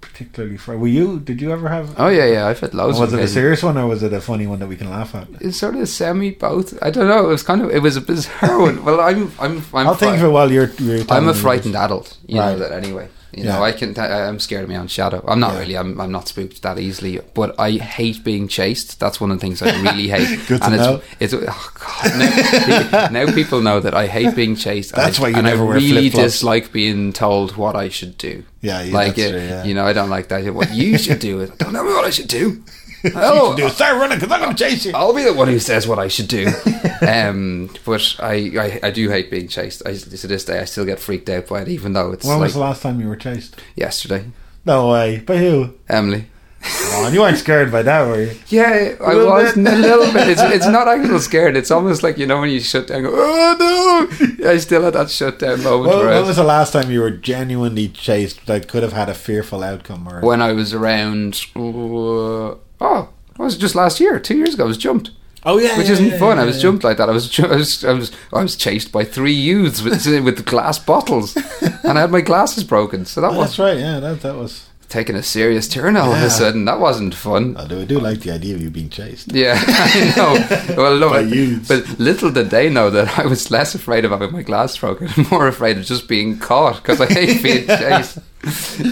particularly 0.00 0.56
frightened. 0.56 0.82
Were 0.82 0.88
you? 0.88 1.20
Did 1.20 1.40
you 1.40 1.52
ever 1.52 1.68
have? 1.68 1.94
Oh 1.98 2.08
yeah, 2.08 2.26
yeah. 2.26 2.46
I've 2.46 2.60
had 2.60 2.74
loads. 2.74 2.98
was 2.98 3.12
of 3.12 3.18
it 3.20 3.24
a 3.24 3.28
serious 3.28 3.62
one 3.62 3.76
or 3.78 3.86
was 3.86 4.02
it 4.02 4.12
a 4.12 4.20
funny 4.20 4.46
one 4.46 4.58
that 4.60 4.66
we 4.66 4.76
can 4.76 4.90
laugh 4.90 5.14
at? 5.14 5.28
It's 5.40 5.58
sort 5.58 5.76
of 5.76 5.88
semi 5.88 6.30
both. 6.32 6.76
I 6.82 6.90
don't 6.90 7.06
know. 7.08 7.24
It 7.26 7.28
was 7.28 7.42
kind 7.42 7.62
of. 7.62 7.70
It 7.70 7.80
was 7.82 7.96
a 7.96 8.00
bizarre 8.00 8.58
one. 8.66 8.84
Well, 8.84 9.00
I'm. 9.00 9.30
I'm. 9.38 9.58
I'm 9.74 9.86
I'll 9.88 9.94
think 9.94 10.16
of 10.18 10.24
it 10.24 10.28
while 10.28 10.50
you're. 10.50 10.70
you're 10.78 11.04
I'm 11.10 11.28
a 11.28 11.34
frightened 11.34 11.76
adult. 11.76 12.16
You 12.26 12.40
Right. 12.40 12.52
know 12.52 12.58
that 12.60 12.72
anyway. 12.72 13.08
You 13.34 13.44
Yeah. 13.44 13.56
know, 13.56 13.64
I 13.64 13.72
can. 13.72 13.94
T- 13.94 14.00
I'm 14.00 14.38
scared 14.38 14.64
of 14.64 14.68
my 14.68 14.76
own 14.76 14.88
shadow. 14.88 15.24
I'm 15.26 15.40
not 15.40 15.54
Yeah. 15.54 15.58
really. 15.60 15.76
I'm. 15.78 16.00
I'm 16.00 16.12
not 16.12 16.28
spooked 16.28 16.60
that 16.62 16.78
easily. 16.78 17.18
But 17.34 17.58
I 17.58 17.72
hate 17.72 18.22
being 18.22 18.46
chased. 18.46 19.00
That's 19.00 19.20
one 19.20 19.30
of 19.30 19.38
the 19.40 19.46
things 19.46 19.62
I 19.62 19.70
really 19.80 20.08
hate. 20.08 20.38
Good 20.48 20.60
to 20.60 20.66
and 20.66 20.76
know. 20.76 21.00
it's. 21.18 21.32
It's. 21.32 21.44
Oh 21.48 21.70
God. 21.80 22.92
Now, 22.92 23.08
now 23.26 23.32
people 23.32 23.60
know 23.62 23.80
that 23.80 23.94
I 23.94 24.06
hate 24.06 24.34
being 24.36 24.54
chased. 24.54 24.92
That's 24.94 25.18
I, 25.18 25.22
why 25.22 25.28
you 25.30 25.36
and 25.36 25.46
never 25.46 25.62
I 25.62 25.66
wear 25.66 25.74
really 25.76 26.10
flip-flops. 26.10 26.32
dislike 26.34 26.72
being 26.72 27.12
told 27.12 27.56
what 27.56 27.74
I 27.74 27.88
should 27.88 28.18
do. 28.18 28.44
Yeah, 28.60 28.82
yeah, 28.82 28.94
like 28.94 29.16
that's 29.16 29.28
uh, 29.28 29.30
true, 29.32 29.40
yeah. 29.40 29.64
you 29.64 29.74
know, 29.74 29.84
I 29.86 29.92
don't 29.92 30.10
like 30.10 30.28
that. 30.28 30.54
What 30.54 30.72
you 30.72 30.96
should 30.98 31.18
do 31.18 31.40
is 31.40 31.50
I 31.50 31.56
don't 31.56 31.72
know 31.72 31.84
what 31.84 32.04
I 32.04 32.10
should 32.10 32.28
do. 32.28 32.62
You 33.04 33.10
Oh, 33.16 33.56
should 33.56 33.62
do 33.62 33.68
start 33.70 33.96
running 33.98 34.18
because 34.18 34.32
I'm 34.32 34.40
going 34.40 34.54
to 34.54 34.64
chase 34.64 34.84
you. 34.86 34.92
I'll 34.94 35.14
be 35.14 35.24
the 35.24 35.32
one 35.34 35.48
who 35.48 35.58
says 35.58 35.86
what 35.88 35.98
I 35.98 36.08
should 36.08 36.28
do. 36.28 36.46
um, 37.06 37.70
but 37.84 38.16
I, 38.20 38.34
I, 38.58 38.80
I 38.88 38.90
do 38.90 39.08
hate 39.10 39.30
being 39.30 39.48
chased. 39.48 39.82
I, 39.86 39.94
to 39.94 40.26
this 40.26 40.44
day, 40.44 40.60
I 40.60 40.64
still 40.66 40.84
get 40.84 40.98
freaked 41.00 41.28
out 41.28 41.48
by 41.48 41.62
it, 41.62 41.68
even 41.68 41.92
though 41.94 42.12
it's 42.12 42.24
When 42.24 42.36
like 42.38 42.44
was 42.46 42.54
the 42.54 42.60
last 42.60 42.82
time 42.82 43.00
you 43.00 43.08
were 43.08 43.16
chased? 43.16 43.60
yesterday. 43.76 44.24
No 44.64 44.90
way. 44.90 45.18
By 45.18 45.38
who? 45.38 45.74
Emily. 45.88 46.26
Oh, 46.64 47.06
and 47.06 47.12
you 47.12 47.20
weren't 47.20 47.38
scared 47.38 47.72
by 47.72 47.82
that, 47.82 48.06
were 48.06 48.22
you? 48.22 48.36
Yeah, 48.46 48.94
I 49.04 49.14
was 49.16 49.54
bit. 49.54 49.66
a 49.66 49.76
little 49.76 50.12
bit. 50.12 50.28
It's, 50.28 50.40
it's 50.56 50.68
not 50.68 50.86
actual 50.86 51.18
scared. 51.18 51.56
It's 51.56 51.72
almost 51.72 52.04
like 52.04 52.18
you 52.18 52.26
know 52.26 52.38
when 52.40 52.50
you 52.50 52.60
shut 52.60 52.86
down. 52.86 53.02
Go, 53.02 53.10
oh 53.12 54.08
no! 54.38 54.48
I 54.48 54.58
still 54.58 54.82
had 54.84 54.92
that 54.94 55.10
shutdown 55.10 55.64
moment. 55.64 55.88
When, 55.96 56.06
when 56.06 56.18
was- 56.20 56.28
was 56.28 56.36
the 56.36 56.44
last 56.44 56.72
time 56.72 56.88
you 56.92 57.00
were 57.00 57.10
genuinely 57.10 57.88
chased 57.88 58.46
that 58.46 58.68
could 58.68 58.84
have 58.84 58.92
had 58.92 59.08
a 59.08 59.14
fearful 59.14 59.64
outcome? 59.64 60.06
Or 60.06 60.20
when 60.20 60.40
I 60.40 60.52
was 60.52 60.72
around. 60.72 61.40
Uh, 61.56 62.54
oh, 62.82 63.08
it 63.30 63.38
was 63.38 63.56
just 63.56 63.74
last 63.74 64.00
year, 64.00 64.18
two 64.20 64.36
years 64.36 64.54
ago. 64.54 64.64
I 64.64 64.66
was 64.66 64.76
jumped, 64.78 65.10
oh 65.44 65.58
yeah, 65.58 65.76
which 65.78 65.86
yeah, 65.86 65.92
isn't 65.94 66.06
yeah, 66.06 66.18
fun. 66.18 66.36
yeah, 66.36 66.42
I 66.42 66.46
was 66.46 66.60
jumped 66.60 66.84
like 66.84 66.96
that. 66.98 67.08
I 67.08 67.12
was, 67.12 67.28
ju- 67.28 67.46
I 67.46 67.56
was, 67.56 67.84
I 67.84 67.92
was, 67.92 68.12
I 68.32 68.42
was 68.42 68.56
chased 68.56 68.92
by 68.92 69.04
three 69.04 69.32
youths 69.32 69.82
with 69.82 70.04
with 70.24 70.44
glass 70.44 70.78
bottles, 70.78 71.36
and 71.84 71.96
I 71.98 72.00
had 72.02 72.10
my 72.10 72.20
glasses 72.20 72.64
broken. 72.64 73.04
So 73.06 73.20
that 73.22 73.32
Oh, 73.32 73.38
was 73.38 73.56
that's 73.56 73.58
right. 73.58 73.78
Yeah, 73.78 74.00
that 74.00 74.20
that 74.22 74.34
was. 74.36 74.66
Taking 74.92 75.16
a 75.16 75.22
serious 75.22 75.66
turn 75.66 75.96
all 75.96 76.12
of 76.12 76.22
a 76.22 76.28
sudden. 76.30 76.66
That 76.66 76.78
wasn't 76.78 77.14
fun. 77.14 77.56
Although 77.56 77.80
I 77.80 77.84
do 77.86 77.98
like 77.98 78.20
the 78.20 78.30
idea 78.30 78.54
of 78.54 78.60
you 78.62 78.70
being 78.70 78.90
chased. 78.90 79.32
Yeah, 79.32 79.56
I 79.66 80.12
know. 80.16 80.74
Well, 80.82 80.96
look, 80.96 81.12
By 81.12 81.24
but 81.68 81.98
little 81.98 82.30
did 82.30 82.50
they 82.50 82.68
know 82.68 82.90
that 82.90 83.18
I 83.18 83.26
was 83.26 83.50
less 83.50 83.74
afraid 83.74 84.04
of 84.04 84.10
having 84.10 84.32
my 84.32 84.42
glass 84.42 84.76
broken 84.76 85.08
and 85.16 85.30
more 85.30 85.48
afraid 85.48 85.78
of 85.78 85.84
just 85.84 86.08
being 86.08 86.38
caught 86.38 86.76
because 86.76 87.00
I 87.00 87.06
hate 87.06 87.42
being 87.42 87.66
chased. 87.82 88.18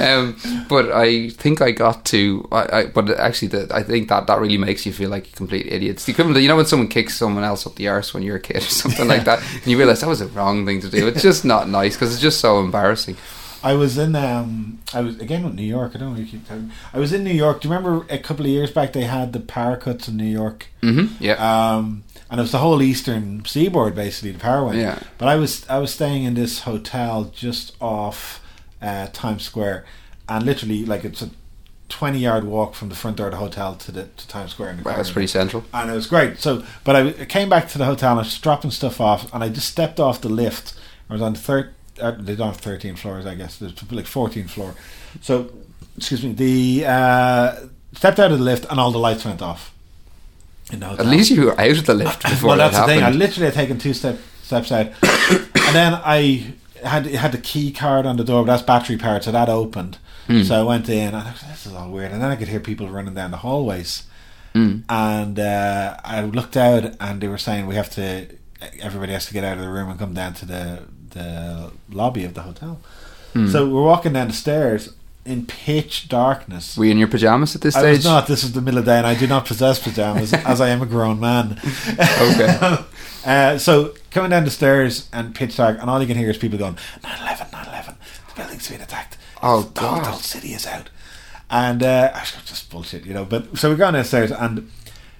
Um, 0.01 0.37
but 0.69 0.93
I 0.93 1.31
think 1.31 1.61
I 1.61 1.71
got 1.73 2.05
to. 2.07 2.47
I, 2.53 2.63
I 2.81 2.87
but 2.87 3.11
actually, 3.19 3.49
the, 3.49 3.69
I 3.75 3.83
think 3.83 4.09
that 4.09 4.27
that 4.29 4.41
really 4.41 4.59
makes 4.59 4.87
you 4.87 4.93
feel 4.93 5.11
like 5.11 5.27
a 5.29 5.33
complete 5.33 5.67
idiot. 5.67 5.97
It's 5.97 6.05
the 6.05 6.13
equivalent. 6.13 6.37
of- 6.37 6.43
You 6.43 6.49
know 6.49 6.57
when 6.57 6.67
someone 6.67 6.89
kicks 6.89 7.17
someone 7.17 7.45
else 7.45 7.67
up 7.67 7.75
the 7.77 7.89
arse 7.89 8.15
when 8.15 8.23
you're 8.23 8.37
a 8.37 8.41
kid 8.41 8.59
or 8.59 8.61
something 8.61 9.09
like 9.09 9.25
that, 9.25 9.43
and 9.55 9.67
you 9.67 9.77
realise 9.77 10.01
that 10.01 10.09
was 10.09 10.21
a 10.21 10.29
wrong 10.29 10.65
thing 10.67 10.81
to 10.83 10.89
do. 10.89 11.09
It's 11.09 11.23
just 11.23 11.45
not 11.45 11.69
nice 11.69 11.95
because 11.97 12.13
it's 12.13 12.23
just 12.23 12.41
so 12.41 12.61
embarrassing. 12.61 13.17
I 13.63 13.75
was 13.75 13.99
in 13.99 14.15
um 14.17 14.79
I 14.95 15.01
was 15.03 15.19
again 15.21 15.45
with 15.45 15.55
New 15.55 15.63
York. 15.65 15.93
I 15.95 15.99
don't 15.99 16.15
know 16.15 16.21
if 16.21 16.27
you 16.27 16.39
keep 16.39 16.49
telling. 16.49 16.71
I 16.93 16.99
was 16.99 17.13
in 17.13 17.25
New 17.25 17.33
York. 17.33 17.61
Do 17.61 17.69
you 17.69 17.75
remember 17.75 18.07
a 18.09 18.19
couple 18.19 18.45
of 18.47 18.51
years 18.51 18.71
back 18.71 18.93
they 18.93 19.05
had 19.05 19.33
the 19.33 19.41
power 19.41 19.77
cuts 19.77 20.09
in 20.09 20.17
New 20.17 20.25
York? 20.25 20.67
hmm 20.83 21.07
Yeah. 21.19 21.35
Um, 21.35 22.05
and 22.31 22.39
it 22.39 22.43
was 22.43 22.53
the 22.53 22.59
whole 22.59 22.81
eastern 22.81 23.45
seaboard 23.45 23.95
basically. 23.95 24.33
The 24.33 24.39
power 24.39 24.65
went. 24.65 24.79
Yeah. 24.79 24.99
But 25.19 25.29
I 25.29 25.37
was 25.37 25.69
I 25.69 25.79
was 25.79 25.93
staying 25.93 26.23
in 26.25 26.35
this 26.35 26.61
hotel 26.61 27.25
just 27.35 27.75
off 27.81 28.41
uh, 28.81 29.09
Times 29.13 29.43
Square, 29.43 29.85
and 30.29 30.47
literally 30.47 30.85
like 30.87 31.05
it's 31.05 31.23
a 31.23 31.31
twenty 31.89 32.21
yard 32.21 32.45
walk 32.45 32.75
from 32.75 32.89
the 32.89 32.95
front 32.95 33.17
door 33.17 33.27
of 33.27 33.33
the 33.33 33.39
hotel 33.39 33.75
to 33.75 33.93
the 33.93 34.05
to 34.05 34.29
Times 34.29 34.53
Square. 34.53 34.71
In 34.71 34.77
the 34.79 34.83
Wow, 34.85 34.97
that's 34.97 35.11
pretty 35.11 35.27
central. 35.27 35.65
and 35.75 35.91
it 35.91 35.95
was 35.95 36.07
great. 36.07 36.39
So, 36.39 36.63
but 36.85 36.97
I 36.97 37.09
I 37.09 37.25
came 37.27 37.49
back 37.49 37.69
to 37.71 37.79
the 37.79 37.85
hotel 37.85 38.13
and 38.13 38.21
I 38.21 38.23
was 38.23 38.39
dropping 38.39 38.71
stuff 38.71 39.01
off, 39.01 39.33
and 39.35 39.43
I 39.45 39.49
just 39.49 39.69
stepped 39.69 39.99
off 40.01 40.21
the 40.21 40.29
lift. 40.31 40.75
I 41.11 41.13
was 41.13 41.21
on 41.23 41.33
the 41.35 41.39
third. 41.41 41.75
Uh, 42.01 42.13
they 42.19 42.35
don't 42.37 42.49
have 42.49 42.57
thirteen 42.59 42.97
floors, 42.97 43.27
I 43.27 43.35
guess. 43.35 43.59
There's 43.59 43.75
like 43.93 44.07
fourteen 44.07 44.47
floor. 44.49 44.75
So, 45.21 45.51
excuse 45.97 46.23
me. 46.25 46.33
The 46.33 46.87
uh, 46.87 47.57
stepped 47.93 48.19
out 48.19 48.33
of 48.33 48.39
the 48.39 48.45
lift 48.45 48.67
and 48.71 48.79
all 48.81 48.91
the 48.91 48.99
lights 48.99 49.25
went 49.25 49.43
off. 49.43 49.75
At 50.73 51.07
least 51.07 51.31
you 51.31 51.47
were 51.47 51.61
out 51.61 51.71
of 51.71 51.87
the 51.87 51.95
lift 51.95 52.23
before 52.31 52.49
well, 52.51 52.59
that 52.59 52.73
that's 52.73 52.87
the 52.87 52.93
thing. 52.95 53.03
I 53.03 53.11
literally 53.11 53.47
had 53.47 53.55
taken 53.55 53.79
two 53.79 53.93
step, 53.93 54.19
steps 54.43 54.71
out, 54.71 54.87
and 55.03 55.75
then 55.75 55.95
I 55.95 56.55
had 56.85 57.07
had 57.07 57.33
the 57.33 57.39
key 57.39 57.73
card 57.73 58.07
on 58.07 58.17
the 58.17 58.25
door, 58.25 58.45
but 58.45 58.53
that's 58.53 58.63
battery 58.63 58.97
powered, 58.97 59.25
so 59.25 59.33
that 59.33 59.49
opened. 59.49 59.99
Hmm. 60.29 60.43
So 60.45 60.61
I 60.61 60.63
went 60.63 60.89
in, 60.89 61.09
and 61.09 61.17
I 61.17 61.33
was, 61.33 61.41
this 61.41 61.67
is 61.67 61.73
all 61.75 61.91
weird. 61.91 62.13
And 62.13 62.23
then 62.23 62.31
I 62.31 62.37
could 62.37 62.47
hear 62.49 62.61
people 62.61 62.89
running 62.89 63.15
down 63.15 63.31
the 63.33 63.39
hallways, 63.39 64.05
Mm. 64.55 64.83
and 64.89 65.39
uh, 65.39 65.97
I 66.05 66.23
looked 66.23 66.57
out, 66.57 66.97
and 66.99 67.21
they 67.21 67.29
were 67.29 67.39
saying 67.39 67.69
we 67.69 67.77
have 67.77 67.89
to, 67.91 68.27
everybody 68.81 69.13
has 69.13 69.27
to 69.27 69.33
get 69.33 69.45
out 69.45 69.59
of 69.59 69.63
the 69.63 69.69
room 69.69 69.89
and 69.89 69.97
come 69.99 70.13
down 70.13 70.35
to 70.35 70.45
the 70.45 70.83
the 71.11 71.71
lobby 71.91 72.25
of 72.25 72.35
the 72.35 72.43
hotel. 72.43 72.81
Hmm. 73.33 73.49
So 73.49 73.69
we're 73.69 73.85
walking 73.85 74.13
down 74.13 74.29
the 74.29 74.35
stairs 74.35 74.93
in 75.25 75.47
pitch 75.47 76.09
darkness. 76.09 76.77
Were 76.77 76.87
you 76.87 76.91
in 76.93 76.99
your 76.99 77.09
pajamas 77.09 77.55
at 77.55 77.63
this 77.63 77.77
I 77.77 77.81
stage? 77.81 77.97
was 77.99 78.05
not. 78.05 78.27
This 78.27 78.43
was 78.43 78.53
the 78.53 78.61
middle 78.61 78.79
of 78.79 78.85
the 78.87 78.93
day, 78.93 78.99
and 78.99 79.07
I 79.07 79.15
do 79.15 79.27
not 79.27 79.45
possess 79.47 79.79
pajamas, 79.79 80.33
as 80.53 80.61
I 80.61 80.69
am 80.71 80.83
a 80.83 80.87
grown 80.87 81.21
man. 81.21 81.61
Okay. 81.89 82.85
uh, 83.25 83.59
so 83.59 83.95
coming 84.11 84.31
down 84.31 84.45
the 84.45 84.51
stairs 84.51 85.09
and 85.13 85.35
pitch 85.35 85.57
dark, 85.57 85.79
and 85.81 85.89
all 85.91 86.01
you 86.01 86.07
can 86.07 86.17
hear 86.17 86.31
is 86.31 86.39
people 86.39 86.59
going 86.59 86.75
9-11, 87.03 87.51
9-11, 87.51 87.87
The 88.29 88.35
building's 88.35 88.69
being 88.69 88.81
attacked. 88.81 89.19
Oh, 89.43 89.63
the 89.63 89.81
whole, 89.81 90.01
the 90.01 90.07
whole 90.07 90.19
city 90.21 90.49
is 90.49 90.67
out. 90.67 90.91
And 91.51 91.83
uh, 91.83 92.13
I 92.15 92.21
was 92.21 92.33
just 92.45 92.71
bullshit, 92.71 93.05
you 93.05 93.15
know. 93.15 93.25
But 93.25 93.59
so 93.59 93.71
we 93.71 93.77
go 93.77 93.91
downstairs, 93.91 94.31
and 94.31 94.71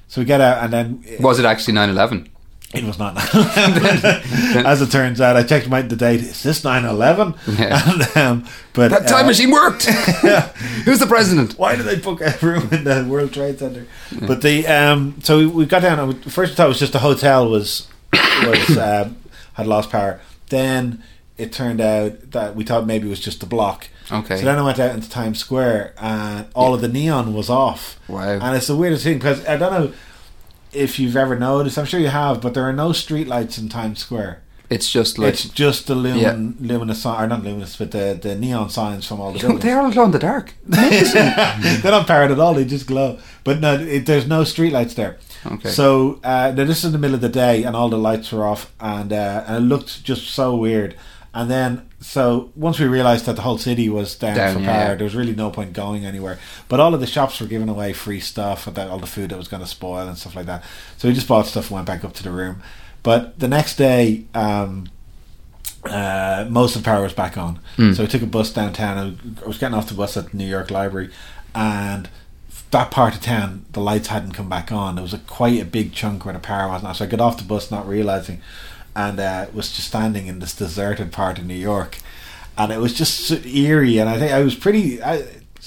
so 0.09 0.21
we 0.21 0.25
get 0.25 0.41
out, 0.41 0.63
and 0.65 0.73
then 0.73 1.05
Was 1.21 1.39
it 1.39 1.45
actually 1.45 1.75
9-11? 1.75 2.29
It 2.73 2.85
was 2.85 2.99
not 3.01 3.17
9-11. 3.17 4.65
As 4.65 4.81
it 4.81 4.91
turns 4.93 5.21
out, 5.21 5.37
I 5.37 5.43
checked 5.43 5.69
my 5.69 5.83
the 5.83 5.97
date. 5.97 6.21
Is 6.21 6.43
this 6.43 6.63
9-11? 6.63 7.59
Yeah. 7.59 7.81
And, 7.91 8.17
um, 8.17 8.47
but 8.73 8.93
That 8.93 9.09
time 9.09 9.25
uh, 9.25 9.29
machine 9.29 9.51
worked! 9.51 9.85
Who's 10.85 11.01
the 11.01 11.07
president? 11.09 11.59
why 11.59 11.75
did 11.75 11.87
they 11.87 11.97
book 11.97 12.21
a 12.21 12.37
room 12.41 12.69
in 12.71 12.85
the 12.85 13.05
World 13.09 13.33
Trade 13.33 13.59
Center? 13.59 13.87
But 14.25 14.43
the 14.43 14.67
um, 14.69 15.17
so 15.23 15.39
we, 15.39 15.47
we 15.47 15.67
got 15.67 15.83
down. 15.83 16.21
First, 16.23 16.53
we 16.53 16.57
thought 16.57 16.67
it 16.67 16.69
was 16.69 16.79
just 16.79 16.93
the 16.93 17.01
hotel 17.01 17.49
was 17.49 17.89
was 18.13 18.79
um, 18.79 19.17
had 19.55 19.67
lost 19.67 19.91
power. 19.91 20.21
Then 20.49 21.03
it 21.37 21.53
turned 21.53 21.81
out 21.81 22.31
that 22.31 22.55
we 22.55 22.65
thought 22.65 22.87
maybe 22.87 23.09
it 23.09 23.11
was 23.11 23.21
just 23.21 23.41
the 23.41 23.47
block. 23.47 23.89
Okay. 24.13 24.37
So 24.37 24.45
then 24.45 24.59
I 24.59 24.63
went 24.63 24.79
out 24.79 24.95
into 24.95 25.09
Times 25.11 25.39
Square, 25.39 25.95
and 25.99 26.47
all 26.55 26.75
of 26.75 26.81
the 26.81 26.89
neon 26.89 27.35
was 27.35 27.51
off. 27.51 27.99
Wow. 28.09 28.39
And 28.39 28.57
it's 28.57 28.67
the 28.67 28.77
weirdest 28.77 29.05
thing 29.05 29.19
because 29.19 29.45
I 29.47 29.57
don't 29.57 29.73
know 29.73 29.93
if 30.73 30.99
you've 30.99 31.17
ever 31.17 31.39
noticed. 31.39 31.79
I'm 31.79 31.87
sure 31.87 32.01
you 32.01 32.09
have, 32.09 32.41
but 32.41 32.55
there 32.55 32.65
are 32.65 32.73
no 32.73 32.91
streetlights 32.91 33.59
in 33.59 33.69
Times 33.69 34.01
Square. 34.01 34.43
It's 34.71 34.91
just 34.91 35.19
like... 35.19 35.33
it's 35.33 35.49
just 35.49 35.89
the 35.89 35.97
lumin, 35.97 36.57
luminous 36.61 37.03
sign, 37.03 37.25
or 37.25 37.27
not 37.27 37.43
luminous, 37.43 37.75
but 37.75 37.91
the, 37.91 38.17
the 38.21 38.37
neon 38.37 38.71
signs 38.71 39.05
from 39.05 39.21
all 39.21 39.33
the 39.33 39.39
buildings. 39.41 39.63
they 39.65 39.73
all 39.73 39.91
glow 39.91 40.05
in 40.05 40.13
the 40.13 40.19
dark. 40.21 40.55
they 40.65 41.81
don't 41.83 42.07
powered 42.07 42.31
at 42.31 42.39
all. 42.39 42.55
They 42.55 42.65
just 42.65 42.87
glow. 42.87 43.19
But 43.43 43.59
no, 43.61 43.75
it, 43.75 44.07
there's 44.07 44.29
no 44.29 44.43
streetlights 44.43 44.95
there. 44.95 45.19
Okay. 45.45 45.71
So 45.71 46.21
uh, 46.23 46.53
now 46.57 46.65
this 46.65 46.79
is 46.79 46.85
in 46.85 46.93
the 46.93 46.99
middle 46.99 47.17
of 47.17 47.21
the 47.21 47.29
day, 47.29 47.65
and 47.65 47.75
all 47.75 47.89
the 47.89 47.99
lights 47.99 48.31
were 48.31 48.47
off, 48.47 48.73
and 48.79 49.13
uh, 49.13 49.45
and 49.49 49.57
it 49.57 49.69
looked 49.69 50.05
just 50.05 50.29
so 50.29 50.55
weird. 50.55 50.95
And 51.33 51.49
then, 51.51 51.89
so 52.01 52.51
once 52.57 52.81
we 52.81 52.87
realised 52.87 53.27
that 53.27 53.37
the 53.37 53.43
whole 53.43 53.59
city 53.59 53.89
was 53.89 54.17
down, 54.17 54.37
Down, 54.37 54.55
for 54.55 54.61
power, 54.61 54.67
yeah. 54.67 54.95
there 54.95 55.05
was 55.05 55.15
really 55.15 55.35
no 55.35 55.51
point 55.51 55.73
going 55.73 56.05
anywhere. 56.05 56.39
But 56.69 56.81
all 56.81 56.93
of 56.93 57.01
the 57.01 57.07
shops 57.07 57.41
were 57.41 57.47
giving 57.47 57.69
away 57.69 57.93
free 57.93 58.19
stuff, 58.19 58.65
that, 58.65 58.89
all 58.89 58.99
the 58.99 59.07
food 59.07 59.31
that 59.31 59.39
was 59.39 59.47
going 59.47 59.63
to 59.63 59.69
spoil 59.69 60.09
and 60.09 60.19
stuff 60.19 60.35
like 60.35 60.47
that. 60.47 60.65
So 60.97 61.07
we 61.07 61.15
just 61.15 61.29
bought 61.29 61.47
stuff 61.47 61.67
and 61.67 61.77
went 61.77 61.87
back 61.87 62.05
up 62.05 62.15
to 62.15 62.23
the 62.25 62.33
room. 62.33 62.63
But 63.03 63.39
the 63.39 63.49
next 63.49 63.77
day, 63.77 64.25
um, 64.35 64.89
uh, 65.85 66.47
most 66.51 66.77
of 66.77 66.83
the 66.83 66.87
power 66.87 67.03
was 67.03 67.13
back 67.13 67.39
on. 67.39 67.61
Hmm. 67.77 67.93
So 67.93 68.03
we 68.03 68.09
took 68.09 68.23
a 68.23 68.27
bus 68.27 68.53
downtown. 68.53 69.39
I 69.43 69.47
was 69.47 69.59
getting 69.59 69.77
off 69.77 69.89
the 69.89 69.95
bus 69.95 70.17
at 70.17 70.31
the 70.31 70.37
New 70.37 70.47
York 70.47 70.71
Library, 70.71 71.11
and 71.55 72.09
that 72.71 72.91
part 72.91 73.15
of 73.15 73.21
town, 73.21 73.65
the 73.73 73.81
lights 73.81 74.09
hadn't 74.09 74.33
come 74.33 74.49
back 74.49 74.71
on. 74.71 74.97
There 74.97 75.03
was 75.03 75.15
a 75.15 75.19
quite 75.19 75.61
a 75.61 75.65
big 75.65 75.93
chunk 75.93 76.25
where 76.25 76.35
the 76.35 76.41
power 76.41 76.69
wasn't. 76.69 76.97
So 76.97 77.05
I 77.05 77.09
got 77.09 77.21
off 77.21 77.39
the 77.39 77.45
bus 77.45 77.71
not 77.71 77.89
realizing, 77.89 78.41
and 78.95 79.19
uh, 79.21 79.47
was 79.53 79.73
just 79.73 79.89
standing 79.89 80.27
in 80.27 80.39
this 80.41 80.55
deserted 80.55 81.13
part 81.13 81.39
of 81.39 81.47
New 81.47 81.55
York, 81.55 81.99
and 82.59 82.73
it 82.73 82.79
was 82.79 82.93
just 82.95 83.21
so 83.27 83.37
eerie. 83.45 83.99
And 83.99 84.09
I 84.09 84.19
think 84.19 84.33
I 84.33 84.43
was 84.43 84.55
pretty. 84.55 85.03
I, 85.03 85.23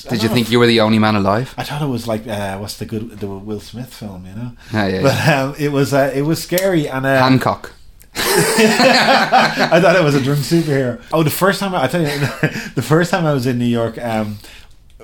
Did 0.10 0.24
you 0.24 0.30
think 0.30 0.48
if- 0.48 0.52
you 0.52 0.60
were 0.60 0.68
the 0.68 0.82
only 0.82 1.00
man 1.00 1.16
alive? 1.16 1.54
I 1.58 1.64
thought 1.64 1.82
it 1.82 1.88
was 1.88 2.08
like 2.08 2.28
uh, 2.28 2.58
what's 2.58 2.78
the 2.78 2.86
good 2.86 3.20
the 3.20 3.28
Will 3.28 3.60
Smith 3.60 3.94
film, 3.94 4.26
you 4.26 4.34
know? 4.34 4.52
Ah, 4.74 4.86
yeah, 4.88 5.02
But 5.02 5.28
um, 5.28 5.56
it 5.60 5.72
was 5.72 5.94
uh, 5.94 6.12
it 6.16 6.24
was 6.24 6.42
scary 6.42 6.88
and 6.90 7.06
uh, 7.06 7.20
Hancock. 7.20 7.72
I 8.16 9.80
thought 9.82 9.96
it 9.96 10.04
was 10.04 10.16
a 10.16 10.22
drunk 10.22 10.40
superhero. 10.42 11.02
Oh, 11.12 11.24
the 11.24 11.30
first 11.30 11.60
time 11.60 11.74
I, 11.74 11.84
I 11.84 11.88
tell 11.88 12.02
you, 12.02 12.08
the 12.76 12.82
first 12.86 13.12
time 13.12 13.26
I 13.26 13.34
was 13.34 13.48
in 13.48 13.58
New 13.58 13.66
York, 13.66 13.98
um, 13.98 14.38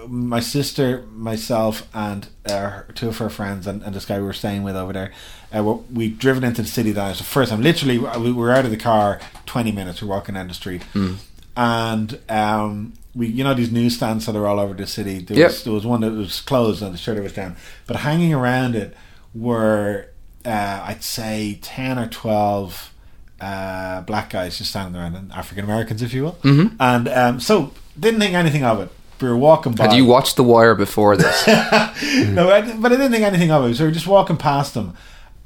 my 0.07 0.39
sister, 0.39 1.03
myself, 1.13 1.87
and 1.93 2.27
uh, 2.47 2.83
two 2.95 3.07
of 3.09 3.17
her 3.17 3.29
friends, 3.29 3.65
and, 3.67 3.81
and 3.83 3.95
this 3.95 4.05
guy 4.05 4.17
we 4.19 4.25
were 4.25 4.33
staying 4.33 4.63
with 4.63 4.75
over 4.75 4.93
there, 4.93 5.11
uh, 5.55 5.63
we 5.63 5.73
we 5.93 6.09
driven 6.09 6.43
into 6.43 6.61
the 6.61 6.67
city. 6.67 6.91
That 6.91 7.09
was 7.09 7.17
the 7.19 7.23
first 7.23 7.49
time. 7.51 7.61
Literally, 7.61 7.97
we 7.97 8.31
were 8.31 8.51
out 8.51 8.65
of 8.65 8.71
the 8.71 8.77
car 8.77 9.19
twenty 9.45 9.71
minutes. 9.71 10.01
We're 10.01 10.07
walking 10.09 10.35
down 10.35 10.47
the 10.47 10.53
street, 10.53 10.83
and 11.55 12.19
um, 12.29 12.93
we, 13.15 13.27
you 13.27 13.43
know, 13.43 13.53
these 13.53 13.71
newsstands 13.71 14.25
that 14.25 14.35
are 14.35 14.47
all 14.47 14.59
over 14.59 14.73
the 14.73 14.87
city. 14.87 15.19
There, 15.19 15.37
Yep. 15.37 15.47
was, 15.47 15.63
there 15.63 15.73
was 15.73 15.85
one 15.85 16.01
that 16.01 16.11
was 16.11 16.41
closed 16.41 16.81
and 16.81 16.93
the 16.93 16.97
shutter 16.97 17.21
was 17.21 17.33
down, 17.33 17.55
but 17.87 17.97
hanging 17.97 18.33
around 18.33 18.75
it 18.75 18.95
were, 19.33 20.07
uh, 20.45 20.81
I'd 20.83 21.03
say, 21.03 21.59
ten 21.61 21.97
or 21.99 22.07
twelve 22.07 22.93
uh, 23.41 24.01
black 24.01 24.29
guys 24.29 24.57
just 24.57 24.69
standing 24.71 24.99
around, 24.99 25.15
and 25.15 25.31
African 25.31 25.63
Americans, 25.65 26.01
if 26.01 26.13
you 26.13 26.23
will. 26.23 26.37
Mhm. 26.43 26.75
And 26.79 27.07
um, 27.09 27.39
so 27.39 27.73
didn't 27.99 28.19
think 28.19 28.33
anything 28.35 28.63
of 28.63 28.79
it. 28.81 28.89
We 29.21 29.27
were 29.27 29.37
walking 29.37 29.73
by. 29.73 29.87
Had 29.87 29.95
you 29.97 30.05
watched 30.05 30.37
The 30.37 30.43
Wire 30.43 30.75
before 30.75 31.17
this? 31.17 31.45
no, 31.47 32.49
I, 32.51 32.61
but 32.77 32.91
I 32.93 32.95
didn't 32.95 33.11
think 33.11 33.23
anything 33.25 33.51
of 33.51 33.65
it. 33.69 33.75
So 33.75 33.83
we 33.83 33.89
were 33.89 33.93
just 33.93 34.07
walking 34.07 34.37
past 34.37 34.73
them, 34.73 34.95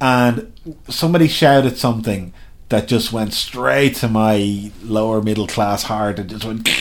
and 0.00 0.52
somebody 0.88 1.28
shouted 1.28 1.76
something 1.78 2.32
that 2.70 2.88
just 2.88 3.12
went 3.12 3.32
straight 3.34 3.94
to 3.96 4.08
my 4.08 4.70
lower 4.82 5.22
middle 5.22 5.46
class 5.46 5.84
heart 5.84 6.18
and 6.18 6.30
just 6.30 6.44
went. 6.44 6.68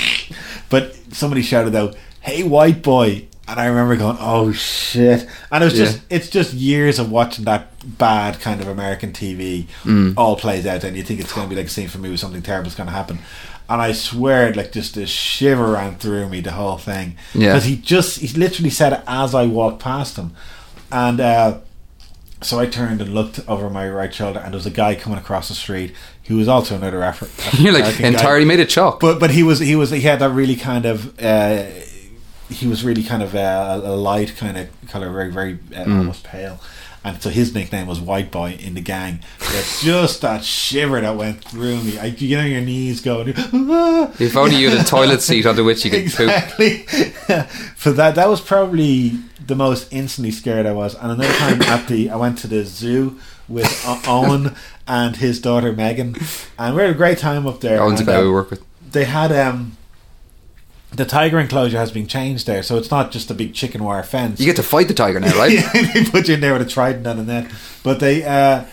But 0.70 0.96
somebody 1.14 1.44
shouted 1.44 1.76
out, 1.76 1.96
"Hey, 2.22 2.42
white 2.44 2.82
boy!" 2.82 3.28
And 3.48 3.60
I 3.60 3.66
remember 3.68 3.96
going, 3.96 4.18
"Oh 4.20 4.52
shit!" 4.52 5.28
And 5.52 5.64
it 5.64 5.66
was 5.66 5.74
just, 5.76 6.02
it's 6.10 6.30
just 6.30 6.54
years 6.54 6.98
of 6.98 7.12
watching 7.12 7.46
that 7.46 7.68
bad 7.98 8.40
kind 8.40 8.60
of 8.62 8.68
American 8.68 9.12
TV 9.12 9.68
all 10.18 10.36
plays 10.36 10.66
out, 10.66 10.84
and 10.84 10.98
you 10.98 11.04
think 11.04 11.20
it's 11.20 11.32
going 11.34 11.48
to 11.48 11.50
be 11.50 11.58
like 11.60 11.68
a 11.68 11.70
scene 11.70 11.90
for 11.90 12.00
me 12.00 12.08
movie, 12.08 12.18
something 12.18 12.42
terrible 12.42 12.70
is 12.70 12.76
going 12.76 12.88
to 12.88 12.94
happen. 12.96 13.20
and 13.70 13.82
I 13.82 13.92
swear, 13.92 14.52
like 14.54 14.72
just 14.72 14.98
a 14.98 15.06
shiver 15.06 15.74
ran 15.74 15.96
through 15.98 16.30
me 16.30 16.42
the 16.42 16.52
whole 16.54 16.78
thing. 16.78 17.18
Yeah. 17.36 17.50
because 17.54 17.66
he 17.66 17.76
just 17.76 18.20
he 18.20 18.28
literally 18.30 18.72
said 18.72 18.94
it 18.94 19.02
as 19.06 19.36
I 19.36 19.46
walked 19.46 19.80
past 19.84 20.18
him, 20.18 20.34
and. 20.92 21.20
uh 21.20 21.58
so 22.44 22.60
I 22.60 22.66
turned 22.68 23.02
and 23.02 23.14
looked 23.14 23.40
over 23.48 23.70
my 23.70 23.90
right 23.90 24.14
shoulder, 24.14 24.40
and 24.40 24.54
there 24.54 24.58
was 24.58 24.66
a 24.66 24.72
guy 24.72 24.96
coming 24.96 25.18
across 25.20 25.48
the 25.50 25.56
street 25.56 25.94
who 26.26 26.38
was 26.38 26.48
also 26.48 26.76
another 26.76 27.04
effort. 27.04 27.32
You're 27.60 27.74
like 27.74 28.00
entirely 28.00 28.46
made 28.46 28.60
of 28.60 28.70
chalk. 28.70 29.00
But 29.00 29.20
but 29.20 29.32
he 29.32 29.44
was 29.44 29.60
he 29.60 29.76
was 29.76 29.90
he 29.92 30.02
had 30.02 30.20
that 30.20 30.30
really 30.32 30.56
kind 30.56 30.86
of 30.86 31.20
uh, 31.20 31.64
he 32.50 32.68
was 32.68 32.84
really 32.84 33.04
kind 33.04 33.24
of 33.24 33.36
uh, 33.36 33.82
a 33.84 33.96
light 33.96 34.36
kind 34.38 34.58
of 34.58 34.68
color, 34.90 35.10
very 35.12 35.32
very 35.32 35.54
uh, 35.76 35.86
Mm. 35.86 35.98
almost 35.98 36.24
pale, 36.24 36.60
and 37.04 37.22
so 37.22 37.30
his 37.30 37.54
nickname 37.54 37.88
was 37.88 38.00
White 38.00 38.32
Boy 38.32 38.58
in 38.60 38.74
the 38.76 38.82
gang. 38.82 39.20
But 39.40 39.80
just 39.82 40.22
that 40.22 40.44
shiver 40.46 41.02
that 41.02 41.16
went 41.18 41.44
through 41.44 41.82
me, 41.84 41.98
I, 41.98 42.06
you 42.06 42.38
know 42.38 42.46
your 42.46 42.62
knees 42.62 43.02
going. 43.02 43.30
if 44.20 44.38
only 44.38 44.56
you 44.58 44.70
had 44.70 44.80
a 44.80 44.84
toilet 44.84 45.22
seat 45.22 45.46
under 45.46 45.64
which 45.64 45.84
you 45.84 45.92
could 45.92 46.12
poop. 46.12 46.30
exactly. 46.30 46.78
For 47.76 47.92
that, 47.92 48.16
that 48.16 48.30
was 48.30 48.40
probably 48.42 49.14
the 49.46 49.56
most 49.56 49.92
instantly 49.92 50.32
scared 50.32 50.66
I 50.66 50.72
was. 50.72 50.96
And 50.96 51.12
another 51.12 51.34
time 51.34 51.62
at 51.74 51.88
the, 51.88 52.10
I 52.10 52.16
went 52.16 52.38
to 52.40 52.48
the 52.48 52.64
zoo 52.64 53.20
with 53.48 53.84
Owen 54.08 54.56
and 54.88 55.16
his 55.18 55.40
daughter 55.42 55.74
Megan, 55.74 56.16
and 56.58 56.76
we 56.76 56.82
had 56.82 56.92
a 56.92 56.96
great 56.96 57.18
time 57.18 57.46
up 57.46 57.62
there. 57.62 57.82
Owen's 57.82 58.02
a 58.02 58.06
guy 58.06 58.16
uh, 58.16 58.24
we 58.24 58.32
work 58.32 58.50
with. 58.50 58.64
they 58.92 59.06
had 59.06 59.32
um 59.32 59.78
the 60.92 61.06
tiger 61.06 61.40
enclosure 61.40 61.78
has 61.78 61.92
been 61.92 62.08
changed 62.08 62.46
there, 62.46 62.62
so 62.62 62.78
it's 62.78 62.92
not 62.92 63.12
just 63.12 63.32
a 63.32 63.34
big 63.34 63.54
chicken 63.54 63.84
wire 63.84 64.04
fence. 64.04 64.40
You 64.40 64.46
get 64.46 64.56
to 64.58 64.64
fight 64.64 64.88
the 64.88 64.94
tiger 64.94 65.20
now, 65.20 65.36
right? 65.38 65.64
they 65.94 66.06
put 66.06 66.28
you 66.28 66.36
in 66.36 66.40
there 66.42 66.54
with 66.54 66.62
a 66.62 66.70
trident 66.70 67.08
and 67.08 67.20
a 67.20 67.24
net. 67.24 67.52
But 67.84 68.00
they 68.00 68.24
uh 68.24 68.66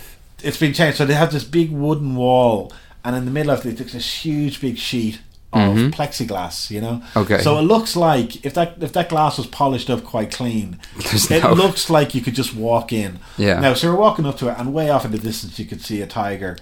it's 0.42 0.58
been 0.58 0.72
changed. 0.72 0.98
So 0.98 1.04
they 1.06 1.14
have 1.14 1.32
this 1.32 1.44
big 1.44 1.70
wooden 1.70 2.14
wall 2.16 2.72
and 3.04 3.16
in 3.16 3.24
the 3.24 3.30
middle 3.30 3.52
of 3.52 3.64
it 3.64 3.78
there's 3.78 3.92
this 3.92 4.24
huge 4.24 4.60
big 4.60 4.76
sheet 4.78 5.20
of 5.52 5.74
Mhm. 5.76 5.90
plexiglass, 5.92 6.70
you 6.70 6.80
know? 6.80 7.02
Okay. 7.16 7.40
So 7.42 7.58
it 7.58 7.62
looks 7.62 7.96
like 7.96 8.44
if 8.44 8.54
that 8.54 8.76
if 8.80 8.92
that 8.92 9.08
glass 9.08 9.36
was 9.38 9.46
polished 9.48 9.90
up 9.90 10.04
quite 10.04 10.30
clean, 10.30 10.78
There's 10.96 11.30
it 11.30 11.42
no- 11.42 11.54
looks 11.54 11.90
like 11.90 12.14
you 12.14 12.20
could 12.20 12.34
just 12.36 12.54
walk 12.54 12.92
in. 12.92 13.18
Yeah. 13.36 13.58
Now, 13.60 13.74
so 13.74 13.90
we're 13.92 13.98
walking 13.98 14.26
up 14.26 14.36
to 14.38 14.48
it, 14.48 14.54
and 14.58 14.72
way 14.72 14.90
off 14.90 15.04
in 15.04 15.10
the 15.10 15.18
distance, 15.18 15.58
you 15.58 15.64
could 15.64 15.82
see 15.82 16.00
a 16.02 16.06
tiger 16.06 16.56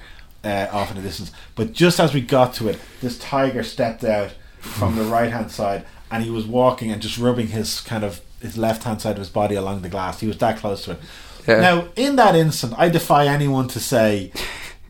uh, 0.45 0.67
off 0.73 0.91
in 0.91 0.97
the 0.97 1.03
distance. 1.03 1.33
But 1.55 1.73
just 1.73 1.99
as 2.01 2.15
we 2.15 2.21
got 2.23 2.55
to 2.55 2.69
it, 2.69 2.79
this 3.03 3.19
tiger 3.19 3.63
stepped 3.63 4.05
out 4.05 4.31
from 4.61 4.97
the 4.97 5.03
right 5.05 5.31
hand 5.33 5.51
side, 5.51 5.85
and 6.11 6.25
he 6.25 6.31
was 6.31 6.47
walking 6.47 6.91
and 6.91 7.03
just 7.03 7.19
rubbing 7.19 7.49
his 7.49 7.81
kind 7.81 8.05
of 8.05 8.21
his 8.41 8.57
left 8.57 8.85
hand 8.85 9.03
side 9.03 9.13
of 9.13 9.19
his 9.19 9.29
body 9.29 9.57
along 9.57 9.83
the 9.83 9.89
glass. 9.89 10.21
He 10.21 10.27
was 10.29 10.39
that 10.39 10.57
close 10.59 10.85
to 10.85 10.93
it. 10.93 11.01
Yeah. 11.47 11.61
Now, 11.61 11.85
in 11.97 12.17
that 12.17 12.35
instant, 12.37 12.73
I 12.79 12.89
defy 12.89 13.27
anyone 13.27 13.69
to 13.69 13.81
say. 13.81 14.33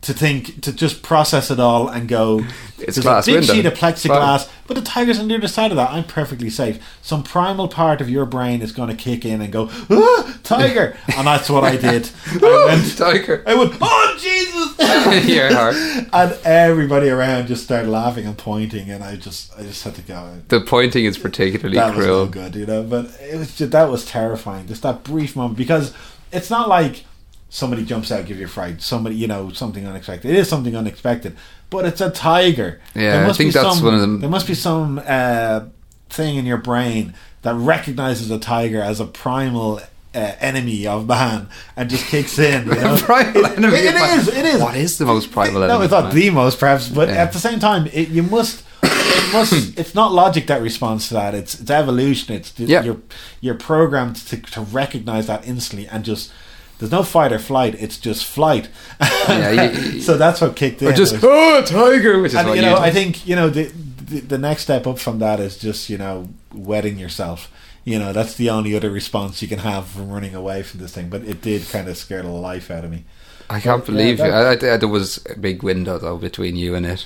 To 0.03 0.13
think, 0.13 0.61
to 0.61 0.71
just 0.71 1.03
process 1.03 1.51
it 1.51 1.59
all 1.59 1.89
and 1.89 2.07
go. 2.07 2.39
It's 2.77 2.95
there's 2.95 2.99
glass 3.01 3.27
a 3.27 3.31
big 3.31 3.39
window. 3.41 3.53
sheet 3.53 3.65
of 3.65 3.73
plexiglass, 3.73 4.45
Fine. 4.45 4.53
but 4.65 4.75
the 4.75 4.81
tiger's 4.81 5.19
on 5.19 5.27
the 5.27 5.35
other 5.35 5.49
side 5.49 5.71
of 5.71 5.75
that. 5.77 5.89
I'm 5.91 6.05
perfectly 6.05 6.49
safe. 6.49 6.81
Some 7.01 7.21
primal 7.21 7.67
part 7.67 7.99
of 7.99 8.09
your 8.09 8.25
brain 8.25 8.61
is 8.61 8.71
going 8.71 8.87
to 8.87 8.95
kick 8.95 9.25
in 9.25 9.41
and 9.41 9.51
go, 9.51 9.69
ah, 9.89 10.39
tiger, 10.43 10.95
and 11.17 11.27
that's 11.27 11.49
what 11.49 11.65
I 11.65 11.75
did. 11.75 12.09
I 12.41 12.65
went, 12.67 12.97
tiger. 12.97 13.43
I 13.45 13.55
went, 13.55 13.73
oh 13.81 14.17
Jesus! 14.17 14.75
And 16.13 16.31
everybody 16.45 17.09
around 17.09 17.47
just 17.47 17.63
started 17.65 17.89
laughing 17.89 18.25
and 18.25 18.37
pointing, 18.37 18.89
and 18.89 19.03
I 19.03 19.17
just, 19.17 19.51
I 19.57 19.63
just 19.63 19.83
had 19.83 19.95
to 19.95 20.01
go. 20.01 20.41
The 20.47 20.61
pointing 20.61 21.05
is 21.05 21.17
particularly 21.17 21.75
That 21.75 21.95
was 21.95 22.05
cruel. 22.05 22.25
no 22.25 22.31
good, 22.31 22.55
you 22.55 22.65
know. 22.65 22.83
But 22.83 23.11
it 23.21 23.37
was 23.37 23.55
just, 23.55 23.71
that 23.71 23.89
was 23.89 24.05
terrifying. 24.05 24.67
Just 24.67 24.83
that 24.83 25.03
brief 25.03 25.35
moment 25.35 25.57
because 25.57 25.93
it's 26.31 26.49
not 26.49 26.69
like 26.69 27.03
somebody 27.49 27.83
jumps 27.85 28.11
out, 28.11 28.25
give 28.25 28.39
you 28.39 28.45
a 28.45 28.49
fright. 28.49 28.81
Somebody, 28.81 29.15
you 29.15 29.27
know, 29.27 29.51
something 29.51 29.85
unexpected. 29.85 30.31
It 30.31 30.37
is 30.37 30.47
something 30.49 30.75
unexpected, 30.75 31.35
but 31.69 31.85
it's 31.85 32.01
a 32.01 32.09
tiger. 32.11 32.79
Yeah, 32.95 33.27
I 33.29 33.33
think 33.33 33.53
that's 33.53 33.75
some, 33.77 33.85
one 33.85 33.93
of 33.95 34.01
them- 34.01 34.19
There 34.21 34.29
must 34.29 34.47
be 34.47 34.53
some 34.55 35.01
uh, 35.05 35.61
thing 36.09 36.37
in 36.37 36.45
your 36.45 36.57
brain 36.57 37.13
that 37.41 37.55
recognizes 37.55 38.29
a 38.31 38.39
tiger 38.39 38.81
as 38.81 38.99
a 38.99 39.05
primal. 39.05 39.81
Uh, 40.15 40.33
enemy 40.39 40.87
of 40.87 41.05
man 41.07 41.47
and 41.77 41.87
just 41.87 42.03
kicks 42.07 42.39
in. 42.39 42.65
You 42.65 42.73
know? 42.81 42.97
Primal 42.97 43.45
It- 43.45 43.57
enemy 43.59 43.77
it 43.77 43.93
man. 43.93 44.19
is. 44.19 44.27
It 44.27 44.43
is. 44.43 44.59
What 44.59 44.75
is 44.75 44.97
the 44.97 45.05
most 45.05 45.31
primal 45.31 45.61
enemy? 45.63 45.77
No, 45.77 45.83
it's 45.83 45.91
not 45.91 46.05
man? 46.05 46.15
the 46.15 46.29
most, 46.31 46.59
perhaps, 46.59 46.89
but 46.89 47.09
Yeah. 47.09 47.21
at 47.21 47.31
the 47.31 47.37
same 47.37 47.59
time, 47.59 47.85
it, 47.93 48.09
you 48.09 48.23
must. 48.23 48.63
It 48.81 49.31
must. 49.33 49.53
It's 49.77 49.93
not 49.93 50.11
logic 50.11 50.47
that 50.47 50.63
responds 50.63 51.09
to 51.09 51.13
that. 51.13 51.35
It's 51.35 51.59
it's 51.59 51.69
evolution. 51.69 52.33
It's 52.33 52.51
Yeah. 52.59 52.81
you're 52.81 52.97
you're 53.39 53.53
programmed 53.53 54.15
to 54.29 54.37
to 54.37 54.61
recognize 54.61 55.27
that 55.27 55.47
instantly 55.47 55.87
and 55.87 56.03
just. 56.03 56.31
There's 56.79 56.91
no 56.91 57.03
fight 57.03 57.31
or 57.31 57.39
flight. 57.39 57.75
It's 57.77 57.97
just 57.97 58.25
flight. 58.25 58.69
Yeah, 59.01 59.51
you- 59.51 59.79
you- 59.91 60.01
so 60.07 60.17
that's 60.17 60.41
what 60.41 60.55
kicked 60.55 60.81
in. 60.81 60.95
Just 60.95 61.13
was- 61.13 61.23
oh, 61.25 61.61
tiger, 61.65 62.19
which 62.21 62.31
is 62.31 62.37
and 62.37 62.47
what 62.47 62.57
you 62.57 62.63
you 62.63 62.69
know, 62.69 62.75
do. 62.77 62.81
I 62.81 62.89
think 62.91 63.27
you 63.27 63.35
know 63.35 63.49
the, 63.49 63.65
the 64.05 64.21
the 64.21 64.37
next 64.37 64.63
step 64.63 64.87
up 64.87 64.97
from 64.97 65.19
that 65.19 65.39
is 65.39 65.57
just 65.57 65.89
you 65.89 65.97
know 65.97 66.29
wetting 66.53 66.97
yourself. 66.97 67.51
You 67.85 67.97
know, 67.99 68.13
that's 68.13 68.35
the 68.35 68.49
only 68.49 68.75
other 68.75 68.89
response 68.91 69.41
you 69.41 69.47
can 69.47 69.59
have 69.59 69.87
from 69.87 70.09
running 70.09 70.35
away 70.35 70.63
from 70.63 70.79
this 70.79 70.93
thing. 70.93 71.09
But 71.09 71.23
it 71.23 71.41
did 71.41 71.67
kind 71.69 71.87
of 71.87 71.97
scare 71.97 72.21
the 72.21 72.27
life 72.29 72.69
out 72.71 72.83
of 72.85 72.91
me. 72.91 73.03
I 73.49 73.59
can't 73.59 73.81
Yeah, 73.81 73.85
believe 73.85 74.17
that- 74.19 74.27
you. 74.61 74.67
I, 74.69 74.73
I, 74.73 74.77
there 74.77 74.87
was 74.87 75.25
a 75.29 75.37
big 75.39 75.63
window 75.63 75.97
though 75.97 76.17
between 76.17 76.55
you 76.55 76.75
and 76.75 76.85
it. 76.85 77.05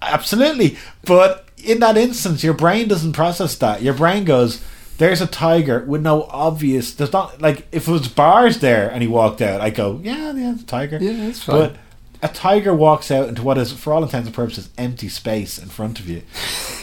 Absolutely. 0.00 0.76
But 1.04 1.46
in 1.62 1.80
that 1.80 1.96
instance, 1.96 2.42
your 2.42 2.54
brain 2.54 2.88
doesn't 2.88 3.12
process 3.12 3.54
that. 3.56 3.82
Your 3.82 3.94
brain 3.94 4.24
goes, 4.24 4.60
there's 5.02 5.20
a 5.20 5.26
tiger 5.26 5.80
with 5.84 6.00
no 6.00 6.22
obvious. 6.24 6.94
There's 6.94 7.12
not, 7.12 7.42
like, 7.42 7.66
if 7.72 7.88
it 7.88 7.90
was 7.90 8.06
bars 8.06 8.58
there 8.58 8.88
and 8.88 9.02
he 9.02 9.08
walked 9.08 9.42
out, 9.42 9.60
I 9.60 9.70
go, 9.70 10.00
yeah, 10.00 10.32
yeah, 10.32 10.52
it's 10.52 10.62
a 10.62 10.66
tiger. 10.66 10.98
Yeah, 11.00 11.26
it's 11.26 11.42
fine. 11.42 11.56
But 11.56 11.76
a 12.22 12.28
tiger 12.28 12.72
walks 12.72 13.10
out 13.10 13.28
into 13.28 13.42
what 13.42 13.58
is, 13.58 13.72
for 13.72 13.92
all 13.92 14.04
intents 14.04 14.28
and 14.28 14.34
purposes, 14.34 14.70
empty 14.78 15.08
space 15.08 15.58
in 15.58 15.68
front 15.68 15.98
of 15.98 16.08
you. 16.08 16.22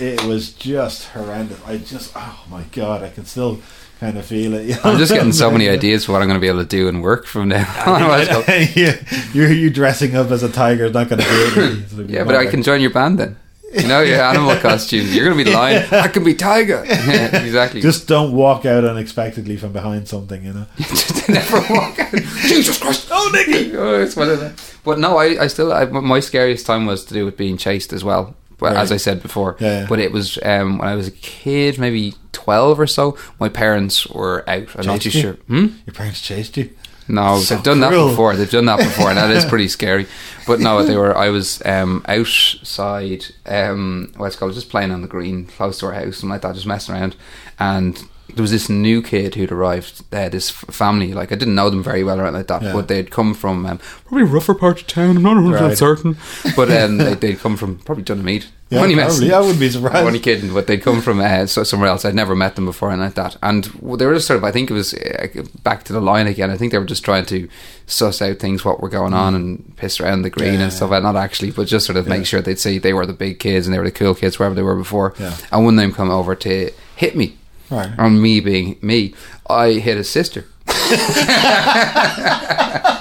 It 0.01 0.23
was 0.23 0.53
just 0.53 1.09
horrendous. 1.09 1.59
I 1.65 1.77
just, 1.77 2.13
oh 2.15 2.45
my 2.49 2.63
God, 2.71 3.03
I 3.03 3.09
can 3.09 3.25
still 3.25 3.59
kind 3.99 4.17
of 4.17 4.25
feel 4.25 4.53
it. 4.53 4.67
you 4.67 4.75
know? 4.75 4.81
I'm 4.85 4.97
just 4.97 5.11
getting 5.11 5.33
so 5.33 5.51
many 5.51 5.67
ideas 5.67 6.05
for 6.05 6.13
what 6.13 6.21
I'm 6.21 6.29
going 6.29 6.39
to 6.39 6.41
be 6.41 6.47
able 6.47 6.61
to 6.61 6.65
do 6.65 6.87
and 6.87 7.03
work 7.03 7.25
from 7.25 7.49
now 7.49 7.67
on. 7.85 8.01
I 8.01 8.07
was 8.37 8.77
yeah, 8.77 8.95
you 9.33 9.47
you 9.47 9.69
dressing 9.69 10.15
up 10.15 10.31
as 10.31 10.41
a 10.41 10.49
tiger 10.49 10.85
is 10.85 10.93
not 10.93 11.09
going 11.09 11.19
to 11.21 11.27
do 11.27 11.43
it. 11.47 11.79
It's 11.79 11.91
gonna 11.91 12.05
be 12.05 12.13
yeah, 12.13 12.23
but 12.23 12.35
I 12.35 12.45
can 12.45 12.63
join 12.63 12.79
your 12.79 12.91
band 12.91 13.19
then. 13.19 13.35
You 13.73 13.87
know, 13.87 14.01
your 14.01 14.21
animal 14.21 14.55
costumes. 14.61 15.15
You're 15.15 15.25
going 15.25 15.37
to 15.37 15.43
be 15.45 15.51
lion. 15.51 15.87
I 15.91 16.07
can 16.07 16.23
be 16.23 16.33
tiger. 16.33 16.83
Yeah, 16.85 17.41
exactly. 17.43 17.81
Just 17.81 18.07
don't 18.07 18.31
walk 18.33 18.65
out 18.65 18.83
unexpectedly 18.83 19.57
from 19.57 19.73
behind 19.73 20.07
something, 20.07 20.43
you 20.43 20.53
know. 20.53 20.65
Just 20.77 21.29
never 21.29 21.57
walk 21.73 21.99
out. 21.99 22.11
Jesus 22.41 22.79
Christ! 22.79 23.07
Oh, 23.11 23.29
Nicky! 23.33 23.75
Oh, 23.77 24.01
it's 24.01 24.15
one 24.15 24.29
of 24.29 24.39
them. 24.39 24.55
But 24.83 24.97
no, 24.99 25.17
I, 25.17 25.43
I 25.43 25.47
still, 25.47 25.71
I, 25.71 25.85
my 25.85 26.19
scariest 26.19 26.65
time 26.65 26.85
was 26.85 27.05
to 27.05 27.13
do 27.13 27.25
with 27.25 27.37
being 27.37 27.57
chased 27.57 27.93
as 27.93 28.03
well. 28.03 28.35
Well, 28.59 28.75
as 28.75 28.91
I 28.91 28.97
said 28.97 29.21
before, 29.21 29.55
Yeah, 29.59 29.81
yeah. 29.81 29.85
but 29.87 29.99
it 29.99 30.11
was 30.11 30.37
um, 30.43 30.79
when 30.79 30.87
I 30.89 30.95
was 30.95 31.07
a 31.07 31.11
kid, 31.11 31.79
maybe 31.79 32.15
twelve 32.33 32.77
or 32.77 32.87
so. 32.87 33.17
My 33.39 33.47
parents 33.47 34.05
were 34.07 34.43
out. 34.49 34.67
I'm 34.75 34.85
not 34.85 34.99
too 35.01 35.09
Chased 35.11 35.15
you? 35.15 35.21
sure. 35.21 35.33
Hmm? 35.47 35.67
Your 35.85 35.93
parents 35.93 36.19
chased 36.19 36.57
you. 36.57 36.69
No, 37.09 37.39
So 37.39 37.55
they've 37.55 37.63
done 37.63 37.79
cruel. 37.81 38.05
that 38.05 38.11
before. 38.11 38.35
They've 38.35 38.49
done 38.49 38.65
that 38.65 38.77
before, 38.79 39.09
and 39.09 39.17
that 39.17 39.31
is 39.31 39.43
pretty 39.45 39.67
scary. 39.77 40.05
But 40.47 40.59
no, 40.59 40.83
they 40.83 40.95
were. 40.95 41.17
I 41.17 41.29
was 41.29 41.61
um, 41.65 42.05
outside. 42.07 43.25
Um, 43.45 44.13
what's 44.17 44.35
it 44.35 44.39
called? 44.39 44.53
Just 44.53 44.69
playing 44.69 44.91
on 44.91 45.01
the 45.01 45.07
green, 45.07 45.45
close 45.47 45.79
to 45.79 45.87
our 45.87 45.93
house, 45.93 46.21
and 46.21 46.29
like 46.29 46.41
that, 46.41 46.55
just 46.55 46.67
messing 46.67 46.95
around. 46.95 47.15
And 47.59 48.01
there 48.35 48.41
was 48.43 48.51
this 48.51 48.69
new 48.69 49.01
kid 49.01 49.35
who'd 49.35 49.51
arrived. 49.51 50.03
Uh, 50.13 50.29
this 50.29 50.49
family, 50.49 51.13
like 51.13 51.31
I 51.31 51.35
didn't 51.35 51.55
know 51.55 51.69
them 51.69 51.83
very 51.83 52.03
well 52.03 52.19
or 52.19 52.23
anything 52.23 52.35
like 52.37 52.47
that, 52.47 52.61
Yeah. 52.61 52.73
but 52.73 52.87
they'd 52.87 53.11
come 53.11 53.33
from 53.33 53.65
um, 53.65 53.79
probably 54.05 54.23
a 54.23 54.25
rougher 54.25 54.53
part 54.53 54.81
of 54.81 54.87
town. 54.87 55.17
I'm 55.17 55.23
not 55.23 55.35
100 55.35 55.61
Right. 55.61 55.77
certain, 55.77 56.17
but 56.55 56.71
um, 56.71 56.97
they, 56.97 57.13
they'd 57.21 57.39
come 57.39 57.57
from 57.57 57.77
probably 57.79 58.03
Donaghmede. 58.03 58.45
Yeah, 58.71 58.81
Only 58.81 58.93
probably. 58.93 59.13
messing. 59.21 59.33
I 59.33 59.39
wouldn't 59.39 59.59
be 59.59 59.69
surprised. 59.71 59.95
I'm 59.95 60.05
only 60.05 60.19
kidding, 60.19 60.53
but 60.53 60.67
they'd 60.67 60.83
come 60.83 61.01
from 61.01 61.19
uh, 61.19 61.47
so- 61.47 61.63
somewhere 61.63 61.89
else. 61.89 62.05
I'd 62.05 62.13
never 62.13 62.35
met 62.35 62.55
them 62.55 62.65
before 62.65 62.91
and 62.91 63.01
like 63.01 63.15
that. 63.15 63.35
And 63.41 63.63
they 63.63 64.05
were 64.05 64.13
just 64.13 64.27
sort 64.27 64.37
of, 64.37 64.43
I 64.43 64.51
think 64.51 64.69
it 64.69 64.73
was 64.75 64.93
uh, 64.93 65.27
back 65.63 65.85
to 65.85 65.93
the 65.93 65.99
line 65.99 66.27
again. 66.27 66.51
I 66.51 66.57
think 66.57 66.71
they 66.71 66.77
were 66.77 66.85
just 66.85 67.03
trying 67.03 67.25
to 67.27 67.49
suss 67.87 68.21
out 68.21 68.37
things, 68.37 68.63
what 68.63 68.79
were 68.79 68.87
going 68.89 69.13
on, 69.15 69.33
and 69.33 69.75
piss 69.77 69.99
around 69.99 70.21
the 70.21 70.29
green 70.29 70.49
Mm. 70.53 70.57
Yeah, 70.57 70.63
and 70.65 70.73
stuff. 70.73 70.91
like 70.91 71.01
Not 71.01 71.15
actually, 71.15 71.49
but 71.49 71.65
just 71.67 71.87
sort 71.87 71.97
of 71.97 72.05
Yeah. 72.05 72.17
make 72.17 72.27
sure 72.27 72.41
they'd 72.41 72.59
see 72.59 72.77
they 72.77 72.93
were 72.93 73.07
the 73.07 73.13
big 73.13 73.39
kids 73.39 73.65
and 73.65 73.73
they 73.73 73.79
were 73.79 73.85
the 73.85 73.91
cool 73.91 74.13
kids 74.13 74.37
wherever 74.37 74.53
they 74.53 74.61
were 74.61 74.75
before. 74.75 75.15
Yeah. 75.19 75.35
And 75.51 75.65
one 75.65 75.73
of 75.73 75.81
them 75.81 75.91
come 75.91 76.11
over 76.11 76.35
to 76.35 76.69
hit 76.95 77.15
me. 77.15 77.38
Right. 77.71 77.99
On 77.99 78.21
me 78.21 78.39
being 78.39 78.77
me, 78.81 79.13
I 79.49 79.73
hit 79.73 79.97
his 79.97 80.09
sister. 80.09 80.45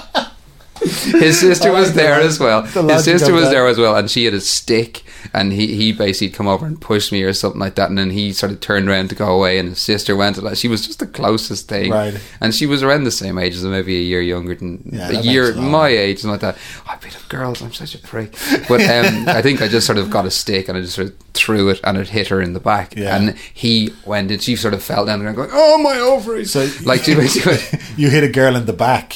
His 1.19 1.39
sister 1.39 1.71
was 1.71 1.93
there 1.93 2.15
as 2.21 2.39
well. 2.39 2.63
His 2.63 3.03
sister 3.03 3.33
was 3.33 3.49
there 3.49 3.67
as 3.67 3.77
well, 3.77 3.95
and 3.95 4.09
she 4.09 4.25
had 4.25 4.33
a 4.33 4.41
stick, 4.41 5.03
and 5.33 5.51
he, 5.51 5.75
he 5.75 5.91
basically 5.91 6.29
come 6.29 6.47
over 6.47 6.65
and 6.65 6.79
pushed 6.79 7.11
me 7.11 7.23
or 7.23 7.33
something 7.33 7.59
like 7.59 7.75
that, 7.75 7.89
and 7.89 7.97
then 7.97 8.09
he 8.11 8.31
sort 8.33 8.51
of 8.51 8.59
turned 8.61 8.87
around 8.87 9.09
to 9.09 9.15
go 9.15 9.27
away, 9.35 9.59
and 9.59 9.69
his 9.69 9.79
sister 9.79 10.15
went. 10.15 10.37
And 10.37 10.57
she 10.57 10.67
was 10.67 10.85
just 10.85 10.99
the 10.99 11.07
closest 11.07 11.67
thing, 11.67 11.91
Right. 11.91 12.19
And 12.39 12.55
she 12.55 12.65
was 12.65 12.81
around 12.83 13.03
the 13.03 13.11
same 13.11 13.37
age 13.37 13.55
as 13.55 13.63
him, 13.63 13.71
maybe 13.71 13.97
a 13.97 14.01
year 14.01 14.21
younger 14.21 14.55
than 14.55 14.81
Yeah, 14.91 15.09
a 15.09 15.21
year 15.21 15.53
my 15.55 15.89
age, 15.89 16.23
and 16.23 16.31
like 16.31 16.41
that. 16.41 16.57
I 16.87 16.95
beat 16.97 17.15
up 17.15 17.27
girls. 17.29 17.61
I'm 17.61 17.73
such 17.73 17.95
a 17.95 17.99
prick. 17.99 18.33
But 18.67 18.81
um, 18.81 19.27
I 19.27 19.41
think 19.41 19.61
I 19.61 19.67
just 19.67 19.85
sort 19.85 19.97
of 19.97 20.09
got 20.09 20.25
a 20.25 20.31
stick 20.31 20.69
and 20.69 20.77
I 20.77 20.81
just 20.81 20.95
sort 20.95 21.07
of 21.09 21.15
threw 21.33 21.69
it, 21.69 21.79
and 21.83 21.97
it 21.97 22.09
hit 22.09 22.27
her 22.29 22.41
in 22.41 22.53
the 22.53 22.59
back, 22.59 22.95
Yeah. 22.95 23.15
and 23.15 23.37
he 23.53 23.93
went 24.05 24.31
and 24.31 24.41
she 24.41 24.55
sort 24.55 24.73
of 24.73 24.81
fell 24.83 25.05
down 25.05 25.25
and 25.25 25.35
going, 25.35 25.49
"Oh 25.51 25.77
my 25.77 25.97
ovaries!" 25.99 26.51
So 26.51 26.69
like 26.85 27.03
she 27.03 27.15
basically. 27.15 27.57
you 27.97 28.09
hit 28.09 28.23
a 28.23 28.29
girl 28.29 28.55
in 28.55 28.65
the 28.65 28.73
back. 28.73 29.15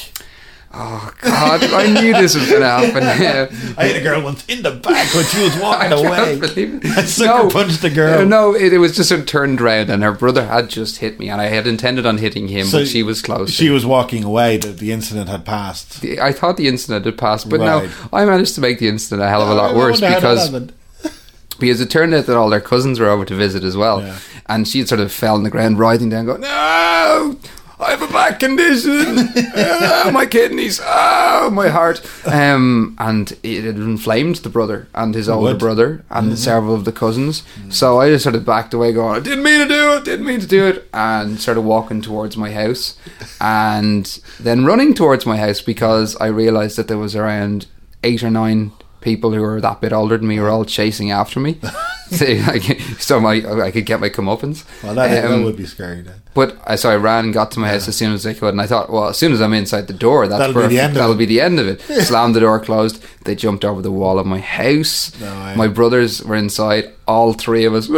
Oh 0.76 1.12
God! 1.20 1.62
I 1.62 1.86
knew 2.00 2.12
this 2.14 2.34
was 2.34 2.48
going 2.48 2.62
to 2.62 2.66
happen. 2.68 3.02
Yeah. 3.04 3.74
I 3.78 3.86
hit 3.86 3.96
a 3.96 4.00
girl 4.02 4.22
once 4.22 4.44
in 4.46 4.62
the 4.62 4.72
back 4.72 5.14
when 5.14 5.24
she 5.26 5.40
was 5.42 5.56
walking 5.58 5.92
I 5.92 5.96
away. 5.96 6.34
it. 6.34 6.84
I 6.84 7.02
sucker 7.04 7.48
punched 7.50 7.80
the 7.82 7.90
girl. 7.90 8.26
No, 8.26 8.54
it, 8.56 8.72
it 8.72 8.78
was 8.78 8.96
just 8.96 9.12
of 9.12 9.24
turned 9.26 9.60
round, 9.60 9.88
and 9.88 10.02
her 10.02 10.10
brother 10.12 10.46
had 10.46 10.68
just 10.68 10.98
hit 10.98 11.20
me, 11.20 11.30
and 11.30 11.40
I 11.40 11.44
had 11.46 11.68
intended 11.68 12.06
on 12.06 12.18
hitting 12.18 12.48
him, 12.48 12.66
So 12.66 12.80
but 12.80 12.88
she 12.88 13.04
was 13.04 13.22
close. 13.22 13.50
She 13.50 13.70
was 13.70 13.86
walking 13.86 14.24
away. 14.24 14.56
The, 14.56 14.68
the 14.72 14.90
incident 14.90 15.28
had 15.28 15.44
passed. 15.44 16.04
I 16.04 16.32
thought 16.32 16.56
the 16.56 16.66
incident 16.66 17.04
had 17.04 17.18
passed, 17.18 17.48
but 17.48 17.60
Right. 17.60 17.84
no, 17.88 17.90
I 18.12 18.24
managed 18.24 18.56
to 18.56 18.60
make 18.60 18.80
the 18.80 18.88
incident 18.88 19.22
a 19.22 19.28
hell 19.28 19.42
of 19.42 19.48
a 19.50 19.54
lot 19.54 19.76
worse 19.76 20.00
wonder 20.00 20.18
how 20.20 20.34
that 20.34 20.66
because 21.02 21.18
because 21.60 21.80
it 21.80 21.88
turned 21.88 22.12
out 22.14 22.26
that 22.26 22.36
all 22.36 22.50
their 22.50 22.60
cousins 22.60 22.98
were 22.98 23.08
over 23.08 23.24
to 23.24 23.34
visit 23.36 23.62
as 23.62 23.76
well, 23.76 24.00
Yeah. 24.00 24.18
and 24.48 24.66
she 24.66 24.80
had 24.80 24.88
sort 24.88 25.00
of 25.00 25.12
fell 25.12 25.34
on 25.36 25.44
the 25.44 25.50
ground, 25.50 25.78
writhing 25.78 26.10
down, 26.10 26.26
going, 26.26 26.40
"No, 26.40 27.36
I 27.80 27.90
have 27.90 28.02
a 28.02 28.08
back 28.12 28.40
condition, 28.40 29.30
ah, 29.56 30.10
my 30.12 30.26
kidneys, 30.26 30.80
ah, 30.82 31.50
my 31.52 31.68
heart," 31.68 32.00
um, 32.24 32.94
and 32.98 33.36
it 33.42 33.64
had 33.64 33.76
inflamed 33.76 34.36
the 34.36 34.48
brother 34.48 34.86
and 34.94 35.14
his 35.14 35.28
older 35.28 35.52
would. 35.52 35.58
brother 35.58 36.04
and 36.10 36.38
several 36.38 36.74
of 36.74 36.84
the 36.84 36.92
cousins. 36.92 37.42
So 37.70 38.00
I 38.00 38.10
just 38.10 38.22
sort 38.22 38.36
of 38.36 38.44
backed 38.44 38.74
away, 38.74 38.92
going, 38.92 39.16
"I 39.16 39.20
didn't 39.20 39.44
mean 39.44 39.60
to 39.60 39.68
do 39.68 39.92
it, 39.94 40.04
didn't 40.04 40.26
mean 40.26 40.40
to 40.40 40.46
do 40.46 40.66
it," 40.66 40.88
and 40.94 41.40
started 41.40 41.62
walking 41.62 42.00
towards 42.00 42.36
my 42.36 42.52
house, 42.52 42.94
and 43.40 44.20
then 44.38 44.64
running 44.64 44.94
towards 44.94 45.26
my 45.26 45.36
house 45.36 45.60
because 45.60 46.16
I 46.16 46.26
realised 46.26 46.76
that 46.76 46.88
there 46.88 46.98
was 46.98 47.16
around 47.16 47.66
eight 48.04 48.22
or 48.22 48.30
nine 48.30 48.72
people 49.04 49.32
who 49.32 49.40
were 49.42 49.60
that 49.60 49.80
bit 49.80 49.92
older 49.92 50.16
than 50.18 50.26
me 50.26 50.40
were 50.40 50.48
all 50.50 50.64
chasing 50.64 51.12
after 51.12 51.38
me. 51.38 51.60
so, 52.10 52.26
like, 52.26 52.62
so 52.98 53.18
my, 53.18 53.42
I 53.62 53.70
could 53.70 53.86
get 53.86 53.98
my 53.98 54.10
comeuppance. 54.10 54.64
Well, 54.82 54.94
that, 54.94 55.08
that 55.08 55.30
Um, 55.30 55.44
would 55.44 55.56
be 55.56 55.64
scary 55.66 56.02
then. 56.02 56.20
But 56.34 56.58
I 56.66 56.74
so 56.76 56.90
I 56.90 56.96
ran 56.96 57.24
and 57.26 57.32
got 57.34 57.50
to 57.52 57.60
my 57.60 57.68
house 57.68 57.88
as 57.88 57.96
soon 57.96 58.12
as 58.12 58.26
I 58.26 58.34
could, 58.34 58.48
and 58.50 58.60
I 58.60 58.66
thought, 58.66 58.90
well, 58.90 59.08
as 59.08 59.16
soon 59.16 59.32
as 59.32 59.40
I'm 59.40 59.54
inside 59.54 59.86
the 59.86 59.94
door, 59.94 60.28
that's 60.28 60.38
That'll 60.38 60.62
be 60.68 60.68
the 60.74 60.80
end 60.80 60.90
of 60.90 60.94
That'll 60.96 61.14
it. 61.14 61.18
be 61.18 61.24
the 61.26 61.40
end 61.40 61.58
of 61.60 61.66
it. 61.66 61.80
Slammed 62.02 62.34
the 62.34 62.40
door 62.40 62.60
closed. 62.60 63.02
They 63.24 63.34
jumped 63.34 63.64
over 63.64 63.80
the 63.80 63.90
wall 63.92 64.18
of 64.18 64.26
my 64.26 64.40
house. 64.40 65.18
No 65.20 65.32
way. 65.32 65.54
my 65.56 65.68
brothers 65.68 66.22
were 66.22 66.36
inside. 66.36 66.92
All 67.06 67.32
three 67.32 67.64
of 67.64 67.74
us. 67.74 67.88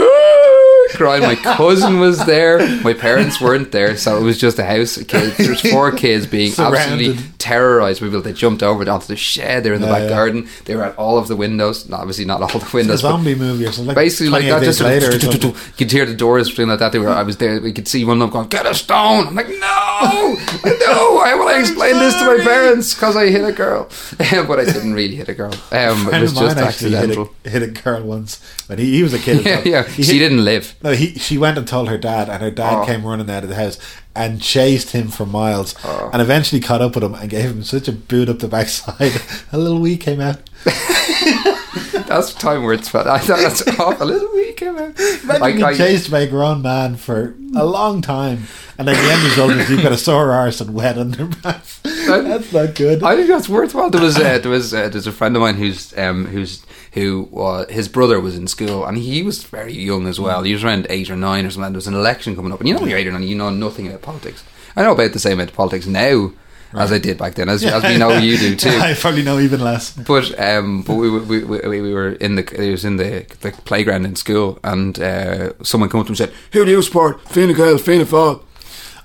Crying. 0.95 1.23
My 1.23 1.35
cousin 1.35 1.99
was 1.99 2.25
there. 2.27 2.59
My 2.83 2.93
parents 2.95 3.41
weren't 3.41 3.73
there, 3.73 3.97
so 3.97 4.19
it 4.19 4.23
was 4.23 4.39
just 4.39 4.59
a 4.61 4.65
house 4.65 4.97
of 4.97 5.09
kids. 5.09 5.37
There's 5.37 5.61
four 5.73 5.91
kids 5.91 6.27
being 6.27 6.53
absolutely 6.57 7.17
Surrounded. 7.17 7.36
Terrorized. 7.49 8.01
people. 8.01 8.21
They 8.21 8.33
jumped 8.33 8.63
over 8.63 8.89
onto 8.91 9.07
the 9.07 9.17
shed. 9.17 9.63
They 9.65 9.71
were 9.71 9.77
in 9.77 9.83
the 9.83 9.87
Yeah, 9.89 9.99
back 9.99 10.03
yeah. 10.11 10.17
garden. 10.17 10.49
They 10.65 10.75
were 10.77 10.85
at 10.85 10.97
all 10.97 11.17
of 11.19 11.27
the 11.29 11.37
windows. 11.37 11.89
Not, 11.89 12.01
obviously, 12.01 12.25
not 12.25 12.41
all 12.43 12.59
the 12.61 12.71
windows. 12.73 13.01
zombie 13.01 13.35
movie 13.35 13.65
or 13.67 13.73
something. 13.73 13.89
Like 13.95 13.97
basically 14.07 14.31
like 14.31 14.45
that. 14.47 14.63
Just 14.63 14.81
later. 14.81 15.09
or 15.13 15.15
of, 15.17 15.45
you 15.45 15.55
could 15.79 15.91
hear 15.91 16.07
the 16.07 16.15
doors 16.15 16.53
doing 16.55 16.69
like 16.69 16.79
that. 16.81 16.93
They 16.93 16.99
were. 16.99 17.09
I 17.09 17.23
was 17.23 17.37
there. 17.37 17.61
We 17.61 17.73
could 17.73 17.89
see 17.89 18.05
one 18.05 18.17
of 18.17 18.21
them 18.21 18.31
going, 18.31 18.49
"Get 18.49 18.67
a 18.67 18.75
stone." 18.75 19.29
I'm 19.29 19.35
like, 19.35 19.49
"No, 19.49 20.37
no! 20.65 21.19
I 21.25 21.35
will 21.39 21.49
explain 21.61 21.95
this 21.99 22.15
to 22.15 22.25
my 22.37 22.39
parents 22.45 22.95
because 22.95 23.17
I 23.17 23.27
hit 23.29 23.45
a 23.45 23.53
girl." 23.53 23.89
but 24.19 24.59
I 24.61 24.65
didn't 24.65 24.95
really 24.95 25.17
hit 25.17 25.29
a 25.29 25.35
girl. 25.35 25.53
Um, 25.73 26.09
it 26.13 26.21
was 26.23 26.33
just 26.33 26.57
accidental. 26.57 27.27
Hit 27.45 27.47
a, 27.47 27.51
hit 27.51 27.63
a 27.63 27.83
girl 27.83 28.03
once, 28.03 28.41
but 28.69 28.79
he, 28.79 28.97
he 28.97 29.03
was 29.03 29.15
a 29.15 29.19
kid. 29.19 29.37
Yeah, 29.47 29.63
yeah. 29.65 29.83
He 29.85 30.03
She 30.03 30.19
didn't 30.19 30.45
live. 30.45 30.75
No, 30.83 30.93
he 30.93 31.15
she 31.19 31.39
went 31.39 31.59
and 31.59 31.67
told 31.69 31.89
her 31.89 31.99
dad, 31.99 32.29
and 32.29 32.43
her 32.43 32.51
dad 32.51 32.83
Oh. 32.83 32.87
came 32.87 33.05
running 33.07 33.31
out 33.31 33.43
of 33.45 33.49
the 33.49 33.55
house 33.55 33.79
and 34.17 34.41
chased 34.41 34.91
him 34.93 35.09
for 35.09 35.27
miles, 35.27 35.75
Oh. 35.85 36.11
and 36.13 36.23
eventually 36.23 36.61
caught 36.61 36.81
up 36.83 36.95
with 36.95 37.05
him 37.05 37.15
and 37.15 37.29
gave 37.31 37.51
him 37.51 37.63
such 37.63 37.87
a 37.89 37.93
boot 37.93 38.29
up 38.29 38.39
the 38.39 38.49
backside. 38.49 39.13
a 39.53 39.59
little 39.59 39.79
wee 39.81 39.97
came 39.97 40.21
out. 40.21 40.39
That's 42.07 42.35
time 42.35 42.63
where 42.63 42.73
it's. 42.73 42.93
I 42.95 43.19
thought 43.19 43.39
that's 43.41 43.61
a 44.01 44.05
little 44.05 44.33
weak. 44.35 44.63
Imagine 44.63 45.29
Like, 45.41 45.57
being 45.57 45.75
chased 45.75 46.11
by 46.11 46.21
a 46.21 46.27
grown 46.27 46.63
man 46.63 46.97
for 46.97 47.35
a 47.55 47.65
long 47.65 48.03
time, 48.03 48.45
and 48.79 48.87
then 48.89 48.95
the 48.97 49.13
end 49.13 49.23
result 49.25 49.53
is 49.53 49.71
you've 49.71 49.83
got 49.83 49.93
a 49.93 49.97
sore 49.97 50.33
arse 50.33 50.61
and 50.61 50.75
wet 50.75 50.97
underpants. 50.97 51.83
That's 51.83 52.53
not 52.53 52.75
good. 52.75 53.03
I 53.03 53.17
think 53.17 53.29
that's 53.29 53.49
worthwhile. 53.49 53.91
There 53.91 54.01
was 54.01 54.17
uh, 54.19 54.39
there 54.39 54.51
was 54.51 54.73
uh, 54.73 54.89
there's 54.89 55.07
a 55.07 55.13
friend 55.13 55.37
of 55.37 55.43
mine 55.43 55.57
who's 55.57 55.97
um 55.99 56.27
who's 56.27 56.65
who 56.93 57.29
uh, 57.39 57.67
his 57.69 57.89
brother 57.89 58.21
was 58.21 58.37
in 58.37 58.47
school 58.47 58.85
and 58.87 58.97
he 58.97 59.23
was 59.23 59.43
very 59.45 59.75
young 59.75 60.07
as 60.07 60.19
well. 60.19 60.43
He 60.43 60.53
was 60.53 60.65
around 60.65 60.87
eight 60.91 61.11
or 61.11 61.17
nine 61.17 61.45
or 61.47 61.51
something. 61.51 61.73
There 61.73 61.79
was 61.79 61.87
an 61.89 61.95
election 61.95 62.35
coming 62.37 62.53
up, 62.53 62.61
and 62.61 62.69
you 62.69 62.75
know 62.75 62.81
when 62.81 62.91
you're 62.91 62.99
eight 62.99 63.07
or 63.07 63.13
nine, 63.13 63.25
you 63.25 63.37
know 63.37 63.51
nothing 63.51 63.87
about 63.89 64.03
politics. 64.03 64.45
I 64.75 64.83
know 64.83 64.93
about 64.93 65.13
the 65.13 65.19
same 65.19 65.41
about 65.41 65.55
politics 65.55 65.87
now 65.87 66.33
as 66.77 66.93
I 66.93 66.99
did 66.99 67.19
back 67.19 67.35
then, 67.35 67.49
as, 67.49 67.65
as 67.65 67.83
we 67.83 67.97
know 67.99 68.17
you 68.19 68.37
do 68.39 68.57
too. 68.57 68.69
I 68.81 68.95
probably 68.95 69.23
know 69.23 69.39
even 69.39 69.61
less. 69.61 69.91
But 69.93 70.39
um, 70.39 70.83
but 70.83 70.95
we, 70.95 71.11
we, 71.11 71.45
we, 71.45 71.81
we 71.81 71.93
were 71.95 72.13
in 72.13 72.37
the 72.37 72.43
it 72.67 72.71
was 72.71 72.85
in 72.85 72.97
the 72.97 73.25
the 73.41 73.53
playground 73.65 74.05
in 74.05 74.17
school, 74.17 74.59
and 74.63 74.99
uh, 74.99 75.53
someone 75.63 75.91
came 75.91 76.01
up 76.01 76.07
to 76.07 76.11
him 76.13 76.13
and 76.13 76.19
said, 76.19 76.33
"Who 76.53 76.65
do 76.65 76.71
you 76.71 76.83
support? 76.83 77.21
Fine 77.29 77.55
Gael, 77.55 77.79
Fianna 77.79 78.05
Fáil." 78.05 78.43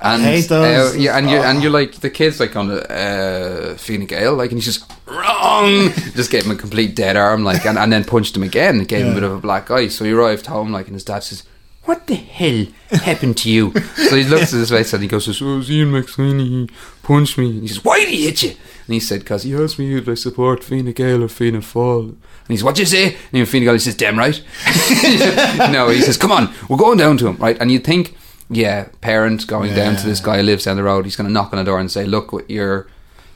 And 0.04 0.24
hate 0.24 0.50
those. 0.50 0.96
Uh, 0.96 0.98
yeah, 0.98 1.16
and 1.16 1.30
you 1.30 1.38
and 1.38 1.60
Oh. 1.60 1.62
you're 1.62 1.72
like 1.72 1.94
the 2.02 2.10
kids 2.10 2.40
like 2.40 2.56
on 2.56 2.70
the 2.70 2.82
uh, 2.92 3.78
Fine 3.78 4.06
Gael, 4.08 4.34
like, 4.34 4.50
and 4.52 4.58
he's 4.58 4.66
just 4.66 4.92
wrong. 5.06 5.92
just 6.16 6.32
gave 6.32 6.44
him 6.46 6.52
a 6.52 6.56
complete 6.56 6.96
dead 6.96 7.16
arm, 7.18 7.44
like, 7.44 7.66
and, 7.68 7.78
and 7.78 7.94
then 7.94 8.04
punched 8.04 8.36
him 8.36 8.42
again, 8.42 8.80
and 8.80 8.88
gave 8.88 9.06
him 9.06 9.12
a 9.12 9.14
bit 9.14 9.24
of 9.24 9.32
a 9.32 9.38
black 9.40 9.70
eye. 9.70 9.90
So 9.90 10.04
he 10.04 10.12
arrived 10.12 10.48
home, 10.48 10.72
like, 10.72 10.88
and 10.88 10.96
his 10.96 11.04
dad 11.04 11.20
says. 11.24 11.44
What 11.84 12.06
the 12.08 12.16
hell 12.16 12.68
happened 12.92 13.38
to 13.38 13.50
you? 13.50 13.74
so 13.96 14.16
he 14.16 14.24
looks 14.24 14.54
at 14.54 14.60
his 14.60 14.70
face 14.70 14.94
and 14.94 15.02
he 15.02 15.08
goes, 15.10 15.28
"Oh, 15.42 15.54
it 15.54 15.58
was 15.58 15.72
Ian 15.72 15.92
McSweeney. 15.92 16.48
He 16.48 16.70
punched 17.02 17.38
me." 17.38 17.50
And 17.50 17.62
he 17.62 17.68
says, 17.68 17.84
"Why 17.84 18.00
did 18.00 18.10
he 18.10 18.26
hit 18.26 18.44
you?" 18.44 18.50
And 18.50 18.94
he 18.94 19.00
said, 19.00 19.22
"Because 19.22 19.44
he 19.44 19.56
asked 19.56 19.80
me 19.80 19.96
if 19.96 20.08
I 20.08 20.14
support 20.14 20.64
Fine 20.64 20.92
Gael 20.94 21.24
or 21.24 21.28
Fianna 21.28 21.60
Fáil." 21.60 22.10
And 22.10 22.18
he 22.50 22.58
says, 22.58 22.64
"What 22.64 22.78
you 22.78 22.86
say?" 22.86 23.06
And 23.08 23.18
he 23.32 23.46
Fine 23.46 23.64
Gael, 23.64 23.74
he 23.74 23.80
says, 23.80 23.96
"Damn 23.96 24.18
right." 24.18 24.42
no, 25.72 25.90
he 25.90 26.02
says, 26.02 26.18
"Come 26.18 26.32
on, 26.32 26.54
we're 26.70 26.78
going 26.78 26.98
down 27.00 27.18
to 27.18 27.28
him, 27.28 27.38
right?" 27.38 27.58
And 27.60 27.72
you 27.72 27.80
think, 27.80 28.16
yeah, 28.50 28.90
parent 29.02 29.48
going 29.48 29.74
down 29.74 29.96
to 29.96 30.06
this 30.06 30.20
guy 30.20 30.38
who 30.38 30.44
lives 30.44 30.66
down 30.66 30.78
the 30.78 30.84
road, 30.84 31.06
he's 31.06 31.16
going 31.16 31.28
to 31.28 31.34
knock 31.34 31.52
on 31.52 31.58
the 31.58 31.66
door 31.66 31.80
and 31.80 31.90
say, 31.90 32.06
"Look 32.06 32.32
what 32.32 32.50
your 32.50 32.88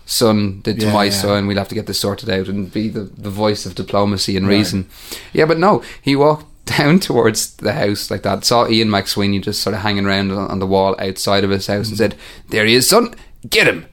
son 0.06 0.62
did 0.62 0.80
to 0.82 0.86
Yeah, 0.86 0.94
my 0.94 1.06
yeah. 1.06 1.10
son. 1.12 1.48
We'll 1.48 1.58
have 1.58 1.70
to 1.70 1.76
get 1.76 1.88
this 1.88 2.00
sorted 2.00 2.30
out," 2.30 2.48
and 2.48 2.72
be 2.72 2.90
the 2.90 3.10
the 3.18 3.32
voice 3.32 3.66
of 3.66 3.74
diplomacy 3.74 4.38
and 4.38 4.48
reason. 4.48 4.88
Yeah, 5.34 5.46
but 5.46 5.58
no, 5.58 5.82
he 6.02 6.16
walked 6.16 6.46
down 6.66 7.00
towards 7.00 7.56
the 7.58 7.74
house 7.74 8.12
like 8.12 8.24
that. 8.24 8.44
Saw 8.44 8.68
Ian 8.68 8.90
McSweeney 8.90 9.42
just 9.42 9.62
sort 9.62 9.76
of 9.76 9.82
hanging 9.82 10.06
around 10.06 10.32
on, 10.32 10.60
the 10.60 10.68
wall 10.68 10.96
outside 11.00 11.44
of 11.44 11.50
his 11.50 11.68
house 11.68 11.88
and 11.88 11.96
mm. 11.96 12.00
said, 12.00 12.16
"There 12.50 12.66
he 12.66 12.76
is, 12.76 12.90
son. 12.90 13.16
Get 13.50 13.68
him." 13.68 13.86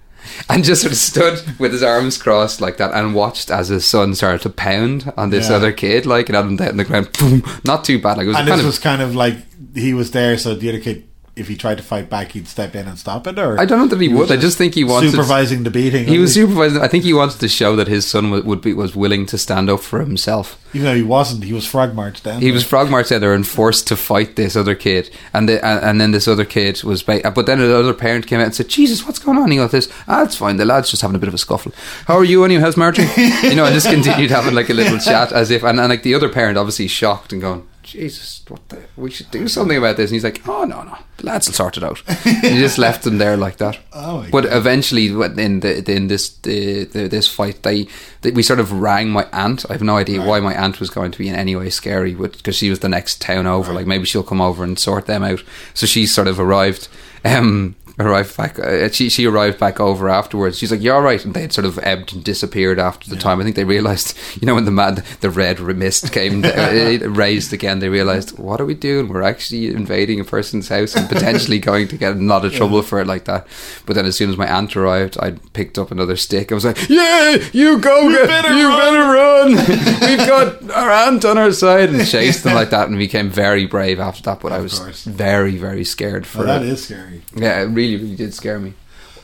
And 0.48 0.64
just 0.64 0.82
sort 0.82 0.92
of 0.92 0.98
stood 0.98 1.58
with 1.58 1.72
his 1.72 1.82
arms 1.82 2.16
crossed 2.16 2.60
like 2.60 2.76
that 2.76 2.94
and 2.94 3.14
watched 3.14 3.50
as 3.50 3.68
his 3.68 3.84
son 3.84 4.14
started 4.14 4.40
to 4.42 4.50
pound 4.50 5.12
on 5.16 5.30
this 5.30 5.50
Yeah. 5.50 5.56
other 5.56 5.72
kid, 5.72 6.06
like 6.06 6.28
and 6.28 6.36
had 6.36 6.46
him 6.46 6.56
down 6.56 6.68
on 6.68 6.76
the 6.76 6.84
ground. 6.84 7.10
Boom. 7.18 7.42
Not 7.64 7.84
too 7.84 8.00
bad. 8.00 8.16
Like 8.16 8.24
it 8.24 8.28
was 8.28 8.36
And 8.36 8.48
kind 8.48 8.58
this 8.58 8.64
of 8.64 8.66
was 8.66 8.78
kind 8.78 9.02
of 9.02 9.14
like 9.14 9.36
he 9.74 9.92
was 9.94 10.12
there, 10.12 10.38
so 10.38 10.54
the 10.54 10.68
other 10.68 10.80
kid, 10.80 11.04
if 11.34 11.48
he 11.48 11.56
tried 11.56 11.78
to 11.78 11.82
fight 11.82 12.10
back, 12.10 12.32
he'd 12.32 12.46
step 12.46 12.74
in 12.74 12.86
and 12.86 12.98
stop 12.98 13.26
it. 13.26 13.38
Or 13.38 13.58
I 13.58 13.64
don't 13.64 13.78
know 13.78 13.86
that 13.86 14.00
he 14.00 14.08
was 14.08 14.28
would. 14.28 14.38
I 14.38 14.40
just 14.40 14.58
think 14.58 14.74
he 14.74 14.84
wanted- 14.84 15.12
supervising 15.12 15.62
the 15.62 15.70
beating. 15.70 16.06
He 16.06 16.18
was 16.18 16.30
wasn't 16.30 16.48
supervising. 16.48 16.82
I 16.82 16.88
think 16.88 17.04
he 17.04 17.14
wanted 17.14 17.40
to 17.40 17.48
show 17.48 17.74
that 17.76 17.88
his 17.88 18.06
son 18.06 18.30
would, 18.30 18.44
would 18.44 18.60
be 18.60 18.74
was 18.74 18.94
willing 18.94 19.24
to 19.26 19.38
stand 19.38 19.70
up 19.70 19.80
for 19.80 20.00
himself. 20.00 20.58
even 20.74 20.84
though 20.86 20.94
he 20.94 21.02
wasn't. 21.02 21.44
He 21.44 21.52
was 21.54 21.66
frog 21.66 21.94
marched 21.94 22.24
down. 22.24 22.40
He 22.40 22.46
there. 22.48 22.54
was 22.54 22.64
frog 22.64 22.90
marched 22.90 23.12
out 23.12 23.20
there 23.20 23.32
and 23.34 23.46
forced 23.46 23.86
to 23.88 23.96
fight 23.96 24.36
this 24.36 24.56
other 24.56 24.74
kid, 24.74 25.08
and 25.32 25.48
the, 25.48 25.64
and, 25.64 25.82
and 25.84 26.00
then 26.00 26.10
this 26.10 26.28
other 26.28 26.44
kid 26.44 26.82
was. 26.84 27.02
Ba- 27.02 27.32
but 27.34 27.46
then 27.46 27.60
another 27.60 27.94
parent 27.94 28.26
came 28.26 28.38
out 28.40 28.46
and 28.46 28.54
said, 28.54 28.68
"Jesus, 28.68 29.06
what's 29.06 29.18
going 29.18 29.38
on?" 29.38 29.50
He 29.50 29.56
got 29.56 29.70
this. 29.70 29.88
Ah, 30.08 30.24
it's 30.24 30.36
fine. 30.36 30.58
The 30.58 30.64
lad's 30.66 30.90
just 30.90 31.00
having 31.02 31.16
a 31.16 31.18
bit 31.18 31.28
of 31.28 31.34
a 31.34 31.38
scuffle. 31.38 31.72
How 32.06 32.16
are 32.18 32.24
you? 32.24 32.44
Anyway, 32.44 32.60
how's 32.60 32.76
Marjorie? 32.76 33.06
you 33.42 33.54
know, 33.54 33.64
and 33.64 33.74
just 33.74 33.88
continued 33.90 34.30
having 34.30 34.54
like 34.54 34.68
a 34.68 34.74
little 34.74 34.98
chat 34.98 35.32
as 35.32 35.50
if, 35.50 35.62
and, 35.64 35.80
and 35.80 35.88
like 35.88 36.02
the 36.02 36.14
other 36.14 36.28
parent 36.28 36.58
obviously 36.58 36.88
shocked 36.88 37.32
and 37.32 37.40
going, 37.40 37.66
"Jesus, 37.92 38.42
what 38.48 38.68
the? 38.68 38.82
We 38.96 39.10
should 39.10 39.30
do 39.30 39.48
something 39.48 39.76
about 39.76 39.96
this." 39.96 40.10
And 40.10 40.14
he's 40.14 40.24
like, 40.24 40.46
"Oh 40.48 40.64
no, 40.64 40.82
no, 40.82 40.96
the 41.18 41.26
lads 41.26 41.46
will 41.46 41.54
sort 41.54 41.76
it 41.76 41.84
out." 41.84 42.02
and 42.08 42.44
he 42.44 42.58
just 42.58 42.78
left 42.78 43.04
them 43.04 43.18
there 43.18 43.36
like 43.36 43.58
that. 43.58 43.78
Oh 43.94 44.26
but 44.32 44.44
God. 44.44 44.56
eventually, 44.56 45.06
in 45.06 45.60
the 45.60 45.84
in 45.86 46.08
this 46.08 46.30
the, 46.38 46.84
the, 46.84 47.08
this 47.08 47.28
fight, 47.28 47.62
they, 47.62 47.86
they 48.22 48.30
we 48.30 48.42
sort 48.42 48.58
of 48.58 48.72
rang 48.72 49.10
my 49.10 49.26
aunt. 49.32 49.64
I 49.68 49.74
have 49.74 49.82
no 49.82 49.96
idea 49.96 50.24
why 50.24 50.40
my 50.40 50.54
aunt 50.54 50.80
was 50.80 50.90
going 50.90 51.12
to 51.12 51.18
be 51.18 51.28
in 51.28 51.34
any 51.34 51.54
way 51.54 51.70
scary, 51.70 52.14
because 52.14 52.56
she 52.56 52.70
was 52.70 52.80
the 52.80 52.88
next 52.88 53.20
town 53.20 53.46
over. 53.46 53.72
Like 53.72 53.86
maybe 53.86 54.06
she'll 54.06 54.22
come 54.22 54.40
over 54.40 54.64
and 54.64 54.78
sort 54.78 55.06
them 55.06 55.22
out. 55.22 55.42
So 55.74 55.86
she 55.86 56.06
sort 56.06 56.26
of 56.28 56.40
arrived. 56.40 56.88
Um, 57.24 57.76
arrived 58.06 58.36
back. 58.36 58.58
Uh, 58.58 58.88
she 58.90 59.08
she 59.08 59.26
arrived 59.26 59.58
back 59.58 59.80
over 59.80 60.08
afterwards. 60.08 60.58
She's 60.58 60.70
like, 60.70 60.82
"You're 60.82 60.94
all 60.94 61.02
right," 61.02 61.24
and 61.24 61.34
they 61.34 61.42
had 61.42 61.52
sort 61.52 61.64
of 61.64 61.78
ebbed 61.82 62.12
and 62.12 62.22
disappeared 62.24 62.78
after 62.78 63.08
the 63.10 63.16
time. 63.16 63.40
I 63.40 63.44
think 63.44 63.56
they 63.56 63.64
realized, 63.64 64.16
you 64.40 64.46
know, 64.46 64.54
when 64.54 64.64
the 64.64 64.70
mad 64.70 65.04
the 65.20 65.30
red 65.30 65.60
mist 65.60 66.12
came 66.12 66.44
uh, 66.44 66.98
raised 67.08 67.52
again, 67.52 67.78
they 67.78 67.88
realized, 67.88 68.38
what 68.38 68.60
are 68.60 68.64
we 68.66 68.74
doing? 68.74 69.08
We're 69.08 69.22
actually 69.22 69.68
invading 69.68 70.20
a 70.20 70.24
person's 70.24 70.68
house 70.68 70.94
and 70.94 71.08
potentially 71.08 71.58
going 71.70 71.88
to 71.88 71.96
get 71.96 72.12
in 72.12 72.22
a 72.22 72.26
lot 72.28 72.44
of 72.44 72.52
trouble 72.52 72.82
for 72.82 73.00
it 73.00 73.06
like 73.06 73.24
that. 73.24 73.46
But 73.86 73.94
then 73.96 74.06
as 74.06 74.16
soon 74.16 74.30
as 74.30 74.36
my 74.36 74.46
aunt 74.46 74.76
arrived, 74.76 75.16
I 75.20 75.32
picked 75.52 75.78
up 75.78 75.90
another 75.90 76.16
stick. 76.16 76.50
I 76.52 76.54
was 76.54 76.64
like, 76.64 76.88
"Yeah, 76.88 77.36
you 77.52 77.78
go, 77.78 78.10
get, 78.10 78.26
better 78.26 78.52
you 78.56 78.68
run." 78.68 78.78
better 78.78 79.12
run. 79.12 79.48
We've 80.08 80.26
got 80.26 80.70
our 80.70 80.90
aunt 80.90 81.24
on 81.24 81.38
our 81.38 81.52
side," 81.52 81.90
and 81.90 82.06
chased 82.06 82.44
them 82.44 82.54
like 82.54 82.70
that, 82.70 82.88
and 82.88 82.98
became 82.98 83.30
very 83.30 83.66
brave 83.66 84.00
after 84.00 84.22
that. 84.24 84.40
But 84.40 84.52
I 84.52 84.58
was 84.58 84.78
course. 84.78 85.04
very 85.04 85.56
very 85.56 85.84
scared 85.84 86.26
for 86.26 86.40
Oh, 86.42 86.46
that 86.46 86.62
it. 86.62 86.68
is 86.68 86.84
scary. 86.84 87.22
Yeah, 87.34 87.62
it 87.62 87.66
really, 87.96 88.04
really 88.04 88.16
did 88.16 88.34
scare 88.34 88.58
me. 88.58 88.74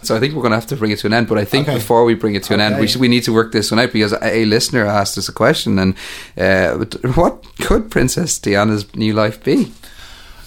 So 0.02 0.14
I 0.16 0.20
think 0.20 0.34
we're 0.34 0.42
going 0.42 0.52
to 0.52 0.56
have 0.56 0.66
to 0.68 0.76
bring 0.76 0.92
it 0.92 0.98
to 1.00 1.06
an 1.08 1.12
end. 1.12 1.26
But 1.28 1.38
I 1.38 1.44
think 1.44 1.66
Okay. 1.68 1.76
before 1.76 2.04
we 2.04 2.14
bring 2.14 2.36
it 2.36 2.44
to 2.44 2.54
an 2.54 2.60
end, 2.60 2.78
we 2.78 2.86
should, 2.86 3.00
we 3.00 3.08
need 3.08 3.24
to 3.24 3.32
work 3.32 3.50
this 3.50 3.70
one 3.72 3.80
out 3.80 3.92
because 3.92 4.12
a, 4.12 4.24
a 4.24 4.44
listener 4.44 4.86
asked 4.86 5.18
us 5.18 5.28
a 5.28 5.32
question. 5.32 5.78
And 5.78 5.94
uh, 6.36 6.84
what 7.14 7.44
could 7.60 7.90
Princess 7.90 8.38
Diana's 8.38 8.94
new 8.94 9.12
life 9.12 9.42
be? 9.42 9.64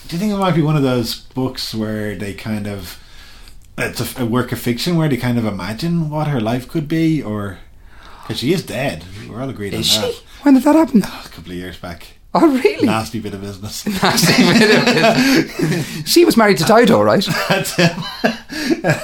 Do 0.08 0.16
you 0.16 0.20
think 0.20 0.32
it 0.32 0.38
might 0.38 0.56
be 0.56 0.62
one 0.62 0.78
of 0.78 0.84
those 0.84 1.16
books 1.16 1.76
where 1.76 2.16
they 2.16 2.34
kind 2.34 2.68
of 2.68 2.98
it's 3.78 4.18
a, 4.18 4.24
a 4.24 4.26
work 4.26 4.52
of 4.52 4.60
fiction 4.60 4.96
where 4.98 5.10
they 5.10 5.18
kind 5.18 5.38
of 5.38 5.46
imagine 5.46 6.10
what 6.10 6.28
her 6.28 6.42
life 6.42 6.68
could 6.68 6.88
be, 6.88 7.22
or 7.24 7.60
because 8.24 8.40
she 8.40 8.54
is 8.54 8.66
dead. 8.66 9.04
We're 9.30 9.42
all 9.42 9.50
agreed 9.50 9.74
Is 9.74 9.96
on 9.98 10.04
that. 10.04 10.16
When 10.44 10.54
did 10.56 10.64
that 10.64 10.76
happen? 10.76 11.04
A 11.04 11.08
couple 11.30 11.52
of 11.52 11.58
years 11.58 11.78
back. 11.78 12.08
Oh, 12.34 12.48
really? 12.64 12.86
Nasty 12.86 13.20
bit 13.20 13.34
of 13.34 13.42
business. 13.42 13.86
Nasty 14.04 14.44
bit 14.44 14.78
of 14.80 14.86
business. 15.58 16.08
she 16.10 16.24
was 16.24 16.38
married 16.38 16.58
to 16.60 16.64
Dido, 16.64 17.02
right? 17.02 17.26
That's 17.50 17.74
him. 17.76 17.92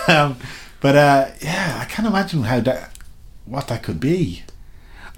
um, 0.07 0.38
but 0.80 0.95
uh, 0.95 1.28
yeah, 1.41 1.78
I 1.82 1.86
can't 1.86 2.07
imagine 2.07 2.43
how 2.43 2.61
that, 2.61 2.97
what 3.45 3.67
that 3.67 3.84
could 3.84 3.99
be. 3.99 4.43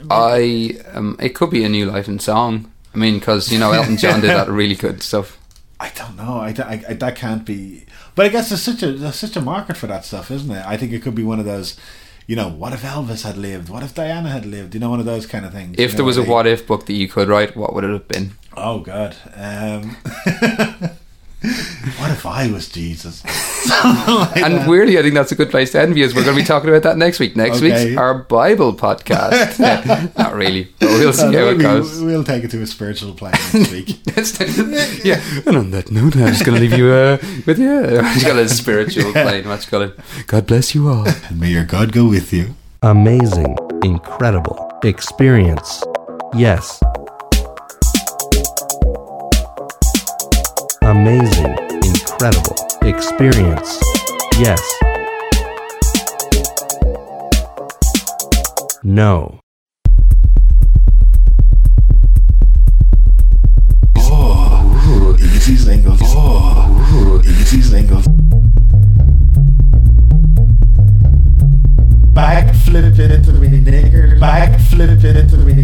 I 0.09 0.79
um, 0.93 1.17
it 1.19 1.29
could 1.35 1.49
be 1.51 1.63
a 1.63 1.69
new 1.69 1.85
life 1.85 2.07
in 2.07 2.19
song. 2.19 2.71
I 2.95 2.97
mean, 2.97 3.19
because 3.19 3.51
you 3.51 3.59
know 3.59 3.71
Elton 3.73 3.97
John 3.97 4.21
did 4.21 4.29
that 4.31 4.47
really 4.49 4.75
good 4.75 5.03
stuff. 5.03 5.37
I 5.79 5.89
don't 5.95 6.15
know. 6.17 6.39
I, 6.39 6.49
I, 6.57 6.83
I- 6.89 6.93
that 6.93 7.15
can't 7.15 7.45
be. 7.45 7.85
But 8.15 8.25
I 8.25 8.29
guess 8.29 8.49
there's 8.49 8.61
such 8.63 8.81
a 8.81 8.91
there's 8.93 9.15
such 9.17 9.35
a 9.35 9.41
market 9.41 9.77
for 9.77 9.87
that 9.87 10.03
stuff, 10.05 10.31
isn't 10.31 10.49
it? 10.51 10.65
I 10.65 10.77
think 10.77 10.93
it 10.93 11.01
could 11.03 11.15
be 11.15 11.23
one 11.23 11.39
of 11.39 11.45
those. 11.45 11.77
You 12.29 12.35
know, 12.35 12.47
what 12.47 12.73
if 12.73 12.83
Elvis 12.83 13.23
had 13.23 13.37
lived? 13.37 13.69
What 13.69 13.81
if 13.81 13.95
Diana 13.95 14.29
had 14.29 14.45
lived? 14.45 14.75
You 14.75 14.79
know, 14.79 14.91
one 14.91 14.99
of 14.99 15.07
those 15.07 15.25
kind 15.25 15.47
of 15.47 15.51
things. 15.51 15.77
If 15.79 15.93
you 15.93 15.95
there 15.95 16.05
was 16.05 16.15
a 16.15 16.21
what 16.21 16.45
if 16.45 16.67
book 16.67 16.85
that 16.85 16.93
you 16.93 17.07
could 17.07 17.27
write, 17.27 17.57
what 17.57 17.73
would 17.73 17.83
it 17.83 17.89
have 17.89 18.07
been? 18.07 18.33
Oh 18.55 18.81
God. 18.81 19.15
Um, 19.33 19.97
what 21.41 22.11
if 22.11 22.25
I 22.25 22.51
was 22.51 22.67
Jesus? 22.69 23.23
Like 23.69 24.37
And 24.37 24.55
that. 24.55 24.67
weirdly, 24.69 24.97
I 24.97 25.01
think 25.01 25.13
that's 25.13 25.31
a 25.31 25.35
good 25.35 25.51
place 25.51 25.71
to 25.73 25.81
end 25.81 25.93
because 25.93 26.15
we're 26.15 26.23
going 26.23 26.35
to 26.35 26.41
be 26.41 26.45
talking 26.47 26.69
about 26.69 26.83
that 26.83 26.97
next 26.97 27.19
week. 27.19 27.35
Next 27.35 27.57
Okay. 27.57 27.85
week's 27.89 27.97
our 27.97 28.13
Bible 28.15 28.73
podcast. 28.73 29.59
Not 30.17 30.33
really, 30.33 30.67
but 30.79 30.89
we'll 30.89 31.13
see 31.13 31.23
Uh, 31.27 31.31
how 31.31 31.37
it 31.49 31.57
maybe 31.57 31.63
goes. 31.63 32.01
We'll 32.01 32.23
take 32.23 32.43
it 32.43 32.51
to 32.51 32.61
a 32.61 32.67
spiritual 32.67 33.13
plane 33.13 33.33
next 33.53 33.71
week. 33.71 33.99
yeah, 35.05 35.21
and 35.45 35.55
on 35.57 35.71
that 35.71 35.91
note, 35.91 36.15
I'm 36.15 36.27
just 36.27 36.45
going 36.45 36.55
to 36.55 36.61
leave 36.67 36.77
you 36.77 36.89
uh, 36.91 37.17
with 37.45 37.59
you. 37.59 38.01
He's 38.13 38.23
got 38.23 38.37
a 38.37 38.47
spiritual 38.49 39.11
plane. 39.11 39.47
What's 39.47 39.71
it? 39.71 39.99
God 40.27 40.47
bless 40.47 40.73
you 40.73 40.87
all. 40.89 41.05
and 41.07 41.39
may 41.39 41.49
your 41.51 41.65
God 41.65 41.91
go 41.91 42.07
with 42.07 42.33
you. 42.33 42.55
Amazing, 42.81 43.55
incredible, 43.83 44.71
experience. 44.83 45.83
Yes. 46.33 46.79
Amazing, 51.01 51.57
incredible, 51.81 52.57
experience. 52.81 53.79
Yes. 54.37 54.61
No. 58.83 59.39
Oh, 63.95 65.15
easy 65.21 65.55
singles. 65.55 65.99
Oh, 66.03 67.21
easy 67.25 67.61
singles. 67.61 68.05
Back 72.13 72.53
flip 72.53 72.99
it 72.99 73.11
into 73.11 73.31
the 73.31 73.39
mini 73.39 73.61
knickers. 73.61 74.19
Back 74.19 74.59
flip 74.59 75.01
it 75.01 75.15
into 75.15 75.37
the 75.37 75.45
mini. 75.45 75.59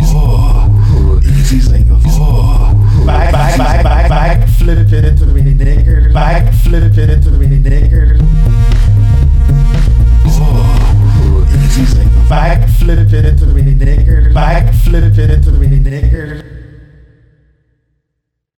Oh, 0.00 0.66
oh, 0.94 1.20
easy 1.22 1.60
singles. 1.60 2.02
Oh, 2.06 3.04
back, 3.04 3.32
back, 3.32 3.58
back, 3.58 3.82
back, 3.84 4.08
back 4.08 4.51
flip 4.62 4.92
it 4.92 5.04
into 5.04 5.24
the 5.24 5.34
mini 5.34 5.54
nigger. 5.54 6.12
Back 6.14 6.54
flip 6.54 6.96
it 6.96 7.10
into 7.10 7.30
the 7.30 7.38
mini 7.38 7.58
nigger. 7.58 8.16
Oh, 10.24 11.48
easy. 11.76 12.04
Back 12.28 12.68
flip 12.68 13.12
it 13.12 13.24
into 13.24 13.44
the 13.44 13.54
mini 13.54 13.74
nigger. 13.74 14.32
Back 14.32 14.72
flip 14.72 15.18
it 15.18 15.30
into 15.30 15.50
the 15.50 15.58
mini 15.58 15.80
nigger. 15.80 16.51